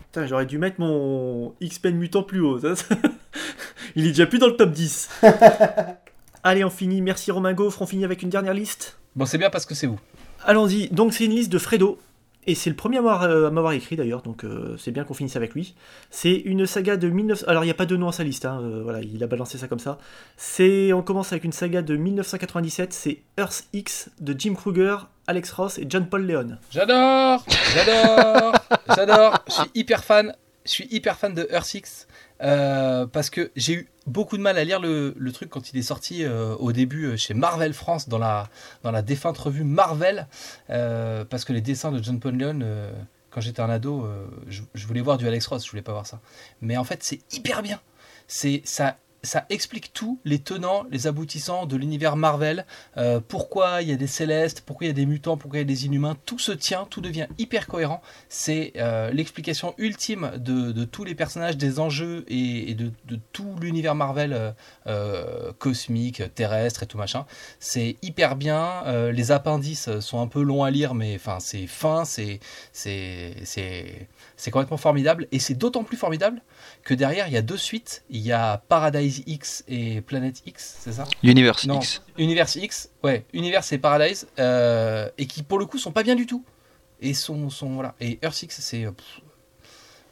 Putain, 0.05 0.27
j'aurais 0.27 0.45
dû 0.45 0.57
mettre 0.57 0.79
mon 0.79 1.53
X-Men 1.61 1.95
mutant 1.95 2.23
plus 2.23 2.39
haut. 2.41 2.59
ça, 2.59 2.75
ça- 2.75 2.95
il 3.95 4.05
est 4.05 4.09
déjà 4.09 4.25
plus 4.27 4.39
dans 4.39 4.47
le 4.47 4.55
top 4.55 4.71
10. 4.71 5.09
Allez, 6.47 6.63
on 6.63 6.69
finit. 6.69 7.01
Merci 7.01 7.31
Romain 7.31 7.53
Gaufre. 7.53 7.81
On 7.81 7.87
finit 7.87 8.05
avec 8.05 8.21
une 8.21 8.29
dernière 8.29 8.53
liste. 8.53 8.99
Bon, 9.15 9.25
c'est 9.25 9.39
bien 9.39 9.49
parce 9.49 9.65
que 9.65 9.73
c'est 9.73 9.87
vous. 9.87 9.99
Allons-y. 10.43 10.89
Donc, 10.89 11.11
c'est 11.11 11.25
une 11.25 11.31
liste 11.31 11.51
de 11.51 11.57
Fredo. 11.57 11.97
Et 12.45 12.53
c'est 12.53 12.69
le 12.69 12.75
premier 12.75 12.99
à 12.99 13.01
m'avoir, 13.01 13.23
euh, 13.23 13.71
écrit 13.71 13.95
d'ailleurs, 13.95 14.21
donc 14.21 14.43
euh, 14.43 14.77
c'est 14.77 14.91
bien 14.91 15.03
qu'on 15.03 15.15
finisse 15.15 15.35
avec 15.35 15.55
lui. 15.55 15.73
C'est 16.11 16.35
une 16.35 16.67
saga 16.67 16.95
de 16.95 17.09
19... 17.09 17.45
Alors 17.47 17.63
il 17.63 17.65
n'y 17.65 17.71
a 17.71 17.75
pas 17.75 17.87
de 17.87 17.95
nom 17.95 18.09
à 18.09 18.11
sa 18.11 18.23
liste, 18.23 18.45
hein, 18.45 18.59
euh, 18.61 18.81
voilà, 18.83 19.01
il 19.01 19.23
a 19.23 19.25
balancé 19.25 19.57
ça 19.57 19.67
comme 19.67 19.79
ça. 19.79 19.97
C'est, 20.37 20.93
on 20.93 21.01
commence 21.01 21.31
avec 21.31 21.43
une 21.43 21.51
saga 21.51 21.81
de 21.81 21.95
1997, 21.95 22.93
c'est 22.93 23.23
Earth 23.39 23.63
X 23.73 24.11
de 24.19 24.35
Jim 24.37 24.53
Kruger, 24.53 24.97
Alex 25.25 25.51
Ross 25.53 25.79
et 25.79 25.87
John 25.89 26.07
Paul 26.07 26.27
Leon. 26.27 26.59
J'adore 26.69 27.43
J'adore 27.73 28.53
J'adore 28.95 29.39
Je 29.47 29.53
suis 29.53 29.71
hyper 29.73 30.03
fan. 30.03 30.35
Je 30.65 30.71
suis 30.71 30.87
hyper 30.91 31.17
fan 31.17 31.33
de 31.33 31.47
Earth 31.51 31.65
Six 31.65 32.05
euh, 32.41 33.05
parce 33.05 33.29
que 33.29 33.51
j'ai 33.55 33.73
eu 33.73 33.89
beaucoup 34.07 34.37
de 34.37 34.41
mal 34.41 34.57
à 34.57 34.63
lire 34.63 34.79
le, 34.79 35.13
truc 35.31 35.49
quand 35.49 35.71
il 35.71 35.77
est 35.79 35.83
sorti 35.83 36.23
euh, 36.23 36.55
au 36.55 36.71
début 36.71 37.05
euh, 37.05 37.17
chez 37.17 37.33
Marvel 37.33 37.73
France 37.73 38.07
dans 38.07 38.17
la, 38.17 38.49
dans 38.83 38.91
la 38.91 39.01
défunte 39.01 39.37
revue 39.37 39.63
Marvel. 39.63 40.27
Parce 40.67 41.45
que 41.45 41.53
les 41.53 41.61
dessins 41.61 41.91
de 41.91 42.01
John 42.03 42.19
euh, 42.23 42.91
quand 43.31 43.41
j'étais 43.41 43.61
un 43.61 43.69
ado 43.69 44.07
je, 44.47 44.61
je 44.73 44.87
voulais 44.87 45.01
voir 45.01 45.17
du 45.17 45.27
Alex 45.27 45.47
Ross 45.47 45.65
je 45.65 45.69
voulais 45.69 45.81
pas 45.81 45.91
voir 45.91 46.07
ça. 46.07 46.19
Mais 46.61 46.77
en 46.77 46.83
fait 46.83 47.03
c'est 47.03 47.19
hyper 47.33 47.61
bien. 47.61 47.79
C'est 48.27 48.61
ça 48.65 48.97
ça 49.25 49.45
explique 49.49 49.93
tout, 49.93 50.19
les 50.25 50.39
tenants, 50.39 50.85
les 50.91 51.07
aboutissants 51.07 51.65
de 51.65 51.75
l'univers 51.75 52.15
Marvel, 52.15 52.65
euh, 52.97 53.19
pourquoi 53.25 53.81
il 53.81 53.89
y 53.89 53.91
a 53.91 53.95
des 53.95 54.07
célestes, 54.07 54.61
pourquoi 54.61 54.85
il 54.85 54.89
y 54.89 54.91
a 54.91 54.93
des 54.93 55.05
mutants, 55.05 55.37
pourquoi 55.37 55.59
il 55.59 55.61
y 55.61 55.65
a 55.65 55.67
des 55.67 55.85
inhumains, 55.85 56.15
tout 56.25 56.39
se 56.39 56.51
tient, 56.51 56.85
tout 56.89 57.01
devient 57.01 57.27
hyper 57.37 57.67
cohérent. 57.67 58.01
C'est 58.29 58.73
euh, 58.77 59.11
l'explication 59.11 59.73
ultime 59.77 60.31
de, 60.37 60.85
tous 60.85 61.03
les 61.03 61.15
personnages, 61.15 61.57
des 61.57 61.79
enjeux 61.79 62.25
et, 62.27 62.73
de, 62.75 62.91
tout 63.33 63.55
l'univers 63.59 63.95
Marvel 63.95 64.53
euh, 64.87 65.51
cosmique, 65.59 66.23
terrestre 66.35 66.83
et 66.83 66.85
tout 66.85 66.97
machin. 66.97 67.25
C'est 67.59 67.97
hyper 68.01 68.35
bien. 68.35 68.83
les 69.11 69.31
appendices 69.31 69.99
sont 69.99 70.21
un 70.21 70.27
peu 70.27 70.41
longs 70.41 70.63
à 70.63 70.71
lire, 70.71 70.93
mais 70.93 71.15
enfin 71.15 71.39
c'est 71.39 71.67
fin, 71.67 72.05
c'est 72.05 72.39
c'est 74.37 74.51
complètement 74.51 74.77
formidable 74.77 75.27
et 75.31 75.39
c'est 75.39 75.53
d'autant 75.53 75.83
plus 75.83 75.97
formidable 75.97 76.41
que 76.83 76.93
derrière 76.93 77.27
il 77.27 77.33
y 77.33 77.37
a 77.37 77.41
deux 77.41 77.57
suites. 77.57 78.03
Il 78.09 78.21
y 78.21 78.31
a 78.31 78.57
Paradise 78.67 79.23
X 79.25 79.63
et 79.67 80.01
Planet 80.01 80.41
X, 80.45 80.77
c'est 80.79 80.93
ça? 80.93 81.05
Universe 81.23 81.65
non, 81.65 81.79
X. 81.79 82.01
Univers 82.17 82.55
X, 82.55 82.89
ouais, 83.03 83.25
Univers 83.33 83.63
et 83.71 83.77
Paradise, 83.77 84.27
euh, 84.39 85.09
et 85.17 85.25
qui 85.25 85.43
pour 85.43 85.59
le 85.59 85.65
coup 85.65 85.77
sont 85.77 85.91
pas 85.91 86.03
bien 86.03 86.15
du 86.15 86.25
tout. 86.25 86.43
Et 87.01 87.13
sont, 87.13 87.49
sont 87.49 87.73
voilà. 87.73 87.93
Et 87.99 88.19
Earth 88.23 88.41
X, 88.41 88.59
c'est, 88.61 88.85
euh, 88.85 88.91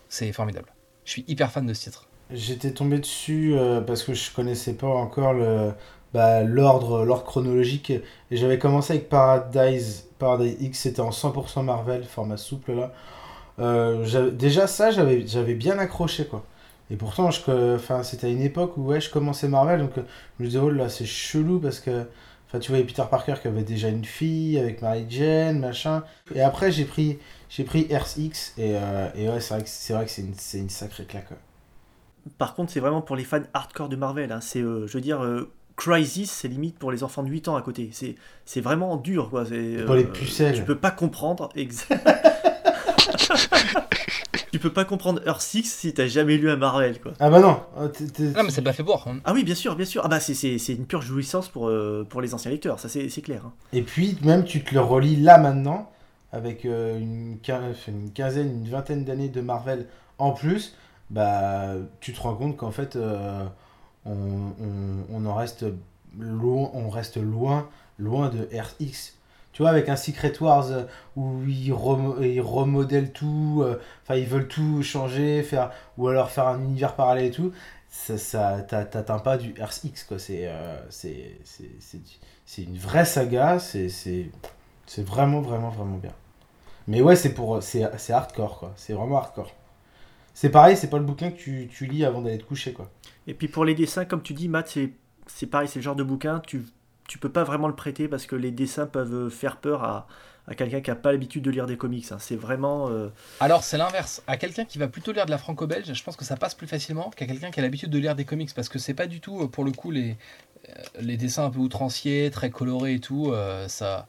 c'est 0.09 0.31
formidable. 0.31 0.73
Je 1.05 1.11
suis 1.11 1.25
hyper 1.27 1.51
fan 1.51 1.65
de 1.65 1.73
ce 1.73 1.83
titre. 1.83 2.07
J'étais 2.31 2.71
tombé 2.71 2.99
dessus 2.99 3.53
euh, 3.53 3.81
parce 3.81 4.03
que 4.03 4.13
je 4.13 4.31
connaissais 4.31 4.73
pas 4.73 4.87
encore 4.87 5.33
le 5.33 5.71
bah, 6.13 6.43
l'ordre 6.43 7.03
l'ordre 7.03 7.25
chronologique. 7.25 7.89
Et 7.89 8.03
j'avais 8.31 8.59
commencé 8.59 8.93
avec 8.93 9.09
Paradise, 9.09 10.07
Paradise 10.19 10.55
X, 10.59 10.79
c'était 10.79 11.01
en 11.01 11.09
100% 11.09 11.63
Marvel, 11.63 12.03
format 12.03 12.37
souple 12.37 12.73
là. 12.73 12.93
Euh, 13.59 14.31
déjà 14.31 14.67
ça, 14.67 14.91
j'avais 14.91 15.25
j'avais 15.27 15.53
bien 15.55 15.77
accroché 15.79 16.25
quoi. 16.25 16.43
Et 16.91 16.95
pourtant, 16.95 17.31
je, 17.31 17.75
enfin, 17.75 18.03
c'était 18.03 18.27
à 18.27 18.29
une 18.29 18.41
époque 18.41 18.77
où 18.77 18.83
ouais, 18.87 19.01
je 19.01 19.09
commençais 19.09 19.47
Marvel, 19.47 19.79
donc 19.79 19.91
je 19.97 20.43
me 20.43 20.47
disais, 20.49 20.59
oh 20.59 20.69
là, 20.69 20.89
c'est 20.89 21.05
chelou 21.05 21.59
parce 21.59 21.79
que, 21.79 22.05
enfin, 22.47 22.59
tu 22.59 22.69
voyais 22.71 22.83
Peter 22.83 23.03
Parker 23.09 23.35
qui 23.41 23.47
avait 23.47 23.63
déjà 23.63 23.87
une 23.89 24.05
fille 24.05 24.59
avec 24.59 24.81
Mary 24.81 25.05
Jane, 25.09 25.59
machin. 25.59 26.03
Et 26.35 26.41
après, 26.41 26.71
j'ai 26.71 26.85
pris, 26.85 27.19
j'ai 27.49 27.63
pris 27.63 27.87
RX 27.95 28.53
et, 28.57 28.75
euh, 28.77 29.07
et 29.15 29.29
ouais, 29.29 29.39
c'est 29.39 29.53
vrai 29.55 29.63
que 29.63 29.69
c'est 29.69 29.93
vrai 29.93 30.05
que 30.05 30.11
c'est 30.11 30.21
une, 30.23 30.33
c'est 30.35 30.59
une 30.59 30.69
sacrée 30.69 31.05
claque. 31.05 31.29
Par 32.37 32.55
contre, 32.55 32.71
c'est 32.71 32.79
vraiment 32.79 33.01
pour 33.01 33.15
les 33.15 33.23
fans 33.23 33.41
hardcore 33.53 33.89
de 33.89 33.95
Marvel. 33.95 34.31
hein. 34.31 34.39
C'est, 34.41 34.61
euh, 34.61 34.87
je 34.87 34.93
veux 34.93 35.01
dire, 35.01 35.21
euh, 35.23 35.51
Crisis, 35.75 36.31
c'est 36.31 36.47
limite 36.47 36.77
pour 36.77 36.91
les 36.91 37.03
enfants 37.03 37.23
de 37.23 37.29
8 37.29 37.47
ans 37.47 37.55
à 37.55 37.61
côté. 37.61 37.89
C'est, 37.91 38.15
c'est 38.45 38.61
vraiment 38.61 38.95
dur, 38.95 39.29
quoi. 39.29 39.45
C'est, 39.45 39.83
Pour 39.85 39.95
les 39.95 40.05
pucelles. 40.05 40.55
Tu 40.55 40.63
peux 40.63 40.77
pas 40.77 40.91
comprendre. 40.91 41.49
ex- 41.55 41.87
tu 44.51 44.59
peux 44.59 44.71
pas 44.73 44.85
comprendre 44.85 45.21
Earth 45.25 45.41
6 45.41 45.63
si 45.63 45.93
t'as 45.93 46.07
jamais 46.07 46.37
lu 46.37 46.49
un 46.49 46.55
Marvel, 46.55 46.99
quoi. 47.01 47.13
Ah 47.19 47.29
bah 47.29 47.39
non. 47.39 47.59
euh, 47.77 47.87
t'es- 47.87 48.05
t'es- 48.07 48.23
Non, 48.31 48.43
mais 48.43 48.51
c'est 48.51 48.61
pas 48.61 48.73
fait 48.73 48.83
pour. 48.83 49.07
hein. 49.07 49.17
Ah 49.25 49.33
oui, 49.33 49.43
bien 49.43 49.55
sûr, 49.55 49.75
bien 49.75 49.85
sûr. 49.85 50.01
Ah 50.05 50.07
bah 50.07 50.19
c'est, 50.19 50.33
c'est, 50.33 50.57
c'est 50.57 50.73
une 50.73 50.85
pure 50.85 51.01
jouissance 51.01 51.49
pour, 51.49 51.67
euh, 51.69 52.05
pour 52.09 52.21
les 52.21 52.33
anciens 52.33 52.51
lecteurs, 52.51 52.79
ça 52.79 52.89
c'est, 52.89 53.09
c'est 53.09 53.21
clair. 53.21 53.41
hein. 53.45 53.53
Et 53.73 53.81
puis, 53.81 54.17
même, 54.23 54.43
tu 54.45 54.63
te 54.63 54.73
le 54.73 54.81
relis 54.81 55.15
là 55.17 55.37
maintenant, 55.37 55.91
avec 56.31 56.65
euh, 56.65 56.97
une 56.99 57.37
quinzaine, 57.41 58.49
une 58.63 58.69
vingtaine 58.69 59.03
d'années 59.05 59.29
de 59.29 59.41
Marvel 59.41 59.87
en 60.19 60.31
plus, 60.31 60.75
bah, 61.09 61.73
tu 61.99 62.13
te 62.13 62.21
rends 62.21 62.35
compte 62.35 62.57
qu'en 62.57 62.71
fait, 62.71 62.95
euh, 62.95 63.43
on, 64.05 64.11
on- 64.11 65.05
on 65.11 65.25
en 65.25 65.35
reste 65.35 65.65
loin, 66.19 66.69
on 66.73 66.89
reste 66.89 67.17
loin, 67.17 67.67
loin 67.99 68.29
de 68.29 68.47
RX. 68.55 69.13
Tu 69.53 69.61
vois, 69.61 69.69
avec 69.71 69.87
un 69.89 69.95
Secret 69.95 70.33
Wars 70.41 70.71
euh, 70.71 70.83
où 71.15 71.43
ils, 71.47 71.71
remo- 71.71 72.21
ils 72.21 72.41
remodèlent 72.41 73.11
tout, 73.13 73.61
euh, 73.63 73.79
enfin, 74.03 74.15
ils 74.15 74.25
veulent 74.25 74.47
tout 74.47 74.81
changer, 74.83 75.43
faire, 75.43 75.71
ou 75.97 76.07
alors 76.07 76.31
faire 76.31 76.47
un 76.47 76.59
univers 76.61 76.95
parallèle 76.95 77.25
et 77.27 77.31
tout, 77.31 77.51
ça, 77.89 78.17
ça 78.17 78.61
t'a- 78.67 78.85
t'atteins 78.85 79.19
pas 79.19 79.37
du 79.37 79.53
RX, 79.61 80.03
quoi. 80.07 80.19
C'est 80.19 80.47
euh, 80.47 80.77
c'est- 80.89 81.37
une 82.57 82.77
vraie 82.77 83.05
saga, 83.05 83.59
c'est 83.59 83.87
vraiment 84.99 85.41
vraiment 85.41 85.69
vraiment 85.69 85.97
bien. 85.97 86.11
Mais 86.87 87.01
ouais, 87.01 87.15
c'est 87.15 87.35
c'est 87.61 88.13
hardcore 88.13 88.59
quoi, 88.59 88.73
c'est 88.75 88.93
vraiment 88.93 89.17
hardcore. 89.17 89.51
C'est 90.33 90.49
pareil, 90.49 90.77
c'est 90.77 90.89
pas 90.89 90.97
le 90.99 91.05
bouquin 91.05 91.31
que 91.31 91.37
tu, 91.37 91.69
tu 91.71 91.85
lis 91.85 92.05
avant 92.05 92.21
d'aller 92.21 92.39
te 92.39 92.43
coucher 92.45 92.73
quoi. 92.73 92.89
Et 93.27 93.33
puis 93.33 93.47
pour 93.47 93.65
les 93.65 93.75
dessins, 93.75 94.05
comme 94.05 94.21
tu 94.21 94.33
dis, 94.33 94.49
Matt, 94.49 94.67
c'est, 94.69 94.91
c'est 95.27 95.47
pareil, 95.47 95.67
c'est 95.67 95.79
le 95.79 95.83
genre 95.83 95.95
de 95.95 96.03
bouquin, 96.03 96.39
tu, 96.45 96.63
tu 97.07 97.17
peux 97.17 97.29
pas 97.29 97.43
vraiment 97.43 97.67
le 97.67 97.75
prêter 97.75 98.07
parce 98.07 98.25
que 98.25 98.35
les 98.35 98.51
dessins 98.51 98.85
peuvent 98.87 99.29
faire 99.29 99.57
peur 99.57 99.83
à, 99.83 100.07
quelqu'un 100.55 100.81
qui 100.81 100.91
a 100.91 100.95
pas 100.95 101.11
l'habitude 101.11 101.43
de 101.43 101.51
lire 101.51 101.65
des 101.65 101.77
comics. 101.77 102.05
hein. 102.11 102.17
C'est 102.19 102.35
vraiment. 102.35 102.89
euh, 102.89 103.09
Alors 103.39 103.63
c'est 103.63 103.77
l'inverse. 103.77 104.21
À 104.27 104.37
quelqu'un 104.37 104.65
qui 104.65 104.77
va 104.77 104.87
plutôt 104.87 105.11
lire 105.11 105.25
de 105.25 105.31
la 105.31 105.37
franco-belge, 105.37 105.93
je 105.93 106.03
pense 106.03 106.15
que 106.15 106.25
ça 106.25 106.35
passe 106.37 106.53
plus 106.55 106.67
facilement 106.67 107.09
qu'à 107.15 107.25
quelqu'un 107.25 107.51
qui 107.51 107.59
a 107.59 107.63
l'habitude 107.63 107.89
de 107.89 107.99
lire 107.99 108.15
des 108.15 108.25
comics 108.25 108.53
parce 108.55 108.69
que 108.69 108.79
c'est 108.79 108.93
pas 108.93 109.07
du 109.07 109.19
tout 109.19 109.41
euh, 109.41 109.47
pour 109.47 109.63
le 109.63 109.71
coup 109.71 109.91
les, 109.91 110.17
euh, 110.69 110.73
les 111.01 111.17
dessins 111.17 111.45
un 111.45 111.49
peu 111.49 111.59
outranciers, 111.59 112.29
très 112.31 112.49
colorés 112.49 112.95
et 112.95 112.99
tout. 112.99 113.33
ça, 113.67 114.07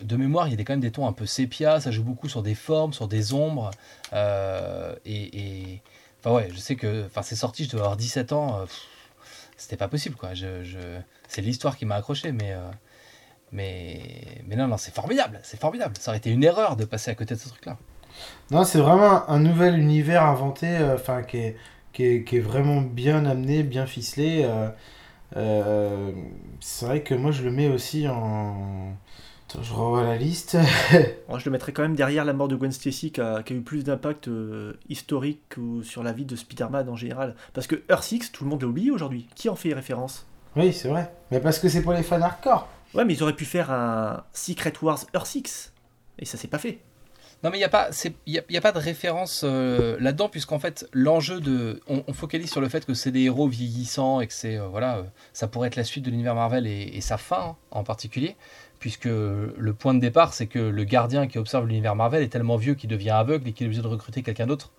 de 0.00 0.16
mémoire, 0.16 0.48
il 0.48 0.58
y 0.58 0.60
a 0.60 0.64
quand 0.64 0.72
même 0.72 0.80
des 0.80 0.90
tons 0.90 1.06
un 1.06 1.12
peu 1.12 1.26
sépia. 1.26 1.80
Ça 1.80 1.90
joue 1.90 2.02
beaucoup 2.02 2.28
sur 2.28 2.42
des 2.42 2.54
formes, 2.54 2.92
sur 2.92 3.06
des 3.08 3.32
ombres. 3.32 3.70
et, 4.12 4.18
et- 5.04 5.82
enfin 6.20 6.34
ouais, 6.34 6.48
je 6.52 6.58
sais 6.58 6.74
que 6.76 7.06
enfin 7.06 7.22
c'est 7.22 7.36
sorti, 7.36 7.64
je 7.64 7.70
devais 7.70 7.82
avoir 7.82 7.96
17 7.96 8.32
ans. 8.32 8.64
C'était 9.56 9.76
pas 9.76 9.88
possible 9.88 10.16
quoi. 10.16 10.34
Je, 10.34 10.62
je- 10.64 11.00
c'est 11.28 11.42
l'histoire 11.42 11.76
qui 11.76 11.86
m'a 11.86 11.96
accroché, 11.96 12.32
mais 12.32 12.52
euh, 12.52 12.70
mais 13.52 14.42
mais 14.46 14.56
non 14.56 14.68
non, 14.68 14.76
c'est 14.78 14.94
formidable, 14.94 15.40
c'est 15.44 15.60
formidable. 15.60 15.96
Ça 15.98 16.10
aurait 16.12 16.18
été 16.18 16.30
une 16.30 16.44
erreur 16.44 16.76
de 16.76 16.84
passer 16.86 17.10
à 17.10 17.14
côté 17.16 17.34
de 17.34 17.40
ce 17.40 17.48
truc-là. 17.50 17.78
Non, 18.50 18.64
c'est 18.64 18.78
vraiment 18.78 19.28
un 19.28 19.38
nouvel 19.40 19.78
univers 19.78 20.24
inventé, 20.24 20.66
euh, 20.68 20.94
enfin 20.94 21.22
qui, 21.22 21.38
est, 21.38 21.56
qui, 21.92 22.04
est, 22.04 22.24
qui 22.24 22.36
est 22.36 22.40
vraiment 22.40 22.80
bien 22.80 23.24
amené, 23.26 23.62
bien 23.62 23.86
ficelé. 23.86 24.42
euh, 24.44 24.68
euh, 25.36 26.12
c'est 26.60 26.86
vrai 26.86 27.02
que 27.02 27.14
moi 27.14 27.32
je 27.32 27.44
le 27.44 27.52
mets 27.52 27.68
aussi 27.68 28.08
en. 28.08 28.94
Attends, 29.48 29.62
je 29.62 29.72
revois 29.72 30.02
la 30.02 30.16
liste. 30.16 30.56
Moi, 31.28 31.38
je 31.38 31.44
le 31.44 31.50
mettrais 31.52 31.72
quand 31.72 31.82
même 31.82 31.94
derrière 31.94 32.24
la 32.24 32.32
mort 32.32 32.48
de 32.48 32.56
Gwen 32.56 32.72
Stacy 32.72 33.12
qui 33.12 33.20
a, 33.20 33.42
qui 33.44 33.52
a 33.52 33.56
eu 33.56 33.60
plus 33.60 33.84
d'impact 33.84 34.26
euh, 34.28 34.72
historique 34.88 35.56
ou 35.56 35.82
sur 35.84 36.02
la 36.02 36.12
vie 36.12 36.24
de 36.24 36.34
Spider-Man 36.34 36.88
en 36.88 36.96
général. 36.96 37.36
Parce 37.54 37.66
que 37.68 37.82
Earth 37.88 38.02
6, 38.02 38.32
tout 38.32 38.42
le 38.44 38.50
monde 38.50 38.62
l'a 38.62 38.68
oublié 38.68 38.90
aujourd'hui. 38.90 39.28
Qui 39.36 39.48
en 39.48 39.54
fait 39.56 39.72
référence? 39.72 40.26
Oui, 40.56 40.72
c'est 40.72 40.88
vrai. 40.88 41.12
Mais 41.30 41.38
parce 41.38 41.58
que 41.60 41.68
c'est 41.68 41.82
pour 41.82 41.92
les 41.92 42.02
fans 42.02 42.20
hardcore. 42.20 42.66
Ouais, 42.94 43.04
mais 43.04 43.14
ils 43.14 43.22
auraient 43.22 43.36
pu 43.36 43.44
faire 43.44 43.70
un 43.70 44.24
Secret 44.32 44.72
Wars 44.82 45.04
Earth 45.14 45.26
6. 45.26 45.72
Et 46.18 46.24
ça 46.24 46.36
s'est 46.38 46.48
pas 46.48 46.58
fait. 46.58 46.80
Non 47.44 47.50
mais 47.50 47.58
il 47.58 47.60
n'y 47.60 47.64
a, 47.64 47.68
pas- 47.68 47.90
y 48.26 48.38
a, 48.38 48.42
y 48.48 48.56
a 48.56 48.60
pas 48.62 48.72
de 48.72 48.78
référence 48.78 49.42
euh, 49.44 49.98
là-dedans 50.00 50.30
puisqu'en 50.30 50.58
fait 50.58 50.88
l'enjeu 50.94 51.38
de... 51.42 51.82
On, 51.86 52.02
on 52.08 52.12
focalise 52.14 52.50
sur 52.50 52.62
le 52.62 52.68
fait 52.70 52.86
que 52.86 52.94
c'est 52.94 53.10
des 53.10 53.20
héros 53.24 53.46
vieillissants 53.46 54.22
et 54.22 54.26
que 54.26 54.32
c'est... 54.32 54.56
euh, 54.56 54.66
voilà, 54.68 54.96
euh, 54.96 55.02
ça 55.34 55.46
pourrait 55.46 55.68
être 55.68 55.76
la 55.76 55.84
suite 55.84 56.02
de 56.06 56.10
l'univers 56.10 56.34
Marvel 56.34 56.66
et, 56.66 56.90
et 56.94 57.00
sa 57.02 57.18
fin 57.18 57.50
hein, 57.50 57.56
en 57.72 57.84
particulier 57.84 58.36
puisque 58.78 59.06
le 59.06 59.74
point 59.78 59.94
de 59.94 60.00
départ 60.00 60.34
c'est 60.34 60.46
que 60.46 60.58
le 60.58 60.84
gardien 60.84 61.26
qui 61.26 61.38
observe 61.38 61.66
l'univers 61.66 61.94
Marvel 61.94 62.22
est 62.22 62.28
tellement 62.28 62.56
vieux 62.56 62.74
qu'il 62.74 62.90
devient 62.90 63.10
aveugle 63.10 63.48
et 63.48 63.52
qu'il 63.52 63.64
est 63.64 63.68
obligé 63.68 63.82
de 63.82 63.88
recruter 63.88 64.22
quelqu'un 64.22 64.46
d'autre 64.46 64.70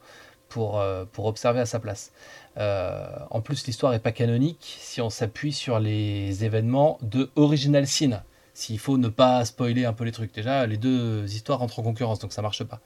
pour, 0.50 0.80
euh, 0.80 1.06
pour 1.12 1.26
observer 1.26 1.60
à 1.60 1.66
sa 1.66 1.80
place. 1.80 2.12
Euh, 2.58 3.08
en 3.30 3.42
plus 3.42 3.66
l'histoire 3.68 3.94
est 3.94 4.00
pas 4.00 4.12
canonique 4.12 4.78
si 4.80 5.02
on 5.02 5.10
s'appuie 5.10 5.54
sur 5.54 5.80
les 5.80 6.44
événements 6.44 6.98
de 7.02 7.30
Original 7.36 7.88
Sin. 7.88 8.24
S'il 8.54 8.80
faut 8.80 8.98
ne 8.98 9.08
pas 9.08 9.46
spoiler 9.46 9.86
un 9.86 9.94
peu 9.94 10.04
les 10.04 10.12
trucs. 10.12 10.34
Déjà, 10.34 10.66
les 10.66 10.78
deux 10.78 11.32
histoires 11.32 11.62
entrent 11.62 11.78
en 11.78 11.84
concurrence, 11.84 12.18
donc 12.18 12.34
ça 12.34 12.42
marche 12.42 12.64
pas. 12.64 12.80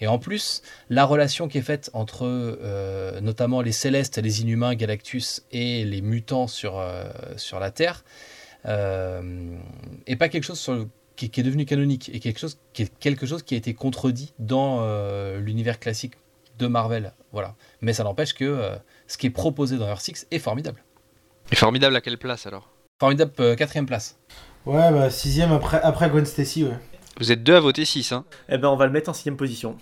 Et 0.00 0.06
en 0.06 0.20
plus, 0.20 0.62
la 0.88 1.04
relation 1.04 1.48
qui 1.48 1.58
est 1.58 1.62
faite 1.62 1.90
entre 1.94 2.24
euh, 2.24 3.20
notamment 3.20 3.60
les 3.60 3.72
Célestes, 3.72 4.18
les 4.18 4.42
Inhumains, 4.42 4.76
Galactus 4.76 5.42
et 5.50 5.84
les 5.84 6.00
mutants 6.00 6.46
sur, 6.46 6.80
sur 7.36 7.58
la 7.58 7.72
Terre 7.72 8.04
euh, 8.66 9.56
est 10.06 10.16
pas 10.16 10.28
quelque 10.28 10.44
chose 10.44 10.58
sur 10.60 10.74
le- 10.74 10.88
qui, 11.16 11.30
qui 11.30 11.40
est 11.40 11.42
devenu 11.44 11.64
canonique 11.64 12.10
et 12.12 12.20
quelque 12.20 12.38
chose 12.38 12.58
qui 12.72 12.82
est 12.82 12.98
quelque 12.98 13.24
chose 13.26 13.42
qui 13.42 13.54
a 13.54 13.56
été 13.56 13.72
contredit 13.74 14.34
dans 14.38 14.78
euh, 14.82 15.40
l'univers 15.40 15.78
classique 15.80 16.14
de 16.58 16.66
Marvel. 16.66 17.12
Voilà. 17.32 17.54
Mais 17.80 17.92
ça 17.92 18.04
n'empêche 18.04 18.34
que 18.34 18.44
euh, 18.44 18.76
ce 19.06 19.16
qui 19.18 19.26
est 19.26 19.30
proposé 19.30 19.76
dans 19.78 19.86
Earth 19.86 20.00
6 20.00 20.26
est 20.30 20.38
formidable. 20.38 20.82
Et 21.52 21.56
formidable 21.56 21.96
à 21.96 22.00
quelle 22.00 22.18
place 22.18 22.46
alors? 22.46 22.68
Formidable 23.00 23.32
euh, 23.40 23.54
quatrième 23.56 23.86
place. 23.86 24.18
Ouais, 24.66 24.90
bah 24.90 25.10
sixième 25.10 25.52
après, 25.52 25.80
après 25.82 26.10
Gwen 26.10 26.24
Stacy, 26.26 26.64
ouais. 26.64 26.76
Vous 27.18 27.30
êtes 27.32 27.42
deux 27.42 27.54
à 27.54 27.60
voter 27.60 27.84
6, 27.84 28.12
hein 28.12 28.24
Eh 28.48 28.58
ben, 28.58 28.68
on 28.68 28.76
va 28.76 28.84
le 28.86 28.92
mettre 28.92 29.08
en 29.08 29.14
sixième 29.14 29.36
position. 29.36 29.76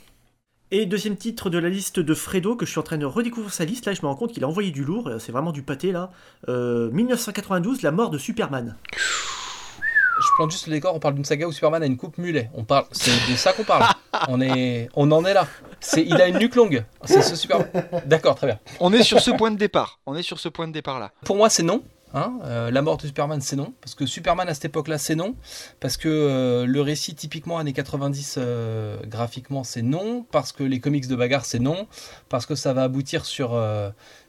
Et 0.76 0.86
deuxième 0.86 1.16
titre 1.16 1.50
de 1.50 1.58
la 1.58 1.68
liste 1.68 2.00
de 2.00 2.14
Fredo, 2.14 2.56
que 2.56 2.66
je 2.66 2.72
suis 2.72 2.80
en 2.80 2.82
train 2.82 2.98
de 2.98 3.06
redécouvrir 3.06 3.52
sa 3.54 3.64
liste. 3.64 3.86
Là, 3.86 3.94
je 3.94 4.02
me 4.02 4.08
rends 4.08 4.16
compte 4.16 4.32
qu'il 4.32 4.42
a 4.42 4.48
envoyé 4.48 4.72
du 4.72 4.82
lourd. 4.82 5.08
C'est 5.20 5.30
vraiment 5.30 5.52
du 5.52 5.62
pâté, 5.62 5.92
là. 5.92 6.10
Euh, 6.48 6.90
1992, 6.90 7.82
la 7.82 7.92
mort 7.92 8.10
de 8.10 8.18
Superman. 8.18 8.74
Je 8.98 10.26
plante 10.34 10.50
juste 10.50 10.66
le 10.66 10.72
décor, 10.72 10.92
on 10.92 10.98
parle 10.98 11.14
d'une 11.14 11.24
saga 11.24 11.46
où 11.46 11.52
Superman 11.52 11.80
a 11.80 11.86
une 11.86 11.96
coupe 11.96 12.18
mulet. 12.18 12.50
On 12.54 12.64
parle, 12.64 12.86
c'est 12.90 13.12
de 13.30 13.36
ça 13.36 13.52
qu'on 13.52 13.62
parle. 13.62 13.84
On 14.26 14.40
est, 14.40 14.88
on 14.94 15.12
en 15.12 15.24
est 15.24 15.34
là. 15.34 15.46
C'est, 15.78 16.02
il 16.02 16.20
a 16.20 16.26
une 16.26 16.38
nuque 16.38 16.56
longue. 16.56 16.84
C'est 17.04 17.22
ce 17.22 17.36
Superman. 17.36 17.68
D'accord, 18.06 18.34
très 18.34 18.48
bien. 18.48 18.58
On 18.80 18.92
est 18.92 19.04
sur 19.04 19.20
ce 19.20 19.30
point 19.30 19.52
de 19.52 19.56
départ. 19.56 20.00
On 20.06 20.16
est 20.16 20.22
sur 20.22 20.40
ce 20.40 20.48
point 20.48 20.66
de 20.66 20.72
départ 20.72 20.98
là. 20.98 21.12
Pour 21.24 21.36
moi, 21.36 21.50
c'est 21.50 21.62
non. 21.62 21.84
Hein, 22.14 22.38
euh, 22.44 22.70
la 22.70 22.80
mort 22.80 22.96
de 22.96 23.02
Superman, 23.02 23.40
c'est 23.40 23.56
non. 23.56 23.74
Parce 23.80 23.96
que 23.96 24.06
Superman, 24.06 24.48
à 24.48 24.54
cette 24.54 24.66
époque-là, 24.66 24.98
c'est 24.98 25.16
non. 25.16 25.34
Parce 25.80 25.96
que 25.96 26.08
euh, 26.08 26.64
le 26.64 26.80
récit, 26.80 27.16
typiquement, 27.16 27.58
années 27.58 27.72
90, 27.72 28.36
euh, 28.38 28.96
graphiquement, 29.04 29.64
c'est 29.64 29.82
non. 29.82 30.24
Parce 30.30 30.52
que 30.52 30.62
les 30.62 30.78
comics 30.78 31.08
de 31.08 31.16
bagarre, 31.16 31.44
c'est 31.44 31.58
non. 31.58 31.88
Parce 32.28 32.46
que 32.46 32.54
ça 32.54 32.72
va 32.72 32.84
aboutir 32.84 33.24
sur, 33.24 33.60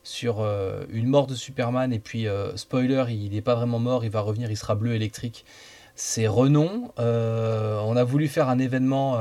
sur 0.04 0.44
une 0.90 1.08
mort 1.08 1.28
de 1.28 1.36
Superman. 1.36 1.94
Et 1.94 2.00
puis, 2.00 2.26
spoiler, 2.56 3.06
il 3.10 3.32
n'est 3.32 3.42
pas 3.42 3.56
vraiment 3.56 3.80
mort. 3.80 4.04
Il 4.04 4.12
va 4.12 4.22
revenir, 4.22 4.50
il 4.50 4.58
sera 4.58 4.74
bleu 4.74 4.96
électrique. 4.96 5.46
C'est 5.94 6.28
renom. 6.28 6.92
On 6.98 7.96
a 7.96 8.04
voulu 8.04 8.28
faire 8.28 8.50
un 8.50 8.58
événement 8.58 9.20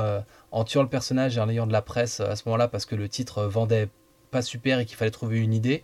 en 0.51 0.63
tuant 0.63 0.81
le 0.81 0.89
personnage 0.89 1.37
et 1.37 1.39
en 1.39 1.49
ayant 1.49 1.67
de 1.67 1.73
la 1.73 1.83
presse 1.83 2.19
à 2.19 2.35
ce 2.35 2.43
moment-là 2.47 2.67
parce 2.67 2.85
que 2.85 2.95
le 2.95 3.07
titre 3.09 3.43
vendait 3.43 3.89
pas 4.31 4.41
super 4.41 4.79
et 4.79 4.85
qu'il 4.85 4.97
fallait 4.97 5.11
trouver 5.11 5.39
une 5.39 5.53
idée. 5.53 5.83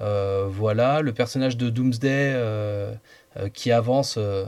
Euh, 0.00 0.46
voilà, 0.48 1.00
le 1.02 1.12
personnage 1.12 1.56
de 1.56 1.68
Doomsday 1.70 2.08
euh, 2.34 2.92
euh, 3.36 3.48
qui 3.52 3.70
avance 3.70 4.14
euh, 4.18 4.44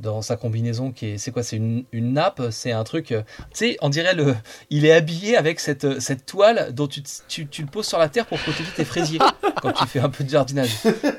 dans 0.00 0.22
sa 0.22 0.36
combinaison, 0.36 0.92
qui 0.92 1.06
est, 1.06 1.18
c'est 1.18 1.30
quoi, 1.32 1.42
c'est 1.42 1.56
une, 1.56 1.84
une 1.92 2.12
nappe, 2.12 2.40
c'est 2.50 2.70
un 2.72 2.84
truc, 2.84 3.10
euh, 3.12 3.22
tu 3.38 3.44
sais, 3.54 3.76
on 3.80 3.88
dirait 3.88 4.14
le, 4.14 4.34
il 4.70 4.84
est 4.84 4.92
habillé 4.92 5.36
avec 5.36 5.58
cette, 5.60 6.00
cette 6.00 6.24
toile 6.26 6.72
dont 6.72 6.86
tu, 6.86 7.02
te- 7.02 7.10
tu, 7.28 7.46
tu 7.48 7.62
le 7.62 7.68
poses 7.68 7.86
sur 7.86 7.98
la 7.98 8.08
terre 8.08 8.26
pour 8.26 8.38
protéger 8.38 8.70
tes 8.76 8.84
fraisiers 8.84 9.18
quand 9.62 9.72
tu 9.72 9.86
fais 9.86 9.98
un 10.00 10.08
peu 10.08 10.22
de 10.24 10.30
jardinage. 10.30 10.70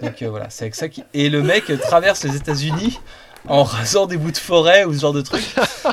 Donc 0.02 0.22
euh, 0.22 0.30
voilà, 0.30 0.50
c'est 0.50 0.64
avec 0.66 0.76
ça 0.76 0.88
qui, 0.88 1.04
et 1.14 1.30
le 1.30 1.42
mec 1.44 1.66
traverse 1.82 2.24
les 2.24 2.36
États-Unis 2.38 3.00
en 3.48 3.64
rasant 3.64 4.06
des 4.06 4.18
bouts 4.18 4.32
de 4.32 4.38
forêt 4.38 4.84
ou 4.86 4.94
ce 4.94 5.00
genre 5.00 5.14
de 5.14 5.22
truc. 5.22 5.44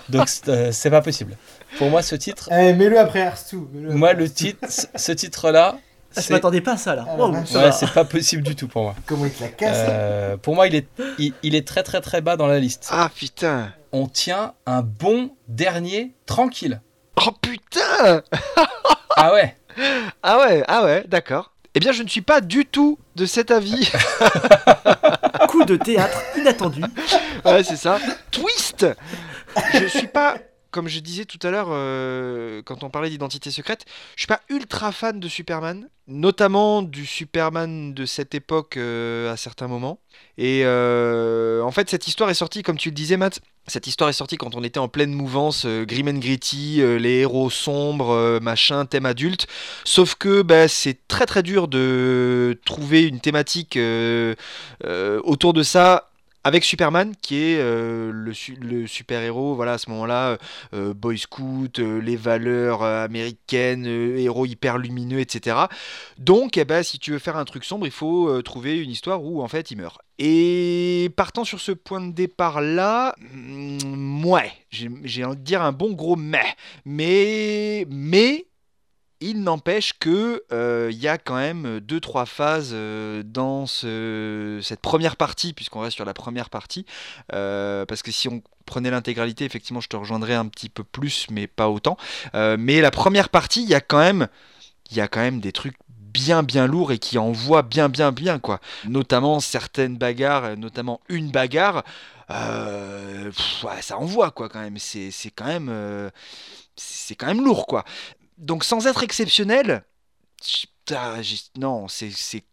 Donc 0.09 0.29
c'est 0.29 0.49
euh, 0.49 0.73
c'est 0.73 0.91
pas 0.91 1.03
possible. 1.03 1.37
Pour 1.79 1.91
moi, 1.91 2.03
ce 2.03 2.15
titre, 2.17 2.49
Eh, 2.53 2.73
mets-le 2.73 2.99
après 2.99 3.21
Earth 3.21 3.49
2. 3.53 3.59
mets-le 3.73 3.95
moi, 3.95 4.13
le 4.13 4.25
Earth 4.25 4.31
2. 4.31 4.35
titre, 4.35 4.69
ce 4.95 5.13
titre-là, 5.13 5.79
Ah, 6.17 6.21
je 6.27 6.33
m'attendais 6.33 6.61
pas 6.61 6.73
à 6.73 6.77
ça 6.77 6.95
là. 6.95 7.05
Ah, 7.09 7.17
ouais. 7.27 7.73
c'est 7.73 7.91
pas 7.93 8.05
possible 8.05 8.43
du 8.43 8.57
tout 8.57 8.69
pour 8.69 8.83
moi. 8.83 8.95
Comment 9.07 9.27
il 9.27 9.33
te 9.33 9.43
la 9.43 9.49
casse 9.49 9.77
Euh, 9.89 10.37
pour 10.37 10.55
moi, 10.55 10.67
il 10.67 10.75
est, 10.75 10.87
il, 11.19 11.35
il 11.43 11.55
est 11.55 11.67
très 11.67 11.83
très 11.83 12.01
très 12.01 12.21
bas 12.21 12.37
dans 12.37 12.47
la 12.47 12.59
liste. 12.59 12.89
Ah 12.91 13.11
putain 13.15 13.73
On 13.93 14.07
tient 14.07 14.55
un 14.67 14.83
bon 14.83 15.31
dernier 15.49 16.15
tranquille. 16.27 16.81
Oh 17.25 17.31
putain 17.41 18.23
Ah 19.17 19.33
ouais 19.33 19.57
Ah 20.23 20.39
ouais, 20.39 20.65
ah 20.69 20.85
ouais, 20.85 21.05
d'accord. 21.09 21.53
Eh 21.75 21.81
bien, 21.81 21.93
je 21.93 22.03
ne 22.03 22.09
suis 22.09 22.23
pas 22.23 22.41
du 22.41 22.65
tout 22.65 22.99
de 23.17 23.27
cet 23.27 23.51
avis. 23.51 23.91
Coup 25.49 25.65
de 25.65 25.77
théâtre 25.77 26.19
inattendu. 26.39 26.81
ouais, 27.45 27.63
c'est 27.63 27.77
ça. 27.77 27.99
Twist 28.31 28.87
Je 29.75 29.87
suis 29.87 30.07
pas, 30.07 30.37
comme 30.77 30.89
je 30.89 31.01
disais 31.01 31.25
tout 31.25 31.39
à 31.43 31.51
l'heure, 31.51 31.69
euh, 31.71 32.61
quand 32.63 32.85
on 32.85 32.91
parlait 32.91 33.09
d'identité 33.09 33.51
secrète, 33.51 33.87
je 34.15 34.21
suis 34.21 34.27
pas 34.27 34.43
ultra 34.51 34.93
fan 34.93 35.19
de 35.19 35.27
Superman, 35.27 35.89
notamment 36.07 36.83
du 36.83 37.07
Superman 37.07 37.95
de 37.95 38.05
cette 38.05 38.35
époque 38.35 38.77
euh, 38.77 39.33
à 39.33 39.39
certains 39.39 39.69
moments. 39.69 40.01
Et 40.37 40.67
euh, 40.67 41.63
en 41.63 41.71
fait, 41.71 41.89
cette 41.89 42.09
histoire 42.09 42.29
est 42.29 42.35
sortie, 42.35 42.63
comme 42.63 42.77
tu 42.77 42.91
le 42.91 42.95
disais, 42.95 43.17
Matt. 43.17 43.41
Cette 43.67 43.87
histoire 43.87 44.11
est 44.11 44.13
sortie 44.13 44.37
quand 44.37 44.55
on 44.55 44.63
était 44.63 44.79
en 44.79 44.89
pleine 44.89 45.15
mouvance, 45.15 45.65
grim 45.65 46.09
and 46.09 46.19
gritty, 46.19 46.83
les 46.99 47.21
héros 47.21 47.49
sombres, 47.49 48.39
machin, 48.43 48.85
thème 48.85 49.07
adulte. 49.07 49.47
Sauf 49.85 50.15
que 50.15 50.43
bah, 50.43 50.69
c'est 50.69 51.09
très 51.09 51.25
très 51.25 51.43
dur 51.43 51.69
de 51.69 52.61
trouver 52.67 53.05
une 53.05 53.19
thématique 53.19 53.77
autour 55.25 55.53
de 55.55 55.63
ça 55.63 56.11
avec 56.47 56.65
Superman 56.65 57.13
qui 57.21 57.37
est 57.43 57.59
euh, 57.59 58.13
le, 58.13 58.33
su- 58.33 58.55
le 58.55 58.87
super-héros, 58.87 59.55
voilà, 59.57 59.73
à 59.75 59.79
ce 59.79 59.91
moment-là, 59.91 60.39
euh, 60.75 60.95
Boy 60.95 61.19
Scout, 61.19 61.81
euh, 61.81 61.99
les 62.01 62.15
valeurs 62.17 62.83
euh, 62.85 63.05
américaines, 63.05 63.87
euh, 63.87 64.17
héros 64.19 64.47
hyper 64.47 64.79
lumineux, 64.79 65.19
etc. 65.19 65.57
Donc, 66.19 66.57
eh 66.57 66.65
ben, 66.65 66.83
si 66.85 66.99
tu 67.01 67.11
veux 67.11 67.19
faire 67.19 67.37
un 67.37 67.45
truc 67.45 67.65
sombre, 67.65 67.87
il 67.87 67.93
faut 67.93 68.29
euh, 68.29 68.43
trouver 68.43 68.79
une 68.79 68.91
histoire 68.91 69.25
où 69.25 69.43
en 69.43 69.49
fait 69.49 69.71
il 69.73 69.79
meurt. 69.79 69.99
Et 70.19 71.11
partant 71.17 71.45
sur 71.45 71.61
ce 71.61 71.73
point 71.73 72.01
de 72.01 72.13
départ-là, 72.13 73.15
mm, 73.33 74.25
ouais, 74.25 74.53
j'ai 74.71 75.25
envie 75.25 75.37
de 75.37 75.43
dire 75.43 75.63
un 75.63 75.73
bon 75.73 75.93
gros 75.93 76.17
mais. 76.17 76.45
Mais, 76.85 77.87
mais, 77.91 78.47
il 79.21 79.43
n'empêche 79.43 79.95
que 79.99 80.43
euh, 80.53 80.91
y 80.93 81.09
a 81.09 81.19
quand 81.19 81.37
même 81.37 81.81
deux 81.81 82.01
trois 82.01 82.27
phases 82.27 82.71
euh, 82.73 83.23
dans 83.25 83.67
ce- 83.67 84.61
cette 84.63 84.81
première 84.81 85.17
partie, 85.17 85.53
puisqu'on 85.53 85.81
reste 85.81 85.97
sur 85.97 86.05
la 86.05 86.15
première 86.15 86.51
partie, 86.51 86.85
euh, 87.33 87.87
parce 87.87 88.03
que 88.03 88.13
si 88.13 88.29
on 88.29 88.43
prenait 88.67 88.91
l'intégralité, 88.91 89.45
effectivement, 89.45 89.81
je 89.81 89.89
te 89.89 89.97
rejoindrais 89.97 90.35
un 90.35 90.47
petit 90.47 90.69
peu 90.69 90.85
plus, 90.85 91.27
mais 91.31 91.47
pas 91.47 91.69
autant. 91.69 91.97
Mais 92.35 92.81
la 92.81 92.91
première 92.91 93.29
partie, 93.29 93.63
il 93.63 93.69
y 93.69 93.75
a 93.75 93.81
quand 93.81 93.99
même, 93.99 94.29
il 94.91 94.97
y 94.97 95.01
a 95.01 95.09
quand 95.09 95.21
même 95.21 95.41
des 95.41 95.53
trucs 95.53 95.77
bien 95.89 96.43
bien 96.43 96.67
lourds 96.67 96.93
et 96.93 96.99
qui 96.99 97.19
envoient 97.19 97.63
bien 97.63 97.89
bien 97.89 98.11
bien 98.13 98.39
quoi. 98.39 98.61
Notamment 98.87 99.41
certaines 99.41 99.97
bagarres, 99.97 100.57
notamment 100.57 101.01
une 101.09 101.31
bagarre. 101.31 101.85
ça 102.29 103.99
envoie 103.99 104.31
quoi 104.33 104.49
quand 104.49 104.61
même. 104.61 104.79
C'est 104.79 105.13
quand 105.35 105.47
même 105.47 106.11
c'est 106.77 107.15
quand 107.15 107.27
même 107.27 107.45
lourd 107.45 107.67
quoi. 107.67 107.85
Donc 108.39 108.65
sans 108.65 108.87
être 108.87 109.03
exceptionnel, 109.03 109.85
non, 111.57 111.87
c'est 111.89 112.45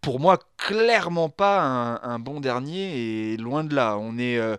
pour 0.00 0.18
moi 0.20 0.38
clairement 0.56 1.28
pas 1.28 1.60
un, 2.02 2.18
bon 2.18 2.40
dernier 2.40 3.32
et 3.32 3.36
loin 3.36 3.64
de 3.64 3.74
là. 3.74 3.96
On 3.98 4.18
est 4.18 4.36
euh, 4.36 4.56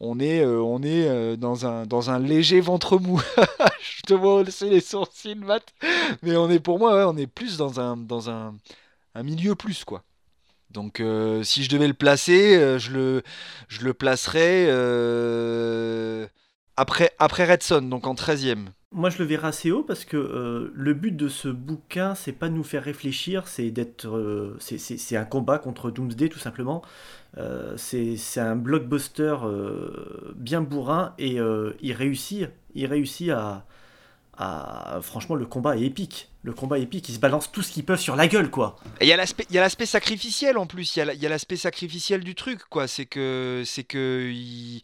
on 0.00 0.20
est 0.20 0.40
euh, 0.44 0.62
on 0.62 0.82
est 0.82 1.08
euh, 1.08 1.36
dans 1.36 1.66
un 1.66 1.86
dans 1.86 2.10
un 2.10 2.18
léger 2.18 2.60
ventre 2.60 2.98
mou. 2.98 3.20
Je 3.80 4.02
te 4.02 4.14
vois 4.14 4.36
hausser 4.36 4.68
les 4.70 4.80
sourcils, 4.80 5.34
Matt. 5.34 5.74
Mais 6.22 6.36
on 6.36 6.50
est 6.50 6.60
pour 6.60 6.78
moi, 6.78 7.08
on 7.08 7.16
est 7.16 7.26
plus 7.26 7.56
dans 7.56 7.80
un 7.80 7.96
dans 7.96 8.30
un 8.30 8.54
milieu 9.22 9.54
plus 9.54 9.84
quoi. 9.84 10.04
Donc 10.70 11.02
si 11.42 11.64
je 11.64 11.68
devais 11.68 11.88
le 11.88 11.94
placer, 11.94 12.78
je 12.78 12.92
le 12.92 13.22
je 13.68 13.82
le 13.84 13.92
placerais 13.94 14.66
après 16.76 17.10
après 17.18 17.44
Red 17.50 17.62
Son, 17.62 17.82
donc 17.82 18.06
en 18.06 18.14
13e. 18.14 18.66
Moi, 18.94 19.08
je 19.08 19.18
le 19.18 19.24
verrai 19.24 19.48
assez 19.48 19.70
haut 19.70 19.82
parce 19.82 20.04
que 20.04 20.18
euh, 20.18 20.70
le 20.74 20.92
but 20.92 21.16
de 21.16 21.28
ce 21.28 21.48
bouquin, 21.48 22.14
c'est 22.14 22.32
pas 22.32 22.48
de 22.50 22.54
nous 22.54 22.62
faire 22.64 22.82
réfléchir, 22.84 23.48
c'est 23.48 23.70
d'être. 23.70 24.06
euh, 24.08 24.56
c'est- 24.60 25.16
un 25.16 25.24
combat 25.24 25.58
contre 25.58 25.90
Doomsday, 25.90 26.28
tout 26.28 26.38
simplement. 26.38 26.82
Euh, 27.38 27.74
c'est 27.78 28.18
un 28.40 28.54
blockbuster 28.56 29.36
bien 30.36 30.60
bourrin 30.60 31.14
et 31.18 31.38
il 31.80 31.92
réussit, 31.94 32.48
il 32.74 32.86
réussit 32.86 33.30
à, 33.30 33.64
à- 34.36 34.98
Franchement, 35.02 35.34
le 35.36 35.46
combat 35.46 35.76
est 35.76 35.82
épique. 35.82 36.28
Le 36.42 36.52
combat 36.52 36.78
est 36.78 36.82
épique, 36.82 37.08
ils 37.08 37.14
se 37.14 37.20
balancent 37.20 37.52
tout 37.52 37.62
ce 37.62 37.72
qu'ils 37.72 37.84
peuvent 37.84 38.00
sur 38.00 38.16
la 38.16 38.26
gueule, 38.28 38.50
quoi. 38.50 38.76
Et 39.00 39.04
il 39.04 39.08
y 39.08 39.12
a 39.12 39.16
l'aspect, 39.16 39.86
sacrificiel 39.86 40.58
en 40.58 40.66
plus. 40.66 40.96
Il 40.96 40.98
y 40.98 41.02
a, 41.02 41.04
la- 41.06 41.14
il 41.14 41.22
y 41.22 41.26
a 41.26 41.28
l'aspect 41.28 41.56
sacrificiel 41.56 42.24
du 42.24 42.34
truc, 42.34 42.60
quoi. 42.68 42.88
C'est 42.88 43.06
que, 43.06 43.62
c'est 43.64 43.84
que 43.84 44.28
il, 44.32 44.82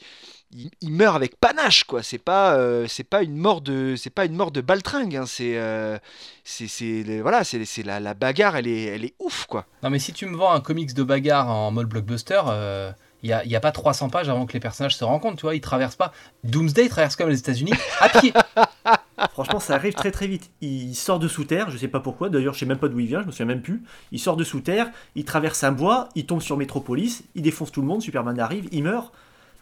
il- 0.53 0.71
il 0.81 0.93
meurt 0.93 1.15
avec 1.17 1.37
panache, 1.39 1.85
quoi. 1.85 2.03
C'est 2.03 2.19
pas, 2.19 2.55
euh, 2.55 2.87
c'est 2.89 3.05
pas 3.05 3.23
une 3.23 3.37
mort 3.37 3.61
de, 3.61 3.95
c'est 3.97 4.11
pas 4.11 4.25
une 4.25 4.35
mort 4.35 4.51
de 4.51 4.61
baltringue. 4.61 5.17
hein. 5.17 5.25
C'est, 5.27 5.59
euh, 5.59 5.99
c'est, 6.45 6.69
c'est, 6.69 7.21
voilà, 7.21 7.45
c'est, 7.45 7.65
c'est 7.65 7.83
la, 7.83 8.01
la 8.01 8.15
bagarre, 8.15 8.57
elle 8.57 8.67
est, 8.67 8.85
elle 8.85 9.05
est 9.05 9.15
ouf, 9.19 9.47
quoi. 9.47 9.67
Non, 9.83 9.91
mais 9.91 9.99
si 9.99 10.13
tu 10.13 10.27
me 10.27 10.37
vends 10.37 10.53
un 10.53 10.61
comics 10.61 10.95
de 10.95 11.03
bagarre 11.03 11.49
en 11.51 11.71
mode 11.71 11.89
blockbuster, 11.89 12.41
euh, 12.49 12.91
il 13.23 13.27
n'y 13.29 13.33
a, 13.33 13.45
il 13.45 13.51
y 13.51 13.57
a 13.57 13.61
pas 13.61 13.73
300 13.73 14.11
pages 14.11 14.29
avant 14.29 14.47
que 14.47 14.53
les 14.53 14.61
personnages 14.61 14.97
se 14.97 15.05
rencontrent, 15.05 15.37
tu 15.37 15.43
vois. 15.43 15.55
Ils 15.57 15.61
traversent 15.61 15.97
pas. 15.97 16.13
Doomsday, 16.45 16.89
traverse 16.89 17.17
comme 17.17 17.29
les 17.29 17.39
États-Unis 17.39 17.73
à 18.01 18.09
pied. 18.09 18.33
Franchement, 19.33 19.59
ça 19.59 19.75
arrive 19.75 19.95
très 19.95 20.13
très 20.13 20.29
vite. 20.29 20.51
Il 20.61 20.95
sort 20.95 21.19
de 21.19 21.27
sous 21.27 21.45
terre, 21.45 21.71
je 21.71 21.77
sais 21.77 21.89
pas 21.89 21.99
pourquoi, 22.01 22.29
d'ailleurs, 22.29 22.55
je 22.55 22.61
sais 22.61 22.67
même 22.67 22.79
pas 22.79 22.89
d'où 22.89 23.01
il 23.01 23.07
vient, 23.09 23.21
je 23.23 23.27
me 23.27 23.33
souviens 23.33 23.47
même 23.47 23.63
plus. 23.63 23.83
Il 24.13 24.21
sort 24.21 24.37
de 24.37 24.45
sous 24.45 24.61
terre, 24.61 24.89
il 25.17 25.25
traverse 25.25 25.65
un 25.65 25.73
bois, 25.73 26.09
il 26.15 26.27
tombe 26.27 26.41
sur 26.41 26.57
Metropolis, 26.57 27.25
il 27.35 27.43
défonce 27.43 27.73
tout 27.73 27.81
le 27.81 27.87
monde, 27.89 28.01
Superman 28.03 28.39
arrive, 28.39 28.69
il 28.71 28.85
meurt. 28.85 29.13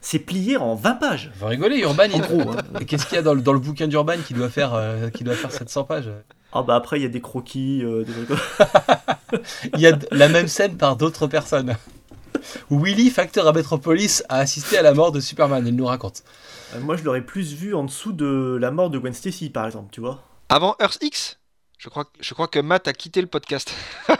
C'est 0.09 0.19
plié 0.19 0.55
en 0.55 0.73
20 0.73 0.93
pages. 0.93 1.31
Faut 1.37 1.47
rigoler, 1.47 1.79
Urban. 1.79 2.05
Il... 2.05 2.21
hein. 2.21 2.79
Qu'est-ce 2.87 3.05
qu'il 3.07 3.15
y 3.15 3.19
a 3.19 3.21
dans 3.21 3.33
le, 3.33 3.41
dans 3.41 3.51
le 3.51 3.59
bouquin 3.59 3.87
d'Urban 3.89 4.15
qui 4.25 4.33
doit 4.33 4.47
faire, 4.49 4.73
euh, 4.73 5.09
qui 5.09 5.25
doit 5.25 5.33
faire 5.35 5.51
700 5.51 5.83
pages? 5.83 6.09
Ah 6.53 6.61
bah 6.63 6.75
après, 6.75 6.97
il 6.97 7.03
y 7.03 7.05
a 7.05 7.09
des 7.09 7.19
croquis, 7.19 7.83
euh, 7.83 8.05
des 8.05 8.13
trucs 8.13 8.27
comme- 8.29 9.39
Il 9.73 9.81
y 9.81 9.87
a 9.87 9.99
la 10.11 10.29
même 10.29 10.47
scène 10.47 10.77
par 10.77 10.95
d'autres 10.95 11.27
personnes. 11.27 11.75
Willy, 12.71 13.09
facteur 13.09 13.45
à 13.49 13.51
Metropolis, 13.51 14.23
a 14.29 14.37
assisté 14.37 14.77
à 14.77 14.81
la 14.81 14.93
mort 14.93 15.11
de 15.11 15.19
Superman. 15.19 15.67
Il 15.67 15.75
nous 15.75 15.85
raconte. 15.87 16.23
Euh, 16.73 16.79
Moi, 16.79 16.95
je 16.95 17.03
l'aurais 17.03 17.25
plus 17.25 17.53
vu 17.53 17.75
en 17.75 17.83
dessous 17.83 18.13
de 18.13 18.57
la 18.61 18.71
mort 18.71 18.89
de 18.89 18.99
Gwen 18.99 19.13
Stacy, 19.13 19.49
par 19.49 19.65
exemple, 19.65 19.89
tu 19.91 19.99
vois. 19.99 20.23
Avant 20.47 20.77
Earth 20.79 20.99
X, 21.01 21.37
je 21.77 21.89
crois, 21.89 22.05
je 22.21 22.33
crois 22.33 22.47
que 22.47 22.59
Matt 22.59 22.87
a 22.87 22.93
quitté 22.93 23.19
le 23.19 23.27
podcast. 23.27 23.73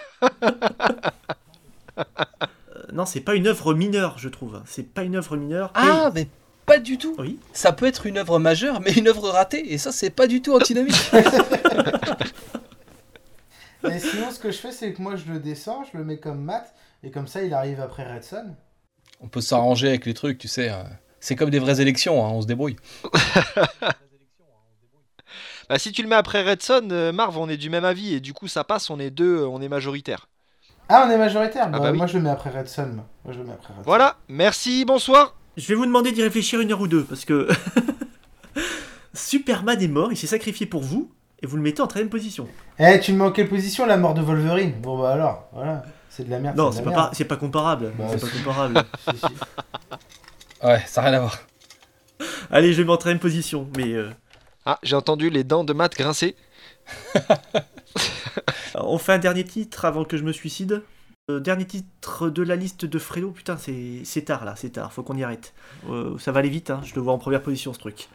Euh, 2.87 2.91
non, 2.93 3.05
c'est 3.05 3.21
pas 3.21 3.35
une 3.35 3.47
œuvre 3.47 3.73
mineure, 3.73 4.17
je 4.17 4.29
trouve. 4.29 4.61
C'est 4.65 4.93
pas 4.93 5.03
une 5.03 5.15
œuvre 5.15 5.37
mineure. 5.37 5.71
Ah, 5.75 6.11
mais 6.13 6.27
pas 6.65 6.79
du 6.79 6.97
tout. 6.97 7.15
Oui. 7.17 7.39
Ça 7.53 7.71
peut 7.71 7.85
être 7.85 8.05
une 8.05 8.17
œuvre 8.17 8.39
majeure, 8.39 8.81
mais 8.81 8.91
une 8.93 9.07
œuvre 9.07 9.29
ratée. 9.29 9.73
Et 9.73 9.77
ça, 9.77 9.91
c'est 9.91 10.09
pas 10.09 10.27
du 10.27 10.41
tout 10.41 10.53
antinomique. 10.55 10.95
Et 13.91 13.99
sinon, 13.99 14.31
ce 14.31 14.39
que 14.39 14.51
je 14.51 14.57
fais, 14.57 14.71
c'est 14.71 14.93
que 14.93 15.01
moi, 15.01 15.15
je 15.15 15.31
le 15.31 15.39
descends, 15.39 15.83
je 15.91 15.97
le 15.97 16.03
mets 16.03 16.19
comme 16.19 16.41
mat, 16.41 16.73
et 17.03 17.11
comme 17.11 17.27
ça, 17.27 17.43
il 17.43 17.53
arrive 17.53 17.79
après 17.79 18.11
Red 18.11 18.23
Son. 18.23 18.55
On 19.21 19.27
peut 19.27 19.41
s'arranger 19.41 19.87
avec 19.89 20.05
les 20.05 20.13
trucs, 20.13 20.37
tu 20.37 20.47
sais. 20.47 20.69
euh. 20.69 20.83
C'est 21.19 21.35
comme 21.35 21.49
des 21.49 21.59
vraies 21.59 21.81
élections, 21.81 22.25
hein, 22.25 22.29
on 22.29 22.41
se 22.41 22.47
débrouille. 22.47 22.75
Bah, 25.69 25.77
si 25.77 25.91
tu 25.91 26.01
le 26.01 26.07
mets 26.07 26.15
après 26.15 26.49
Red 26.49 26.63
Son, 26.63 26.87
euh, 26.91 27.11
Marv, 27.11 27.37
on 27.37 27.49
est 27.49 27.57
du 27.57 27.69
même 27.69 27.83
avis 27.83 28.13
et 28.13 28.21
du 28.21 28.31
coup 28.31 28.47
ça 28.47 28.63
passe, 28.63 28.89
on 28.89 28.99
est 29.01 29.09
deux, 29.09 29.43
on 29.43 29.61
est 29.61 29.67
majoritaire. 29.67 30.29
Ah, 30.89 31.05
on 31.07 31.11
est 31.11 31.17
majoritaire 31.17 31.69
bah, 31.69 31.79
bah 31.79 31.91
oui. 31.91 31.97
Moi, 31.97 32.07
je 32.07 32.17
le 32.17 32.23
mets 32.23 32.29
après 32.29 32.49
Red 32.49 32.67
Son. 32.67 32.85
moi. 32.87 33.05
Moi, 33.25 33.33
je 33.33 33.39
le 33.39 33.45
mets 33.45 33.53
après 33.53 33.69
Red 33.73 33.83
Son. 33.83 33.89
Voilà, 33.89 34.17
merci, 34.29 34.85
bonsoir. 34.85 35.35
Je 35.57 35.67
vais 35.67 35.75
vous 35.75 35.85
demander 35.85 36.11
d'y 36.11 36.23
réfléchir 36.23 36.59
une 36.61 36.71
heure 36.71 36.81
ou 36.81 36.87
deux, 36.87 37.03
parce 37.03 37.25
que 37.25 37.47
Superman 39.13 39.81
est 39.81 39.87
mort, 39.87 40.11
il 40.11 40.17
s'est 40.17 40.27
sacrifié 40.27 40.65
pour 40.65 40.81
vous, 40.83 41.11
et 41.41 41.47
vous 41.47 41.57
le 41.57 41.63
mettez 41.63 41.81
en 41.81 41.87
13 41.87 42.09
position. 42.09 42.47
Eh, 42.79 42.99
tu 42.99 43.11
me 43.13 43.17
mets 43.19 43.23
en 43.25 43.31
quelle 43.31 43.49
position 43.49 43.85
la 43.85 43.97
mort 43.97 44.13
de 44.13 44.21
Wolverine? 44.21 44.73
Bon, 44.81 44.99
bah 45.01 45.11
alors, 45.11 45.49
voilà. 45.53 45.83
C'est 46.09 46.23
de 46.23 46.31
la 46.31 46.39
merde. 46.39 46.55
Non, 46.57 46.71
c'est 46.71 46.83
pas, 46.83 47.11
par- 47.27 47.39
comparable. 47.39 47.91
Bah, 47.97 48.05
c'est 48.11 48.21
pas 48.21 48.27
comparable. 48.37 48.83
Si. 50.59 50.65
Ouais, 50.65 50.81
ça 50.87 51.01
n'a 51.01 51.09
rien 51.09 51.17
à 51.17 51.21
voir. 51.21 51.37
Allez, 52.49 52.73
je 52.73 52.81
le 52.81 52.87
mets 52.87 52.93
en 52.93 52.97
13 52.97 53.19
position, 53.19 53.67
mais 53.77 53.93
euh, 53.93 54.09
Ah, 54.65 54.79
j'ai 54.81 54.95
entendu 54.95 55.29
les 55.29 55.43
dents 55.43 55.63
de 55.63 55.73
Matt 55.73 55.95
grincer. 55.95 56.35
on 58.75 58.97
fait 58.97 59.13
un 59.13 59.17
dernier 59.17 59.43
titre 59.43 59.85
avant 59.85 60.03
que 60.03 60.17
je 60.17 60.23
me 60.23 60.31
suicide. 60.31 60.83
Euh, 61.29 61.41
dernier 61.41 61.65
titre 61.65 62.29
de 62.29 62.41
la 62.41 62.55
liste 62.55 62.85
de 62.85 62.99
Fredo, 62.99 63.31
putain, 63.31 63.57
c'est 63.57 64.21
tard 64.21 64.45
là, 64.45 64.53
c'est 64.55 64.69
tard, 64.69 64.93
faut 64.93 65.03
qu'on 65.03 65.17
y 65.17 65.25
arrête. 65.25 65.53
Euh, 65.89 66.17
ça 66.19 66.31
va 66.31 66.39
aller 66.39 66.47
vite, 66.47 66.69
hein, 66.69 66.79
je 66.85 66.95
le 66.95 67.01
vois 67.01 67.11
en 67.11 67.17
première 67.17 67.41
position 67.41 67.73
ce 67.73 67.79
truc. 67.79 68.07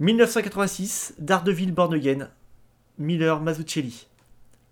1986, 0.00 1.14
Daredevil 1.18 1.72
Born 1.72 1.98
Miller 2.98 3.40
Mazzucchelli. 3.40 4.06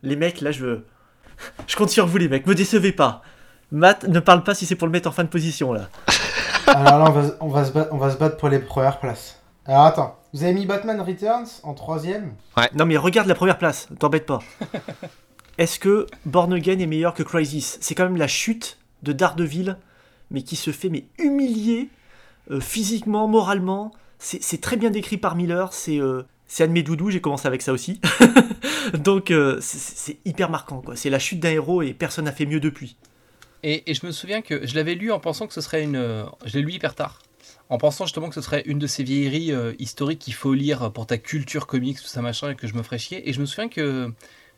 Les 0.03 0.17
mecs, 0.17 0.43
là 0.43 0.53
je. 0.53 0.81
Je 1.67 1.77
compte 1.77 1.91
sur 1.91 2.07
vous 2.07 2.19
les 2.19 2.29
mecs, 2.29 2.47
me 2.47 2.55
décevez 2.55 2.93
pas. 2.93 3.23
Matt, 3.71 4.07
ne 4.09 4.21
parle 4.21 4.43
pas 4.43 4.55
si 4.55 4.67
c'est 4.67 4.77
pour 4.77 4.89
le 4.89 4.93
mettre 4.93 5.09
en 5.09 5.13
fin 5.13 5.25
de 5.25 5.29
position 5.29 5.73
là. 5.73 5.89
Alors 6.67 6.99
là, 6.99 7.23
se 7.23 7.33
on 7.41 7.49
va 7.97 8.11
se 8.11 8.19
battre 8.19 8.37
pour 8.37 8.51
les 8.51 8.59
premières 8.59 9.01
places. 9.01 9.41
Alors 9.65 9.87
attends, 9.87 10.19
vous 10.37 10.45
avez 10.45 10.53
mis 10.53 10.67
Batman 10.67 11.01
Returns 11.01 11.47
en 11.63 11.73
troisième 11.73 12.35
Non 12.75 12.85
mais 12.85 12.99
regarde 12.99 13.27
la 13.27 13.35
première 13.35 13.57
place, 13.57 13.89
t'embête 13.99 14.27
pas. 14.27 14.41
est-ce 15.59 15.79
que 15.79 16.07
Born 16.27 16.53
Again 16.53 16.79
est 16.79 16.87
meilleur 16.87 17.15
que 17.15 17.23
Crisis? 17.23 17.79
C'est 17.81 17.95
quand 17.95 18.05
même 18.05 18.19
la 18.19 18.29
chute 18.29 18.77
de 19.03 19.15
Daredevil, 19.15 19.79
mais 20.31 20.43
qui 20.43 20.57
se 20.57 20.73
fait 20.73 20.91
mais 20.91 21.07
humilier 21.19 21.89
euh, 22.51 22.61
physiquement, 22.61 23.27
moralement. 23.29 23.93
C'est 24.19 24.61
très 24.61 24.77
bien 24.77 24.91
décrit 24.91 25.17
par 25.17 25.37
Miller. 25.37 25.73
C'est 25.73 25.99
euh, 25.99 26.25
c'est 26.47 26.65
un 26.65 26.67
de 26.67 26.73
mes 26.73 26.83
doudous. 26.83 27.09
J'ai 27.09 27.23
commencé 27.23 27.49
avec 27.49 27.63
ça 27.63 27.73
aussi. 27.73 28.03
Donc 28.99 29.31
euh, 29.31 29.57
c'est 29.63 30.19
hyper 30.27 30.51
marquant. 30.51 30.83
quoi. 30.83 30.97
C'est 30.97 31.09
la 31.09 31.19
chute 31.19 31.41
d'un 31.41 31.53
héros 31.53 31.81
et 31.81 31.95
personne 31.95 32.27
n'a 32.27 32.33
fait 32.33 32.45
mieux 32.45 32.61
depuis. 32.61 32.97
Et, 33.63 33.91
et, 33.91 33.95
je 33.95 34.05
me 34.05 34.13
souviens 34.13 34.43
que 34.43 34.67
je 34.67 34.75
l'avais 34.75 34.97
lu 34.97 35.11
en 35.13 35.19
pensant 35.19 35.47
que 35.47 35.55
ce 35.55 35.63
serait 35.63 35.83
une. 35.83 36.27
Je 36.45 36.59
l'ai 36.59 36.63
lu 36.63 36.73
hyper 36.73 36.95
tard. 36.95 37.21
En 37.69 37.79
pensant 37.79 38.05
justement 38.05 38.29
que 38.29 38.35
ce 38.35 38.41
serait 38.41 38.63
une 38.67 38.79
de 38.79 38.87
ces 38.87 39.03
vieilleries 39.03 39.53
historiques 39.81 40.21
qu'il 40.21 40.35
faut 40.35 40.55
lire 40.55 40.93
pour 40.93 41.07
ta 41.07 41.19
culture 41.19 41.67
comics, 41.67 42.01
tout 42.01 42.07
ça 42.07 42.23
machin, 42.23 42.51
et 42.51 42.55
que 42.55 42.67
je 42.69 42.75
me 42.75 42.83
ferais 42.83 42.99
chier. 42.99 43.29
Et 43.29 43.33
je 43.33 43.41
me 43.41 43.47
souviens 43.47 43.69
que 43.69 44.13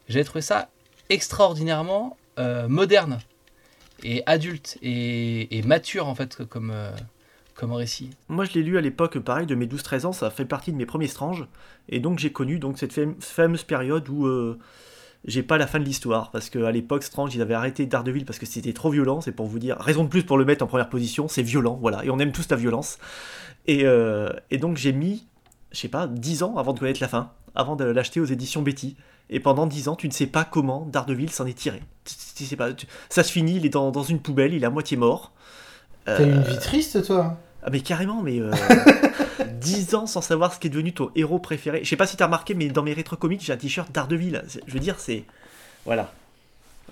j'avais 0.08 0.24
trouvé 0.24 0.42
ça 0.42 0.68
extraordinairement 1.08 2.18
moderne 2.68 3.18
et 4.02 4.22
adulte 4.26 4.78
et, 4.82 5.62
mature 5.64 6.06
en 6.06 6.14
fait 6.14 6.44
comme, 6.44 6.70
euh, 6.72 6.90
comme 7.54 7.72
récit. 7.72 8.10
Moi 8.28 8.44
je 8.44 8.52
l'ai 8.52 8.62
lu 8.62 8.78
à 8.78 8.80
l'époque 8.80 9.18
pareil 9.18 9.46
de 9.46 9.54
mes 9.54 9.66
12-13 9.66 10.06
ans, 10.06 10.12
ça 10.12 10.30
fait 10.30 10.44
partie 10.44 10.72
de 10.72 10.76
mes 10.76 10.86
premiers 10.86 11.08
Strange 11.08 11.46
et 11.88 12.00
donc 12.00 12.18
j'ai 12.18 12.32
connu 12.32 12.58
donc 12.58 12.78
cette 12.78 12.98
fameuse 13.20 13.64
période 13.64 14.08
où 14.08 14.26
euh, 14.26 14.58
j'ai 15.24 15.42
pas 15.42 15.58
la 15.58 15.66
fin 15.66 15.78
de 15.78 15.84
l'histoire 15.84 16.30
parce 16.30 16.50
qu'à 16.50 16.70
l'époque 16.70 17.02
Strange 17.02 17.34
ils 17.34 17.42
avaient 17.42 17.54
arrêté 17.54 17.86
Daredevil 17.86 18.24
parce 18.24 18.38
que 18.38 18.46
c'était 18.46 18.72
trop 18.72 18.90
violent, 18.90 19.20
c'est 19.20 19.32
pour 19.32 19.46
vous 19.46 19.58
dire 19.58 19.76
raison 19.78 20.04
de 20.04 20.08
plus 20.08 20.22
pour 20.22 20.38
le 20.38 20.44
mettre 20.44 20.64
en 20.64 20.68
première 20.68 20.88
position, 20.88 21.28
c'est 21.28 21.42
violent 21.42 21.78
voilà 21.80 22.04
et 22.04 22.10
on 22.10 22.18
aime 22.18 22.32
tous 22.32 22.48
la 22.50 22.56
violence 22.56 22.98
et, 23.66 23.84
euh, 23.84 24.30
et 24.50 24.58
donc 24.58 24.76
j'ai 24.76 24.92
mis 24.92 25.26
je 25.72 25.78
sais 25.78 25.88
pas 25.88 26.06
10 26.06 26.42
ans 26.42 26.56
avant 26.56 26.72
de 26.72 26.78
connaître 26.78 27.00
la 27.00 27.08
fin, 27.08 27.30
avant 27.54 27.76
de 27.76 27.84
l'acheter 27.84 28.20
aux 28.20 28.24
éditions 28.24 28.62
Betty 28.62 28.96
et 29.30 29.40
pendant 29.40 29.66
10 29.66 29.88
ans, 29.88 29.96
tu 29.96 30.08
ne 30.08 30.12
sais 30.12 30.26
pas 30.26 30.44
comment 30.44 30.86
Daredevil 30.90 31.30
s'en 31.30 31.46
est 31.46 31.58
tiré. 31.58 31.82
Tu, 32.36 32.44
sais 32.44 32.56
pas, 32.56 32.70
ça 33.10 33.22
se 33.22 33.30
finit, 33.30 33.56
il 33.56 33.66
est 33.66 33.70
dans, 33.70 34.02
une 34.02 34.20
poubelle, 34.20 34.54
il 34.54 34.62
est 34.62 34.66
à 34.66 34.70
moitié 34.70 34.96
mort. 34.96 35.32
T'as 36.06 36.22
eu 36.22 36.32
une 36.32 36.42
vie 36.42 36.58
triste, 36.58 37.04
toi? 37.04 37.38
Ah, 37.62 37.68
mais 37.70 37.80
carrément, 37.80 38.22
mais. 38.22 38.40
Euh, 39.40 39.44
10 39.44 39.94
ans 39.94 40.06
sans 40.06 40.20
savoir 40.20 40.52
ce 40.52 40.58
qui 40.58 40.66
est 40.66 40.70
devenu 40.70 40.92
ton 40.92 41.10
héros 41.14 41.38
préféré. 41.38 41.80
Je 41.84 41.88
sais 41.88 41.96
pas 41.96 42.06
si 42.06 42.16
t'as 42.16 42.26
remarqué, 42.26 42.54
mais 42.54 42.68
dans 42.68 42.82
mes 42.82 42.92
rétro-comics, 42.92 43.40
j'ai 43.42 43.52
un 43.52 43.56
t-shirt 43.56 43.90
Daredevil. 43.92 44.42
Je 44.66 44.72
veux 44.72 44.80
dire, 44.80 44.98
c'est. 44.98 45.24
Voilà. 45.84 46.12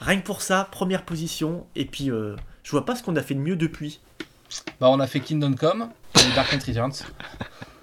Rien 0.01 0.20
que 0.20 0.27
pour 0.27 0.43
ça, 0.43 0.68
première 0.70 1.05
position. 1.05 1.66
Et 1.74 1.85
puis, 1.85 2.10
euh, 2.10 2.36
je 2.62 2.70
vois 2.70 2.85
pas 2.85 2.97
ce 2.97 3.02
qu'on 3.02 3.16
a 3.16 3.23
fait 3.23 3.35
de 3.35 3.40
mieux 3.40 3.56
depuis. 3.56 4.01
Bah, 4.81 4.89
on 4.90 5.01
a 5.01 5.06
fait 5.06 5.20
Kingdom 5.20 5.55
Come 5.55 5.89
et 6.16 6.35
Dark 6.35 6.52
Knight 6.52 6.64
Returns. 6.64 7.06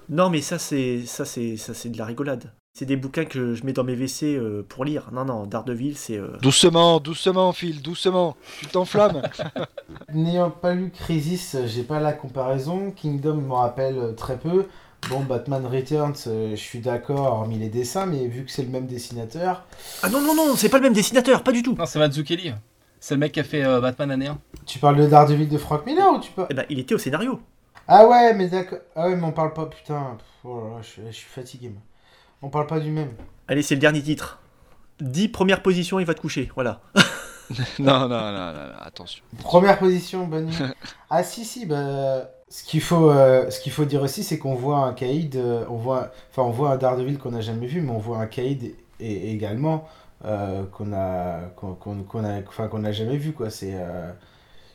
Non, 0.08 0.30
mais 0.30 0.40
ça, 0.40 0.58
c'est 0.58 1.04
ça, 1.06 1.24
c'est 1.24 1.56
ça, 1.56 1.74
c'est 1.74 1.88
de 1.88 1.98
la 1.98 2.04
rigolade. 2.04 2.52
C'est 2.76 2.86
des 2.86 2.96
bouquins 2.96 3.24
que 3.24 3.54
je 3.54 3.64
mets 3.64 3.72
dans 3.72 3.84
mes 3.84 3.94
WC 3.94 4.34
euh, 4.34 4.66
pour 4.68 4.84
lire. 4.84 5.10
Non, 5.12 5.24
non, 5.24 5.46
Daredevil, 5.46 5.96
c'est. 5.96 6.18
Euh, 6.18 6.36
doucement, 6.42 6.98
doucement, 6.98 7.52
Phil, 7.52 7.80
doucement. 7.80 8.36
Tu 8.58 8.66
t'enflammes. 8.66 9.22
N'ayant 10.12 10.50
pas 10.50 10.74
lu 10.74 10.90
Crisis, 10.90 11.56
j'ai 11.66 11.84
pas 11.84 12.00
la 12.00 12.12
comparaison. 12.12 12.90
Kingdom 12.90 13.36
me 13.36 13.52
rappelle 13.52 13.96
euh, 13.96 14.12
très 14.12 14.36
peu. 14.36 14.66
Bon, 15.08 15.20
Batman 15.20 15.64
Returns, 15.64 16.16
je 16.26 16.56
suis 16.56 16.80
d'accord, 16.80 17.20
hormis 17.20 17.58
les 17.58 17.68
dessins, 17.68 18.06
mais 18.06 18.26
vu 18.26 18.44
que 18.44 18.50
c'est 18.50 18.64
le 18.64 18.70
même 18.70 18.86
dessinateur. 18.86 19.64
Ah 20.02 20.08
non, 20.08 20.20
non, 20.20 20.34
non, 20.34 20.56
c'est 20.56 20.68
pas 20.68 20.78
le 20.78 20.84
même 20.84 20.94
dessinateur, 20.94 21.44
pas 21.44 21.52
du 21.52 21.62
tout. 21.62 21.76
Non, 21.78 21.86
c'est 21.86 22.00
Mazzucchelli. 22.00 22.54
C'est 22.98 23.14
le 23.14 23.20
mec 23.20 23.30
qui 23.30 23.38
a 23.38 23.44
fait 23.44 23.62
Batman 23.62 24.10
année 24.10 24.26
1. 24.26 24.38
Tu 24.66 24.80
parles 24.80 24.96
de 24.96 25.06
Daredevil 25.06 25.48
de 25.48 25.58
Frank 25.58 25.86
Miller 25.86 26.10
ou 26.12 26.18
tu 26.18 26.32
parles. 26.32 26.48
Eh 26.50 26.54
ben, 26.54 26.64
il 26.70 26.80
était 26.80 26.94
au 26.96 26.98
scénario. 26.98 27.38
Ah 27.86 28.04
ouais, 28.08 28.34
mais 28.34 28.48
d'accord. 28.48 28.78
Ah 28.96 29.06
ouais, 29.06 29.14
mais 29.14 29.24
on 29.24 29.32
parle 29.32 29.52
pas, 29.52 29.66
putain. 29.66 30.16
Oh 30.42 30.70
là 30.70 30.76
là, 30.78 31.10
je 31.10 31.14
suis 31.14 31.28
fatigué, 31.28 31.68
moi. 31.68 31.82
On 32.44 32.50
parle 32.50 32.66
pas 32.66 32.78
du 32.78 32.90
même. 32.90 33.08
Allez, 33.48 33.62
c'est 33.62 33.74
le 33.74 33.80
dernier 33.80 34.02
titre. 34.02 34.38
10 35.00 35.28
première 35.28 35.62
position, 35.62 35.98
il 35.98 36.04
va 36.04 36.12
te 36.12 36.20
coucher. 36.20 36.50
Voilà. 36.54 36.82
non, 37.78 38.00
non, 38.00 38.08
non, 38.08 38.52
non, 38.52 38.72
attention. 38.80 39.24
Première 39.42 39.78
position, 39.78 40.26
bonne 40.26 40.46
nuit. 40.46 40.56
ah 41.10 41.22
si, 41.24 41.46
si, 41.46 41.64
bah... 41.64 42.28
Ce 42.50 42.62
qu'il 42.62 42.82
faut, 42.82 43.08
euh, 43.08 43.50
ce 43.50 43.60
qu'il 43.60 43.72
faut 43.72 43.86
dire 43.86 44.02
aussi, 44.02 44.22
c'est 44.22 44.38
qu'on 44.38 44.54
voit 44.54 44.80
un 44.80 44.92
Caïd, 44.92 45.36
euh, 45.36 45.64
on 45.70 45.76
voit, 45.76 46.12
enfin 46.30 46.42
on 46.42 46.50
voit 46.50 46.72
un 46.72 46.76
Daredevil 46.76 47.16
qu'on 47.16 47.30
n'a 47.30 47.40
jamais 47.40 47.66
vu, 47.66 47.80
mais 47.80 47.90
on 47.90 47.98
voit 47.98 48.18
un 48.18 48.26
Caïd 48.26 48.74
et, 49.00 49.32
également 49.32 49.88
euh, 50.26 50.64
qu'on 50.66 50.92
a, 50.92 51.40
qu'on, 51.56 52.24
a, 52.24 52.40
enfin 52.46 52.68
qu'on 52.68 52.80
n'a 52.80 52.92
jamais 52.92 53.16
vu 53.16 53.32
quoi. 53.32 53.48
C'est, 53.48 53.74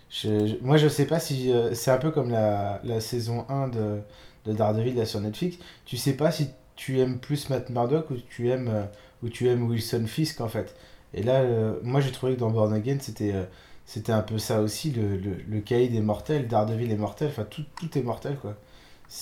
je, 0.09 0.57
moi 0.61 0.77
je 0.77 0.87
sais 0.87 1.05
pas 1.05 1.19
si 1.19 1.53
c'est 1.73 1.91
un 1.91 1.99
peu 1.99 2.09
comme 2.09 2.31
la, 2.31 2.81
la 2.83 2.99
saison 2.99 3.45
1 3.47 3.67
de, 3.69 4.01
de 4.45 4.53
Daredevil 4.53 4.95
là 4.95 5.05
sur 5.05 5.21
Netflix. 5.21 5.57
Tu 5.85 5.95
sais 5.95 6.13
pas 6.13 6.31
si 6.31 6.49
tu 6.79 7.01
aimes 7.01 7.19
plus 7.19 7.49
Matt 7.49 7.69
Murdock 7.69 8.09
ou 8.09 8.15
tu 8.29 8.49
aimes, 8.49 8.69
euh, 8.71 8.85
ou 9.21 9.27
tu 9.27 9.49
aimes 9.49 9.67
Wilson 9.69 10.05
Fisk 10.07 10.39
en 10.39 10.47
fait. 10.47 10.77
Et 11.13 11.23
là, 11.23 11.41
euh, 11.41 11.73
moi 11.83 11.99
j'ai 11.99 12.13
trouvé 12.13 12.35
que 12.35 12.39
dans 12.39 12.51
Born 12.51 12.73
Again, 12.73 12.99
c'était 13.01 13.33
euh, 13.33 13.43
c'était 13.85 14.13
un 14.13 14.21
peu 14.21 14.37
ça 14.37 14.61
aussi, 14.61 14.91
le, 14.91 15.17
le, 15.17 15.31
le 15.45 15.59
cahier 15.59 15.89
des 15.89 15.99
mortels, 15.99 16.47
Daredevil 16.47 16.89
est 16.89 16.95
mortel, 16.95 17.27
enfin 17.27 17.43
tout, 17.43 17.63
tout 17.77 17.97
est 17.97 18.01
mortel 18.01 18.37
quoi. 18.37 18.55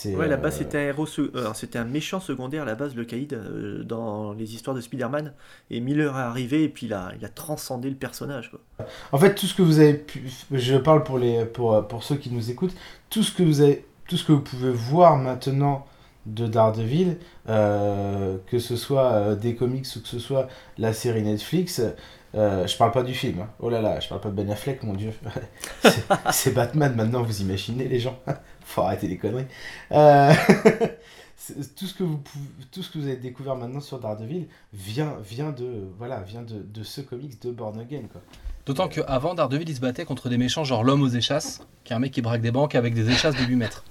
Ouais, 0.06 0.28
là-bas 0.28 0.52
c'était 0.52 0.78
un 0.78 0.82
héros, 0.82 1.08
c'était 1.56 1.80
un 1.80 1.86
méchant 1.86 2.20
secondaire 2.20 2.64
à 2.64 2.66
la 2.66 2.76
base, 2.76 2.94
le 2.94 3.06
Caïd, 3.06 3.34
dans 3.86 4.34
les 4.34 4.54
histoires 4.54 4.76
de 4.76 4.82
Spider-Man. 4.82 5.34
Et 5.72 5.80
Miller 5.80 6.14
est 6.16 6.22
arrivé 6.22 6.66
et 6.66 6.70
puis 6.70 6.88
il 6.88 6.94
a, 6.94 7.14
il 7.18 7.24
a 7.24 7.30
transcendé 7.30 7.90
le 7.90 7.96
personnage. 7.96 8.52
Quoi. 8.52 8.86
En 9.14 9.18
fait, 9.18 9.34
tout 9.34 9.46
ce 9.46 9.56
que 9.56 9.62
vous 9.62 9.80
avez 9.80 9.94
pu, 9.94 10.30
je 10.52 10.76
parle 10.76 11.06
pour, 11.06 11.18
les, 11.18 11.46
pour, 11.46 11.88
pour 11.88 12.04
ceux 12.04 12.18
qui 12.18 12.30
nous 12.30 12.52
écoutent, 12.52 12.76
tout 13.10 13.24
ce 13.24 13.32
que 13.32 13.44
vous 13.44 13.62
avez, 13.62 13.86
tout 14.10 14.18
ce 14.18 14.26
que 14.26 14.34
vous 14.34 14.42
pouvez 14.42 14.72
voir 14.72 15.16
maintenant 15.16 15.86
de 16.28 16.46
Daredevil, 16.46 17.18
euh, 17.50 18.38
que 18.48 18.60
ce 18.60 18.76
soit 18.76 19.12
euh, 19.14 19.36
des 19.36 19.56
comics 19.56 19.88
ou 19.96 20.02
que 20.02 20.08
ce 20.08 20.20
soit 20.20 20.48
la 20.78 20.94
série 20.94 21.24
Netflix. 21.24 21.82
Euh, 22.36 22.68
je 22.68 22.78
parle 22.78 22.92
pas 22.92 23.04
du 23.04 23.14
film. 23.14 23.40
Hein. 23.42 23.50
Oh 23.60 23.70
là 23.70 23.82
là, 23.82 24.00
je 24.00 24.10
parle 24.10 24.22
pas 24.22 24.30
de 24.30 24.36
Ben 24.36 24.50
Affleck, 24.52 24.84
mon 24.84 24.94
dieu. 24.94 25.14
c'est 26.32 26.54
Batman 26.54 26.94
maintenant, 26.96 27.24
vous 27.24 27.42
imaginez 27.42 27.88
les 27.88 28.00
gens. 28.00 28.20
Faut 28.66 28.82
arrêter 28.82 29.08
les 29.08 29.18
conneries. 29.18 29.46
tout 29.90 31.86
ce 31.86 31.94
que 31.94 32.04
vous 32.04 32.20
tout 32.72 32.84
ce 32.84 32.92
que 32.92 32.98
vous 32.98 33.06
avez 33.06 33.16
découvert 33.16 33.56
maintenant 33.56 33.80
sur 33.80 34.00
Daredevil 34.00 34.48
vient 34.74 35.16
vient 35.24 35.52
de 35.52 35.88
voilà 35.98 36.20
vient 36.20 36.42
de, 36.42 36.62
de 36.62 36.84
ce 36.84 37.00
comics 37.00 37.42
de 37.42 37.52
Born 37.52 37.80
Again 37.80 38.04
quoi. 38.12 38.22
D'autant 38.66 38.90
qu'avant 38.90 39.34
Daredevil 39.34 39.70
il 39.70 39.76
se 39.76 39.80
battait 39.80 40.04
contre 40.04 40.28
des 40.28 40.38
méchants 40.38 40.66
genre 40.66 40.84
l'homme 40.84 41.02
aux 41.02 41.08
échasses, 41.08 41.66
qui 41.86 41.94
est 41.94 41.96
un 41.96 42.00
mec 42.00 42.12
qui 42.12 42.22
braque 42.22 42.42
des 42.42 42.52
banques 42.52 42.76
avec 42.76 42.94
des 42.94 43.10
échasses 43.10 43.38
de 43.38 43.46
8 43.46 43.56
mètres. 43.56 43.86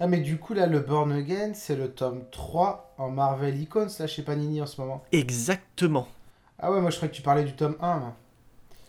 Ah, 0.00 0.06
mais 0.06 0.18
du 0.18 0.38
coup, 0.38 0.54
là, 0.54 0.66
le 0.66 0.80
Born 0.80 1.12
Again, 1.12 1.52
c'est 1.54 1.76
le 1.76 1.90
tome 1.90 2.24
3 2.32 2.94
en 2.98 3.10
Marvel 3.10 3.60
Icons, 3.60 3.88
là, 3.98 4.06
chez 4.06 4.22
Panini 4.22 4.60
en 4.60 4.66
ce 4.66 4.80
moment. 4.80 5.04
Exactement. 5.12 6.08
Ah 6.58 6.72
ouais, 6.72 6.80
moi, 6.80 6.90
je 6.90 6.96
croyais 6.96 7.10
que 7.10 7.16
tu 7.16 7.22
parlais 7.22 7.44
du 7.44 7.52
tome 7.52 7.76
1, 7.80 8.14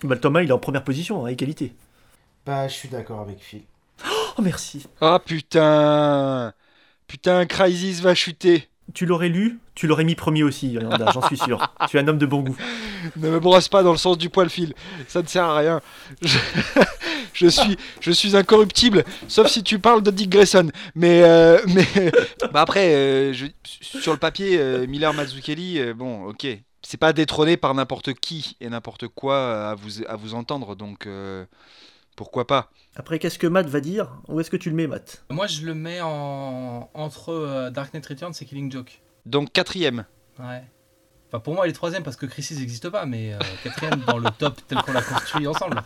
Bah, 0.04 0.16
le 0.16 0.20
tome 0.20 0.36
1, 0.38 0.44
il 0.44 0.50
est 0.50 0.54
en 0.54 0.60
première 0.60 0.84
position, 0.84 1.26
à 1.26 1.32
égalité. 1.32 1.74
Bah, 2.46 2.68
je 2.68 2.74
suis 2.74 2.90
d'accord 2.90 3.20
avec 3.22 3.40
Phil. 3.40 3.64
Oh, 4.38 4.42
merci. 4.42 4.86
Ah, 5.00 5.20
putain 5.24 6.54
Putain, 7.08 7.46
Crisis 7.46 8.02
va 8.02 8.16
chuter 8.16 8.68
tu 8.94 9.06
l'aurais 9.06 9.30
lu, 9.30 9.60
tu 9.74 9.88
l'aurais 9.88 10.04
mis 10.04 10.16
premier 10.16 10.44
aussi, 10.44 10.78
j'en 11.14 11.22
suis 11.24 11.38
sûr. 11.38 11.74
tu 11.90 11.98
es 11.98 12.00
un 12.00 12.08
homme 12.08 12.18
de 12.18 12.26
bon 12.26 12.42
goût. 12.42 12.56
Ne 13.16 13.30
me 13.30 13.40
brosse 13.40 13.70
pas 13.70 13.84
dans 13.84 13.92
le 13.92 13.98
sens 13.98 14.18
du 14.18 14.30
poil 14.30 14.50
fil, 14.50 14.74
ça 15.08 15.22
ne 15.22 15.28
sert 15.28 15.44
à 15.44 15.58
rien. 15.58 15.82
je 17.34 17.48
suis, 17.48 17.78
je 18.00 18.12
suis 18.12 18.36
incorruptible, 18.36 19.04
sauf 19.28 19.48
si 19.48 19.64
tu 19.64 19.80
parles 19.80 20.02
de 20.02 20.12
Dick 20.12 20.30
Grayson. 20.30 20.72
Mais, 20.96 21.24
euh, 21.24 21.60
mais 21.68 21.86
bah 22.54 22.62
après, 22.62 22.94
euh, 22.94 23.34
sur 23.64 24.14
le 24.14 24.20
papier, 24.20 24.58
euh, 24.60 24.88
Miller 24.88 25.14
Mazzucchelli, 25.14 25.94
bon, 25.94 26.26
ok, 26.26 26.48
c'est 26.82 26.98
pas 26.98 27.14
détrôné 27.14 27.58
par 27.58 27.74
n'importe 27.74 28.14
qui 28.14 28.58
et 28.62 28.70
n'importe 28.70 29.08
quoi 29.08 29.70
à 29.70 29.76
vous, 29.76 30.04
à 30.08 30.16
vous 30.16 30.34
entendre, 30.34 30.76
donc 30.76 31.08
pourquoi 32.16 32.48
pas. 32.48 32.72
Après, 32.96 33.20
qu'est-ce 33.20 33.38
que 33.38 33.48
Matt 33.48 33.68
va 33.68 33.82
dire? 33.82 34.10
Où 34.30 34.40
est-ce 34.40 34.50
que 34.50 34.58
tu 34.58 34.70
le 34.70 34.76
mets, 34.76 34.88
Matt? 34.88 35.26
Moi, 35.30 35.48
je 35.48 35.66
le 35.66 35.76
mets 35.76 36.00
en... 36.02 36.90
entre 36.94 37.70
Dark 37.74 37.94
Knight 37.94 38.06
Returns 38.06 38.34
et 38.40 38.46
Killing 38.46 38.72
Joke. 38.72 39.02
Donc 39.26 39.52
quatrième. 39.52 40.06
Ouais. 40.40 40.64
Enfin, 41.30 41.40
pour 41.40 41.54
moi, 41.54 41.68
il 41.68 41.72
est 41.72 41.74
troisième 41.74 42.04
parce 42.04 42.16
que 42.16 42.26
Crisis 42.26 42.60
n'existe 42.60 42.90
pas, 42.90 43.06
mais 43.06 43.34
quatrième 43.64 44.02
dans 44.08 44.18
le 44.18 44.30
top 44.38 44.62
tel 44.68 44.78
qu'on 44.80 44.94
l'a 44.94 45.02
construit 45.02 45.48
ensemble. 45.48 45.82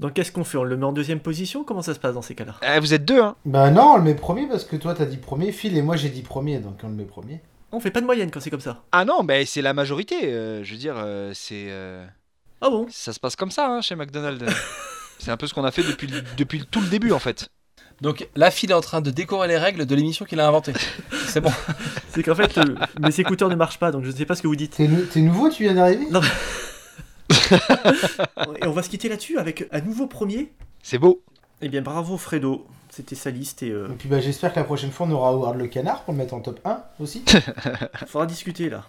Donc 0.00 0.14
qu'est-ce 0.14 0.32
qu'on 0.32 0.44
fait? 0.44 0.56
On 0.56 0.64
le 0.64 0.78
met 0.78 0.86
en 0.86 0.92
deuxième 0.92 1.20
position? 1.20 1.62
Comment 1.62 1.82
ça 1.82 1.92
se 1.92 2.00
passe 2.00 2.14
dans 2.14 2.22
ces 2.22 2.34
cas-là? 2.34 2.54
Eh, 2.62 2.80
Vous 2.80 2.94
êtes 2.94 3.04
deux, 3.04 3.20
hein 3.20 3.36
Bah 3.44 3.70
non, 3.70 3.92
on 3.94 3.96
le 3.98 4.02
met 4.02 4.14
premier 4.14 4.46
parce 4.46 4.64
que 4.64 4.76
toi 4.76 4.94
t'as 4.94 5.04
dit 5.04 5.18
premier, 5.18 5.52
Phil 5.52 5.76
et 5.76 5.82
moi 5.82 5.96
j'ai 5.96 6.08
dit 6.08 6.22
premier, 6.22 6.58
donc 6.58 6.78
on 6.82 6.88
le 6.88 6.94
met 6.94 7.04
premier. 7.04 7.42
On 7.70 7.80
fait 7.80 7.90
pas 7.90 8.00
de 8.00 8.06
moyenne 8.06 8.30
quand 8.30 8.40
c'est 8.40 8.50
comme 8.50 8.60
ça. 8.60 8.82
Ah 8.92 9.04
non, 9.04 9.22
mais 9.22 9.44
c'est 9.44 9.62
la 9.62 9.74
majorité. 9.74 10.32
Euh, 10.32 10.64
je 10.64 10.72
veux 10.72 10.78
dire, 10.78 10.94
euh, 10.96 11.32
c'est. 11.34 11.66
Euh, 11.68 12.04
ah 12.62 12.70
bon? 12.70 12.86
Ça 12.90 13.12
se 13.12 13.20
passe 13.20 13.36
comme 13.36 13.50
ça 13.50 13.68
hein, 13.68 13.82
chez 13.82 13.94
McDonald's. 13.94 14.50
c'est 15.18 15.30
un 15.30 15.36
peu 15.36 15.46
ce 15.46 15.52
qu'on 15.52 15.64
a 15.64 15.70
fait 15.70 15.82
depuis, 15.82 16.08
depuis 16.38 16.64
tout 16.68 16.80
le 16.80 16.88
début 16.88 17.12
en 17.12 17.18
fait. 17.18 17.50
Donc 18.00 18.26
la 18.34 18.50
fille 18.50 18.70
est 18.70 18.74
en 18.74 18.80
train 18.80 19.02
de 19.02 19.10
décorer 19.10 19.48
les 19.48 19.58
règles 19.58 19.84
de 19.84 19.94
l'émission 19.94 20.24
qu'il 20.24 20.40
a 20.40 20.48
inventée. 20.48 20.72
C'est 21.30 21.40
bon. 21.40 21.50
c'est 22.10 22.22
qu'en 22.22 22.34
fait, 22.34 22.58
mes 23.00 23.20
écouteurs 23.20 23.48
ne 23.48 23.54
marchent 23.54 23.78
pas, 23.78 23.92
donc 23.92 24.04
je 24.04 24.10
ne 24.10 24.16
sais 24.16 24.26
pas 24.26 24.34
ce 24.34 24.42
que 24.42 24.48
vous 24.48 24.56
dites. 24.56 24.76
T'es 24.76 25.20
nouveau, 25.20 25.48
tu 25.48 25.62
viens 25.62 25.74
d'arriver? 25.74 26.06
Non. 26.10 26.20
et 28.60 28.66
on 28.66 28.72
va 28.72 28.82
se 28.82 28.90
quitter 28.90 29.08
là-dessus 29.08 29.38
avec 29.38 29.68
un 29.70 29.80
nouveau 29.80 30.06
premier. 30.06 30.52
C'est 30.82 30.98
beau. 30.98 31.22
Eh 31.62 31.68
bien, 31.68 31.82
bravo 31.82 32.16
Fredo. 32.16 32.66
C'était 32.90 33.14
sa 33.14 33.30
liste 33.30 33.62
et. 33.62 33.70
Euh, 33.70 33.88
et 33.88 33.94
puis 33.94 34.08
bah, 34.08 34.18
j'espère 34.20 34.52
que 34.52 34.58
la 34.58 34.64
prochaine 34.64 34.90
fois 34.90 35.06
on 35.06 35.12
aura 35.12 35.30
Howard 35.30 35.56
le 35.56 35.68
canard 35.68 36.02
pour 36.02 36.12
le 36.12 36.18
mettre 36.18 36.34
en 36.34 36.40
top 36.40 36.58
1 36.64 36.82
aussi. 36.98 37.22
Faudra 38.06 38.26
discuter 38.26 38.68
là. 38.68 38.86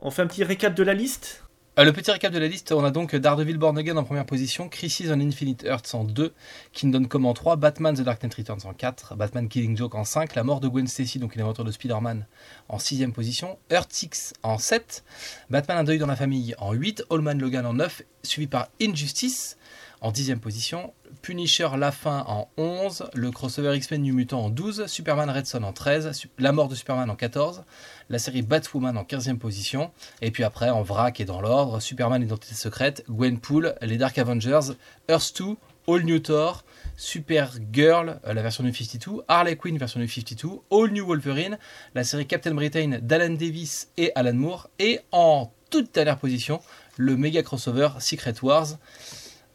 On 0.00 0.10
fait 0.10 0.22
un 0.22 0.26
petit 0.26 0.42
récap 0.42 0.74
de 0.74 0.82
la 0.82 0.94
liste? 0.94 1.44
Euh, 1.78 1.84
le 1.84 1.92
petit 1.92 2.10
récap 2.10 2.32
de 2.32 2.38
la 2.38 2.48
liste, 2.48 2.72
on 2.72 2.84
a 2.84 2.90
donc 2.90 3.14
Daredevil 3.14 3.58
Born 3.58 3.76
Again 3.76 3.96
en 3.96 4.04
première 4.04 4.24
position, 4.24 4.68
Crisis 4.68 5.08
on 5.10 5.20
Infinite 5.20 5.64
Earths 5.64 5.94
en 5.94 6.04
2, 6.04 6.32
Kingdom 6.72 7.04
Come 7.04 7.26
en 7.26 7.34
3, 7.34 7.56
Batman 7.56 7.94
The 7.94 8.00
Dark 8.00 8.22
Knight 8.22 8.34
Returns 8.34 8.60
en 8.64 8.72
4, 8.72 9.14
Batman 9.16 9.46
Killing 9.48 9.76
Joke 9.76 9.94
en 9.94 10.04
5, 10.04 10.34
La 10.34 10.42
mort 10.42 10.60
de 10.60 10.68
Gwen 10.68 10.86
Stacy, 10.86 11.18
donc 11.18 11.36
est 11.36 11.42
retour 11.42 11.64
de 11.64 11.70
Spider-Man 11.70 12.26
en 12.68 12.78
6 12.78 13.08
position, 13.08 13.58
Earth 13.70 13.92
6 13.92 14.32
en 14.42 14.56
7, 14.56 15.04
Batman 15.50 15.78
Un 15.78 15.84
deuil 15.84 15.98
dans 15.98 16.06
la 16.06 16.16
famille 16.16 16.54
en 16.58 16.72
8, 16.72 17.04
Allman 17.10 17.38
Logan 17.38 17.66
en 17.66 17.74
9, 17.74 18.02
suivi 18.22 18.46
par 18.46 18.68
Injustice 18.80 19.58
en 20.00 20.12
10 20.12 20.36
position, 20.36 20.94
Punisher 21.22 21.68
La 21.76 21.92
Fin 21.92 22.24
en 22.26 22.48
11, 22.56 23.10
le 23.14 23.30
crossover 23.30 23.76
X-Men 23.76 24.02
New 24.02 24.14
Mutant 24.14 24.44
en 24.44 24.50
12, 24.50 24.86
Superman 24.86 25.30
Red 25.30 25.46
Son 25.46 25.62
en 25.62 25.72
13, 25.72 26.28
La 26.38 26.52
mort 26.52 26.68
de 26.68 26.74
Superman 26.74 27.10
en 27.10 27.16
14, 27.16 27.64
la 28.10 28.18
série 28.18 28.42
Batwoman 28.42 28.96
en 28.96 29.02
15e 29.02 29.38
position, 29.38 29.90
et 30.22 30.30
puis 30.30 30.44
après 30.44 30.70
en 30.70 30.82
vrac 30.82 31.20
et 31.20 31.24
dans 31.24 31.40
l'ordre, 31.40 31.80
Superman 31.80 32.22
Identité 32.22 32.54
Secrète, 32.54 33.04
Gwenpool, 33.08 33.74
les 33.82 33.96
Dark 33.96 34.16
Avengers, 34.18 34.72
Earth 35.08 35.34
2, 35.38 35.56
All 35.88 36.02
New 36.02 36.18
Thor, 36.18 36.64
Supergirl, 36.96 38.18
euh, 38.26 38.34
la 38.34 38.42
version 38.42 38.64
New 38.64 38.74
52, 38.74 39.22
Harley 39.28 39.56
Quinn 39.56 39.78
version 39.78 40.00
New 40.00 40.08
52, 40.08 40.48
All 40.70 40.90
New 40.90 41.06
Wolverine, 41.06 41.58
la 41.94 42.04
série 42.04 42.26
Captain 42.26 42.54
Britain 42.54 42.98
d'Alan 43.00 43.34
Davis 43.34 43.88
et 43.96 44.10
Alan 44.14 44.34
Moore, 44.34 44.68
et 44.78 45.00
en 45.12 45.52
toute 45.70 45.94
dernière 45.94 46.18
position, 46.18 46.60
le 46.96 47.16
méga 47.16 47.42
crossover 47.42 47.88
Secret 48.00 48.34
Wars. 48.42 48.78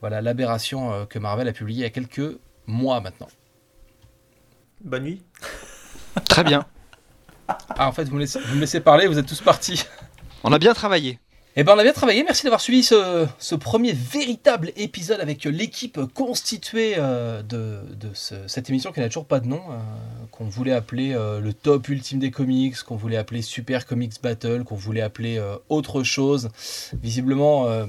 Voilà 0.02 0.20
l'aberration 0.22 0.92
euh, 0.92 1.06
que 1.06 1.20
Marvel 1.20 1.48
a 1.48 1.54
publiée 1.54 1.80
il 1.80 1.84
y 1.84 1.86
a 1.86 1.92
quelques 1.92 2.40
mois 2.66 3.02
maintenant. 3.02 3.30
Bonne 4.84 5.04
nuit. 5.04 5.24
Très 6.28 6.44
bien. 6.44 6.66
Ah, 7.48 7.88
en 7.88 7.92
fait, 7.92 8.06
vous 8.06 8.16
me, 8.16 8.22
laissez, 8.22 8.40
vous 8.40 8.56
me 8.56 8.62
laissez 8.62 8.80
parler, 8.80 9.08
vous 9.08 9.20
êtes 9.20 9.28
tous 9.28 9.42
partis. 9.42 9.86
On 10.44 10.52
a 10.52 10.58
bien 10.58 10.74
travaillé. 10.74 11.20
Eh 11.58 11.66
ben, 11.66 11.74
on 11.76 11.80
a 11.80 11.84
bien 11.84 11.92
travaillé. 11.92 12.24
Merci 12.24 12.44
d'avoir 12.44 12.62
suivi 12.62 12.82
ce, 12.82 13.56
premier 13.56 13.92
véritable 13.92 14.72
épisode 14.78 15.20
avec 15.20 15.44
l'équipe 15.44 16.00
constituée 16.14 16.94
euh, 16.98 17.44
de, 17.44 17.82
de 17.94 18.08
ce, 18.14 18.36
cette 18.48 18.70
émission 18.70 18.94
qui 18.94 19.02
n'a 19.02 19.08
toujours 19.08 19.26
pas 19.26 19.42
de 19.42 19.48
nom, 19.48 19.62
euh, 19.70 19.78
qu'on 20.32 20.46
voulait 20.46 20.72
appeler 20.72 21.14
euh, 21.14 21.42
le 21.42 21.52
top 21.52 21.90
ultime 21.90 22.20
des 22.20 22.32
comics, 22.32 22.82
qu'on 22.84 22.96
voulait 22.96 23.18
appeler 23.18 23.42
Super 23.42 23.86
Comics 23.86 24.14
Battle, 24.24 24.64
qu'on 24.64 24.78
voulait 24.78 25.02
appeler 25.02 25.40
euh, 25.40 25.58
autre 25.68 26.04
chose. 26.04 26.48
Visiblement, 27.04 27.68
euh, 27.68 27.86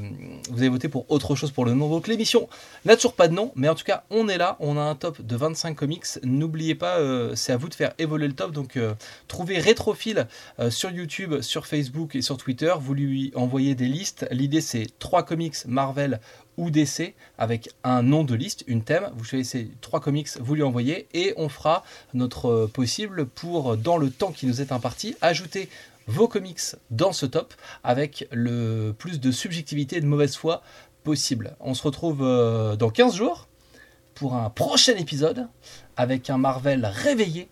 vous 0.50 0.58
avez 0.58 0.68
voté 0.68 0.88
pour 0.88 1.08
autre 1.08 1.36
chose 1.36 1.52
pour 1.52 1.64
le 1.64 1.72
nom. 1.74 1.88
Donc 1.88 2.08
l'émission 2.08 2.48
n'a 2.84 2.96
toujours 2.96 3.14
pas 3.14 3.28
de 3.28 3.34
nom, 3.34 3.52
mais 3.54 3.68
en 3.68 3.76
tout 3.76 3.84
cas, 3.84 4.02
on 4.10 4.28
est 4.28 4.38
là. 4.38 4.56
On 4.58 4.76
a 4.76 4.82
un 4.82 4.96
top 4.96 5.22
de 5.22 5.36
25 5.36 5.76
comics. 5.76 6.04
N'oubliez 6.24 6.74
pas, 6.74 6.98
euh, 6.98 7.36
c'est 7.36 7.52
à 7.52 7.56
vous 7.56 7.68
de 7.68 7.74
faire 7.74 7.92
évoluer 8.00 8.26
le 8.26 8.34
top. 8.34 8.50
Donc 8.50 8.76
euh, 8.76 8.94
trouvez 9.28 9.60
Rétrophile 9.60 10.26
sur 10.70 10.90
YouTube, 10.90 11.42
sur 11.42 11.66
Facebook 11.68 12.16
et 12.16 12.22
sur 12.22 12.36
Twitter. 12.36 12.72
Vous 12.80 12.94
lui 12.94 13.30
envoyez 13.36 13.51
des 13.60 13.88
listes. 13.88 14.26
L'idée, 14.30 14.60
c'est 14.60 14.86
trois 14.98 15.22
comics 15.22 15.56
Marvel 15.66 16.20
ou 16.56 16.70
DC 16.70 17.14
avec 17.38 17.70
un 17.84 18.02
nom 18.02 18.24
de 18.24 18.34
liste, 18.34 18.64
une 18.66 18.82
thème. 18.82 19.10
Vous 19.16 19.24
choisissez 19.24 19.70
trois 19.80 20.00
comics, 20.00 20.28
vous 20.40 20.54
lui 20.54 20.62
envoyez 20.62 21.06
et 21.12 21.34
on 21.36 21.48
fera 21.48 21.84
notre 22.14 22.66
possible 22.66 23.26
pour, 23.26 23.76
dans 23.76 23.96
le 23.96 24.10
temps 24.10 24.32
qui 24.32 24.46
nous 24.46 24.60
est 24.60 24.72
imparti, 24.72 25.16
ajouter 25.20 25.68
vos 26.06 26.28
comics 26.28 26.60
dans 26.90 27.12
ce 27.12 27.26
top 27.26 27.54
avec 27.84 28.26
le 28.32 28.92
plus 28.98 29.20
de 29.20 29.30
subjectivité 29.30 29.96
et 29.96 30.00
de 30.00 30.06
mauvaise 30.06 30.36
foi 30.36 30.62
possible. 31.04 31.56
On 31.60 31.74
se 31.74 31.82
retrouve 31.82 32.22
euh, 32.22 32.76
dans 32.76 32.90
15 32.90 33.14
jours 33.14 33.48
pour 34.14 34.34
un 34.34 34.50
prochain 34.50 34.96
épisode 34.96 35.48
avec 35.96 36.30
un 36.30 36.38
Marvel 36.38 36.84
réveillé 36.86 37.48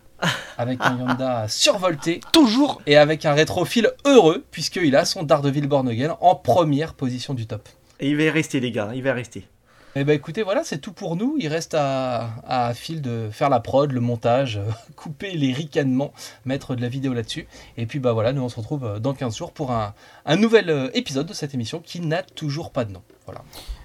avec 0.57 0.79
un 0.81 0.97
Yonda 0.97 1.47
survolté, 1.47 2.19
toujours, 2.31 2.81
et 2.87 2.97
avec 2.97 3.25
un 3.25 3.33
rétrophile 3.33 3.91
heureux, 4.05 4.43
puisqu'il 4.51 4.95
a 4.95 5.05
son 5.05 5.23
Daredevil 5.23 5.67
Born 5.67 5.87
Again 5.87 6.17
en 6.21 6.35
première 6.35 6.93
position 6.93 7.33
du 7.33 7.47
top. 7.47 7.67
Et 7.99 8.09
il 8.09 8.17
va 8.17 8.23
y 8.23 8.29
rester, 8.29 8.59
les 8.59 8.71
gars, 8.71 8.91
il 8.93 9.03
va 9.03 9.09
y 9.09 9.13
rester. 9.13 9.47
Eh 9.93 10.05
ben 10.05 10.13
écoutez, 10.13 10.41
voilà, 10.41 10.63
c'est 10.63 10.77
tout 10.77 10.93
pour 10.93 11.17
nous. 11.17 11.35
Il 11.37 11.49
reste 11.49 11.73
à, 11.77 12.29
à 12.47 12.73
Phil 12.73 13.01
de 13.01 13.27
faire 13.29 13.49
la 13.49 13.59
prod, 13.59 13.91
le 13.91 13.99
montage, 13.99 14.55
euh, 14.57 14.71
couper 14.95 15.31
les 15.31 15.51
ricanements, 15.51 16.13
mettre 16.45 16.75
de 16.75 16.81
la 16.81 16.87
vidéo 16.87 17.13
là-dessus. 17.13 17.45
Et 17.75 17.85
puis 17.85 17.99
bah 17.99 18.13
voilà, 18.13 18.31
nous 18.31 18.41
on 18.41 18.47
se 18.47 18.55
retrouve 18.55 18.85
euh, 18.85 18.99
dans 18.99 19.13
15 19.13 19.35
jours 19.35 19.51
pour 19.51 19.71
un, 19.71 19.93
un 20.25 20.37
nouvel 20.37 20.69
euh, 20.69 20.89
épisode 20.93 21.27
de 21.27 21.33
cette 21.33 21.53
émission 21.53 21.81
qui 21.83 21.99
n'a 21.99 22.23
toujours 22.23 22.71
pas 22.71 22.85
de 22.85 22.93
nom. 22.93 23.01
Voilà. 23.25 23.41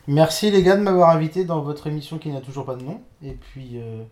Merci 0.06 0.52
les 0.52 0.62
gars 0.62 0.76
de 0.76 0.82
m'avoir 0.82 1.10
invité 1.10 1.44
dans 1.44 1.60
votre 1.60 1.88
émission 1.88 2.18
qui 2.18 2.28
n'a 2.28 2.40
toujours 2.40 2.64
pas 2.64 2.76
de 2.76 2.84
nom. 2.84 3.00
Et 3.24 3.32
puis 3.32 3.72
euh, 3.74 4.04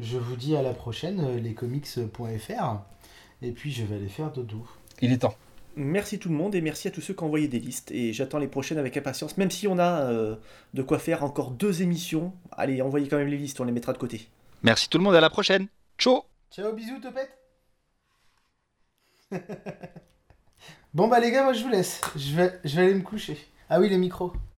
je 0.00 0.18
vous 0.18 0.36
dis 0.36 0.56
à 0.56 0.62
la 0.62 0.74
prochaine, 0.74 1.20
euh, 1.20 1.38
lescomics.fr. 1.38 2.80
Et 3.42 3.52
puis 3.52 3.72
je 3.72 3.84
vais 3.84 3.96
aller 3.96 4.08
faire 4.08 4.32
dodo. 4.32 4.66
Il 5.00 5.12
est 5.12 5.18
temps. 5.18 5.34
Merci 5.76 6.18
tout 6.18 6.28
le 6.28 6.36
monde 6.36 6.54
et 6.54 6.60
merci 6.60 6.86
à 6.86 6.90
tous 6.90 7.00
ceux 7.00 7.14
qui 7.14 7.22
ont 7.22 7.26
envoyé 7.26 7.48
des 7.48 7.58
listes. 7.58 7.90
Et 7.90 8.12
j'attends 8.12 8.38
les 8.38 8.46
prochaines 8.46 8.78
avec 8.78 8.96
impatience, 8.96 9.36
même 9.36 9.50
si 9.50 9.66
on 9.66 9.78
a 9.78 10.02
euh, 10.02 10.36
de 10.72 10.82
quoi 10.82 10.98
faire 10.98 11.24
encore 11.24 11.50
deux 11.50 11.82
émissions. 11.82 12.32
Allez, 12.52 12.80
envoyez 12.80 13.08
quand 13.08 13.18
même 13.18 13.28
les 13.28 13.38
listes, 13.38 13.60
on 13.60 13.64
les 13.64 13.72
mettra 13.72 13.92
de 13.92 13.98
côté. 13.98 14.28
Merci 14.62 14.88
tout 14.88 14.98
le 14.98 15.04
monde, 15.04 15.16
à 15.16 15.20
la 15.20 15.30
prochaine. 15.30 15.66
Ciao 15.98 16.22
Ciao, 16.50 16.72
bisous, 16.72 17.00
Topette 17.00 17.36
Bon 20.94 21.08
bah 21.08 21.18
les 21.18 21.32
gars, 21.32 21.42
moi 21.42 21.52
je 21.52 21.64
vous 21.64 21.70
laisse. 21.70 22.00
Je 22.14 22.36
vais, 22.36 22.60
je 22.64 22.76
vais 22.76 22.82
aller 22.82 22.94
me 22.94 23.02
coucher. 23.02 23.36
Ah 23.68 23.80
oui, 23.80 23.88
les 23.88 23.98
micros. 23.98 24.32